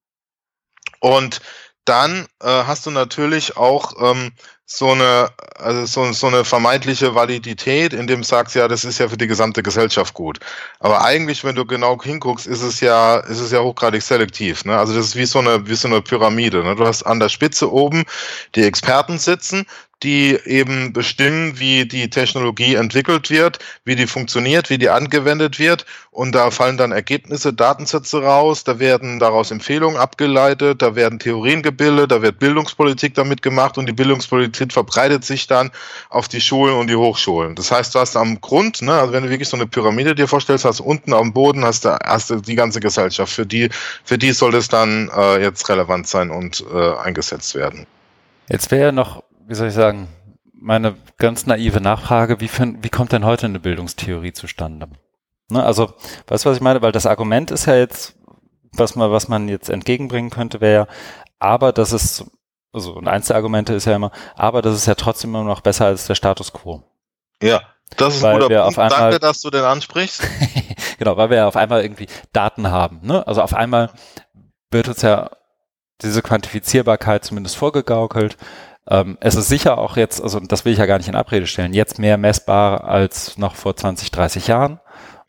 Und 0.99 1.39
dann 1.85 2.27
äh, 2.41 2.47
hast 2.47 2.85
du 2.85 2.91
natürlich 2.91 3.55
auch 3.55 3.93
ähm, 4.11 4.33
so 4.73 4.91
eine, 4.91 5.29
also 5.59 5.85
so, 5.85 6.13
so 6.13 6.27
eine 6.27 6.45
vermeintliche 6.45 7.13
Validität, 7.13 7.93
in 7.93 8.07
dem 8.07 8.21
du 8.21 8.25
sagst, 8.25 8.55
ja, 8.55 8.69
das 8.69 8.85
ist 8.85 8.99
ja 8.99 9.09
für 9.09 9.17
die 9.17 9.27
gesamte 9.27 9.61
Gesellschaft 9.61 10.13
gut. 10.13 10.39
Aber 10.79 11.03
eigentlich, 11.03 11.43
wenn 11.43 11.55
du 11.55 11.65
genau 11.65 12.01
hinguckst, 12.01 12.47
ist 12.47 12.61
es 12.61 12.79
ja, 12.79 13.17
ist 13.17 13.41
es 13.41 13.51
ja 13.51 13.59
hochgradig 13.59 14.01
selektiv. 14.01 14.63
Ne? 14.63 14.77
Also 14.77 14.95
das 14.95 15.07
ist 15.07 15.15
wie 15.17 15.25
so 15.25 15.39
eine, 15.39 15.67
wie 15.67 15.75
so 15.75 15.89
eine 15.89 16.01
Pyramide. 16.01 16.63
Ne? 16.63 16.75
Du 16.75 16.85
hast 16.85 17.03
an 17.03 17.19
der 17.19 17.27
Spitze 17.27 17.71
oben 17.71 18.03
die 18.55 18.63
Experten 18.63 19.17
sitzen, 19.17 19.65
die 20.03 20.37
eben 20.45 20.93
bestimmen, 20.93 21.59
wie 21.59 21.85
die 21.85 22.09
Technologie 22.09 22.75
entwickelt 22.75 23.29
wird, 23.29 23.59
wie 23.85 23.95
die 23.95 24.07
funktioniert, 24.07 24.69
wie 24.69 24.77
die 24.77 24.89
angewendet 24.89 25.59
wird. 25.59 25.85
Und 26.09 26.33
da 26.33 26.49
fallen 26.49 26.77
dann 26.77 26.91
Ergebnisse, 26.91 27.53
Datensätze 27.53 28.23
raus, 28.23 28.63
da 28.63 28.79
werden 28.79 29.19
daraus 29.19 29.51
Empfehlungen 29.51 29.97
abgeleitet, 29.97 30.81
da 30.81 30.95
werden 30.95 31.19
Theorien 31.19 31.61
gebildet, 31.61 32.11
da 32.11 32.21
wird 32.21 32.39
Bildungspolitik 32.39 33.13
damit 33.13 33.41
gemacht 33.41 33.77
und 33.77 33.85
die 33.85 33.93
Bildungspolitik 33.93 34.60
verbreitet 34.69 35.25
sich 35.25 35.47
dann 35.47 35.71
auf 36.09 36.27
die 36.27 36.41
Schulen 36.41 36.75
und 36.75 36.87
die 36.87 36.95
Hochschulen. 36.95 37.55
Das 37.55 37.71
heißt, 37.71 37.95
du 37.95 37.99
hast 37.99 38.15
am 38.15 38.39
Grund, 38.39 38.81
ne, 38.81 38.93
also 38.93 39.13
wenn 39.13 39.23
du 39.23 39.29
wirklich 39.29 39.49
so 39.49 39.57
eine 39.57 39.67
Pyramide 39.67 40.15
dir 40.15 40.27
vorstellst, 40.27 40.65
hast 40.65 40.79
unten 40.79 41.13
am 41.13 41.33
Boden 41.33 41.65
hast 41.65 41.85
du, 41.85 41.97
hast 42.03 42.29
du 42.29 42.35
die 42.35 42.55
ganze 42.55 42.79
Gesellschaft. 42.79 43.33
Für 43.33 43.45
die, 43.45 43.69
für 44.03 44.17
die 44.17 44.31
soll 44.31 44.55
es 44.55 44.67
dann 44.67 45.09
äh, 45.15 45.41
jetzt 45.41 45.67
relevant 45.69 46.07
sein 46.07 46.29
und 46.29 46.63
äh, 46.73 46.95
eingesetzt 46.97 47.55
werden. 47.55 47.87
Jetzt 48.47 48.69
wäre 48.71 48.85
ja 48.85 48.91
noch 48.91 49.23
wie 49.51 49.55
soll 49.55 49.67
ich 49.67 49.73
sagen, 49.73 50.07
meine 50.53 50.95
ganz 51.17 51.45
naive 51.45 51.81
Nachfrage, 51.81 52.39
wie, 52.39 52.47
find, 52.47 52.85
wie 52.85 52.89
kommt 52.89 53.11
denn 53.11 53.25
heute 53.25 53.47
eine 53.47 53.59
Bildungstheorie 53.59 54.31
zustande? 54.31 54.87
Ne, 55.49 55.61
also, 55.61 55.93
weißt 56.27 56.45
du, 56.45 56.49
was 56.49 56.55
ich 56.55 56.63
meine? 56.63 56.81
Weil 56.81 56.93
das 56.93 57.05
Argument 57.05 57.51
ist 57.51 57.65
ja 57.65 57.75
jetzt, 57.75 58.15
was 58.71 58.95
man, 58.95 59.11
was 59.11 59.27
man 59.27 59.49
jetzt 59.49 59.69
entgegenbringen 59.69 60.29
könnte, 60.29 60.61
wäre 60.61 60.73
ja, 60.73 60.87
aber 61.37 61.73
das 61.73 61.91
ist, 61.91 62.23
also, 62.73 62.93
und 62.93 63.07
eins 63.07 63.27
der 63.27 63.35
Argumente 63.35 63.73
ist 63.73 63.85
ja 63.85 63.95
immer, 63.95 64.11
aber 64.35 64.61
das 64.61 64.75
ist 64.75 64.85
ja 64.85 64.95
trotzdem 64.95 65.31
immer 65.31 65.43
noch 65.43 65.61
besser 65.61 65.85
als 65.85 66.07
der 66.07 66.15
Status 66.15 66.53
quo. 66.53 66.83
Ja, 67.41 67.61
das 67.97 68.15
ist 68.15 68.21
weil 68.21 68.35
ein 68.35 68.39
guter 68.39 68.49
wir 68.49 68.61
Punkt. 68.61 68.77
Auf 68.77 68.83
einmal, 68.83 68.99
Danke, 69.11 69.19
dass 69.19 69.41
du 69.41 69.49
den 69.49 69.63
ansprichst. 69.63 70.23
genau, 70.97 71.17
weil 71.17 71.29
wir 71.29 71.37
ja 71.37 71.47
auf 71.47 71.55
einmal 71.55 71.83
irgendwie 71.83 72.07
Daten 72.31 72.69
haben. 72.69 73.01
Ne? 73.03 73.25
Also 73.27 73.41
auf 73.41 73.53
einmal 73.53 73.91
wird 74.69 74.87
uns 74.87 75.01
ja 75.01 75.31
diese 76.01 76.21
Quantifizierbarkeit 76.21 77.25
zumindest 77.25 77.57
vorgegaukelt. 77.57 78.37
Ähm, 78.87 79.17
es 79.19 79.35
ist 79.35 79.49
sicher 79.49 79.77
auch 79.77 79.97
jetzt, 79.97 80.21
also 80.21 80.39
das 80.39 80.65
will 80.65 80.73
ich 80.73 80.79
ja 80.79 80.85
gar 80.85 80.97
nicht 80.97 81.09
in 81.09 81.15
Abrede 81.15 81.47
stellen, 81.47 81.73
jetzt 81.73 81.99
mehr 81.99 82.17
messbar 82.17 82.85
als 82.85 83.37
noch 83.37 83.55
vor 83.55 83.75
20, 83.75 84.11
30 84.11 84.47
Jahren. 84.47 84.79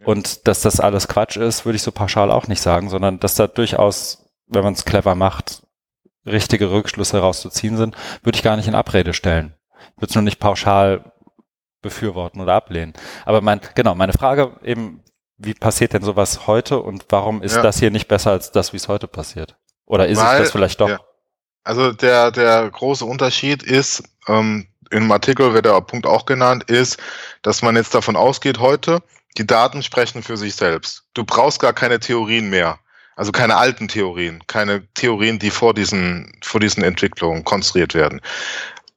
Und 0.05 0.49
dass 0.49 0.63
das 0.63 0.81
alles 0.81 1.07
Quatsch 1.07 1.37
ist, 1.37 1.65
würde 1.65 1.77
ich 1.77 1.83
so 1.83 1.93
pauschal 1.93 2.31
auch 2.31 2.49
nicht 2.49 2.61
sagen, 2.61 2.89
sondern 2.89 3.21
dass 3.21 3.37
da 3.37 3.47
durchaus, 3.47 4.31
wenn 4.49 4.65
man 4.65 4.73
es 4.73 4.85
clever 4.85 5.15
macht, 5.15 5.62
richtige 6.27 6.71
Rückschlüsse 6.71 7.19
rauszuziehen 7.19 7.77
sind, 7.77 7.97
würde 8.23 8.37
ich 8.37 8.43
gar 8.43 8.57
nicht 8.57 8.69
in 8.69 8.75
Abrede 8.75 9.15
stellen. 9.15 9.55
Ich 9.97 10.03
würde 10.03 10.11
es 10.11 10.15
nur 10.15 10.23
nicht 10.23 10.39
pauschal 10.41 11.13
befürworten 11.81 12.41
oder 12.41 12.55
ablehnen. 12.55 12.93
Aber 13.25 13.41
mein, 13.41 13.61
genau, 13.75 13.95
meine 13.95 14.13
Frage 14.13 14.57
eben, 14.63 15.03
wie 15.37 15.55
passiert 15.55 15.93
denn 15.93 16.03
sowas 16.03 16.47
heute 16.47 16.81
und 16.81 17.07
warum 17.09 17.43
ist 17.43 17.57
ja. 17.57 17.63
das 17.63 17.79
hier 17.79 17.91
nicht 17.91 18.09
besser 18.09 18.31
als 18.31 18.53
das, 18.53 18.73
wie 18.73 18.77
es 18.77 18.89
heute 18.89 19.09
passiert? 19.09 19.57
Oder 19.85 20.07
ist 20.07 20.19
Weil, 20.19 20.37
es 20.37 20.43
das 20.43 20.53
vielleicht 20.53 20.81
doch? 20.81 20.89
Ja. 20.89 21.01
Also 21.65 21.93
der, 21.93 22.31
der 22.31 22.71
große 22.71 23.05
Unterschied 23.05 23.63
ist, 23.63 24.03
ähm, 24.29 24.69
im 24.91 25.11
Artikel 25.11 25.55
wird 25.55 25.65
der 25.65 25.81
Punkt 25.81 26.07
auch 26.07 26.27
genannt, 26.27 26.65
ist, 26.65 26.99
dass 27.43 27.63
man 27.63 27.77
jetzt 27.77 27.95
davon 27.95 28.15
ausgeht 28.15 28.59
heute, 28.59 29.03
die 29.39 29.47
Daten 29.47 29.83
sprechen 29.83 30.23
für 30.23 30.37
sich 30.37 30.55
selbst. 30.55 31.05
Du 31.15 31.25
brauchst 31.25 31.61
gar 31.61 31.73
keine 31.73 31.99
Theorien 31.99 32.51
mehr. 32.51 32.79
Also 33.17 33.33
keine 33.33 33.57
alten 33.57 33.89
Theorien, 33.89 34.43
keine 34.47 34.87
Theorien, 34.95 35.39
die 35.39 35.51
vor 35.51 35.75
diesen, 35.75 36.33
vor 36.43 36.61
diesen 36.61 36.83
Entwicklungen 36.83 37.45
konstruiert 37.45 37.95
werden. 37.95 38.21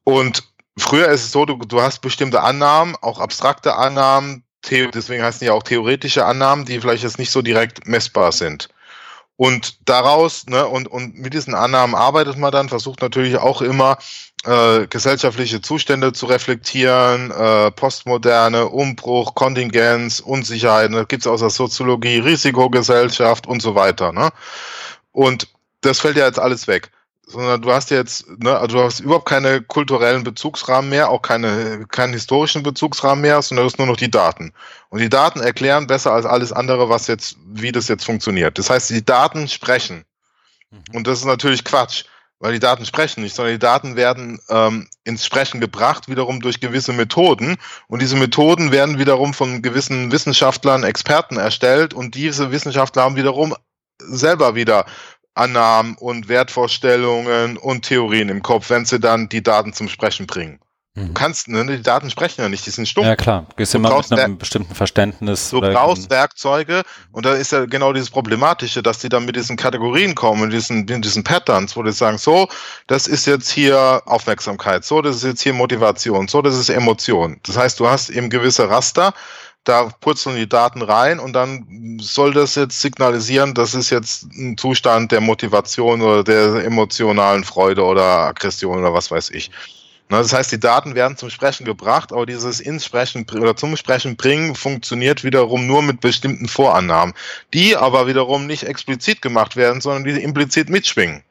Und 0.04 0.44
früher 0.78 1.08
ist 1.10 1.24
es 1.24 1.32
so, 1.32 1.46
du, 1.46 1.58
du 1.58 1.82
hast 1.82 2.00
bestimmte 2.00 2.42
Annahmen, 2.42 2.96
auch 3.02 3.20
abstrakte 3.20 3.76
Annahmen, 3.76 4.44
deswegen 4.70 5.24
heißen 5.24 5.46
die 5.46 5.50
auch 5.50 5.64
theoretische 5.64 6.26
Annahmen, 6.26 6.66
die 6.66 6.80
vielleicht 6.80 7.04
jetzt 7.04 7.20
nicht 7.20 7.32
so 7.32 7.42
direkt 7.42 7.88
messbar 7.88 8.32
sind. 8.32 8.70
Und 9.38 9.90
daraus, 9.90 10.46
ne, 10.48 10.66
und, 10.66 10.88
und 10.88 11.18
mit 11.18 11.34
diesen 11.34 11.56
Annahmen 11.56 11.94
arbeitet 11.94 12.38
man 12.38 12.52
dann, 12.52 12.70
versucht 12.70 13.02
natürlich 13.02 13.38
auch 13.38 13.62
immer 13.62 13.98
äh, 14.46 14.88
gesellschaftliche 14.88 15.62
Zustände 15.62 16.14
zu 16.14 16.28
reflektieren, 16.28 17.32
äh, 17.32 17.72
Postmoderne, 17.72 18.70
Umbruch, 18.70 19.36
Kontingenz, 19.36 20.22
Unsicherheit, 20.22 20.94
das 20.94 21.08
gibt's 21.08 21.28
aus 21.28 21.42
der 21.42 21.50
Soziologie, 21.50 22.20
Risikogesellschaft 22.20 23.46
und 23.46 23.62
so 23.62 23.76
weiter. 23.76 24.14
Ne? 24.14 24.30
Und 25.12 25.50
das 25.82 26.00
fällt 26.00 26.18
ja 26.18 26.26
jetzt 26.26 26.40
alles 26.40 26.68
weg 26.68 26.92
sondern 27.28 27.62
du 27.62 27.72
hast 27.72 27.90
jetzt, 27.92 28.28
ne, 28.40 28.58
also 28.58 28.78
du 28.78 28.84
hast 28.84 29.00
überhaupt 29.00 29.28
keine 29.28 29.62
kulturellen 29.62 30.24
Bezugsrahmen 30.24 30.90
mehr, 30.90 31.10
auch 31.10 31.22
keine, 31.22 31.86
keinen 31.88 32.14
historischen 32.14 32.64
Bezugsrahmen 32.64 33.22
mehr, 33.22 33.42
sondern 33.42 33.64
du 33.66 33.72
hast 33.72 33.78
nur 33.78 33.88
noch 33.88 33.98
die 33.98 34.12
Daten. 34.12 34.54
Und 34.90 35.00
die 35.00 35.10
Daten 35.10 35.40
erklären 35.40 35.88
besser 35.88 36.14
als 36.14 36.26
alles 36.26 36.52
andere, 36.52 36.90
was 36.90 37.08
jetzt, 37.08 37.38
wie 37.48 37.72
das 37.72 37.88
jetzt 37.88 38.06
funktioniert. 38.06 38.58
Das 38.58 38.70
heißt, 38.70 38.90
die 38.92 39.04
Daten 39.04 39.48
sprechen. 39.48 40.06
Mhm. 40.70 40.84
Und 40.94 41.08
das 41.08 41.20
ist 41.20 41.26
natürlich 41.26 41.64
Quatsch, 41.64 42.06
weil 42.40 42.54
die 42.54 42.60
Daten 42.60 42.86
sprechen 42.86 43.24
nicht, 43.24 43.36
sondern 43.36 43.56
die 43.56 43.60
Daten 43.60 43.96
werden 43.96 44.40
ähm, 44.50 44.88
ins 45.04 45.26
Sprechen 45.26 45.60
gebracht, 45.60 46.08
wiederum 46.08 46.42
durch 46.42 46.60
gewisse 46.60 46.94
Methoden. 46.94 47.58
Und 47.88 48.02
diese 48.04 48.18
Methoden 48.18 48.72
werden 48.72 49.00
wiederum 49.00 49.34
von 49.34 49.64
gewissen 49.64 50.12
Wissenschaftlern, 50.12 50.84
Experten 50.84 51.38
erstellt 51.38 51.94
und 51.94 52.14
diese 52.14 52.52
Wissenschaftler 52.52 53.04
haben 53.04 53.16
wiederum 53.16 53.56
selber 54.00 54.56
wieder 54.56 54.86
Annahmen 55.36 55.96
und 55.96 56.28
Wertvorstellungen 56.28 57.58
und 57.58 57.84
Theorien 57.86 58.30
im 58.30 58.42
Kopf, 58.42 58.70
wenn 58.70 58.86
sie 58.86 59.00
dann 59.00 59.30
die 59.30 59.44
Daten 59.44 59.74
zum 59.74 59.88
Sprechen 59.90 60.28
bringen. 60.28 60.60
Du 60.98 61.02
Mhm. 61.02 61.14
kannst, 61.14 61.50
ne, 61.50 61.66
die 61.66 61.82
Daten 61.84 62.10
sprechen 62.10 62.40
ja 62.42 62.48
nicht, 62.48 62.66
die 62.66 62.70
sind 62.70 62.88
stumm. 62.88 63.04
Ja 63.04 63.18
klar, 63.18 63.46
du 63.50 63.56
gehst 63.58 63.74
Du 63.74 63.80
immer 63.80 63.90
brauchst 63.90 64.12
mit 64.12 64.20
einem 64.22 64.38
bestimmten 64.38 64.74
Verständnis. 64.76 65.50
Du 65.50 65.58
oder- 65.58 65.74
brauchst 65.74 66.10
Werkzeuge 66.10 66.84
und 67.12 67.26
da 67.26 67.34
ist 67.34 67.52
ja 67.52 67.66
genau 67.66 67.92
dieses 67.92 68.10
Problematische, 68.10 68.82
dass 68.82 69.00
die 69.00 69.10
dann 69.10 69.26
mit 69.26 69.36
diesen 69.36 69.58
Kategorien 69.58 70.16
kommen, 70.16 70.44
mit 70.44 70.54
diesen, 70.54 70.86
mit 70.86 71.04
diesen 71.04 71.26
Patterns, 71.26 71.76
wo 71.76 71.84
die 71.84 71.92
sagen, 71.92 72.18
so, 72.18 72.48
das 72.88 73.08
ist 73.08 73.26
jetzt 73.28 73.50
hier 73.52 74.04
Aufmerksamkeit, 74.06 74.86
so, 74.86 75.02
das 75.02 75.18
ist 75.18 75.24
jetzt 75.24 75.42
hier 75.42 75.52
Motivation, 75.54 76.30
so, 76.30 76.42
das 76.42 76.56
ist 76.56 76.70
Emotion. 76.70 77.42
Das 77.44 77.58
heißt, 77.58 77.78
du 77.82 77.90
hast 77.90 78.10
eben 78.10 78.30
gewisse 78.30 78.70
Raster, 78.70 79.14
da 79.66 79.90
purzeln 80.00 80.36
die 80.38 80.48
Daten 80.48 80.82
rein 80.82 81.20
und 81.20 81.34
dann 81.34 81.98
soll 82.02 82.34
das 82.34 82.56
jetzt 82.56 82.80
signalisieren, 82.80 83.54
das 83.54 83.74
ist 83.74 83.90
jetzt 83.90 84.24
ein 84.34 84.58
Zustand 84.58 85.12
der 85.12 85.22
Motivation 85.22 86.02
oder 86.02 86.24
der 86.24 86.64
emotionalen 86.64 87.44
Freude 87.44 87.84
oder 87.84 88.04
Aggression 88.04 88.80
oder 88.80 88.94
was 88.94 89.12
weiß 89.12 89.32
ich. 89.32 89.52
Na, 90.08 90.20
Das 90.20 90.34
heißt, 90.34 90.52
die 90.52 90.60
Daten 90.60 90.94
werden 90.94 91.18
zum 91.18 91.32
Sprechen 91.32 91.66
gebracht, 91.66 92.14
aber 92.14 92.28
dieses 92.28 92.60
ins 92.60 92.86
Sprechen 92.86 93.26
oder 93.32 93.56
zum 93.56 93.76
Sprechen 93.76 94.16
bringen 94.16 94.54
funktioniert 94.54 95.24
wiederum 95.24 95.66
nur 95.66 95.82
mit 95.82 96.00
bestimmten 96.00 96.48
Vorannahmen, 96.48 97.16
die 97.54 97.76
aber 97.76 98.06
wiederum 98.06 98.46
nicht 98.46 98.64
explizit 98.64 99.22
gemacht 99.22 99.56
werden, 99.56 99.82
sondern 99.82 100.04
die 100.04 100.22
implizit 100.22 100.70
mitschwingen. 100.70 101.24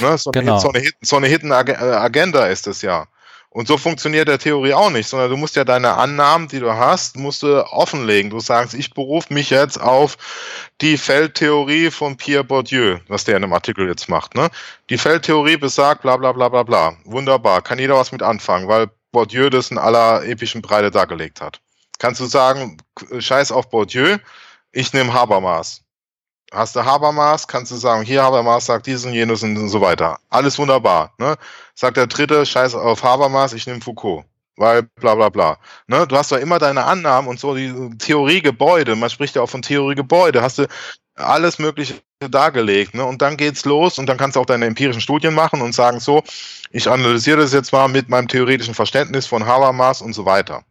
Ne? 0.00 0.18
So, 0.18 0.30
Genau. 0.32 0.52
eine, 0.52 0.60
so, 0.60 0.68
eine, 0.70 0.90
so 1.00 1.16
eine 1.16 1.26
Hidden 1.28 1.50
äh, 1.50 1.54
Agenda 1.54 2.46
ist 2.46 2.66
es 2.66 2.82
ja. 2.82 3.06
Und 3.52 3.66
so 3.66 3.76
funktioniert 3.76 4.28
der 4.28 4.38
Theorie 4.38 4.74
auch 4.74 4.90
nicht, 4.90 5.08
sondern 5.08 5.28
du 5.28 5.36
musst 5.36 5.56
ja 5.56 5.64
deine 5.64 5.94
Annahmen, 5.94 6.46
die 6.46 6.60
du 6.60 6.72
hast, 6.72 7.16
musst 7.16 7.42
du 7.42 7.66
offenlegen. 7.66 8.30
Du 8.30 8.38
sagst, 8.38 8.74
ich 8.74 8.94
berufe 8.94 9.34
mich 9.34 9.50
jetzt 9.50 9.80
auf 9.80 10.16
die 10.80 10.96
Feldtheorie 10.96 11.90
von 11.90 12.16
Pierre 12.16 12.44
Bourdieu, 12.44 12.98
was 13.08 13.24
der 13.24 13.36
in 13.36 13.42
einem 13.42 13.52
Artikel 13.52 13.88
jetzt 13.88 14.08
macht. 14.08 14.36
Ne? 14.36 14.50
Die 14.88 14.98
Feldtheorie 14.98 15.56
besagt, 15.56 16.02
bla 16.02 16.16
bla 16.16 16.30
bla 16.30 16.48
bla 16.48 16.62
bla. 16.62 16.96
Wunderbar, 17.04 17.60
kann 17.60 17.80
jeder 17.80 17.96
was 17.96 18.12
mit 18.12 18.22
anfangen, 18.22 18.68
weil 18.68 18.88
Bourdieu 19.10 19.50
das 19.50 19.72
in 19.72 19.78
aller 19.78 20.24
epischen 20.24 20.62
Breite 20.62 20.92
dargelegt 20.92 21.40
hat. 21.40 21.60
Kannst 21.98 22.20
du 22.20 22.26
sagen, 22.26 22.76
scheiß 23.18 23.50
auf 23.50 23.68
Bourdieu, 23.68 24.18
ich 24.70 24.92
nehme 24.92 25.12
Habermas. 25.12 25.82
Hast 26.52 26.74
du 26.74 26.84
Habermas, 26.84 27.46
kannst 27.46 27.70
du 27.70 27.76
sagen, 27.76 28.02
hier 28.02 28.22
Habermas 28.22 28.66
sagt 28.66 28.86
dies 28.86 29.04
und 29.04 29.12
jenes 29.12 29.42
und 29.44 29.68
so 29.68 29.80
weiter. 29.80 30.18
Alles 30.30 30.58
wunderbar. 30.58 31.12
Ne? 31.18 31.36
Sagt 31.74 31.96
der 31.96 32.08
dritte, 32.08 32.44
scheiß 32.44 32.74
auf 32.74 33.04
Habermas, 33.04 33.52
ich 33.52 33.66
nehme 33.66 33.80
Foucault. 33.80 34.24
Weil 34.56 34.82
bla 34.82 35.14
bla 35.14 35.28
bla. 35.28 35.58
Ne? 35.86 36.06
Du 36.08 36.16
hast 36.16 36.32
doch 36.32 36.38
immer 36.38 36.58
deine 36.58 36.84
Annahmen 36.84 37.28
und 37.28 37.38
so 37.38 37.54
die 37.54 37.72
Theoriegebäude, 37.98 38.96
man 38.96 39.10
spricht 39.10 39.36
ja 39.36 39.42
auch 39.42 39.50
von 39.50 39.62
Theoriegebäude, 39.62 40.42
hast 40.42 40.58
du 40.58 40.66
alles 41.14 41.58
Mögliche 41.58 41.94
dargelegt. 42.28 42.94
Ne? 42.94 43.04
Und 43.04 43.22
dann 43.22 43.36
geht's 43.36 43.64
los 43.64 43.98
und 43.98 44.06
dann 44.06 44.18
kannst 44.18 44.36
du 44.36 44.40
auch 44.40 44.46
deine 44.46 44.66
empirischen 44.66 45.00
Studien 45.00 45.34
machen 45.34 45.62
und 45.62 45.72
sagen, 45.72 46.00
so, 46.00 46.22
ich 46.72 46.90
analysiere 46.90 47.38
das 47.38 47.52
jetzt 47.52 47.72
mal 47.72 47.88
mit 47.88 48.08
meinem 48.08 48.28
theoretischen 48.28 48.74
Verständnis 48.74 49.26
von 49.26 49.46
Habermas 49.46 50.02
und 50.02 50.14
so 50.14 50.24
weiter. 50.24 50.64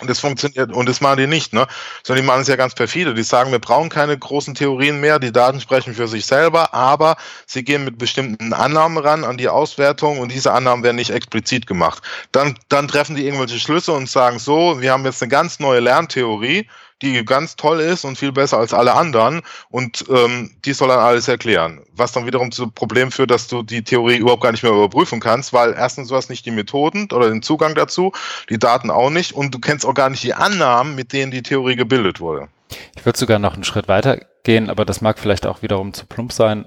Und 0.00 0.10
das 0.10 0.20
funktioniert, 0.20 0.72
und 0.72 0.88
das 0.88 1.00
machen 1.00 1.18
die 1.18 1.26
nicht, 1.26 1.54
ne? 1.54 1.66
Sondern 2.04 2.22
die 2.22 2.26
machen 2.26 2.42
es 2.42 2.48
ja 2.48 2.56
ganz 2.56 2.74
perfide. 2.74 3.14
Die 3.14 3.22
sagen, 3.22 3.50
wir 3.50 3.58
brauchen 3.58 3.88
keine 3.88 4.16
großen 4.18 4.54
Theorien 4.54 5.00
mehr, 5.00 5.18
die 5.18 5.32
Daten 5.32 5.60
sprechen 5.60 5.94
für 5.94 6.06
sich 6.06 6.26
selber, 6.26 6.74
aber 6.74 7.16
sie 7.46 7.64
gehen 7.64 7.84
mit 7.84 7.96
bestimmten 7.96 8.52
Annahmen 8.52 8.98
ran 8.98 9.24
an 9.24 9.38
die 9.38 9.48
Auswertung 9.48 10.18
und 10.18 10.32
diese 10.32 10.52
Annahmen 10.52 10.84
werden 10.84 10.96
nicht 10.96 11.10
explizit 11.10 11.66
gemacht. 11.66 12.02
Dann, 12.32 12.58
dann 12.68 12.88
treffen 12.88 13.16
die 13.16 13.24
irgendwelche 13.24 13.58
Schlüsse 13.58 13.92
und 13.92 14.08
sagen 14.10 14.38
so, 14.38 14.80
wir 14.80 14.92
haben 14.92 15.04
jetzt 15.06 15.22
eine 15.22 15.30
ganz 15.30 15.60
neue 15.60 15.80
Lerntheorie, 15.80 16.68
die 17.02 17.24
ganz 17.24 17.56
toll 17.56 17.80
ist 17.80 18.04
und 18.04 18.16
viel 18.16 18.32
besser 18.32 18.58
als 18.58 18.72
alle 18.72 18.94
anderen 18.94 19.42
und 19.68 20.04
ähm, 20.08 20.56
die 20.64 20.72
soll 20.72 20.88
dann 20.88 21.00
alles 21.00 21.28
erklären. 21.28 21.82
Was 21.92 22.12
dann 22.12 22.26
wiederum 22.26 22.52
zu 22.52 22.70
Problem 22.70 23.10
führt, 23.10 23.30
dass 23.30 23.48
du 23.48 23.62
die 23.62 23.84
Theorie 23.84 24.16
überhaupt 24.16 24.42
gar 24.42 24.52
nicht 24.52 24.62
mehr 24.62 24.72
überprüfen 24.72 25.20
kannst, 25.20 25.52
weil 25.52 25.74
erstens 25.74 26.08
du 26.08 26.16
hast 26.16 26.30
nicht 26.30 26.46
die 26.46 26.50
Methoden 26.50 27.08
oder 27.12 27.28
den 27.28 27.42
Zugang 27.42 27.74
dazu, 27.74 28.12
die 28.48 28.58
Daten 28.58 28.90
auch 28.90 29.10
nicht 29.10 29.32
und 29.32 29.54
du 29.54 29.58
kennst 29.58 29.84
auch 29.84 29.94
gar 29.94 30.10
nicht 30.10 30.22
die 30.22 30.34
Annahmen, 30.34 30.94
mit 30.94 31.12
denen 31.12 31.30
die 31.30 31.42
Theorie 31.42 31.76
gebildet 31.76 32.20
wurde. 32.20 32.48
Ich 32.96 33.04
würde 33.04 33.18
sogar 33.18 33.38
noch 33.38 33.54
einen 33.54 33.64
Schritt 33.64 33.88
weiter 33.88 34.20
gehen, 34.42 34.70
aber 34.70 34.84
das 34.84 35.00
mag 35.00 35.18
vielleicht 35.18 35.46
auch 35.46 35.62
wiederum 35.62 35.92
zu 35.92 36.06
plump 36.06 36.32
sein. 36.32 36.66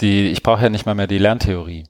Die, 0.00 0.30
ich 0.30 0.42
brauche 0.42 0.62
ja 0.62 0.68
nicht 0.68 0.84
mal 0.84 0.94
mehr 0.94 1.06
die 1.06 1.18
Lerntheorie. 1.18 1.86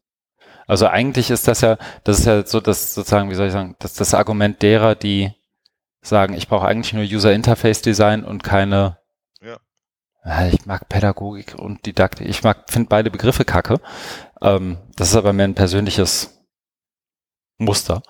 Also 0.67 0.87
eigentlich 0.87 1.31
ist 1.31 1.49
das 1.49 1.63
ja, 1.63 1.79
das 2.05 2.21
ist 2.21 2.27
ja 2.27 2.47
so 2.47 2.61
das 2.61 2.95
sozusagen, 2.95 3.31
wie 3.31 3.35
soll 3.35 3.49
ich 3.49 3.53
sagen, 3.53 3.75
das, 3.81 3.95
das 3.95 4.15
Argument 4.15 4.63
derer, 4.63 4.95
die 4.95 5.33
sagen, 6.03 6.35
ich 6.35 6.49
brauche 6.49 6.67
eigentlich 6.67 6.93
nur 6.93 7.05
User 7.05 7.33
Interface 7.33 7.83
Design 7.83 8.25
und 8.25 8.43
keine. 8.43 8.99
Ja. 9.43 9.59
Ja, 10.25 10.49
Ich 10.49 10.67
mag 10.67 10.89
Pädagogik 10.89 11.55
und 11.57 11.87
Didaktik. 11.87 12.29
Ich 12.29 12.43
mag, 12.43 12.71
finde 12.71 12.89
beide 12.89 13.11
Begriffe 13.11 13.45
kacke. 13.45 13.81
Ähm, 14.43 14.79
das 14.97 15.11
ist 15.11 15.17
aber 15.17 15.33
mehr 15.33 15.47
ein 15.47 15.55
persönliches 15.55 16.41
Muster. 17.59 18.03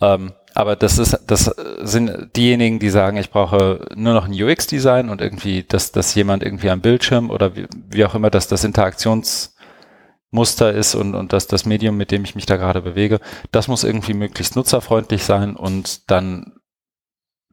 Ähm, 0.00 0.32
aber 0.54 0.76
das 0.76 0.98
ist, 0.98 1.16
das 1.28 1.44
sind 1.82 2.34
diejenigen, 2.34 2.80
die 2.80 2.90
sagen, 2.90 3.16
ich 3.16 3.30
brauche 3.30 3.86
nur 3.94 4.12
noch 4.12 4.26
ein 4.26 4.32
UX-Design 4.32 5.08
und 5.08 5.20
irgendwie, 5.20 5.62
dass, 5.62 5.92
dass 5.92 6.16
jemand 6.16 6.42
irgendwie 6.42 6.70
am 6.70 6.80
Bildschirm 6.80 7.30
oder 7.30 7.54
wie, 7.54 7.68
wie 7.88 8.04
auch 8.04 8.16
immer, 8.16 8.30
dass 8.30 8.48
das 8.48 8.64
Interaktionsmuster 8.64 10.72
ist 10.72 10.96
und, 10.96 11.14
und 11.14 11.32
dass 11.32 11.46
das 11.46 11.64
Medium, 11.64 11.96
mit 11.96 12.10
dem 12.10 12.24
ich 12.24 12.34
mich 12.34 12.46
da 12.46 12.56
gerade 12.56 12.82
bewege, 12.82 13.20
das 13.52 13.68
muss 13.68 13.84
irgendwie 13.84 14.14
möglichst 14.14 14.56
nutzerfreundlich 14.56 15.22
sein 15.22 15.54
und 15.54 16.10
dann 16.10 16.58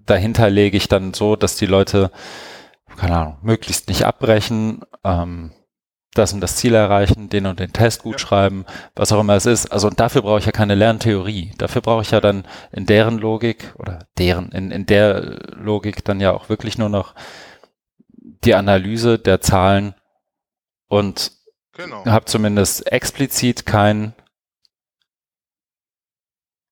dahinter 0.06 0.49
lege 0.49 0.78
ich 0.78 0.88
dann 0.88 1.14
so, 1.14 1.36
dass 1.36 1.56
die 1.58 1.66
Leute, 1.66 2.12
keine 2.97 3.18
Ahnung, 3.18 3.38
möglichst 3.41 3.88
nicht 3.88 4.03
abbrechen, 4.06 4.82
ähm, 5.03 5.51
das 6.14 6.32
und 6.32 6.39
das 6.39 6.56
Ziel 6.56 6.74
erreichen, 6.74 7.28
den 7.30 7.45
und 7.45 7.60
den 7.60 7.74
Test 7.74 8.03
gut 8.03 8.14
Ja. 8.14 8.20
schreiben, 8.28 8.66
was 8.95 9.12
auch 9.12 9.20
immer 9.20 9.36
es 9.36 9.45
ist. 9.45 9.68
Also 9.72 9.88
und 9.89 9.99
dafür 9.99 10.22
brauche 10.22 10.39
ich 10.39 10.45
ja 10.45 10.53
keine 10.53 10.76
Lerntheorie. 10.76 11.51
Dafür 11.58 11.82
brauche 11.82 12.03
ich 12.03 12.12
ja 12.12 12.22
dann 12.22 12.47
in 12.72 12.86
deren 12.86 13.18
Logik 13.18 13.74
oder 13.78 14.08
deren, 14.18 14.49
in, 14.53 14.72
in 14.72 14.86
der 14.86 15.22
Logik 15.58 16.06
dann 16.06 16.22
ja 16.22 16.32
auch 16.32 16.47
wirklich 16.47 16.78
nur 16.78 16.88
noch 16.89 17.16
die 18.18 18.56
Analyse 18.56 19.20
der 19.20 19.41
Zahlen 19.41 19.93
und 20.88 21.32
Genau. 21.74 22.06
habe 22.06 22.24
zumindest 22.24 22.89
explizit 22.89 23.66
kein 23.66 24.14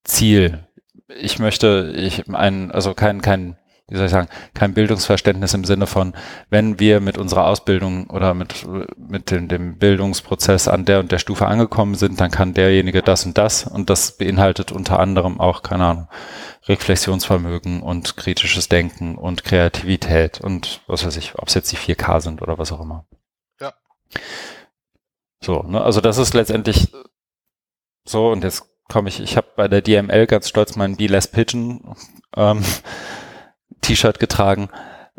Ziel. 0.05 0.65
Ich 1.07 1.39
möchte, 1.39 1.93
ich 1.95 2.27
ein, 2.29 2.71
also 2.71 2.93
kein, 2.93 3.21
kein, 3.21 3.57
wie 3.87 3.97
soll 3.97 4.05
ich 4.05 4.11
sagen, 4.11 4.29
kein 4.53 4.73
Bildungsverständnis 4.73 5.53
im 5.53 5.65
Sinne 5.65 5.85
von, 5.85 6.13
wenn 6.49 6.79
wir 6.79 7.01
mit 7.01 7.17
unserer 7.17 7.47
Ausbildung 7.47 8.09
oder 8.09 8.33
mit, 8.33 8.65
mit 8.97 9.29
dem, 9.29 9.49
dem 9.49 9.77
Bildungsprozess 9.77 10.67
an 10.67 10.85
der 10.85 10.99
und 10.99 11.11
der 11.11 11.19
Stufe 11.19 11.45
angekommen 11.45 11.95
sind, 11.95 12.21
dann 12.21 12.31
kann 12.31 12.53
derjenige 12.53 13.01
das 13.01 13.25
und 13.25 13.37
das 13.37 13.67
und 13.67 13.89
das 13.89 14.17
beinhaltet 14.17 14.71
unter 14.71 14.99
anderem 14.99 15.39
auch, 15.39 15.61
keine 15.61 15.85
Ahnung, 15.85 16.07
Reflexionsvermögen 16.65 17.81
und 17.81 18.15
kritisches 18.15 18.69
Denken 18.69 19.17
und 19.17 19.43
Kreativität 19.43 20.39
und 20.39 20.81
was 20.87 21.05
weiß 21.05 21.17
ich, 21.17 21.37
ob 21.37 21.49
es 21.49 21.53
jetzt 21.53 21.71
die 21.73 21.77
4K 21.77 22.21
sind 22.21 22.41
oder 22.41 22.57
was 22.57 22.71
auch 22.71 22.79
immer. 22.79 23.05
Ja. 23.59 23.73
So, 25.41 25.63
ne, 25.63 25.81
also 25.81 25.99
das 25.99 26.17
ist 26.17 26.33
letztendlich 26.33 26.93
so 28.05 28.31
und 28.31 28.45
jetzt 28.45 28.72
komme 28.93 29.09
ich, 29.09 29.19
ich 29.19 29.35
habe 29.37 29.47
bei 29.55 29.67
der 29.67 29.81
DML 29.81 30.27
ganz 30.27 30.47
stolz 30.47 30.75
mein 30.75 30.97
Be 30.97 31.07
Less 31.07 31.27
Pigeon 31.27 31.95
ähm, 32.37 32.63
T-Shirt 33.81 34.19
getragen 34.19 34.69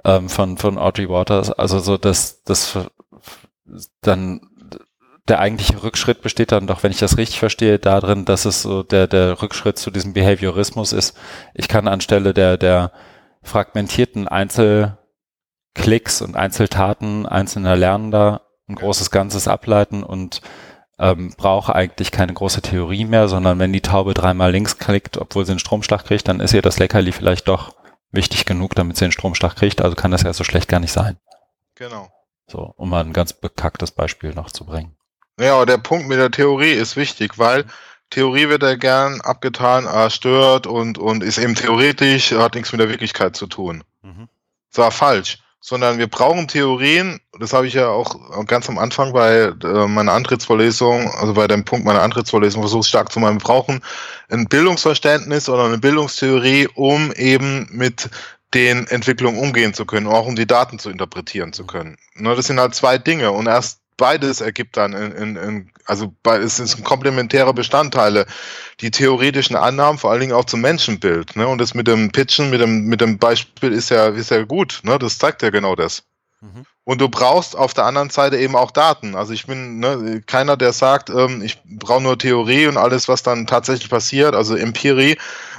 ähm, 0.04 0.28
von 0.28 0.56
von 0.56 0.78
Audrey 0.78 1.08
Waters, 1.08 1.50
also 1.50 1.80
so 1.80 1.98
dass 1.98 2.44
das 2.44 2.78
dann 4.00 4.42
der 5.26 5.40
eigentliche 5.40 5.82
Rückschritt 5.82 6.22
besteht 6.22 6.52
dann 6.52 6.66
doch, 6.68 6.82
wenn 6.82 6.92
ich 6.92 6.98
das 6.98 7.18
richtig 7.18 7.40
verstehe, 7.40 7.78
darin, 7.80 8.24
dass 8.24 8.44
es 8.44 8.62
so 8.62 8.84
der 8.84 9.08
der 9.08 9.42
Rückschritt 9.42 9.76
zu 9.76 9.90
diesem 9.90 10.12
Behaviorismus 10.12 10.92
ist. 10.92 11.16
Ich 11.52 11.66
kann 11.66 11.88
anstelle 11.88 12.32
der 12.32 12.56
der 12.56 12.92
fragmentierten 13.42 14.28
Einzelklicks 14.28 16.22
und 16.22 16.36
Einzeltaten 16.36 17.26
einzelner 17.26 17.74
Lernender 17.74 18.42
ein 18.68 18.76
großes 18.76 19.10
Ganzes 19.10 19.48
ableiten 19.48 20.04
und 20.04 20.42
ähm, 21.04 21.34
brauche 21.36 21.74
eigentlich 21.74 22.10
keine 22.10 22.32
große 22.32 22.62
Theorie 22.62 23.04
mehr, 23.04 23.28
sondern 23.28 23.58
wenn 23.58 23.74
die 23.74 23.82
Taube 23.82 24.14
dreimal 24.14 24.50
links 24.50 24.78
klickt, 24.78 25.18
obwohl 25.18 25.44
sie 25.44 25.52
einen 25.52 25.58
Stromschlag 25.58 26.06
kriegt, 26.06 26.28
dann 26.28 26.40
ist 26.40 26.54
ihr 26.54 26.62
das 26.62 26.78
Leckerli 26.78 27.12
vielleicht 27.12 27.46
doch 27.46 27.76
wichtig 28.10 28.46
genug, 28.46 28.74
damit 28.74 28.96
sie 28.96 29.04
einen 29.04 29.12
Stromschlag 29.12 29.54
kriegt. 29.54 29.82
Also 29.82 29.96
kann 29.96 30.12
das 30.12 30.22
ja 30.22 30.32
so 30.32 30.44
schlecht 30.44 30.68
gar 30.68 30.80
nicht 30.80 30.92
sein. 30.92 31.18
Genau. 31.74 32.08
So, 32.46 32.72
um 32.76 32.88
mal 32.88 33.04
ein 33.04 33.12
ganz 33.12 33.34
bekacktes 33.34 33.90
Beispiel 33.90 34.32
noch 34.32 34.50
zu 34.50 34.64
bringen. 34.64 34.96
Ja, 35.38 35.66
der 35.66 35.78
Punkt 35.78 36.08
mit 36.08 36.18
der 36.18 36.30
Theorie 36.30 36.72
ist 36.72 36.96
wichtig, 36.96 37.38
weil 37.38 37.66
Theorie 38.08 38.48
wird 38.48 38.62
ja 38.62 38.76
gern 38.76 39.20
abgetan, 39.20 39.86
ah, 39.86 40.08
stört 40.08 40.66
und, 40.66 40.96
und 40.96 41.22
ist 41.22 41.36
eben 41.36 41.54
theoretisch, 41.54 42.32
hat 42.32 42.54
nichts 42.54 42.72
mit 42.72 42.80
der 42.80 42.88
Wirklichkeit 42.88 43.36
zu 43.36 43.46
tun. 43.46 43.84
Mhm. 44.02 44.28
Das 44.70 44.78
war 44.78 44.90
falsch. 44.90 45.38
Sondern 45.66 45.96
wir 45.96 46.08
brauchen 46.08 46.46
Theorien, 46.46 47.20
das 47.40 47.54
habe 47.54 47.66
ich 47.66 47.72
ja 47.72 47.88
auch 47.88 48.44
ganz 48.44 48.68
am 48.68 48.76
Anfang 48.76 49.14
bei 49.14 49.50
äh, 49.62 49.86
meiner 49.86 50.12
Antrittsvorlesung, 50.12 51.10
also 51.14 51.32
bei 51.32 51.46
dem 51.46 51.64
Punkt 51.64 51.86
meiner 51.86 52.02
Antrittsvorlesung 52.02 52.60
versucht 52.60 52.86
stark 52.86 53.10
zu. 53.10 53.18
Wir 53.18 53.32
brauchen 53.36 53.80
ein 54.28 54.46
Bildungsverständnis 54.46 55.48
oder 55.48 55.64
eine 55.64 55.78
Bildungstheorie, 55.78 56.68
um 56.74 57.12
eben 57.12 57.66
mit 57.70 58.10
den 58.52 58.86
Entwicklungen 58.88 59.38
umgehen 59.38 59.72
zu 59.72 59.86
können, 59.86 60.06
auch 60.06 60.26
um 60.26 60.36
die 60.36 60.46
Daten 60.46 60.78
zu 60.78 60.90
interpretieren 60.90 61.54
zu 61.54 61.64
können. 61.64 61.96
Ne, 62.14 62.36
das 62.36 62.46
sind 62.46 62.60
halt 62.60 62.74
zwei 62.74 62.98
Dinge. 62.98 63.32
Und 63.32 63.46
erst 63.46 63.80
beides 63.96 64.40
ergibt 64.40 64.76
dann, 64.76 64.92
in, 64.92 65.12
in, 65.12 65.36
in, 65.36 65.70
also 65.86 66.14
es 66.24 66.56
sind 66.56 66.84
komplementäre 66.84 67.54
Bestandteile. 67.54 68.26
Die 68.80 68.90
theoretischen 68.90 69.56
Annahmen, 69.56 69.98
vor 69.98 70.10
allen 70.10 70.20
Dingen 70.20 70.32
auch 70.32 70.44
zum 70.44 70.60
Menschenbild. 70.60 71.36
Ne? 71.36 71.46
Und 71.46 71.58
das 71.58 71.74
mit 71.74 71.86
dem 71.86 72.10
Pitchen, 72.10 72.50
mit 72.50 72.60
dem, 72.60 72.84
mit 72.84 73.00
dem 73.00 73.18
Beispiel 73.18 73.72
ist 73.72 73.90
ja, 73.90 74.08
ist 74.08 74.30
ja 74.30 74.44
gut. 74.44 74.80
Ne? 74.82 74.98
Das 74.98 75.18
zeigt 75.18 75.42
ja 75.42 75.50
genau 75.50 75.76
das. 75.76 76.04
Mhm. 76.44 76.66
Und 76.84 77.00
du 77.00 77.08
brauchst 77.08 77.56
auf 77.56 77.72
der 77.72 77.86
anderen 77.86 78.10
Seite 78.10 78.36
eben 78.36 78.54
auch 78.56 78.70
Daten. 78.70 79.16
Also 79.16 79.32
ich 79.32 79.46
bin 79.46 79.78
ne, 79.78 80.22
keiner, 80.26 80.58
der 80.58 80.74
sagt, 80.74 81.08
ähm, 81.08 81.40
ich 81.42 81.58
brauche 81.64 82.02
nur 82.02 82.18
Theorie 82.18 82.66
und 82.66 82.76
alles, 82.76 83.08
was 83.08 83.22
dann 83.22 83.46
tatsächlich 83.46 83.88
passiert, 83.88 84.34
also 84.34 84.54
Empirie, 84.54 85.16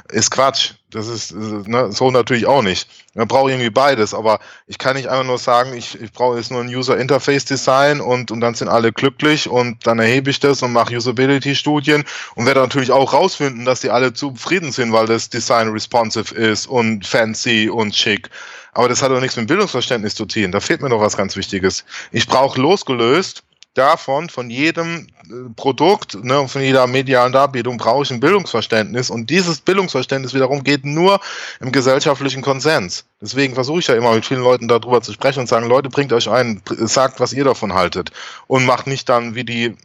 ist 0.10 0.30
Quatsch. 0.30 0.74
Das 0.92 1.08
ist 1.08 1.34
ne, 1.34 1.92
so 1.92 2.12
natürlich 2.12 2.46
auch 2.46 2.62
nicht. 2.62 2.88
Man 3.16 3.28
braucht 3.28 3.50
irgendwie 3.50 3.72
beides, 3.72 4.14
aber 4.14 4.40
ich 4.68 4.78
kann 4.78 4.96
nicht 4.96 5.10
einfach 5.10 5.26
nur 5.26 5.40
sagen, 5.40 5.74
ich, 5.76 6.00
ich 6.00 6.12
brauche 6.12 6.38
jetzt 6.38 6.52
nur 6.52 6.62
ein 6.62 6.70
User 6.70 6.96
Interface 6.96 7.46
Design 7.46 8.02
und, 8.02 8.30
und 8.30 8.40
dann 8.40 8.54
sind 8.54 8.70
alle 8.70 8.94
glücklich 8.94 9.50
und 9.50 9.88
dann 9.88 9.98
erhebe 9.98 10.30
ich 10.30 10.40
das 10.40 10.62
und 10.62 10.74
mache 10.74 10.96
Usability-Studien 10.96 12.04
und 12.36 12.46
werde 12.46 12.60
natürlich 12.60 12.92
auch 12.92 13.14
rausfinden, 13.14 13.66
dass 13.66 13.82
die 13.82 13.90
alle 13.90 14.14
zufrieden 14.14 14.72
sind, 14.72 14.94
weil 14.94 15.08
das 15.08 15.30
Design 15.32 15.70
responsive 15.70 16.36
ist 16.36 16.68
und 16.68 17.08
fancy 17.08 17.68
und 17.68 17.96
schick. 17.96 18.30
Aber 18.76 18.90
das 18.90 19.02
hat 19.02 19.10
doch 19.10 19.22
nichts 19.22 19.38
mit 19.38 19.48
Bildungsverständnis 19.48 20.16
zu 20.16 20.26
tun. 20.26 20.52
Da 20.52 20.60
fehlt 20.60 20.82
mir 20.82 20.90
noch 20.90 21.00
was 21.00 21.16
ganz 21.16 21.36
Wichtiges. 21.38 21.86
Ich 22.12 22.28
brauche 22.28 22.62
losgelöst 22.62 23.44
davon, 23.74 24.30
von 24.30 24.50
jedem 24.50 25.08
äh, 25.30 25.50
Produkt, 25.56 26.22
ne, 26.24 26.48
von 26.48 26.62
jeder 26.62 26.86
medialen 26.86 27.32
Darbietung 27.32 27.78
brauche 27.78 28.04
ich 28.04 28.12
ein 28.12 28.20
Bildungsverständnis 28.20 29.10
und 29.10 29.30
dieses 29.30 29.62
Bildungsverständnis 29.62 30.34
wiederum 30.34 30.64
geht 30.64 30.86
nur 30.86 31.20
im 31.62 31.72
gesellschaftlichen 31.72 32.42
Konsens. 32.42 33.06
Deswegen 33.22 33.54
versuche 33.54 33.80
ich 33.80 33.88
ja 33.88 33.96
immer 33.96 34.14
mit 34.14 34.26
vielen 34.26 34.44
Leuten 34.44 34.68
darüber 34.68 35.02
zu 35.02 35.14
sprechen 35.14 35.40
und 35.40 35.48
sagen, 35.48 35.68
Leute, 35.68 35.90
bringt 35.90 36.14
euch 36.14 36.30
ein, 36.30 36.62
sagt, 36.66 37.20
was 37.20 37.34
ihr 37.34 37.46
davon 37.46 37.74
haltet 37.74 38.12
und 38.48 38.66
macht 38.66 38.88
nicht 38.88 39.08
dann 39.08 39.36
wie 39.36 39.46
die 39.46 39.76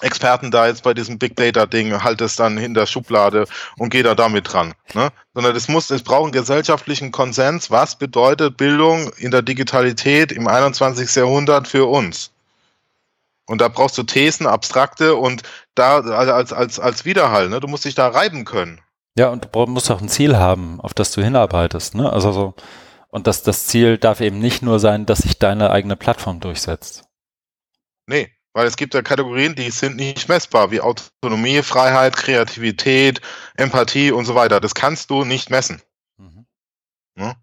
Experten 0.00 0.50
da 0.50 0.66
jetzt 0.66 0.82
bei 0.82 0.92
diesem 0.92 1.18
Big 1.18 1.36
Data 1.36 1.64
Ding 1.66 2.02
halt 2.02 2.20
es 2.20 2.36
dann 2.36 2.58
in 2.58 2.74
der 2.74 2.86
Schublade 2.86 3.46
und 3.78 3.88
geht 3.90 4.04
da 4.04 4.14
damit 4.14 4.52
dran, 4.52 4.74
ne? 4.94 5.10
Sondern 5.32 5.56
es 5.56 5.68
muss, 5.68 5.90
es 5.90 6.02
braucht 6.02 6.24
einen 6.24 6.32
gesellschaftlichen 6.32 7.12
Konsens. 7.12 7.70
Was 7.70 7.96
bedeutet 7.96 8.56
Bildung 8.56 9.10
in 9.16 9.30
der 9.30 9.42
Digitalität 9.42 10.32
im 10.32 10.48
21. 10.48 11.14
Jahrhundert 11.14 11.66
für 11.66 11.86
uns? 11.86 12.32
Und 13.46 13.60
da 13.60 13.68
brauchst 13.68 13.96
du 13.96 14.02
Thesen, 14.02 14.46
abstrakte 14.46 15.14
und 15.14 15.42
da 15.74 16.00
als, 16.00 16.52
als, 16.52 16.78
als 16.78 17.04
Widerhall, 17.04 17.48
ne? 17.48 17.60
Du 17.60 17.68
musst 17.68 17.84
dich 17.84 17.94
da 17.94 18.08
reiben 18.08 18.44
können. 18.44 18.80
Ja, 19.16 19.28
und 19.28 19.48
du 19.50 19.66
musst 19.66 19.90
auch 19.90 20.02
ein 20.02 20.10
Ziel 20.10 20.36
haben, 20.36 20.78
auf 20.80 20.92
das 20.92 21.10
du 21.12 21.22
hinarbeitest, 21.22 21.94
ne? 21.94 22.12
Also 22.12 22.32
so, 22.32 22.54
und 23.08 23.26
das, 23.26 23.42
das 23.42 23.66
Ziel 23.66 23.96
darf 23.96 24.20
eben 24.20 24.40
nicht 24.40 24.62
nur 24.62 24.78
sein, 24.78 25.06
dass 25.06 25.20
sich 25.20 25.38
deine 25.38 25.70
eigene 25.70 25.96
Plattform 25.96 26.40
durchsetzt. 26.40 27.04
Nee, 28.06 28.35
weil 28.56 28.66
es 28.66 28.78
gibt 28.78 28.94
ja 28.94 29.02
Kategorien, 29.02 29.54
die 29.54 29.70
sind 29.70 29.96
nicht 29.96 30.30
messbar, 30.30 30.70
wie 30.70 30.80
Autonomie, 30.80 31.60
Freiheit, 31.60 32.16
Kreativität, 32.16 33.20
Empathie 33.54 34.12
und 34.12 34.24
so 34.24 34.34
weiter. 34.34 34.60
Das 34.60 34.74
kannst 34.74 35.10
du 35.10 35.26
nicht 35.26 35.50
messen. 35.50 35.82
Mhm. 36.16 36.46
Ne? 37.16 37.36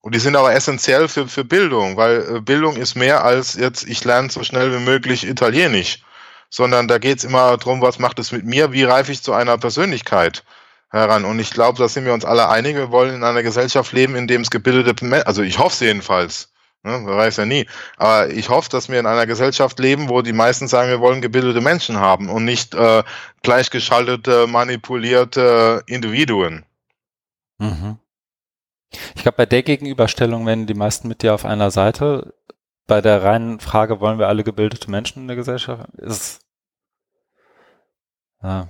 Und 0.00 0.14
die 0.14 0.18
sind 0.18 0.36
aber 0.36 0.54
essentiell 0.54 1.08
für, 1.08 1.28
für 1.28 1.44
Bildung, 1.44 1.98
weil 1.98 2.36
äh, 2.36 2.40
Bildung 2.40 2.76
ist 2.76 2.94
mehr 2.94 3.24
als 3.24 3.56
jetzt, 3.56 3.86
ich 3.86 4.02
lerne 4.04 4.30
so 4.30 4.42
schnell 4.42 4.72
wie 4.72 4.82
möglich 4.82 5.26
Italienisch, 5.26 6.02
sondern 6.48 6.88
da 6.88 6.96
geht 6.96 7.18
es 7.18 7.24
immer 7.24 7.58
darum, 7.58 7.82
was 7.82 7.98
macht 7.98 8.18
es 8.18 8.32
mit 8.32 8.46
mir, 8.46 8.72
wie 8.72 8.84
reife 8.84 9.12
ich 9.12 9.22
zu 9.22 9.34
einer 9.34 9.58
Persönlichkeit 9.58 10.44
heran. 10.88 11.26
Und 11.26 11.40
ich 11.40 11.50
glaube, 11.50 11.78
da 11.78 11.88
sind 11.88 12.06
wir 12.06 12.14
uns 12.14 12.24
alle 12.24 12.48
einig, 12.48 12.74
wir 12.76 12.90
wollen 12.90 13.16
in 13.16 13.22
einer 13.22 13.42
Gesellschaft 13.42 13.92
leben, 13.92 14.16
in 14.16 14.26
dem 14.26 14.40
es 14.40 14.48
gebildete, 14.48 15.26
also 15.26 15.42
ich 15.42 15.58
hoffe 15.58 15.74
es 15.74 15.80
jedenfalls, 15.80 16.53
ne, 16.84 16.98
man 16.98 17.16
weiß 17.16 17.38
ja 17.38 17.46
nie, 17.46 17.66
aber 17.96 18.30
ich 18.30 18.48
hoffe, 18.48 18.68
dass 18.70 18.88
wir 18.88 19.00
in 19.00 19.06
einer 19.06 19.26
Gesellschaft 19.26 19.78
leben, 19.78 20.08
wo 20.08 20.22
die 20.22 20.32
meisten 20.32 20.68
sagen, 20.68 20.90
wir 20.90 21.00
wollen 21.00 21.20
gebildete 21.20 21.60
Menschen 21.60 21.98
haben 21.98 22.28
und 22.28 22.44
nicht 22.44 22.74
äh, 22.74 23.02
gleichgeschaltete, 23.42 24.46
manipulierte 24.46 25.82
Individuen. 25.86 26.64
Mhm. 27.58 27.98
Ich 29.16 29.22
glaube, 29.22 29.38
bei 29.38 29.46
der 29.46 29.62
Gegenüberstellung 29.62 30.46
werden 30.46 30.66
die 30.66 30.74
meisten 30.74 31.08
mit 31.08 31.22
dir 31.22 31.34
auf 31.34 31.44
einer 31.44 31.70
Seite. 31.70 32.34
Bei 32.86 33.00
der 33.00 33.22
reinen 33.22 33.60
Frage, 33.60 34.00
wollen 34.00 34.18
wir 34.18 34.28
alle 34.28 34.44
gebildete 34.44 34.90
Menschen 34.90 35.22
in 35.22 35.26
der 35.26 35.36
Gesellschaft, 35.36 35.88
ist 35.96 36.44
ja, 38.42 38.68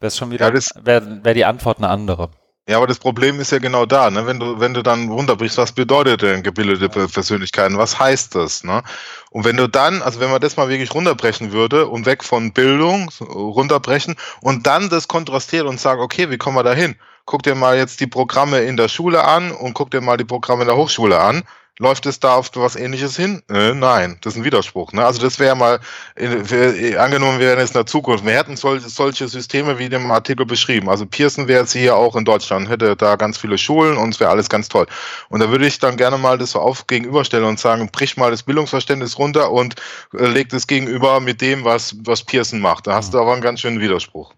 wäre 0.00 0.10
schon 0.10 0.32
wieder, 0.32 0.52
ja, 0.52 0.60
wäre 0.84 1.24
wär 1.24 1.34
die 1.34 1.44
Antwort 1.44 1.78
eine 1.78 1.88
andere. 1.88 2.30
Ja, 2.68 2.76
aber 2.76 2.86
das 2.86 2.98
Problem 2.98 3.40
ist 3.40 3.50
ja 3.50 3.58
genau 3.58 3.86
da, 3.86 4.10
ne? 4.10 4.26
wenn 4.26 4.38
du, 4.38 4.60
wenn 4.60 4.74
du 4.74 4.82
dann 4.82 5.08
runterbrichst, 5.08 5.56
was 5.56 5.72
bedeutet 5.72 6.20
denn 6.20 6.42
gebildete 6.42 6.90
Persönlichkeiten? 7.08 7.78
Was 7.78 7.98
heißt 7.98 8.34
das? 8.34 8.62
Ne? 8.62 8.82
Und 9.30 9.44
wenn 9.44 9.56
du 9.56 9.68
dann, 9.68 10.02
also 10.02 10.20
wenn 10.20 10.30
man 10.30 10.40
das 10.40 10.58
mal 10.58 10.68
wirklich 10.68 10.94
runterbrechen 10.94 11.52
würde 11.52 11.86
und 11.86 12.04
weg 12.04 12.22
von 12.22 12.52
Bildung 12.52 13.10
runterbrechen 13.20 14.16
und 14.42 14.66
dann 14.66 14.90
das 14.90 15.08
kontrastiert 15.08 15.66
und 15.66 15.80
sagt, 15.80 16.00
okay, 16.00 16.28
wie 16.30 16.36
kommen 16.36 16.56
wir 16.56 16.62
da 16.62 16.74
hin? 16.74 16.96
guck 17.28 17.42
dir 17.42 17.54
mal 17.54 17.76
jetzt 17.76 18.00
die 18.00 18.06
Programme 18.06 18.60
in 18.60 18.78
der 18.78 18.88
Schule 18.88 19.22
an 19.22 19.52
und 19.52 19.74
guck 19.74 19.90
dir 19.90 20.00
mal 20.00 20.16
die 20.16 20.24
Programme 20.24 20.62
in 20.62 20.68
der 20.68 20.78
Hochschule 20.78 21.20
an. 21.20 21.42
Läuft 21.80 22.06
es 22.06 22.18
da 22.18 22.34
auf 22.34 22.50
was 22.54 22.74
ähnliches 22.74 23.16
hin? 23.16 23.42
Äh, 23.48 23.72
nein, 23.72 24.18
das 24.20 24.34
ist 24.34 24.40
ein 24.40 24.44
Widerspruch. 24.44 24.92
Ne? 24.92 25.04
Also 25.04 25.22
das 25.22 25.38
wäre 25.38 25.54
mal, 25.54 25.78
wär, 26.16 27.00
angenommen, 27.00 27.38
wir 27.38 27.46
wären 27.46 27.60
jetzt 27.60 27.70
in 27.70 27.74
der 27.74 27.86
Zukunft, 27.86 28.26
wir 28.26 28.32
hätten 28.32 28.56
sol 28.56 28.80
solche 28.80 29.28
Systeme 29.28 29.78
wie 29.78 29.84
in 29.84 29.90
dem 29.90 30.10
Artikel 30.10 30.44
beschrieben. 30.44 30.88
Also 30.88 31.06
Pearson 31.06 31.46
wäre 31.46 31.60
jetzt 31.60 31.72
hier 31.72 31.96
auch 31.96 32.16
in 32.16 32.24
Deutschland, 32.24 32.68
hätte 32.68 32.96
da 32.96 33.14
ganz 33.14 33.38
viele 33.38 33.58
Schulen 33.58 33.96
und 33.96 34.14
es 34.14 34.20
wäre 34.20 34.30
alles 34.30 34.48
ganz 34.48 34.68
toll. 34.68 34.86
Und 35.28 35.40
da 35.40 35.50
würde 35.50 35.66
ich 35.66 35.78
dann 35.78 35.96
gerne 35.96 36.18
mal 36.18 36.36
das 36.36 36.52
so 36.52 36.58
auf 36.58 36.88
gegenüberstellen 36.88 37.46
und 37.46 37.60
sagen, 37.60 37.88
brich 37.92 38.16
mal 38.16 38.32
das 38.32 38.42
Bildungsverständnis 38.42 39.16
runter 39.16 39.52
und 39.52 39.76
äh, 40.14 40.26
leg 40.26 40.48
das 40.48 40.66
gegenüber 40.66 41.20
mit 41.20 41.40
dem, 41.40 41.64
was, 41.64 41.94
was 42.00 42.24
Pearson 42.24 42.58
macht. 42.58 42.88
Da 42.88 42.94
hast 42.94 43.14
du 43.14 43.20
aber 43.20 43.32
einen 43.32 43.42
ganz 43.42 43.60
schönen 43.60 43.80
Widerspruch. 43.80 44.34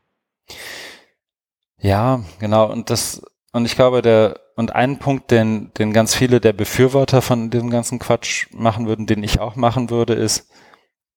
Ja, 1.79 2.23
genau. 2.39 2.71
Und 2.71 2.91
das, 2.91 3.23
und 3.53 3.65
ich 3.65 3.75
glaube, 3.75 4.03
der, 4.03 4.41
und 4.57 4.75
ein 4.75 4.99
Punkt, 4.99 5.31
den, 5.31 5.73
den 5.75 5.93
ganz 5.93 6.15
viele 6.15 6.41
der 6.41 6.53
Befürworter 6.53 7.21
von 7.23 7.51
diesem 7.51 7.71
ganzen 7.71 7.99
Quatsch 7.99 8.47
machen 8.53 8.87
würden, 8.87 9.07
den 9.07 9.23
ich 9.23 9.41
auch 9.41 9.57
machen 9.57 9.91
würde, 9.91 10.15
ist, 10.15 10.49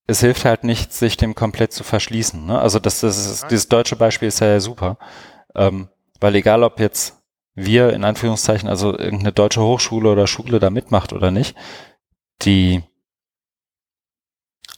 es 0.08 0.20
hilft 0.20 0.44
halt 0.44 0.64
nicht, 0.64 0.92
sich 0.94 1.16
dem 1.16 1.36
komplett 1.36 1.72
zu 1.72 1.84
verschließen. 1.84 2.46
Ne? 2.46 2.60
Also 2.60 2.80
das, 2.80 3.02
das 3.02 3.18
ist, 3.26 3.52
dieses 3.52 3.70
deutsche 3.70 3.96
Beispiel 3.96 4.28
ist 4.28 4.40
ja, 4.40 4.60
super. 4.60 4.98
Ähm, 5.56 5.90
weil 6.20 6.36
egal, 6.36 6.64
ob 6.64 6.80
jetzt 6.80 7.22
wir 7.56 7.94
in 7.94 8.04
Anführungszeichen, 8.04 8.68
also 8.68 8.98
irgendeine 8.98 9.32
deutsche 9.32 9.62
Hochschule 9.62 10.12
oder 10.12 10.26
Schule 10.26 10.60
da 10.60 10.70
mitmacht 10.70 11.14
oder 11.14 11.30
nicht, 11.30 11.56
die 12.42 12.84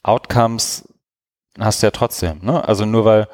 Outcomes 0.03 0.87
hast 1.57 1.81
du 1.81 1.87
ja 1.87 1.91
trotzdem. 1.91 2.39
Ne? 2.41 2.67
Also 2.67 2.85
nur 2.85 3.05
weil 3.05 3.27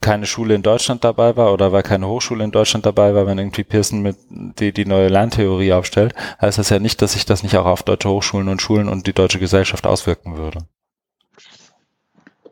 keine 0.00 0.26
Schule 0.26 0.54
in 0.54 0.62
Deutschland 0.62 1.04
dabei 1.04 1.36
war 1.36 1.52
oder 1.52 1.72
weil 1.72 1.82
keine 1.82 2.08
Hochschule 2.08 2.42
in 2.42 2.52
Deutschland 2.52 2.86
dabei 2.86 3.14
war, 3.14 3.26
wenn 3.26 3.38
irgendwie 3.38 3.64
Pearson 3.64 4.00
mit 4.00 4.16
die, 4.30 4.72
die 4.72 4.86
neue 4.86 5.08
Lerntheorie 5.08 5.74
aufstellt, 5.74 6.14
heißt 6.40 6.58
das 6.58 6.70
ja 6.70 6.78
nicht, 6.78 7.02
dass 7.02 7.12
sich 7.12 7.26
das 7.26 7.42
nicht 7.42 7.56
auch 7.56 7.66
auf 7.66 7.82
deutsche 7.82 8.08
Hochschulen 8.08 8.48
und 8.48 8.62
Schulen 8.62 8.88
und 8.88 9.06
die 9.06 9.12
deutsche 9.12 9.38
Gesellschaft 9.38 9.86
auswirken 9.86 10.38
würde. 10.38 10.66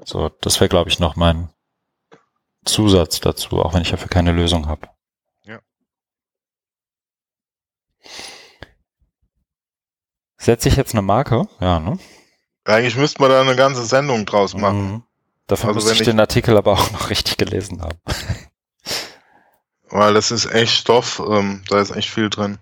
So, 0.05 0.29
das 0.41 0.61
wäre, 0.61 0.69
glaube 0.69 0.91
ich, 0.91 0.99
noch 0.99 1.17
mein 1.17 1.51
Zusatz 2.65 3.21
dazu, 3.21 3.63
auch 3.63 3.75
wenn 3.75 3.83
ich 3.83 3.91
dafür 3.91 4.09
keine 4.09 4.33
Lösung 4.33 4.67
habe. 4.67 4.89
Ja. 5.45 5.61
Setze 10.37 10.69
ich 10.69 10.77
jetzt 10.77 10.95
eine 10.95 11.03
Marke? 11.03 11.47
Ja, 11.61 11.81
ne? 11.81 11.99
Eigentlich 12.65 12.97
müsste 12.97 13.23
man 13.23 13.31
da 13.31 13.41
eine 13.41 13.57
ganze 13.57 13.85
Sendung 13.85 14.27
draus 14.27 14.55
machen. 14.55 14.93
Mhm. 14.93 15.03
Dafür 15.49 15.71
also 15.71 15.81
muss 15.81 15.91
ich, 15.91 16.01
ich 16.01 16.05
den 16.05 16.21
Artikel 16.21 16.57
aber 16.57 16.73
auch 16.73 16.93
noch 16.93 17.11
richtig 17.11 17.37
gelesen 17.37 17.83
haben. 17.83 17.99
Weil 19.91 20.15
das 20.15 20.31
ist 20.31 20.47
echt 20.47 20.75
Stoff, 20.75 21.21
ähm, 21.29 21.65
da 21.69 21.81
ist 21.81 21.91
echt 21.91 22.11
viel 22.11 22.31
drin. 22.31 22.59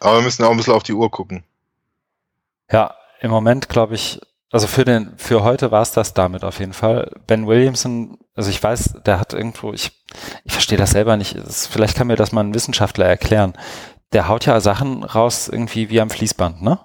Aber 0.00 0.18
wir 0.18 0.22
müssen 0.22 0.44
auch 0.44 0.50
ein 0.50 0.56
bisschen 0.56 0.72
auf 0.72 0.84
die 0.84 0.92
Uhr 0.92 1.10
gucken. 1.10 1.44
Ja, 2.70 2.94
im 3.20 3.30
Moment 3.30 3.68
glaube 3.68 3.94
ich, 3.94 4.20
also 4.52 4.68
für 4.68 4.84
den, 4.84 5.14
für 5.16 5.42
heute 5.42 5.72
war 5.72 5.82
es 5.82 5.90
das 5.90 6.14
damit 6.14 6.44
auf 6.44 6.60
jeden 6.60 6.72
Fall. 6.72 7.10
Ben 7.26 7.46
Williamson, 7.48 8.18
also 8.36 8.50
ich 8.50 8.62
weiß, 8.62 9.00
der 9.04 9.18
hat 9.18 9.32
irgendwo, 9.32 9.72
ich, 9.72 9.90
ich 10.44 10.52
verstehe 10.52 10.78
das 10.78 10.92
selber 10.92 11.16
nicht. 11.16 11.36
Das, 11.36 11.66
vielleicht 11.66 11.96
kann 11.96 12.06
mir 12.06 12.16
das 12.16 12.30
mal 12.30 12.44
ein 12.44 12.54
Wissenschaftler 12.54 13.06
erklären. 13.06 13.54
Der 14.12 14.28
haut 14.28 14.46
ja 14.46 14.60
Sachen 14.60 15.02
raus 15.02 15.48
irgendwie 15.48 15.90
wie 15.90 16.00
am 16.00 16.10
Fließband, 16.10 16.62
ne? 16.62 16.78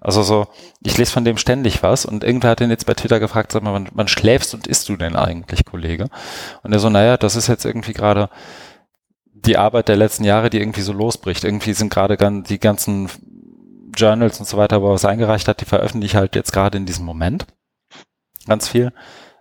Also 0.00 0.22
so, 0.22 0.46
ich 0.82 0.96
lese 0.96 1.12
von 1.12 1.26
dem 1.26 1.36
ständig 1.36 1.82
was 1.82 2.06
und 2.06 2.24
irgendwer 2.24 2.50
hat 2.50 2.62
ihn 2.62 2.70
jetzt 2.70 2.86
bei 2.86 2.94
Twitter 2.94 3.20
gefragt, 3.20 3.52
sag 3.52 3.62
mal, 3.62 3.74
wann, 3.74 3.88
wann 3.92 4.08
schläfst 4.08 4.54
und 4.54 4.66
isst 4.66 4.88
du 4.88 4.96
denn 4.96 5.14
eigentlich, 5.14 5.66
Kollege? 5.66 6.08
Und 6.62 6.72
er 6.72 6.78
so, 6.78 6.88
naja, 6.88 7.18
das 7.18 7.36
ist 7.36 7.48
jetzt 7.48 7.66
irgendwie 7.66 7.92
gerade 7.92 8.30
die 9.32 9.58
Arbeit 9.58 9.88
der 9.88 9.96
letzten 9.96 10.24
Jahre, 10.24 10.48
die 10.48 10.58
irgendwie 10.58 10.80
so 10.80 10.94
losbricht. 10.94 11.44
Irgendwie 11.44 11.74
sind 11.74 11.92
gerade 11.92 12.16
die 12.42 12.58
ganzen 12.58 13.10
Journals 13.94 14.40
und 14.40 14.46
so 14.46 14.56
weiter, 14.56 14.80
wo 14.80 14.88
er 14.88 14.94
was 14.94 15.04
eingereicht 15.04 15.48
hat, 15.48 15.60
die 15.60 15.66
veröffentliche 15.66 16.16
ich 16.16 16.16
halt 16.16 16.34
jetzt 16.34 16.52
gerade 16.52 16.78
in 16.78 16.86
diesem 16.86 17.04
Moment. 17.04 17.46
Ganz 18.46 18.68
viel. 18.68 18.92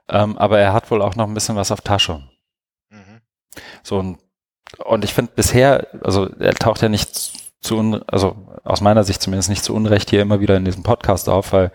Ähm, 0.10 0.38
aber 0.38 0.60
er 0.60 0.73
hat 0.73 0.91
wohl 0.91 1.02
auch 1.02 1.15
noch 1.15 1.27
ein 1.27 1.34
bisschen 1.34 1.56
was 1.56 1.72
auf 1.72 1.81
Tasche. 1.81 2.23
Mhm. 2.90 3.22
So, 3.84 3.99
und, 3.99 4.19
und 4.84 5.06
ich 5.06 5.14
finde 5.14 5.31
bisher, 5.36 5.88
also 6.03 6.27
er 6.40 6.53
taucht 6.53 6.81
ja 6.81 6.90
nicht 6.90 7.48
zu 7.61 8.02
also 8.07 8.36
aus 8.64 8.81
meiner 8.81 9.03
Sicht 9.03 9.22
zumindest 9.22 9.49
nicht 9.49 9.64
zu 9.64 9.73
Unrecht 9.73 10.10
hier 10.10 10.22
immer 10.22 10.40
wieder 10.40 10.56
in 10.57 10.65
diesem 10.65 10.84
Podcast 10.84 11.27
auf, 11.30 11.52
weil 11.53 11.72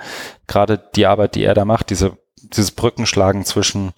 gerade 0.46 0.78
die 0.94 1.06
Arbeit, 1.06 1.34
die 1.34 1.44
er 1.44 1.54
da 1.54 1.64
macht, 1.64 1.90
diese, 1.90 2.16
dieses 2.36 2.70
Brückenschlagen 2.70 3.44
zwischen, 3.44 3.92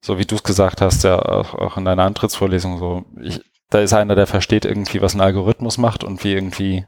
so 0.00 0.18
wie 0.18 0.24
du 0.24 0.36
es 0.36 0.42
gesagt 0.42 0.80
hast, 0.80 1.04
ja 1.04 1.18
auch, 1.18 1.54
auch 1.54 1.76
in 1.76 1.84
deiner 1.84 2.04
Antrittsvorlesung 2.04 2.78
so, 2.78 3.04
ich, 3.20 3.42
da 3.68 3.80
ist 3.80 3.92
einer, 3.92 4.14
der 4.14 4.26
versteht 4.26 4.64
irgendwie, 4.64 5.02
was 5.02 5.14
ein 5.14 5.20
Algorithmus 5.20 5.78
macht 5.78 6.04
und 6.04 6.24
wie 6.24 6.32
irgendwie 6.32 6.86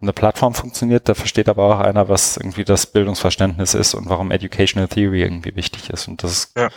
eine 0.00 0.12
Plattform 0.12 0.54
funktioniert, 0.54 1.08
da 1.08 1.14
versteht 1.14 1.48
aber 1.48 1.64
auch 1.64 1.80
einer, 1.80 2.08
was 2.08 2.36
irgendwie 2.36 2.64
das 2.64 2.86
Bildungsverständnis 2.86 3.74
ist 3.74 3.94
und 3.94 4.08
warum 4.08 4.30
Educational 4.30 4.88
Theory 4.88 5.22
irgendwie 5.22 5.54
wichtig 5.54 5.90
ist. 5.90 6.08
Und 6.08 6.22
das 6.22 6.32
ist, 6.32 6.56
Ja. 6.58 6.70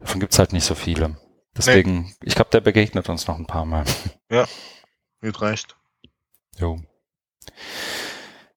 davon 0.00 0.20
gibt's 0.20 0.38
halt 0.38 0.52
nicht 0.52 0.64
so 0.64 0.74
viele. 0.74 1.16
Deswegen, 1.56 2.14
ich 2.22 2.34
glaube, 2.34 2.50
der 2.50 2.60
begegnet 2.60 3.08
uns 3.08 3.26
noch 3.26 3.38
ein 3.38 3.46
paar 3.46 3.66
Mal. 3.66 3.84
Mit 5.20 5.40
Recht. 5.42 5.76
Jo. 6.60 6.78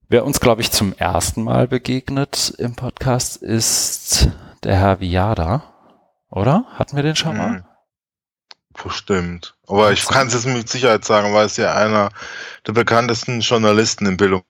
Wer 0.09 0.25
uns, 0.25 0.41
glaube 0.41 0.59
ich, 0.59 0.71
zum 0.71 0.91
ersten 0.91 1.41
Mal 1.41 1.69
begegnet 1.69 2.53
im 2.57 2.75
Podcast 2.75 3.37
ist 3.37 4.27
der 4.63 4.75
Herr 4.75 4.99
Viada, 4.99 5.73
oder? 6.29 6.65
Hatten 6.73 6.97
wir 6.97 7.03
den 7.03 7.15
schon 7.15 7.37
mal? 7.37 7.49
Mhm. 7.49 7.65
Bestimmt. 8.83 9.57
Aber 9.67 9.93
ich 9.93 10.05
kann 10.05 10.27
es 10.27 10.33
jetzt 10.33 10.47
mit 10.47 10.67
Sicherheit 10.67 11.05
sagen, 11.05 11.33
weil 11.33 11.45
es 11.45 11.55
ja 11.55 11.75
einer 11.75 12.09
der 12.67 12.73
bekanntesten 12.73 13.39
Journalisten 13.39 14.05
in 14.05 14.17
Bildung. 14.17 14.43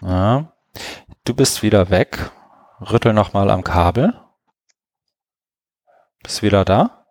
Ja. 0.00 0.52
Du 1.24 1.34
bist 1.34 1.62
wieder 1.62 1.88
weg. 1.88 2.32
Rüttel 2.80 3.12
nochmal 3.12 3.48
am 3.50 3.62
Kabel. 3.62 4.12
Bist 6.24 6.42
wieder 6.42 6.64
da? 6.64 7.03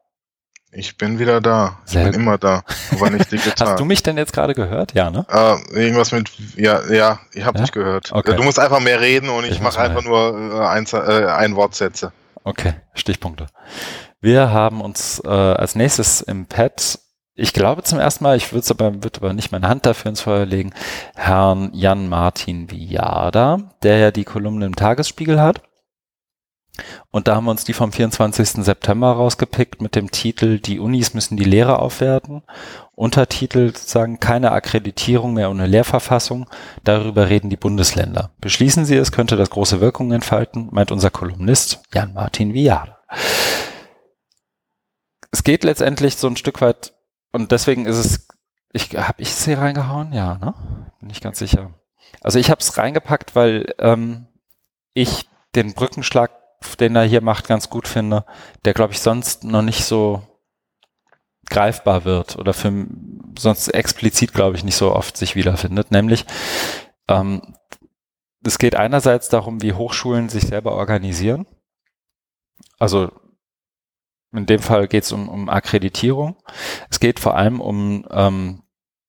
Ich 0.75 0.97
bin 0.97 1.19
wieder 1.19 1.39
da. 1.39 1.79
Ich 1.85 1.91
Sehr 1.91 2.03
bin 2.03 2.13
gut. 2.13 2.21
immer 2.21 2.37
da, 2.37 2.63
aber 2.91 3.09
nicht 3.11 3.31
digital. 3.31 3.67
Hast 3.71 3.79
du 3.79 3.85
mich 3.85 4.01
denn 4.01 4.17
jetzt 4.17 4.33
gerade 4.33 4.53
gehört? 4.55 4.93
Ja, 4.93 5.09
ne? 5.11 5.25
Äh, 5.29 5.83
irgendwas 5.83 6.11
mit, 6.11 6.31
ja, 6.55 6.81
ja, 6.91 7.19
ich 7.33 7.45
habe 7.45 7.59
Ja? 7.59 7.63
dich 7.63 7.71
gehört. 7.71 8.11
Okay. 8.11 8.35
Du 8.35 8.43
musst 8.43 8.59
einfach 8.59 8.79
mehr 8.79 8.99
reden 8.99 9.29
und 9.29 9.43
ich, 9.45 9.51
Ich 9.51 9.61
mache 9.61 9.79
einfach 9.79 10.03
nur 10.03 10.35
äh, 10.53 10.65
ein, 10.67 10.85
äh, 10.91 11.25
ein 11.27 11.55
Wortsätze. 11.55 12.11
Okay, 12.43 12.73
Stichpunkte. 12.93 13.47
Wir 14.19 14.51
haben 14.51 14.81
uns 14.81 15.21
äh, 15.23 15.29
als 15.29 15.75
nächstes 15.75 16.21
im 16.21 16.45
Pad, 16.47 16.99
ich 17.35 17.53
glaube 17.53 17.83
zum 17.83 17.99
ersten 17.99 18.23
Mal, 18.23 18.35
ich 18.37 18.51
würde 18.51 18.67
aber, 18.71 19.03
würd 19.03 19.17
aber 19.17 19.33
nicht 19.33 19.51
meine 19.51 19.67
Hand 19.67 19.85
dafür 19.85 20.09
ins 20.09 20.21
Feuer 20.21 20.45
legen, 20.45 20.73
Herrn 21.15 21.69
Jan-Martin 21.73 22.71
Viada, 22.71 23.59
der 23.83 23.97
ja 23.97 24.11
die 24.11 24.23
Kolumne 24.23 24.65
im 24.65 24.75
Tagesspiegel 24.75 25.39
hat. 25.39 25.61
Und 27.11 27.27
da 27.27 27.35
haben 27.35 27.45
wir 27.45 27.51
uns 27.51 27.63
die 27.63 27.73
vom 27.73 27.91
24. 27.91 28.63
September 28.63 29.11
rausgepickt 29.11 29.81
mit 29.81 29.95
dem 29.95 30.09
Titel 30.09 30.59
Die 30.59 30.79
Unis 30.79 31.13
müssen 31.13 31.37
die 31.37 31.43
Lehre 31.43 31.79
aufwerten. 31.79 32.41
Untertitel 32.95 33.67
sozusagen 33.67 34.19
keine 34.19 34.51
Akkreditierung 34.51 35.33
mehr 35.33 35.51
ohne 35.51 35.67
Lehrverfassung. 35.67 36.49
Darüber 36.83 37.29
reden 37.29 37.49
die 37.49 37.57
Bundesländer. 37.57 38.31
Beschließen 38.41 38.85
sie 38.85 38.95
es, 38.95 39.11
könnte 39.11 39.35
das 39.35 39.51
große 39.51 39.81
Wirkungen 39.81 40.11
entfalten, 40.11 40.69
meint 40.71 40.91
unser 40.91 41.11
Kolumnist 41.11 41.81
Jan-Martin 41.93 42.53
Viada. 42.53 42.97
Es 45.31 45.43
geht 45.43 45.63
letztendlich 45.63 46.17
so 46.17 46.27
ein 46.27 46.37
Stück 46.37 46.61
weit 46.61 46.93
und 47.31 47.51
deswegen 47.51 47.85
ist 47.85 47.97
es, 47.97 48.27
ich 48.71 48.95
habe 48.95 49.21
ich 49.21 49.29
es 49.29 49.45
hier 49.45 49.59
reingehauen? 49.59 50.13
Ja, 50.13 50.37
ne? 50.37 50.53
Bin 50.99 51.09
ich 51.09 51.21
ganz 51.21 51.39
sicher. 51.39 51.71
Also 52.21 52.39
ich 52.39 52.49
habe 52.49 52.61
es 52.61 52.77
reingepackt, 52.77 53.35
weil 53.35 53.73
ähm, 53.79 54.27
ich 54.93 55.27
den 55.55 55.73
Brückenschlag, 55.73 56.31
den 56.79 56.95
er 56.95 57.03
hier 57.03 57.21
macht, 57.21 57.47
ganz 57.47 57.69
gut 57.69 57.87
finde, 57.87 58.25
der 58.65 58.73
glaube 58.73 58.93
ich 58.93 58.99
sonst 58.99 59.43
noch 59.43 59.61
nicht 59.61 59.85
so 59.85 60.21
greifbar 61.49 62.05
wird 62.05 62.37
oder 62.37 62.53
für 62.53 62.87
sonst 63.37 63.67
explizit 63.69 64.33
glaube 64.33 64.55
ich 64.55 64.63
nicht 64.63 64.75
so 64.77 64.93
oft 64.93 65.17
sich 65.17 65.35
wiederfindet, 65.35 65.91
nämlich 65.91 66.25
ähm, 67.07 67.55
es 68.45 68.57
geht 68.57 68.75
einerseits 68.75 69.29
darum, 69.29 69.61
wie 69.61 69.73
Hochschulen 69.73 70.29
sich 70.29 70.43
selber 70.43 70.73
organisieren. 70.73 71.45
Also 72.77 73.11
in 74.33 74.45
dem 74.45 74.59
Fall 74.59 74.87
geht 74.87 75.03
es 75.03 75.11
um, 75.11 75.29
um 75.29 75.47
Akkreditierung. 75.49 76.35
Es 76.89 76.99
geht 76.99 77.19
vor 77.19 77.35
allem 77.37 77.61
um 77.61 78.05
ähm, 78.09 78.63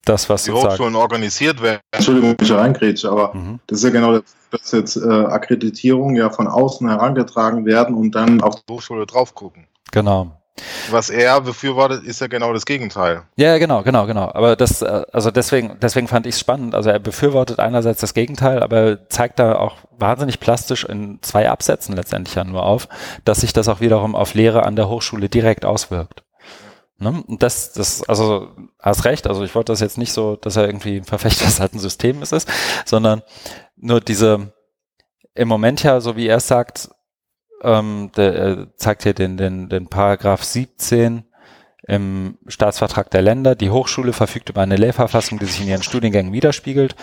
das, 0.05 0.29
was 0.29 0.45
Die 0.45 0.51
sozusagen 0.51 0.75
Hochschulen 0.75 0.97
organisiert 0.97 1.63
werden. 1.63 1.81
Entschuldigung, 1.91 2.35
wenn 2.39 2.45
ich 2.45 2.53
reingrätsche, 2.53 3.11
aber 3.11 3.35
Mhm. 3.35 3.61
das 3.67 3.79
ist 3.79 3.85
ja 3.85 3.91
genau 3.91 4.21
das, 4.21 4.37
dass 4.55 4.73
jetzt 4.73 4.97
äh, 4.97 5.09
Akkreditierungen 5.09 6.17
ja 6.17 6.31
von 6.31 6.47
außen 6.47 6.89
herangetragen 6.89 7.67
werden 7.67 7.95
und 7.95 8.15
dann 8.15 8.41
auf 8.41 8.57
die 8.57 8.73
Hochschule 8.73 9.07
drauf 9.07 9.35
gucken. 9.35 9.67
Genau. 9.93 10.33
Was 10.91 11.11
er 11.11 11.41
befürwortet, 11.41 12.05
ist 12.05 12.21
ja 12.21 12.29
genau 12.29 12.53
das 12.53 12.65
Gegenteil. 12.65 13.23
Ja, 13.37 13.59
genau, 13.59 13.83
genau, 13.83 14.07
genau. 14.07 14.31
Aber 14.33 14.55
das, 14.55 14.83
äh, 14.83 15.03
also 15.13 15.31
deswegen, 15.33 15.77
deswegen 15.83 16.07
fand 16.07 16.27
ich 16.27 16.35
es 16.35 16.41
spannend. 16.41 16.75
Also 16.75 16.91
er 16.91 17.01
befürwortet 17.01 17.59
einerseits 17.59 18.01
das 18.01 18.15
Gegenteil, 18.15 18.63
aber 18.63 18.77
er 18.77 19.09
zeigt 19.09 19.41
da 19.41 19.57
auch 19.57 19.77
wahnsinnig 19.99 20.39
plastisch 20.39 20.85
in 20.85 21.19
zwei 21.23 21.51
Absätzen 21.51 21.97
letztendlich 21.97 22.37
ja 22.37 22.45
nur 22.45 22.65
auf, 22.65 22.89
dass 23.25 23.41
sich 23.41 23.53
das 23.53 23.69
auch 23.69 23.81
wiederum 23.81 24.15
auf 24.15 24.35
Lehre 24.35 24.63
an 24.65 24.77
der 24.77 24.89
Hochschule 24.89 25.29
direkt 25.29 25.65
auswirkt. 25.65 26.24
Ne? 26.99 27.23
Und 27.27 27.43
das, 27.43 27.73
das, 27.73 28.03
also 28.09 28.51
hast 28.79 29.05
recht, 29.05 29.27
also 29.27 29.43
ich 29.43 29.55
wollte 29.55 29.73
das 29.73 29.81
jetzt 29.81 29.99
nicht 29.99 30.13
so, 30.13 30.37
dass 30.37 30.57
er 30.57 30.67
irgendwie 30.67 30.97
ein 30.97 31.05
Verfechter 31.05 31.45
des 31.45 31.61
alten 31.61 31.79
Systems 31.79 32.33
ist, 32.33 32.49
sondern 32.85 33.23
nur 33.77 34.01
diese, 34.01 34.53
im 35.35 35.49
Moment 35.49 35.83
ja, 35.83 36.01
so 36.01 36.17
wie 36.17 36.29
er 36.29 36.37
es 36.37 36.49
sagt, 36.49 36.91
ähm, 37.63 38.11
der 38.17 38.35
äh, 38.35 38.67
zeigt 38.77 39.03
hier 39.03 39.15
den, 39.15 39.37
den, 39.37 39.69
den 39.69 39.89
Paragraph 39.89 40.45
17 40.45 41.25
im 41.87 42.39
Staatsvertrag 42.47 43.11
der 43.11 43.23
Länder. 43.23 43.55
Die 43.55 43.71
Hochschule 43.71 44.13
verfügt 44.13 44.49
über 44.49 44.63
eine 44.63 44.77
Lehrverfassung, 44.77 45.39
die 45.39 45.47
sich 45.47 45.61
in 45.61 45.69
ihren 45.69 45.83
Studiengängen 45.83 46.33
widerspiegelt, 46.33 46.95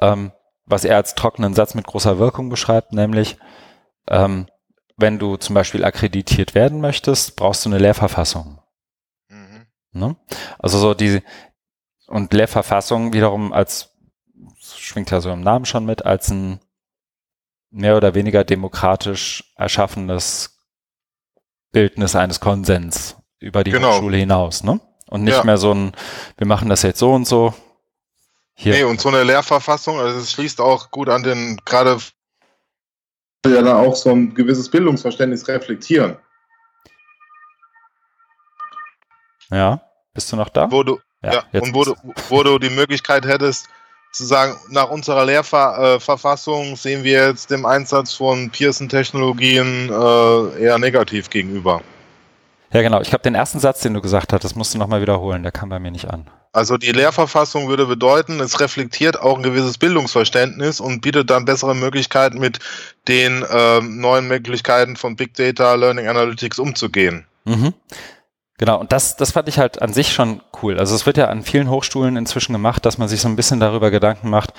ähm, 0.00 0.32
was 0.64 0.84
er 0.84 0.96
als 0.96 1.14
trockenen 1.14 1.54
Satz 1.54 1.74
mit 1.74 1.86
großer 1.86 2.18
Wirkung 2.18 2.48
beschreibt, 2.48 2.92
nämlich 2.92 3.36
ähm, 4.08 4.46
wenn 4.96 5.18
du 5.18 5.36
zum 5.36 5.54
Beispiel 5.54 5.84
akkreditiert 5.84 6.54
werden 6.54 6.80
möchtest, 6.80 7.36
brauchst 7.36 7.64
du 7.64 7.68
eine 7.68 7.78
Lehrverfassung. 7.78 8.60
Ne? 9.98 10.16
Also 10.58 10.78
so 10.78 10.94
die 10.94 11.22
und 12.06 12.32
Lehrverfassung 12.32 13.12
wiederum 13.12 13.52
als 13.52 13.90
schwingt 14.60 15.10
ja 15.10 15.20
so 15.20 15.30
im 15.30 15.40
Namen 15.40 15.64
schon 15.64 15.84
mit 15.84 16.04
als 16.06 16.28
ein 16.30 16.60
mehr 17.70 17.96
oder 17.96 18.14
weniger 18.14 18.44
demokratisch 18.44 19.52
erschaffenes 19.56 20.58
Bildnis 21.72 22.14
eines 22.16 22.40
Konsens 22.40 23.16
über 23.38 23.64
die 23.64 23.70
Genau. 23.70 23.92
Hochschule 23.94 24.16
hinaus, 24.16 24.62
ne? 24.62 24.80
Und 25.08 25.24
nicht 25.24 25.36
Ja. 25.36 25.44
mehr 25.44 25.58
so 25.58 25.72
ein, 25.72 25.92
wir 26.36 26.46
machen 26.46 26.68
das 26.68 26.82
jetzt 26.82 26.98
so 26.98 27.12
und 27.12 27.26
so. 27.26 27.54
Hier. 28.54 28.72
Nee, 28.72 28.84
und 28.84 29.00
so 29.00 29.08
eine 29.10 29.22
Lehrverfassung, 29.22 29.98
also 30.00 30.18
es 30.18 30.32
schließt 30.32 30.60
auch 30.60 30.90
gut 30.90 31.08
an 31.08 31.22
den, 31.22 31.60
gerade 31.64 31.98
ja 33.46 33.62
da 33.62 33.76
auch 33.76 33.94
so 33.94 34.10
ein 34.10 34.34
gewisses 34.34 34.70
Bildungsverständnis 34.70 35.46
reflektieren. 35.46 36.16
Ja, 39.50 39.85
bist 40.16 40.32
du 40.32 40.36
noch 40.36 40.48
da? 40.48 40.70
wo 40.70 40.82
du, 40.82 40.98
ja, 41.22 41.44
jetzt 41.52 41.62
und 41.62 41.74
wo 41.74 41.84
du, 41.84 41.94
wo 42.28 42.42
du 42.42 42.58
die 42.58 42.70
Möglichkeit 42.70 43.24
hättest, 43.24 43.68
zu 44.12 44.24
sagen, 44.24 44.56
nach 44.70 44.88
unserer 44.88 45.24
Lehrverfassung 45.24 46.74
sehen 46.76 47.04
wir 47.04 47.28
jetzt 47.28 47.50
dem 47.50 47.66
Einsatz 47.66 48.14
von 48.14 48.50
Pearson-Technologien 48.50 49.90
äh, 49.90 50.62
eher 50.62 50.78
negativ 50.78 51.30
gegenüber. 51.30 51.82
Ja, 52.72 52.82
genau. 52.82 53.00
Ich 53.00 53.08
glaube, 53.08 53.22
den 53.22 53.34
ersten 53.34 53.60
Satz, 53.60 53.80
den 53.80 53.94
du 53.94 54.00
gesagt 54.00 54.32
hast, 54.32 54.42
das 54.42 54.54
musst 54.54 54.74
du 54.74 54.78
nochmal 54.78 55.00
wiederholen. 55.00 55.42
Der 55.42 55.52
kam 55.52 55.68
bei 55.68 55.78
mir 55.78 55.90
nicht 55.90 56.10
an. 56.10 56.28
Also 56.52 56.78
die 56.78 56.92
Lehrverfassung 56.92 57.68
würde 57.68 57.84
bedeuten, 57.84 58.40
es 58.40 58.60
reflektiert 58.60 59.20
auch 59.20 59.36
ein 59.36 59.42
gewisses 59.42 59.76
Bildungsverständnis 59.76 60.80
und 60.80 61.02
bietet 61.02 61.28
dann 61.28 61.44
bessere 61.44 61.74
Möglichkeiten, 61.74 62.38
mit 62.38 62.60
den 63.08 63.44
ähm, 63.50 64.00
neuen 64.00 64.26
Möglichkeiten 64.26 64.96
von 64.96 65.16
Big 65.16 65.34
Data, 65.34 65.74
Learning 65.74 66.08
Analytics 66.08 66.58
umzugehen. 66.58 67.26
Mhm. 67.44 67.74
Genau, 68.58 68.80
und 68.80 68.92
das, 68.92 69.16
das 69.16 69.32
fand 69.32 69.48
ich 69.48 69.58
halt 69.58 69.82
an 69.82 69.92
sich 69.92 70.12
schon 70.12 70.40
cool. 70.62 70.78
Also 70.78 70.94
es 70.94 71.04
wird 71.04 71.18
ja 71.18 71.28
an 71.28 71.42
vielen 71.42 71.68
Hochschulen 71.68 72.16
inzwischen 72.16 72.52
gemacht, 72.52 72.86
dass 72.86 72.96
man 72.96 73.08
sich 73.08 73.20
so 73.20 73.28
ein 73.28 73.36
bisschen 73.36 73.60
darüber 73.60 73.90
Gedanken 73.90 74.30
macht, 74.30 74.54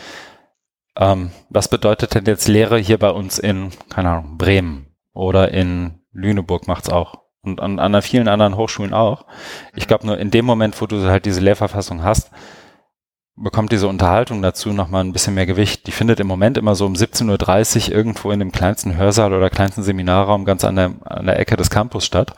ähm, 0.96 1.32
was 1.50 1.68
bedeutet 1.68 2.14
denn 2.14 2.26
jetzt 2.26 2.48
Lehre 2.48 2.78
hier 2.78 3.00
bei 3.00 3.10
uns 3.10 3.40
in, 3.40 3.72
keine 3.90 4.10
Ahnung, 4.10 4.38
Bremen 4.38 4.88
oder 5.14 5.52
in 5.52 6.00
Lüneburg 6.12 6.68
macht's 6.68 6.90
auch. 6.90 7.24
Und 7.42 7.62
an, 7.62 7.80
an 7.80 8.02
vielen 8.02 8.28
anderen 8.28 8.58
Hochschulen 8.58 8.94
auch. 8.94 9.26
Ich 9.76 9.88
glaube 9.88 10.06
nur 10.06 10.18
in 10.18 10.32
dem 10.32 10.46
Moment, 10.46 10.80
wo 10.82 10.86
du 10.86 11.08
halt 11.08 11.26
diese 11.26 11.40
Lehrverfassung 11.40 12.04
hast, 12.04 12.32
bekommt 13.38 13.72
diese 13.72 13.88
Unterhaltung 13.88 14.42
dazu 14.42 14.74
nochmal 14.74 15.04
ein 15.04 15.14
bisschen 15.14 15.36
mehr 15.36 15.46
Gewicht. 15.46 15.86
Die 15.86 15.92
findet 15.92 16.20
im 16.20 16.28
Moment 16.28 16.58
immer 16.58 16.74
so 16.76 16.86
um 16.86 16.94
17.30 16.94 17.90
Uhr 17.90 17.96
irgendwo 17.96 18.32
in 18.32 18.40
dem 18.40 18.52
kleinsten 18.52 18.98
Hörsaal 18.98 19.32
oder 19.32 19.52
kleinsten 19.52 19.84
Seminarraum 19.84 20.44
ganz 20.44 20.64
an 20.64 20.76
der, 20.76 20.94
an 21.06 21.28
der 21.28 21.40
Ecke 21.40 21.56
des 21.56 21.70
Campus 21.70 22.06
statt. 22.06 22.34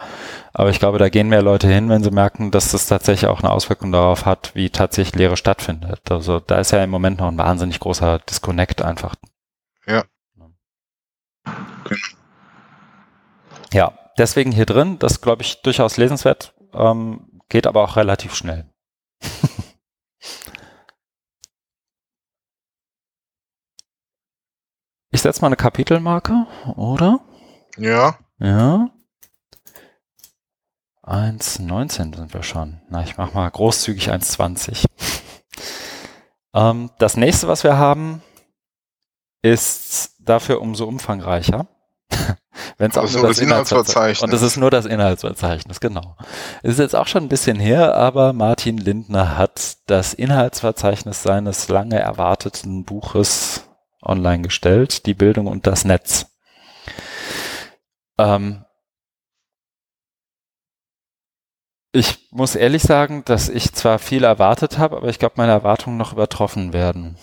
Aber 0.53 0.69
ich 0.69 0.79
glaube, 0.79 0.97
da 0.97 1.07
gehen 1.07 1.29
mehr 1.29 1.41
Leute 1.41 1.69
hin, 1.69 1.89
wenn 1.89 2.03
sie 2.03 2.11
merken, 2.11 2.51
dass 2.51 2.71
das 2.71 2.87
tatsächlich 2.87 3.29
auch 3.29 3.41
eine 3.41 3.51
Auswirkung 3.51 3.93
darauf 3.93 4.25
hat, 4.25 4.51
wie 4.55 4.69
tatsächlich 4.69 5.15
Lehre 5.15 5.37
stattfindet. 5.37 6.11
Also 6.11 6.41
da 6.41 6.59
ist 6.59 6.71
ja 6.71 6.83
im 6.83 6.89
Moment 6.89 7.19
noch 7.19 7.29
ein 7.29 7.37
wahnsinnig 7.37 7.79
großer 7.79 8.19
Disconnect 8.19 8.81
einfach. 8.81 9.15
Ja. 9.87 10.03
Ja, 13.71 13.93
deswegen 14.17 14.51
hier 14.51 14.65
drin, 14.65 14.99
das 14.99 15.21
glaube 15.21 15.43
ich 15.43 15.61
durchaus 15.61 15.95
lesenswert, 15.95 16.53
ähm, 16.73 17.41
geht 17.47 17.67
aber 17.67 17.83
auch 17.83 17.95
relativ 17.95 18.35
schnell. 18.35 18.65
ich 25.19 25.23
setze 25.23 25.41
mal 25.41 25.47
eine 25.47 25.57
Kapitelmarke, 25.57 26.47
oder? 26.77 27.19
Ja. 27.75 28.19
Ja. 28.39 28.89
1,19 31.03 32.15
sind 32.15 32.33
wir 32.33 32.41
schon. 32.41 32.79
Na, 32.87 33.03
ich 33.03 33.17
mache 33.17 33.33
mal 33.33 33.51
großzügig 33.51 34.11
1,20. 34.11 34.85
ähm, 36.53 36.89
das 36.99 37.17
nächste, 37.17 37.49
was 37.49 37.65
wir 37.65 37.77
haben, 37.77 38.21
ist 39.41 40.15
dafür 40.19 40.61
umso 40.61 40.85
umfangreicher. 40.85 41.67
Wenn 42.77 42.89
es 42.89 42.97
auch 42.97 43.11
nur 43.11 43.23
das 43.23 43.35
das 43.35 43.39
Inhaltsverzeichnis 43.39 43.41
Inhaltsverzeichnis. 43.41 44.23
Und 44.23 44.33
es 44.33 44.41
ist 44.41 44.55
nur 44.55 44.71
das 44.71 44.85
Inhaltsverzeichnis, 44.85 45.81
genau. 45.81 46.15
Es 46.63 46.71
ist 46.71 46.79
jetzt 46.79 46.95
auch 46.95 47.07
schon 47.07 47.23
ein 47.23 47.29
bisschen 47.29 47.59
her, 47.59 47.93
aber 47.93 48.31
Martin 48.31 48.77
Lindner 48.77 49.37
hat 49.37 49.79
das 49.87 50.13
Inhaltsverzeichnis 50.13 51.23
seines 51.23 51.67
lange 51.67 51.99
erwarteten 51.99 52.85
Buches 52.85 53.68
online 54.01 54.43
gestellt, 54.43 55.05
Die 55.05 55.13
Bildung 55.13 55.47
und 55.47 55.67
das 55.67 55.85
Netz. 55.85 56.27
Ähm, 58.17 58.65
ich 61.91 62.27
muss 62.31 62.55
ehrlich 62.55 62.83
sagen, 62.83 63.23
dass 63.25 63.49
ich 63.49 63.73
zwar 63.73 63.99
viel 63.99 64.23
erwartet 64.23 64.77
habe, 64.77 64.97
aber 64.97 65.07
ich 65.07 65.19
glaube, 65.19 65.35
meine 65.37 65.51
Erwartungen 65.51 65.97
noch 65.97 66.13
übertroffen 66.13 66.73
werden. 66.73 67.17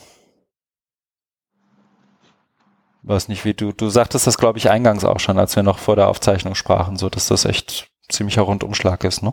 Weiß 3.02 3.28
nicht, 3.28 3.44
wie 3.44 3.54
du, 3.54 3.72
du 3.72 3.88
sagtest 3.88 4.26
das, 4.26 4.36
glaube 4.36 4.58
ich, 4.58 4.68
eingangs 4.68 5.04
auch 5.04 5.20
schon, 5.20 5.38
als 5.38 5.54
wir 5.54 5.62
noch 5.62 5.78
vor 5.78 5.94
der 5.94 6.08
Aufzeichnung 6.08 6.56
sprachen, 6.56 6.96
so 6.96 7.08
dass 7.08 7.28
das 7.28 7.44
echt 7.44 7.88
ziemlicher 8.08 8.42
Rundumschlag 8.42 9.04
ist, 9.04 9.22
ne? 9.22 9.32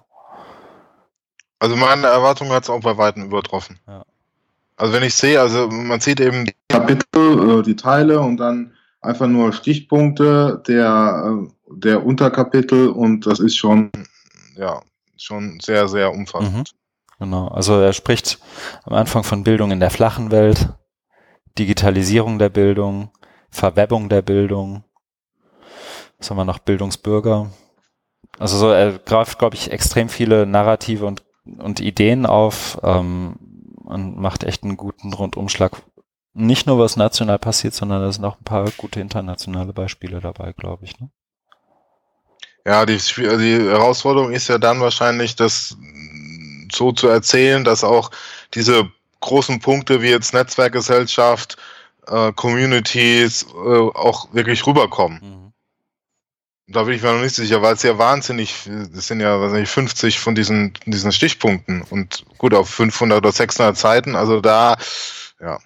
Also 1.57 1.75
meine 1.75 2.07
Erwartung 2.07 2.49
hat 2.49 2.63
es 2.63 2.69
auch 2.69 2.81
bei 2.81 2.97
Weitem 2.97 3.23
übertroffen. 3.23 3.79
Ja. 3.87 4.03
Also 4.83 4.95
wenn 4.95 5.03
ich 5.03 5.15
sehe, 5.15 5.39
also 5.39 5.69
man 5.69 6.01
sieht 6.01 6.19
eben, 6.19 6.45
Kapitel, 6.67 7.59
äh, 7.59 7.63
die 7.63 7.77
Teile 7.77 8.19
und 8.19 8.35
dann 8.35 8.73
einfach 8.99 9.27
nur 9.27 9.53
Stichpunkte 9.53 10.61
der, 10.67 11.23
äh, 11.25 11.47
der 11.73 12.05
Unterkapitel 12.05 12.89
und 12.89 13.25
das 13.25 13.39
ist 13.39 13.55
schon 13.55 13.91
ja, 14.57 14.81
schon 15.15 15.57
sehr, 15.61 15.87
sehr 15.87 16.11
umfassend. 16.11 16.73
Genau. 17.17 17.47
Also 17.47 17.79
er 17.79 17.93
spricht 17.93 18.39
am 18.83 18.91
Anfang 18.91 19.23
von 19.23 19.45
Bildung 19.45 19.71
in 19.71 19.79
der 19.79 19.89
flachen 19.89 20.31
Welt, 20.31 20.73
Digitalisierung 21.57 22.37
der 22.37 22.49
Bildung, 22.49 23.09
Verwebbung 23.51 24.09
der 24.09 24.21
Bildung. 24.21 24.83
Was 26.17 26.29
haben 26.29 26.35
wir 26.35 26.43
noch? 26.43 26.59
Bildungsbürger. 26.59 27.51
Also 28.37 28.57
so, 28.57 28.69
er 28.69 28.99
greift, 28.99 29.39
glaube 29.39 29.55
ich, 29.55 29.71
extrem 29.71 30.09
viele 30.09 30.45
Narrative 30.45 31.05
und, 31.05 31.23
und 31.45 31.79
Ideen 31.79 32.25
auf 32.25 32.81
ähm, 32.83 33.37
und 33.83 34.17
macht 34.17 34.43
echt 34.43 34.63
einen 34.63 34.77
guten 34.77 35.13
Rundumschlag. 35.13 35.81
Nicht 36.33 36.65
nur 36.65 36.79
was 36.79 36.95
national 36.95 37.37
passiert, 37.37 37.73
sondern 37.73 38.01
da 38.01 38.11
sind 38.11 38.25
auch 38.25 38.39
ein 38.39 38.43
paar 38.43 38.69
gute 38.77 38.99
internationale 38.99 39.73
Beispiele 39.73 40.19
dabei, 40.19 40.53
glaube 40.53 40.85
ich. 40.85 40.99
Ne? 40.99 41.09
Ja, 42.65 42.85
die, 42.85 42.97
die 42.97 43.69
Herausforderung 43.69 44.31
ist 44.31 44.47
ja 44.47 44.57
dann 44.57 44.79
wahrscheinlich, 44.79 45.35
das 45.35 45.77
so 46.71 46.91
zu 46.91 47.07
erzählen, 47.07 47.63
dass 47.63 47.83
auch 47.83 48.09
diese 48.53 48.89
großen 49.19 49.59
Punkte 49.59 50.01
wie 50.01 50.09
jetzt 50.09 50.33
Netzwerkgesellschaft, 50.33 51.57
äh, 52.07 52.31
Communities 52.33 53.45
äh, 53.53 53.77
auch 53.77 54.33
wirklich 54.33 54.65
rüberkommen. 54.65 55.19
Mhm. 55.21 55.42
Da 56.73 56.83
bin 56.83 56.95
ich 56.95 57.03
mir 57.03 57.13
noch 57.13 57.21
nicht 57.21 57.35
sicher, 57.35 57.61
weil 57.61 57.75
es 57.75 57.83
ja 57.83 57.97
wahnsinnig, 57.97 58.67
das 58.93 59.07
sind 59.07 59.19
ja 59.19 59.39
wahrscheinlich 59.39 59.69
50 59.69 60.19
von 60.19 60.33
diesen, 60.33 60.73
diesen 60.85 61.11
Stichpunkten 61.11 61.83
und 61.83 62.25
gut 62.39 62.53
auf 62.53 62.69
500 62.69 63.19
oder 63.19 63.31
600 63.31 63.77
Seiten, 63.77 64.15
also 64.15 64.41
da, 64.41 64.75
ja. 65.39 65.59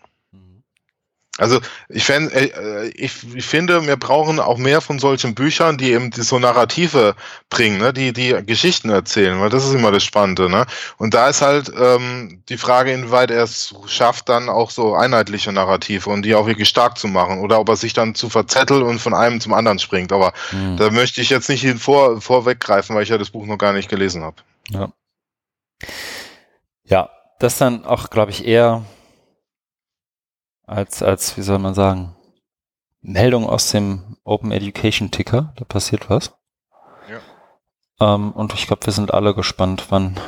Also 1.38 1.60
ich, 1.90 2.04
fänd, 2.04 2.32
äh, 2.34 2.88
ich, 2.96 3.14
ich 3.36 3.46
finde, 3.46 3.86
wir 3.86 3.98
brauchen 3.98 4.40
auch 4.40 4.58
mehr 4.58 4.82
von 4.82 5.00
solchen 5.00 5.36
Büchern, 5.36 5.78
die 5.78 5.92
eben 5.92 6.12
die 6.12 6.22
so 6.22 6.40
Narrative 6.40 7.16
bringen, 7.50 7.78
ne? 7.78 7.94
die 7.94 8.14
die 8.14 8.36
Geschichten 8.46 8.90
erzählen, 8.90 9.40
weil 9.40 9.50
das 9.50 9.66
ist 9.66 9.74
immer 9.74 9.92
das 9.92 10.04
Spannende. 10.04 10.50
Ne? 10.50 10.66
Und 10.98 11.14
da 11.14 11.30
ist 11.30 11.42
halt 11.42 11.72
ähm, 11.80 12.42
die 12.50 12.58
Frage, 12.58 12.92
inwieweit 12.92 13.32
er 13.32 13.44
es 13.44 13.76
schafft, 13.86 14.30
dann 14.30 14.50
auch 14.50 14.72
so 14.72 14.96
einheitliche 14.96 15.52
Narrative 15.52 16.10
und 16.10 16.24
die 16.24 16.36
auch 16.36 16.48
wirklich 16.48 16.70
stark 16.70 16.98
zu 16.98 17.08
machen 17.08 17.40
oder 17.40 17.60
ob 17.60 17.70
er 17.70 17.76
sich 17.76 17.94
dann 17.94 18.16
zu 18.16 18.30
verzettelt 18.30 18.84
und 18.84 19.00
von 19.00 19.14
einem 19.14 19.40
zum 19.40 19.54
anderen 19.54 19.80
springt. 19.80 20.12
Aber 20.12 20.34
Mhm. 20.52 20.78
da 20.78 20.90
möchte 20.92 21.22
ich 21.22 21.30
jetzt 21.30 21.50
nicht 21.50 21.62
hin 21.62 21.78
vor, 21.78 22.22
vorweggreifen, 22.22 22.96
weil 22.96 23.04
ich 23.04 23.10
ja 23.10 23.18
das 23.18 23.30
Buch 23.30 23.46
noch 23.46 23.58
gar 23.58 23.74
nicht 23.74 23.90
gelesen 23.90 24.24
habe. 24.24 24.38
Ja. 24.70 24.90
Ja, 26.84 27.10
das 27.40 27.58
dann 27.58 27.86
auch, 27.86 28.10
glaube 28.10 28.32
ich, 28.32 28.46
eher 28.46 28.84
als, 30.68 31.02
als, 31.02 31.38
wie 31.38 31.42
soll 31.42 31.60
man 31.60 31.74
sagen, 31.74 32.16
Meldung 33.02 33.48
aus 33.48 33.72
dem 33.72 34.18
Open 34.24 34.52
Education 34.52 35.12
Ticker. 35.12 35.54
Da 35.56 35.66
passiert 35.66 36.10
was. 36.10 36.34
Ja. 37.10 38.16
Ähm, 38.16 38.32
und 38.34 38.54
ich 38.54 38.68
glaube, 38.68 38.86
wir 38.86 38.94
sind 38.94 39.14
alle 39.14 39.34
gespannt, 39.34 39.86
wann, 39.90 40.20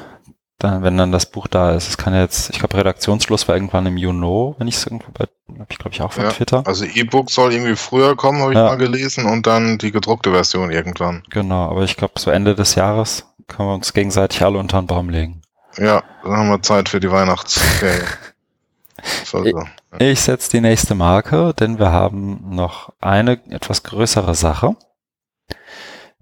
dann, 0.59 0.81
wenn 0.83 0.97
dann 0.97 1.11
das 1.11 1.25
Buch 1.25 1.47
da 1.47 1.71
ist. 1.71 1.89
Es 1.89 1.97
kann 1.97 2.13
ja 2.13 2.21
jetzt, 2.21 2.49
ich 2.51 2.59
glaube, 2.59 2.77
Redaktionsschluss 2.77 3.47
war 3.47 3.55
irgendwann 3.55 3.85
im 3.85 3.97
Juni, 3.97 4.55
wenn 4.57 4.67
ich 4.67 4.75
es 4.75 4.85
irgendwo 4.85 5.11
bei, 5.13 5.25
hab 5.59 5.71
ich 5.71 5.77
glaube 5.77 5.93
ich 5.93 6.01
auch 6.01 6.11
von 6.13 6.23
Ja, 6.23 6.31
Twitter. 6.31 6.63
Also 6.65 6.85
E-Book 6.85 7.29
soll 7.31 7.53
irgendwie 7.53 7.75
früher 7.75 8.15
kommen, 8.15 8.41
habe 8.41 8.53
ich 8.53 8.57
Ja. 8.57 8.65
mal 8.65 8.77
gelesen, 8.77 9.25
und 9.25 9.45
dann 9.45 9.77
die 9.77 9.91
gedruckte 9.91 10.31
Version 10.31 10.71
irgendwann. 10.71 11.23
Genau, 11.29 11.69
aber 11.69 11.83
ich 11.83 11.97
glaube, 11.97 12.13
so 12.19 12.31
Ende 12.31 12.55
des 12.55 12.75
Jahres 12.75 13.25
können 13.47 13.69
wir 13.69 13.73
uns 13.75 13.93
gegenseitig 13.93 14.43
alle 14.43 14.57
unter 14.59 14.81
den 14.81 14.87
Baum 14.87 15.09
legen. 15.09 15.41
Ja, 15.77 16.03
dann 16.23 16.35
haben 16.37 16.49
wir 16.49 16.61
Zeit 16.61 16.89
für 16.89 16.99
die 16.99 17.11
Weihnachtsferien. 17.11 18.05
Also, 19.19 19.43
Ich 19.99 20.21
setze 20.21 20.51
die 20.51 20.61
nächste 20.61 20.95
Marke, 20.95 21.53
denn 21.53 21.79
wir 21.79 21.91
haben 21.91 22.55
noch 22.55 22.93
eine 22.99 23.41
etwas 23.49 23.83
größere 23.83 24.35
Sache, 24.35 24.75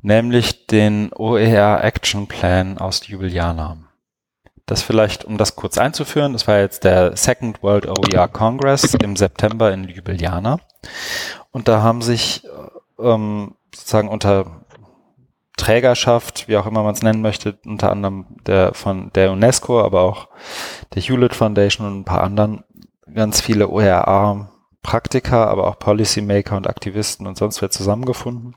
nämlich 0.01 0.67
den 0.67 1.11
OER 1.13 1.83
Action 1.83 2.27
Plan 2.27 2.77
aus 2.77 3.07
Ljubljana. 3.07 3.77
Das 4.65 4.81
vielleicht, 4.81 5.23
um 5.23 5.37
das 5.37 5.55
kurz 5.55 5.77
einzuführen, 5.77 6.33
das 6.33 6.47
war 6.47 6.59
jetzt 6.59 6.83
der 6.83 7.15
Second 7.15 7.63
World 7.63 7.87
OER 7.87 8.27
Congress 8.27 8.93
im 8.95 9.15
September 9.15 9.71
in 9.71 9.85
Ljubljana. 9.85 10.59
Und 11.51 11.67
da 11.69 11.81
haben 11.81 12.01
sich 12.01 12.43
ähm, 12.99 13.55
sozusagen 13.73 14.09
unter 14.09 14.65
Trägerschaft, 15.57 16.47
wie 16.47 16.55
auch 16.55 16.67
immer 16.67 16.83
man 16.83 16.93
es 16.93 17.01
nennen 17.01 17.21
möchte, 17.21 17.57
unter 17.65 17.91
anderem 17.91 18.37
der 18.45 18.73
von 18.73 19.11
der 19.13 19.31
UNESCO, 19.31 19.81
aber 19.81 20.01
auch 20.01 20.29
der 20.93 21.01
Hewlett 21.01 21.35
Foundation 21.35 21.85
und 21.87 21.99
ein 21.99 22.05
paar 22.05 22.21
anderen 22.21 22.63
ganz 23.13 23.41
viele 23.41 23.69
OER-Praktiker, 23.69 25.47
aber 25.47 25.67
auch 25.67 25.79
Policymaker 25.79 26.55
und 26.55 26.67
Aktivisten 26.67 27.27
und 27.27 27.37
sonst 27.37 27.61
wer 27.61 27.69
zusammengefunden. 27.69 28.55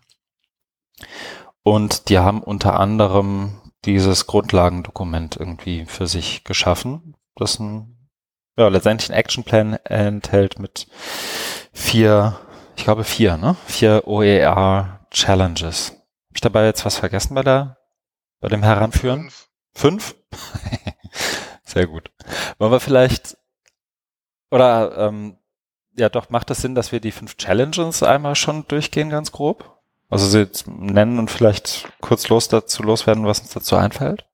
Und 1.63 2.09
die 2.09 2.19
haben 2.19 2.43
unter 2.43 2.79
anderem 2.79 3.61
dieses 3.85 4.27
Grundlagendokument 4.27 5.37
irgendwie 5.37 5.87
für 5.87 6.07
sich 6.07 6.45
geschaffen, 6.45 7.17
das 7.35 7.59
ein, 7.59 8.09
ja, 8.57 8.69
letztendlich 8.69 9.11
einen 9.11 9.19
Actionplan 9.19 9.75
enthält 9.85 10.59
mit 10.59 10.87
vier, 11.73 12.39
ich 12.77 12.85
glaube 12.85 13.05
vier, 13.05 13.39
ne? 13.39 13.57
Vier 13.67 14.07
OER-Challenges. 14.07 16.00
Hab 16.31 16.37
ich 16.37 16.41
dabei 16.41 16.67
jetzt 16.67 16.85
was 16.85 16.97
vergessen 16.97 17.35
bei 17.35 17.43
der, 17.43 17.79
bei 18.39 18.49
dem 18.49 18.63
Heranführen? 18.63 19.31
fünf. 19.75 20.15
Fünf? 20.15 20.17
Sehr 21.65 21.89
gut. 21.89 22.13
Wollen 22.59 22.71
wir 22.71 22.79
vielleicht, 22.79 23.37
oder 24.53 24.97
ähm, 24.97 25.39
ja 25.97 26.09
doch, 26.09 26.31
macht 26.31 26.51
es 26.51 26.59
Sinn, 26.59 26.77
dass 26.77 26.93
wir 26.93 27.01
die 27.01 27.11
fünf 27.11 27.37
Challenges 27.37 28.05
einmal 28.05 28.37
schon 28.37 28.67
durchgehen, 28.69 29.11
ganz 29.11 29.33
grob? 29.33 29.81
Also 30.09 30.27
sie 30.27 30.39
jetzt 30.39 30.69
nennen 30.69 31.19
und 31.19 31.33
vielleicht 31.33 31.89
kurz 32.01 32.29
los 32.29 32.47
dazu 32.47 32.85
loswerden, 32.85 33.27
was 33.27 33.41
uns 33.41 33.51
dazu 33.51 33.75
einfällt? 33.75 34.25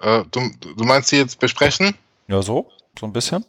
Äh, 0.00 0.24
du, 0.30 0.50
du 0.60 0.84
meinst 0.84 1.10
die 1.10 1.16
jetzt 1.16 1.38
besprechen? 1.38 1.96
Ja, 2.28 2.42
so, 2.42 2.70
so 2.98 3.06
ein 3.06 3.12
bisschen. 3.14 3.46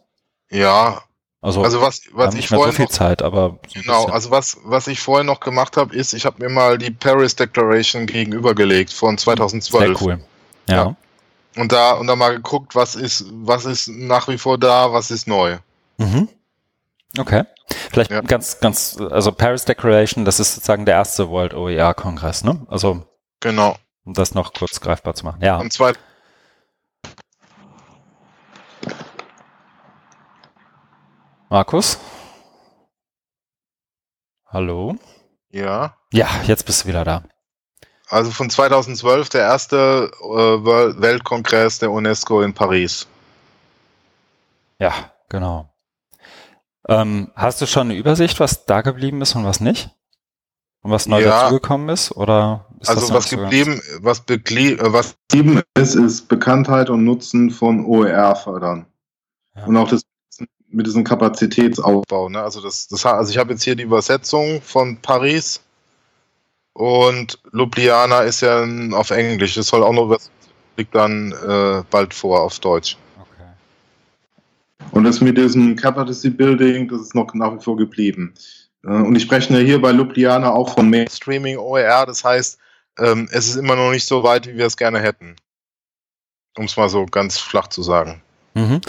Ja, 0.50 1.04
Also, 1.42 1.64
also 1.64 1.82
was, 1.82 2.02
was 2.14 2.34
ich 2.34 2.48
so 2.48 2.56
vorhin 2.56 2.74
viel 2.74 2.86
noch, 2.86 2.92
Zeit, 2.92 3.22
aber 3.22 3.60
so 3.68 3.80
genau, 3.82 4.00
bisschen. 4.02 4.12
also 4.14 4.32
was, 4.32 4.58
was 4.64 4.88
ich 4.88 5.00
vorhin 5.00 5.28
noch 5.28 5.40
gemacht 5.40 5.78
habe, 5.78 5.96
ist, 5.96 6.14
ich 6.14 6.26
habe 6.26 6.44
mir 6.44 6.50
mal 6.52 6.78
die 6.80 6.90
Paris 6.92 7.36
Declaration 7.36 8.08
gegenübergelegt 8.08 8.92
von 8.92 9.18
2012. 9.18 9.98
Sehr 10.00 10.08
cool. 10.08 10.20
Ja. 10.68 10.76
Ja. 10.76 10.96
Und 11.62 11.72
da, 11.72 11.94
und 11.94 12.08
da 12.08 12.16
mal 12.16 12.36
geguckt, 12.36 12.76
was 12.76 12.96
ist, 12.96 13.26
was 13.32 13.66
ist 13.66 13.88
nach 13.88 14.28
wie 14.28 14.38
vor 14.38 14.58
da, 14.58 14.92
was 14.94 15.12
ist 15.12 15.28
neu. 15.28 15.58
Mhm. 15.98 16.28
Okay. 17.18 17.44
Vielleicht 17.92 18.12
Ja. 18.12 18.22
ganz, 18.22 18.60
ganz, 18.60 18.98
also 19.12 19.32
Paris 19.32 19.66
Declaration, 19.66 20.26
das 20.26 20.40
ist 20.40 20.56
sozusagen 20.56 20.86
der 20.86 20.96
erste 20.96 21.30
World 21.30 21.54
OER 21.54 21.94
Kongress, 21.94 22.44
ne? 22.44 22.66
Also, 22.68 23.04
Genau. 23.40 23.76
um 24.06 24.14
das 24.14 24.34
noch 24.34 24.54
kurz 24.54 24.80
greifbar 24.82 25.14
zu 25.16 25.26
machen. 25.26 25.42
Ja. 25.42 25.62
Zweiten 25.70 26.00
Markus? 31.50 31.98
Hallo? 34.48 34.96
ja. 35.50 35.94
Ja, 36.14 36.28
jetzt 36.46 36.66
bist 36.66 36.84
du 36.84 36.88
wieder 36.88 37.04
da. 37.04 37.24
Also 38.10 38.32
von 38.32 38.50
2012 38.50 39.28
der 39.30 39.42
erste 39.42 40.10
äh, 40.22 41.02
Weltkongress 41.02 41.80
der 41.80 41.92
UNESCO 41.92 42.42
in 42.42 42.54
Paris. 42.54 43.08
Ja, 44.80 44.94
genau. 45.28 45.70
Ähm, 46.88 47.32
hast 47.36 47.60
du 47.60 47.66
schon 47.66 47.90
eine 47.90 48.00
Übersicht, 48.00 48.40
was 48.40 48.66
da 48.66 48.82
geblieben 48.82 49.22
ist 49.22 49.36
und 49.36 49.44
was 49.44 49.60
nicht? 49.60 49.90
Und 50.82 50.92
was 50.92 51.08
neu 51.08 51.22
Ja. 51.22 51.44
dazugekommen 51.44 51.90
ist? 51.90 52.14
Oder 52.14 52.66
ist 52.80 52.88
Also 52.90 53.14
was 53.14 53.30
so 53.30 53.36
geblieben, 53.36 53.82
was, 54.00 54.20
äh, 54.30 54.78
was 54.94 55.18
Sieben 55.30 55.62
ist, 55.78 55.96
ist 55.96 56.30
Bekanntheit 56.30 56.90
und 56.90 57.04
Nutzen 57.04 57.52
von 57.52 57.84
OER 57.86 58.38
fördern. 58.38 58.86
Ja. 59.56 59.66
Und 59.66 59.76
auch 59.76 59.90
das 59.90 60.04
mit 60.70 60.86
diesem 60.86 61.04
Kapazitätsaufbau. 61.04 62.00
Aufbau, 62.00 62.30
ne? 62.30 62.42
Also 62.42 62.62
das, 62.62 62.88
das 62.88 63.06
also 63.06 63.32
ich 63.32 63.38
habe 63.38 63.54
jetzt 63.54 63.64
hier 63.64 63.76
die 63.76 63.84
Übersetzung 63.84 64.62
von 64.62 64.98
Paris 64.98 65.62
und 66.74 67.40
Ljubljana 67.54 68.22
ist 68.22 68.42
ja 68.42 68.66
auf 68.92 69.12
Englisch. 69.12 69.56
Das 69.56 69.68
soll 69.68 69.84
auch 69.84 69.94
noch 69.94 70.10
was 70.10 70.30
liegt 70.78 70.94
dann 70.96 71.32
äh, 71.32 71.84
bald 71.90 72.14
vor 72.14 72.42
auf 72.42 72.60
Deutsch. 72.60 72.98
Okay. 73.20 74.88
Und 74.92 75.04
das 75.04 75.22
mit 75.22 75.38
diesem 75.38 75.76
Capacity 75.76 76.30
Building, 76.30 76.88
das 76.88 77.02
ist 77.02 77.16
noch 77.16 77.34
nach 77.34 77.58
wie 77.58 77.64
vor 77.64 77.76
geblieben. 77.76 78.34
Äh, 78.84 78.90
Und 78.90 79.16
ich 79.16 79.24
spreche 79.24 79.58
hier 79.58 79.82
bei 79.82 79.92
Ljubljana 79.92 80.52
auch 80.52 80.74
von 80.76 80.90
mehr. 80.90 81.10
Streaming 81.10 81.58
OER, 81.58 82.06
das 82.06 82.24
heißt, 82.24 82.60
ähm, 83.00 83.28
es 83.32 83.48
ist 83.48 83.56
immer 83.56 83.76
noch 83.76 83.92
nicht 83.92 84.06
so 84.06 84.24
weit, 84.24 84.48
wie 84.48 84.56
wir 84.56 84.66
es 84.66 84.78
gerne 84.78 85.00
hätten. 85.00 85.36
Um 86.58 86.66
es 86.66 86.78
mal 86.78 86.90
so 86.90 87.06
ganz 87.06 87.38
flach 87.38 87.68
zu 87.68 87.84
sagen. 87.84 88.22
Mhm. 88.54 88.82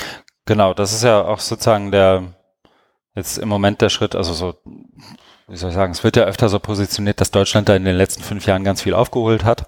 Genau, 0.48 0.72
das 0.72 0.94
ist 0.94 1.04
ja 1.04 1.26
auch 1.26 1.40
sozusagen 1.40 1.90
der, 1.90 2.32
jetzt 3.14 3.36
im 3.36 3.50
Moment 3.50 3.82
der 3.82 3.90
Schritt, 3.90 4.14
also 4.14 4.32
so, 4.32 4.54
wie 5.46 5.56
soll 5.58 5.68
ich 5.68 5.74
sagen, 5.74 5.92
es 5.92 6.04
wird 6.04 6.16
ja 6.16 6.24
öfter 6.24 6.48
so 6.48 6.58
positioniert, 6.58 7.20
dass 7.20 7.30
Deutschland 7.30 7.68
da 7.68 7.76
in 7.76 7.84
den 7.84 7.96
letzten 7.96 8.22
fünf 8.22 8.46
Jahren 8.46 8.64
ganz 8.64 8.80
viel 8.80 8.94
aufgeholt 8.94 9.44
hat, 9.44 9.66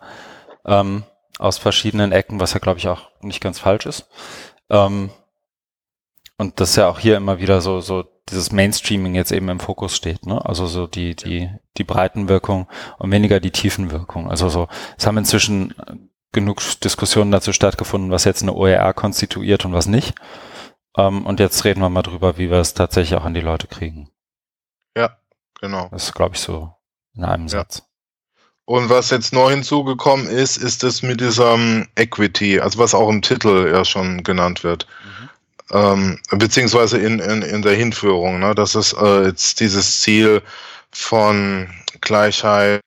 ähm, 0.65 1.05
aus 1.39 1.59
verschiedenen 1.59 2.13
Ecken, 2.13 2.41
was 2.41 2.55
ja, 2.55 2.61
glaube 2.61 2.79
ich, 2.79 2.89
auch 2.89 3.11
nicht 3.21 3.43
ganz 3.43 3.59
falsch 3.59 3.85
ist. 3.85 4.09
Ähm, 4.71 5.11
und 6.39 6.61
das 6.61 6.77
ja 6.77 6.89
auch 6.89 6.99
hier 6.99 7.19
immer 7.19 7.41
wieder 7.41 7.61
so, 7.61 7.81
so 7.81 8.07
dieses 8.31 8.51
Mainstreaming 8.51 9.15
jetzt 9.15 9.33
eben 9.33 9.51
im 9.51 9.61
Fokus 9.61 9.95
steht, 9.95 10.25
ne? 10.25 10.43
Also 10.47 10.67
so 10.67 10.87
die, 10.87 11.15
die, 11.15 11.51
die 11.77 11.85
Breitenwirkung 11.85 12.69
und 12.97 13.11
weniger 13.11 13.39
die 13.39 13.51
Tiefenwirkung. 13.51 14.31
Also 14.31 14.49
so, 14.49 14.67
es 14.97 15.07
haben 15.07 15.19
inzwischen 15.19 15.75
genug 16.33 16.63
Diskussionen 16.81 17.33
dazu 17.33 17.53
stattgefunden, 17.53 18.11
was 18.11 18.25
jetzt 18.25 18.41
eine 18.41 18.55
OER 18.55 18.95
konstituiert 18.95 19.67
und 19.67 19.75
was 19.75 19.85
nicht. 19.85 20.15
Ähm, 20.97 21.25
und 21.27 21.41
jetzt 21.41 21.65
reden 21.65 21.81
wir 21.81 21.89
mal 21.91 22.03
drüber, 22.03 22.37
wie 22.39 22.51
wir 22.51 22.59
es 22.59 22.75
tatsächlich 22.75 23.19
auch 23.19 23.25
an 23.25 23.35
die 23.35 23.41
Leute 23.41 23.67
kriegen. 23.67 24.11
Genau. 25.61 25.89
Das 25.91 26.05
ist, 26.05 26.15
glaube 26.15 26.37
ich, 26.37 26.41
so 26.41 26.75
in 27.15 27.23
einem 27.23 27.43
Ja. 27.45 27.59
Satz. 27.61 27.83
Und 28.65 28.89
was 28.89 29.11
jetzt 29.11 29.33
neu 29.35 29.51
hinzugekommen 29.51 30.27
ist, 30.27 30.57
ist 30.57 30.83
das 30.83 31.03
mit 31.03 31.21
diesem 31.21 31.87
Equity, 31.97 32.61
also 32.61 32.79
was 32.79 32.95
auch 32.95 33.11
im 33.11 33.21
Titel 33.21 33.71
ja 33.71 33.85
schon 33.85 34.23
genannt 34.23 34.65
wird. 34.65 34.87
ähm, 35.71 36.19
beziehungsweise 36.31 36.99
in, 36.99 37.19
in, 37.19 37.43
in 37.43 37.63
der 37.63 37.75
Hinführung, 37.75 38.41
ne? 38.41 38.55
Das 38.55 38.75
ist 38.75 38.93
äh, 38.95 39.27
jetzt 39.27 39.61
dieses 39.61 40.01
Ziel 40.01 40.43
von 40.93 41.69
Gleichheit. 42.01 42.81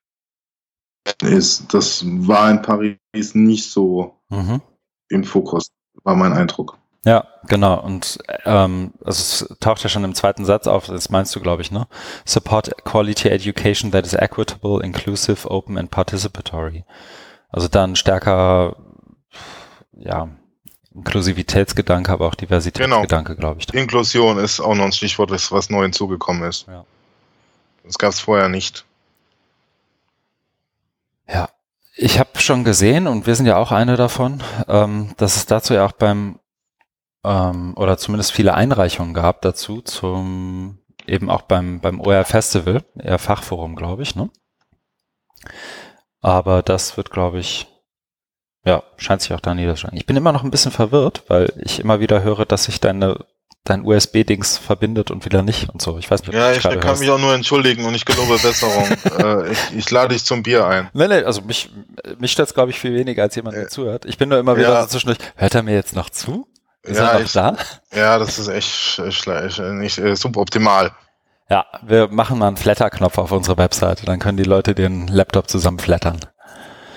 Ist, 1.21 1.73
das 1.73 2.03
war 2.05 2.49
in 2.49 2.61
Paris 2.61 2.97
nicht 3.35 3.69
so 3.69 4.19
Mhm. 4.30 4.61
im 5.09 5.23
Fokus, 5.23 5.67
war 6.03 6.15
mein 6.15 6.34
Eindruck. 6.34 6.77
Ja, 7.05 7.27
genau. 7.47 7.81
Und 7.81 8.19
ähm, 8.45 8.93
also 9.03 9.47
es 9.49 9.57
taucht 9.59 9.84
ja 9.84 9.89
schon 9.89 10.05
im 10.05 10.15
zweiten 10.15 10.45
Satz 10.45 10.67
auf, 10.67 10.85
das 10.88 11.09
meinst 11.09 11.35
du, 11.35 11.41
glaube 11.41 11.61
ich, 11.61 11.71
ne? 11.71 11.88
Support 12.23 12.84
quality 12.85 13.27
education 13.27 13.91
that 13.91 14.05
is 14.05 14.13
equitable, 14.13 14.81
inclusive, 14.81 15.49
open 15.49 15.77
and 15.77 15.91
participatory. 15.91 16.85
Also 17.49 17.67
dann 17.67 17.95
stärker, 17.95 18.77
ja, 19.97 20.30
Inklusivitätsgedanke, 20.95 22.11
aber 22.11 22.27
auch 22.27 22.35
Diversitätsgedanke, 22.35 23.35
glaube 23.35 23.59
ich. 23.59 23.73
Inklusion 23.73 24.38
ist 24.38 24.59
auch 24.59 24.75
noch 24.75 24.85
ein 24.85 24.91
Stichwort, 24.91 25.31
was, 25.31 25.51
was 25.51 25.69
neu 25.69 25.84
hinzugekommen 25.84 26.47
ist. 26.47 26.67
Ja. 26.67 26.85
Das 27.84 27.97
gab 27.97 28.11
es 28.11 28.19
vorher 28.19 28.47
nicht. 28.47 28.85
Ja, 31.27 31.49
ich 31.95 32.19
habe 32.19 32.30
schon 32.39 32.63
gesehen 32.63 33.07
und 33.07 33.27
wir 33.27 33.35
sind 33.35 33.45
ja 33.45 33.57
auch 33.57 33.71
eine 33.71 33.97
davon, 33.97 34.41
ähm, 34.67 35.13
dass 35.17 35.35
es 35.35 35.45
dazu 35.45 35.73
ja 35.73 35.85
auch 35.85 35.91
beim 35.93 36.39
ähm, 37.23 37.73
oder 37.77 37.97
zumindest 37.97 38.31
viele 38.31 38.53
Einreichungen 38.53 39.13
gab 39.13 39.41
dazu 39.41 39.81
zum 39.81 40.79
eben 41.07 41.29
auch 41.29 41.41
beim 41.43 41.79
beim 41.81 41.99
OR 41.99 42.23
Festival, 42.25 42.83
eher 42.97 43.19
Fachforum, 43.19 43.75
glaube 43.75 44.03
ich, 44.03 44.15
ne? 44.15 44.29
Aber 46.21 46.61
das 46.61 46.95
wird, 46.95 47.11
glaube 47.11 47.39
ich, 47.39 47.67
ja, 48.65 48.83
scheint 48.97 49.21
sich 49.21 49.33
auch 49.33 49.41
da 49.41 49.53
niederschlagen. 49.53 49.97
Ich 49.97 50.05
bin 50.05 50.15
immer 50.15 50.31
noch 50.31 50.43
ein 50.43 50.51
bisschen 50.51 50.71
verwirrt, 50.71 51.23
weil 51.27 51.51
ich 51.57 51.79
immer 51.79 51.99
wieder 51.99 52.23
höre, 52.23 52.45
dass 52.45 52.65
sich 52.65 52.79
deine 52.79 53.25
dein 53.65 53.85
USB-Dings 53.85 54.57
verbindet 54.57 55.09
und 55.09 55.23
wieder 55.23 55.41
nicht 55.41 55.69
und 55.69 55.81
so. 55.81 55.97
Ich 55.97 56.11
weiß 56.11 56.21
nicht, 56.21 56.29
ob 56.29 56.35
Ja, 56.35 56.51
ich 56.51 56.61
kann 56.61 56.83
hörst. 56.83 56.99
mich 56.99 57.09
auch 57.09 57.19
nur 57.19 57.33
entschuldigen 57.33 57.85
und 57.85 57.95
ich 57.95 58.03
gelobe 58.03 58.37
Besserung. 58.37 58.89
äh, 59.19 59.51
ich, 59.51 59.59
ich 59.77 59.89
lade 59.91 60.13
dich 60.13 60.25
zum 60.25 60.43
Bier 60.43 60.67
ein. 60.67 60.89
Nee, 60.93 61.07
nee, 61.07 61.23
also 61.23 61.41
mich, 61.43 61.69
mich 62.19 62.33
stört 62.33 62.49
es, 62.49 62.53
glaube 62.53 62.71
ich, 62.71 62.79
viel 62.79 62.93
weniger, 62.93 63.23
als 63.23 63.35
jemand, 63.35 63.55
der 63.55 63.63
Äh, 63.63 63.69
zuhört. 63.69 64.03
Ich 64.03 64.17
bin 64.17 64.27
nur 64.27 64.37
immer 64.37 64.57
wieder 64.57 64.73
ja. 64.73 64.81
so 64.81 64.89
zwischendurch, 64.89 65.19
hört 65.37 65.55
er 65.55 65.63
mir 65.63 65.73
jetzt 65.75 65.95
noch 65.95 66.09
zu? 66.09 66.45
Ist 66.84 66.97
Ja, 66.97 67.07
er 67.10 67.14
noch 67.19 67.26
ich- 67.26 67.31
da? 67.34 67.55
Ja, 67.93 68.18
das 68.19 68.38
ist 68.39 68.47
echt 68.49 68.69
sch- 68.69 69.11
schlecht, 69.11 69.60
nicht 69.60 69.97
äh, 69.97 70.15
suboptimal. 70.15 70.91
Ja, 71.49 71.65
wir 71.81 72.07
machen 72.10 72.38
mal 72.39 72.47
einen 72.47 72.57
Flatter-Knopf 72.57 73.18
auf 73.18 73.31
unsere 73.31 73.57
Webseite, 73.57 74.05
dann 74.05 74.19
können 74.19 74.38
die 74.38 74.43
Leute 74.43 74.73
den 74.76 75.07
Laptop 75.07 75.49
zusammen 75.49 75.80
flattern. 75.80 76.19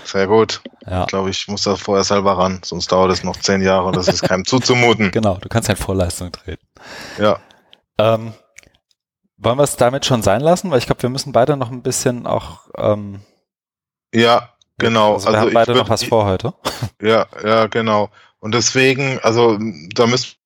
Sehr 0.05 0.27
gut. 0.29 0.61
Ja, 0.87 1.03
Ich 1.03 1.07
glaube, 1.09 1.31
ich 1.31 1.49
muss 1.49 1.65
da 1.65 1.75
vorher 1.77 2.05
selber 2.05 2.39
ran, 2.39 2.61
sonst 2.65 2.91
dauert 2.93 3.11
es 3.13 3.25
noch 3.25 3.37
zehn 3.37 3.61
Jahre 3.63 3.87
und 3.87 3.97
das 3.97 4.07
ist 4.09 4.23
keinem 4.23 4.45
zuzumuten. 4.45 5.11
genau, 5.13 5.35
du 5.41 5.49
kannst 5.49 5.69
ja 5.69 5.75
in 5.75 5.81
Vorleistung 5.81 6.31
treten. 6.33 6.65
Ja, 7.19 7.39
Ähm, 7.99 8.33
wollen 9.39 9.59
wir 9.59 9.65
es 9.65 9.77
damit 9.77 10.07
schon 10.07 10.23
sein 10.23 10.41
lassen? 10.41 10.71
Weil 10.71 10.79
ich 10.79 10.87
glaube, 10.87 11.03
wir 11.03 11.11
müssen 11.11 11.33
beide 11.33 11.57
noch 11.57 11.71
ein 11.71 11.83
bisschen 11.83 12.27
auch, 12.27 12.69
ähm, 12.79 13.21
ja, 14.15 14.51
genau. 14.79 15.15
Also 15.15 15.31
wir 15.31 15.41
haben 15.41 15.49
ich 15.49 15.55
beide 15.55 15.73
würd- 15.73 15.79
noch 15.79 15.89
was 15.91 16.05
vor 16.05 16.25
heute. 16.27 16.55
Ja, 17.03 17.27
ja, 17.45 17.67
genau. 17.67 18.09
Und 18.47 18.55
deswegen, 18.55 19.19
also 19.25 19.59
da 19.93 20.07
müsst 20.07 20.37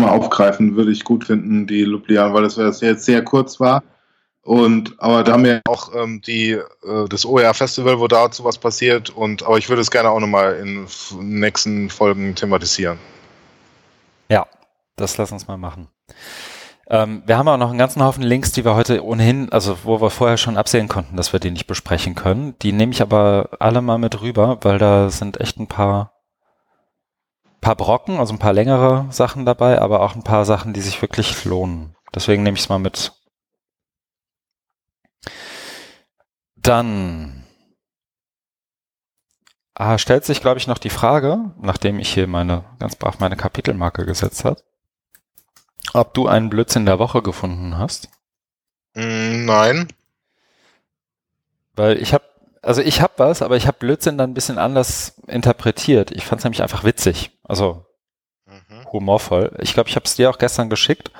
Mal 0.00 0.10
aufgreifen 0.10 0.76
würde 0.76 0.92
ich 0.92 1.02
gut 1.02 1.24
finden, 1.24 1.66
die 1.66 1.82
Ljubljana, 1.82 2.32
weil 2.32 2.44
das 2.44 2.54
jetzt 2.56 3.04
sehr, 3.04 3.24
kurz 3.24 3.58
war. 3.58 3.82
Und, 4.42 4.94
aber 4.98 5.24
da 5.24 5.32
haben 5.32 5.42
wir 5.42 5.60
auch 5.66 5.92
ähm, 5.92 6.22
die 6.24 6.52
äh, 6.52 7.08
das 7.08 7.26
OER 7.26 7.52
Festival, 7.52 7.98
wo 7.98 8.06
dazu 8.06 8.44
was 8.44 8.58
passiert 8.58 9.10
und 9.10 9.42
aber 9.42 9.58
ich 9.58 9.68
würde 9.68 9.82
es 9.82 9.90
gerne 9.90 10.10
auch 10.10 10.20
nochmal 10.20 10.54
in 10.54 10.86
nächsten 11.18 11.90
Folgen 11.90 12.36
thematisieren. 12.36 13.00
Ja, 14.28 14.46
das 14.94 15.18
lass 15.18 15.32
uns 15.32 15.48
mal 15.48 15.58
machen. 15.58 15.88
Ähm, 16.88 17.24
wir 17.26 17.38
haben 17.38 17.48
auch 17.48 17.58
noch 17.58 17.70
einen 17.70 17.78
ganzen 17.78 18.04
Haufen 18.04 18.22
Links, 18.22 18.52
die 18.52 18.64
wir 18.64 18.76
heute 18.76 19.04
ohnehin, 19.04 19.50
also 19.50 19.78
wo 19.82 20.00
wir 20.00 20.10
vorher 20.10 20.36
schon 20.36 20.56
absehen 20.56 20.86
konnten, 20.86 21.16
dass 21.16 21.32
wir 21.32 21.40
die 21.40 21.50
nicht 21.50 21.66
besprechen 21.66 22.14
können. 22.14 22.54
Die 22.62 22.70
nehme 22.70 22.92
ich 22.92 23.02
aber 23.02 23.50
alle 23.58 23.82
mal 23.82 23.98
mit 23.98 24.20
rüber, 24.20 24.58
weil 24.62 24.78
da 24.78 25.10
sind 25.10 25.40
echt 25.40 25.58
ein 25.58 25.66
paar, 25.66 26.17
paar 27.60 27.76
Brocken, 27.76 28.18
also 28.18 28.32
ein 28.32 28.38
paar 28.38 28.52
längere 28.52 29.06
Sachen 29.10 29.44
dabei, 29.44 29.80
aber 29.80 30.02
auch 30.02 30.14
ein 30.14 30.24
paar 30.24 30.44
Sachen, 30.44 30.72
die 30.72 30.80
sich 30.80 31.00
wirklich 31.02 31.44
lohnen. 31.44 31.94
Deswegen 32.14 32.42
nehme 32.42 32.56
ich 32.56 32.62
es 32.62 32.68
mal 32.68 32.78
mit. 32.78 33.12
Dann 36.56 37.44
ah, 39.74 39.98
stellt 39.98 40.24
sich, 40.24 40.40
glaube 40.40 40.58
ich, 40.58 40.66
noch 40.66 40.78
die 40.78 40.90
Frage, 40.90 41.52
nachdem 41.60 41.98
ich 41.98 42.12
hier 42.12 42.26
meine 42.26 42.64
ganz 42.78 42.96
brav 42.96 43.20
meine 43.20 43.36
Kapitelmarke 43.36 44.04
gesetzt 44.04 44.44
habe, 44.44 44.62
ob 45.94 46.14
du 46.14 46.26
einen 46.26 46.50
Blödsinn 46.50 46.86
der 46.86 46.98
Woche 46.98 47.22
gefunden 47.22 47.78
hast. 47.78 48.08
Mm, 48.94 49.44
nein. 49.44 49.88
Weil 51.74 52.02
ich 52.02 52.12
habe, 52.12 52.24
also 52.60 52.82
ich 52.82 53.00
habe 53.00 53.14
was, 53.18 53.40
aber 53.40 53.56
ich 53.56 53.66
habe 53.66 53.78
Blödsinn 53.78 54.18
dann 54.18 54.30
ein 54.30 54.34
bisschen 54.34 54.58
anders 54.58 55.20
interpretiert. 55.28 56.10
Ich 56.10 56.26
fand 56.26 56.40
es 56.40 56.44
nämlich 56.44 56.62
einfach 56.62 56.84
witzig, 56.84 57.37
also 57.48 57.84
Mhm. 58.46 58.86
humorvoll. 58.92 59.52
Ich 59.60 59.74
glaube, 59.74 59.90
ich 59.90 59.96
habe 59.96 60.06
es 60.06 60.14
dir 60.14 60.30
auch 60.30 60.38
gestern 60.38 60.70
geschickt. 60.70 61.10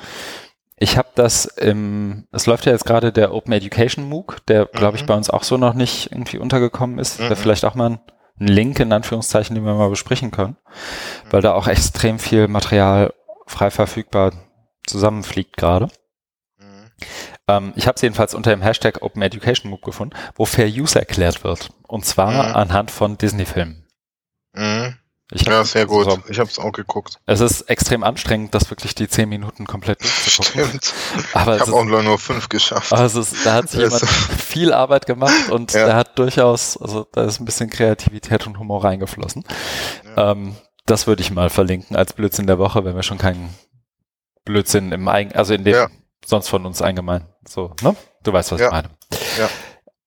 Ich 0.77 0.97
habe 0.97 1.09
das 1.15 1.45
im, 1.45 2.27
es 2.33 2.47
läuft 2.47 2.65
ja 2.65 2.73
jetzt 2.73 2.87
gerade 2.87 3.13
der 3.13 3.35
Open 3.35 3.53
Education 3.53 4.09
MOOC, 4.09 4.47
der, 4.47 4.65
glaube 4.67 4.97
ich, 4.97 5.03
Mhm. 5.03 5.07
bei 5.09 5.15
uns 5.15 5.29
auch 5.29 5.43
so 5.43 5.57
noch 5.59 5.75
nicht 5.75 6.11
irgendwie 6.13 6.39
untergekommen 6.39 6.99
ist. 6.99 7.21
Mhm. 7.21 7.35
vielleicht 7.37 7.65
auch 7.67 7.75
mal 7.75 7.91
ein, 7.91 8.01
ein 8.41 8.47
Link 8.49 8.79
in 8.81 8.93
Anführungszeichen, 8.93 9.55
den 9.57 9.65
wir 9.67 9.75
mal 9.75 9.91
besprechen 9.91 10.31
können, 10.31 10.57
weil 11.31 11.43
da 11.43 11.53
auch 11.55 11.67
extrem 11.67 12.19
viel 12.19 12.47
Material 12.49 13.13
frei 13.47 13.71
verfügbar 13.71 14.33
zusammenfliegt 14.87 15.57
gerade. 15.57 15.89
Mhm. 16.59 16.91
Ähm, 17.49 17.73
ich 17.77 17.87
habe 17.87 17.97
es 17.97 18.03
jedenfalls 18.03 18.33
unter 18.35 18.51
dem 18.51 18.63
Hashtag 18.63 19.03
Open 19.03 19.21
Education 19.21 19.71
MOOC 19.71 19.83
gefunden, 19.83 20.17
wo 20.37 20.45
Fair 20.47 20.69
Use 20.69 20.99
erklärt 20.99 21.45
wird. 21.45 21.71
Und 21.89 22.07
zwar 22.07 22.31
Mhm. 22.31 22.55
anhand 22.57 22.91
von 22.91 23.19
Disney-Filmen. 23.19 23.87
Mhm. 24.55 24.97
Ich 25.31 25.43
Ja, 25.43 25.63
sehr 25.65 25.85
gut. 25.87 26.05
So, 26.11 26.19
Ich 26.29 26.39
habe 26.39 26.49
es 26.49 26.59
auch 26.59 26.73
geguckt. 26.73 27.17
es 27.27 27.41
ist 27.41 27.63
extrem 27.63 28.03
anstrengend, 28.03 28.55
das 28.55 28.71
wirklich 28.71 28.95
die 28.95 29.09
zehn 29.09 29.29
Minuten 29.29 29.67
komplett 29.67 30.03
durchzugucken. 30.03 30.65
Stimmt. 30.81 30.95
Aber 31.35 31.57
Ich 31.57 31.61
habe 31.63 31.75
auch 31.75 31.85
nur 31.85 32.19
fünf 32.19 32.49
geschafft. 32.49 32.93
also 32.95 33.21
es 33.21 33.43
da 33.45 33.55
hat 33.55 33.69
sich 33.69 33.81
Das- 33.81 34.01
jemand 34.01 34.11
viel 34.41 34.73
Arbeit 34.73 35.05
gemacht 35.07 35.51
und 35.51 35.73
Ja. 35.75 35.85
der 35.87 35.97
hat 35.97 36.19
durchaus, 36.19 36.77
also 36.81 37.07
da 37.13 37.25
ist 37.25 37.41
ein 37.41 37.45
bisschen 37.45 37.69
Kreativität 37.69 38.47
und 38.47 38.59
Humor 38.59 38.85
reingeflossen. 38.85 39.45
Ja. 40.17 40.33
Ähm, 40.33 40.57
das 40.87 41.07
würde 41.07 41.21
ich 41.21 41.31
mal 41.31 41.51
verlinken 41.51 41.95
als 41.97 42.15
Blödsinn 42.15 42.47
der 42.47 42.59
Woche, 42.59 42.85
wenn 42.87 42.97
wir 42.97 43.03
schon 43.03 43.19
keinen 43.19 43.55
Blödsinn 44.47 44.93
im 44.93 45.07
Eigen, 45.09 45.33
also 45.35 45.53
in 45.53 45.65
dem 45.65 45.75
Ja. 45.75 45.89
sonst 46.25 46.49
von 46.49 46.65
uns 46.65 46.81
eingemein. 46.81 47.27
So, 47.47 47.75
ne? 47.83 47.95
Du 48.23 48.33
weißt, 48.33 48.53
was 48.53 48.61
ich 48.63 48.71
meine. 48.71 48.89
Ja. 49.39 49.49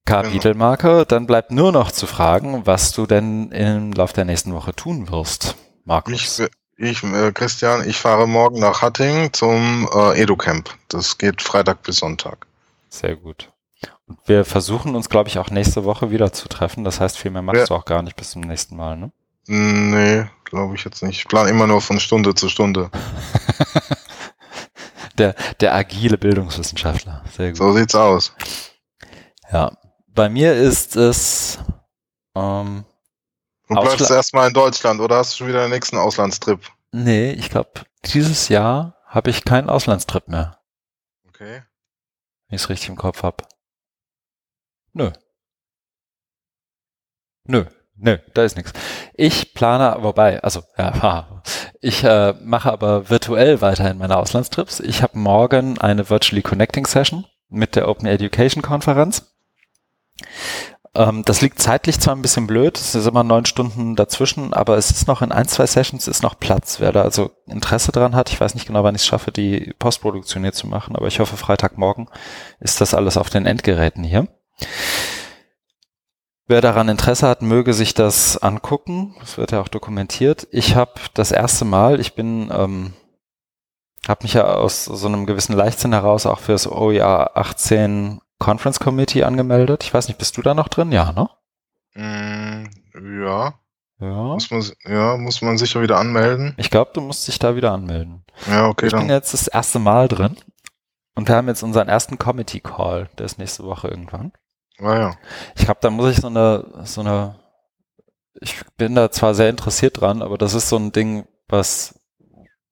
Kapitelmarke, 0.06 1.06
dann 1.08 1.28
bleibt 1.28 1.52
nur 1.52 1.72
noch 1.72 1.92
zu 1.92 2.08
fragen, 2.08 2.66
was 2.66 2.92
du 2.92 3.06
denn 3.06 3.52
im 3.52 3.94
Lauf 3.94 4.14
der 4.14 4.26
nächsten 4.26 4.54
Woche 4.54 4.76
tun 4.76 5.10
wirst, 5.10 5.56
Markus. 5.86 6.40
Ich, 6.40 6.48
ich 6.78 7.04
äh, 7.04 7.32
Christian, 7.32 7.88
ich 7.88 7.98
fahre 7.98 8.28
morgen 8.28 8.60
nach 8.60 8.82
Hattingen 8.82 9.32
zum 9.34 9.88
äh, 9.94 10.22
EduCamp. 10.22 10.70
Das 10.90 11.18
geht 11.18 11.42
Freitag 11.42 11.84
bis 11.84 11.98
Sonntag. 11.98 12.48
Sehr 12.90 13.16
gut. 13.16 13.52
Und 14.08 14.18
wir 14.26 14.44
versuchen 14.44 14.96
uns, 14.96 15.10
glaube 15.10 15.30
ich, 15.30 15.40
auch 15.40 15.50
nächste 15.50 15.86
Woche 15.86 16.12
wieder 16.12 16.34
zu 16.34 16.50
treffen. 16.50 16.84
Das 16.84 17.00
heißt, 17.00 17.18
viel 17.18 17.32
mehr 17.32 17.42
machst 17.42 17.60
Ja. 17.62 17.66
du 17.68 17.76
auch 17.76 17.86
gar 17.86 18.02
nicht 18.02 18.16
bis 18.16 18.32
zum 18.32 18.42
nächsten 18.42 18.76
Mal, 18.76 18.98
ne? 18.98 19.12
Nee, 19.48 20.26
glaube 20.46 20.76
ich 20.76 20.84
jetzt 20.84 21.02
nicht. 21.04 21.20
Ich 21.20 21.28
plane 21.28 21.50
immer 21.50 21.68
nur 21.68 21.82
von 21.82 22.00
Stunde 22.00 22.36
zu 22.36 22.50
Stunde. 22.50 22.90
Der, 25.18 25.36
der 25.60 25.76
agile 25.76 26.18
Bildungswissenschaftler. 26.18 27.24
Sehr 27.36 27.50
gut. 27.50 27.58
So 27.58 27.74
sieht's 27.74 27.94
aus. 27.94 28.34
Ja. 29.52 29.72
Bei 30.14 30.30
mir 30.30 30.54
ist 30.54 30.96
es, 30.96 31.58
ähm, 32.36 32.86
Du 33.68 33.76
bleibst 33.76 34.02
Ausla- 34.02 34.16
erstmal 34.16 34.48
in 34.50 34.54
Deutschland 34.54 35.00
oder 35.00 35.18
hast 35.18 35.34
du 35.34 35.38
schon 35.38 35.48
wieder 35.48 35.62
den 35.62 35.72
nächsten 35.72 35.98
Auslandstrip? 35.98 36.70
nee, 36.92 37.32
ich 37.32 37.50
glaube, 37.50 37.70
dieses 38.06 38.50
Jahr 38.50 38.98
habe 39.06 39.30
ich 39.30 39.46
keinen 39.46 39.70
Auslandstrip 39.70 40.28
mehr, 40.28 40.60
Okay. 41.30 41.64
wenn 42.48 42.56
ich 42.56 42.62
es 42.64 42.70
richtig 42.70 42.90
im 42.90 42.98
Kopf 42.98 43.24
habe. 43.24 43.46
Nö. 44.94 45.12
Nö, 47.46 47.66
nö, 47.96 48.18
da 48.34 48.44
ist 48.44 48.58
nichts. 48.58 48.74
Ich 49.14 49.54
plane, 49.54 50.04
wobei, 50.04 50.44
also 50.44 50.64
ja, 50.78 51.42
ich 51.82 52.04
äh, 52.04 52.34
mache 52.42 52.72
aber 52.72 53.10
virtuell 53.10 53.62
weiterhin 53.62 53.98
meine 53.98 54.18
Auslandstrips. 54.18 54.82
Ich 54.82 55.02
habe 55.02 55.18
morgen 55.18 55.78
eine 55.80 56.10
Virtually 56.10 56.42
Connecting 56.42 56.86
Session 56.86 57.26
mit 57.48 57.76
der 57.78 57.88
Open 57.88 58.06
Education 58.06 58.62
Konferenz. 58.62 59.31
Ähm, 60.94 61.24
das 61.24 61.42
liegt 61.42 61.60
zeitlich 61.60 62.00
zwar 62.00 62.16
ein 62.16 62.22
bisschen 62.22 62.48
blöd, 62.48 62.78
es 62.78 62.96
ist 62.96 63.08
immer 63.08 63.24
neun 63.24 63.46
Stunden 63.46 63.96
dazwischen, 63.96 64.54
aber 64.54 64.78
es 64.78 64.92
ist 64.92 65.08
noch 65.08 65.22
in 65.22 65.32
ein, 65.32 65.48
zwei 65.48 65.66
Sessions 65.66 66.08
ist 66.08 66.22
noch 66.22 66.38
Platz. 66.38 66.80
Wer 66.82 66.92
da 66.92 67.04
also 67.04 67.32
Interesse 67.48 67.94
dran 67.94 68.16
hat, 68.16 68.30
ich 68.30 68.42
weiß 68.42 68.56
nicht 68.56 68.68
genau, 68.68 68.84
wann 68.84 68.96
ich 68.96 69.02
es 69.02 69.08
schaffe, 69.08 69.32
die 69.32 69.74
Postproduktion 69.80 70.44
hier 70.44 70.54
zu 70.54 70.68
machen, 70.68 70.96
aber 70.96 71.08
ich 71.08 71.20
hoffe, 71.20 71.38
Freitagmorgen 71.38 72.10
ist 72.60 72.82
das 72.82 72.94
alles 72.94 73.16
auf 73.16 73.30
den 73.30 73.46
Endgeräten 73.46 74.04
hier. 74.04 74.28
Wer 76.48 76.60
daran 76.60 76.90
Interesse 76.90 77.30
hat, 77.30 77.42
möge 77.42 77.74
sich 77.74 77.94
das 77.94 78.38
angucken. 78.38 79.16
Das 79.22 79.38
wird 79.38 79.54
ja 79.54 79.62
auch 79.62 79.70
dokumentiert. 79.70 80.50
Ich 80.52 80.76
habe 80.76 80.92
das 81.14 81.32
erste 81.32 81.64
Mal, 81.64 82.02
ich 82.02 82.14
bin, 82.14 82.52
ähm, 82.54 82.94
habe 84.06 84.24
mich 84.24 84.34
ja 84.34 84.56
aus 84.56 84.84
so 84.84 85.08
einem 85.08 85.26
gewissen 85.26 85.56
Leichtsinn 85.56 85.94
heraus 85.94 86.26
auch 86.26 86.40
fürs 86.40 86.68
OER 86.68 87.38
18 87.38 88.20
Conference 88.42 88.80
Committee 88.80 89.24
angemeldet. 89.24 89.84
Ich 89.84 89.94
weiß 89.94 90.08
nicht, 90.08 90.18
bist 90.18 90.36
du 90.36 90.42
da 90.42 90.54
noch 90.56 90.68
drin? 90.68 90.92
Ja, 90.92 91.12
ne? 91.14 91.30
Mm, 91.94 92.66
ja, 93.24 93.54
Ja. 94.00 94.24
muss 94.34 94.50
man, 94.50 94.64
ja, 94.84 95.16
muss 95.18 95.42
man 95.44 95.58
sicher 95.60 95.82
wieder 95.82 95.98
anmelden. 96.00 96.56
Ich 96.58 96.72
glaube, 96.72 96.90
du 96.94 97.02
musst 97.02 97.28
dich 97.28 97.38
da 97.38 97.56
wieder 97.56 97.72
anmelden. 97.72 98.26
Ja, 98.48 98.68
okay, 98.68 98.88
ich 98.88 98.92
bin 98.94 99.02
dann. 99.02 99.10
jetzt 99.10 99.34
das 99.34 99.48
erste 99.48 99.78
Mal 99.78 100.08
drin 100.08 100.38
und 101.16 101.28
wir 101.28 101.36
haben 101.36 101.48
jetzt 101.50 101.62
unseren 101.62 101.88
ersten 101.88 102.18
Committee 102.18 102.62
Call. 102.62 103.10
Der 103.20 103.28
ist 103.28 103.38
nächste 103.38 103.64
Woche 103.64 103.90
irgendwann. 103.90 104.32
Ah, 104.80 104.98
ja. 104.98 105.16
Ich 105.56 105.66
glaube, 105.66 105.80
da 105.82 105.92
muss 105.92 106.10
ich 106.12 106.18
so 106.18 106.28
eine, 106.28 106.66
so 106.86 107.02
eine, 107.02 107.36
ich 108.40 108.60
bin 108.76 108.96
da 108.96 109.12
zwar 109.12 109.36
sehr 109.36 109.50
interessiert 109.50 110.02
dran, 110.02 110.24
aber 110.24 110.40
das 110.40 110.56
ist 110.56 110.68
so 110.68 110.78
ein 110.78 110.92
Ding, 110.92 111.28
was, 111.48 112.00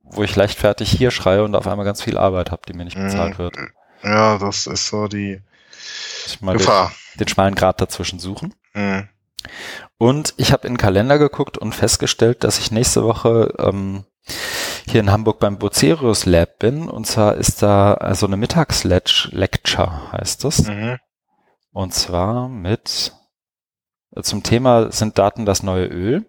wo 0.02 0.24
ich 0.24 0.36
leichtfertig 0.36 0.90
hier 0.90 1.12
schreie 1.12 1.44
und 1.44 1.54
auf 1.56 1.68
einmal 1.68 1.86
ganz 1.86 2.02
viel 2.02 2.18
Arbeit 2.18 2.50
habe, 2.50 2.64
die 2.68 2.74
mir 2.74 2.86
nicht 2.86 2.98
bezahlt 2.98 3.38
wird. 3.38 3.56
Ja, 4.02 4.40
das 4.40 4.66
ist 4.66 4.88
so 4.88 5.08
die 5.08 5.41
mal 6.41 6.53
den, 6.53 6.60
Gefahr. 6.60 6.91
den 7.20 7.28
schmalen 7.28 7.56
Grat 7.56 7.82
dazwischen 7.82 8.20
suchen. 8.20 8.53
Mhm. 8.74 9.10
Und 9.98 10.34
ich 10.38 10.52
habe 10.52 10.68
in 10.68 10.74
den 10.74 10.78
Kalender 10.78 11.18
geguckt 11.18 11.57
und 11.57 11.76
festgestellt, 11.76 12.44
dass 12.44 12.60
ich 12.60 12.72
nächste 12.72 13.03
Woche 13.03 13.53
ähm, 13.60 14.06
hier 14.88 15.02
in 15.02 15.11
Hamburg 15.11 15.40
beim 15.40 15.57
Bucerius 15.57 16.26
Lab 16.26 16.60
bin. 16.60 16.90
Und 16.90 17.06
zwar 17.06 17.36
ist 17.36 17.61
da 17.61 17.94
also 17.94 18.26
eine 18.26 18.38
Mittagslecture, 18.38 20.11
heißt 20.11 20.44
das. 20.44 20.68
Mhm. 20.68 20.98
Und 21.72 21.94
zwar 21.94 22.49
mit 22.49 23.14
äh, 24.16 24.22
zum 24.22 24.44
Thema 24.44 24.91
sind 24.91 25.18
Daten 25.18 25.45
das 25.45 25.64
neue 25.64 25.86
Öl. 25.86 26.26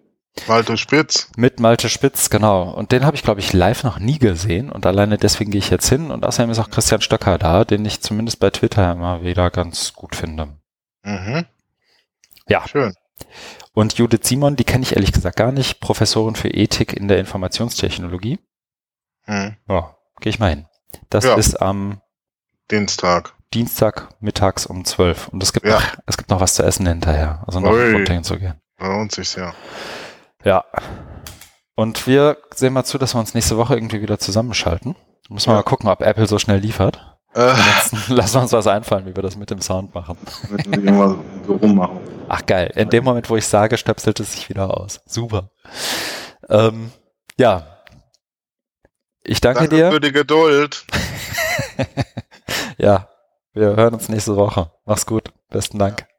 Malte 0.47 0.77
Spitz. 0.77 1.29
Mit 1.35 1.59
Malte 1.59 1.89
Spitz, 1.89 2.29
genau. 2.29 2.69
Und 2.71 2.91
den 2.91 3.05
habe 3.05 3.15
ich, 3.15 3.23
glaube 3.23 3.41
ich, 3.41 3.51
live 3.53 3.83
noch 3.83 3.99
nie 3.99 4.17
gesehen. 4.17 4.71
Und 4.71 4.85
alleine 4.85 5.17
deswegen 5.17 5.51
gehe 5.51 5.59
ich 5.59 5.69
jetzt 5.69 5.89
hin. 5.89 6.09
Und 6.09 6.25
außerdem 6.25 6.49
ist 6.49 6.59
auch 6.59 6.69
Christian 6.69 7.01
Stöcker 7.01 7.37
da, 7.37 7.65
den 7.65 7.85
ich 7.85 8.01
zumindest 8.01 8.39
bei 8.39 8.49
Twitter 8.49 8.91
immer 8.93 9.23
wieder 9.23 9.51
ganz 9.51 9.93
gut 9.93 10.15
finde. 10.15 10.57
Mhm. 11.03 11.45
Ja. 12.47 12.65
Schön. 12.67 12.93
Und 13.73 13.97
Judith 13.97 14.21
Simon, 14.23 14.55
die 14.55 14.63
kenne 14.63 14.83
ich 14.83 14.95
ehrlich 14.95 15.11
gesagt 15.11 15.35
gar 15.35 15.51
nicht. 15.51 15.79
Professorin 15.79 16.35
für 16.35 16.49
Ethik 16.49 16.93
in 16.93 17.07
der 17.07 17.19
Informationstechnologie. 17.19 18.39
Mhm. 19.27 19.57
Ja, 19.67 19.95
gehe 20.21 20.29
ich 20.29 20.39
mal 20.39 20.49
hin. 20.49 20.65
Das 21.09 21.25
Ja. 21.25 21.35
ist 21.35 21.61
am 21.61 22.01
Dienstag. 22.71 23.33
Dienstag 23.53 24.09
mittags 24.21 24.65
um 24.65 24.85
12. 24.85 25.27
Und 25.27 25.43
es 25.43 25.51
gibt, 25.53 25.65
Ja. 25.65 25.73
noch, 25.73 25.83
es 26.05 26.17
gibt 26.17 26.29
noch 26.29 26.39
was 26.39 26.53
zu 26.55 26.63
essen 26.63 26.87
hinterher. 26.87 27.43
Also 27.45 27.59
noch 27.59 27.71
Ui. 27.71 27.91
runterhin 27.91 28.23
zu 28.23 28.39
gehen. 28.39 28.55
Lohnt 28.79 29.11
sich 29.11 29.35
ja. 29.35 29.53
Ja. 30.43 30.65
Und 31.75 32.05
wir 32.07 32.37
sehen 32.53 32.73
mal 32.73 32.83
zu, 32.83 32.97
dass 32.97 33.15
wir 33.15 33.19
uns 33.19 33.33
nächste 33.33 33.57
Woche 33.57 33.75
irgendwie 33.75 34.01
wieder 34.01 34.19
zusammenschalten. 34.19 34.95
Müssen 35.29 35.47
wir 35.47 35.53
Ja. 35.53 35.59
mal 35.59 35.63
gucken, 35.63 35.89
ob 35.89 36.01
Apple 36.01 36.27
so 36.27 36.37
schnell 36.39 36.59
liefert. 36.59 37.05
Äh, 37.33 37.53
wir 38.07 38.41
uns 38.41 38.51
was 38.51 38.67
einfallen, 38.67 39.05
wie 39.05 39.15
wir 39.15 39.23
das 39.23 39.37
mit 39.37 39.49
dem 39.49 39.61
Sound 39.61 39.95
machen. 39.95 40.17
Irgendwas 40.65 41.15
rummachen. 41.47 41.99
Ach 42.27 42.45
geil. 42.45 42.71
In 42.75 42.89
dem 42.89 43.03
Moment, 43.03 43.29
wo 43.29 43.37
ich 43.37 43.47
sage, 43.47 43.77
stöpselt 43.77 44.19
es 44.19 44.33
sich 44.33 44.49
wieder 44.49 44.77
aus. 44.77 45.01
Super. 45.05 45.49
Ähm, 46.49 46.91
ja. 47.37 47.65
Ich 49.23 49.39
danke, 49.39 49.61
danke 49.61 49.75
dir. 49.75 49.91
für 49.91 49.99
die 50.01 50.11
Geduld. 50.11 50.85
ja. 52.77 53.07
Wir 53.53 53.75
hören 53.75 53.93
uns 53.93 54.09
nächste 54.09 54.35
Woche. 54.35 54.71
Mach's 54.85 55.05
gut. 55.05 55.31
Besten 55.49 55.79
Dank. 55.79 56.10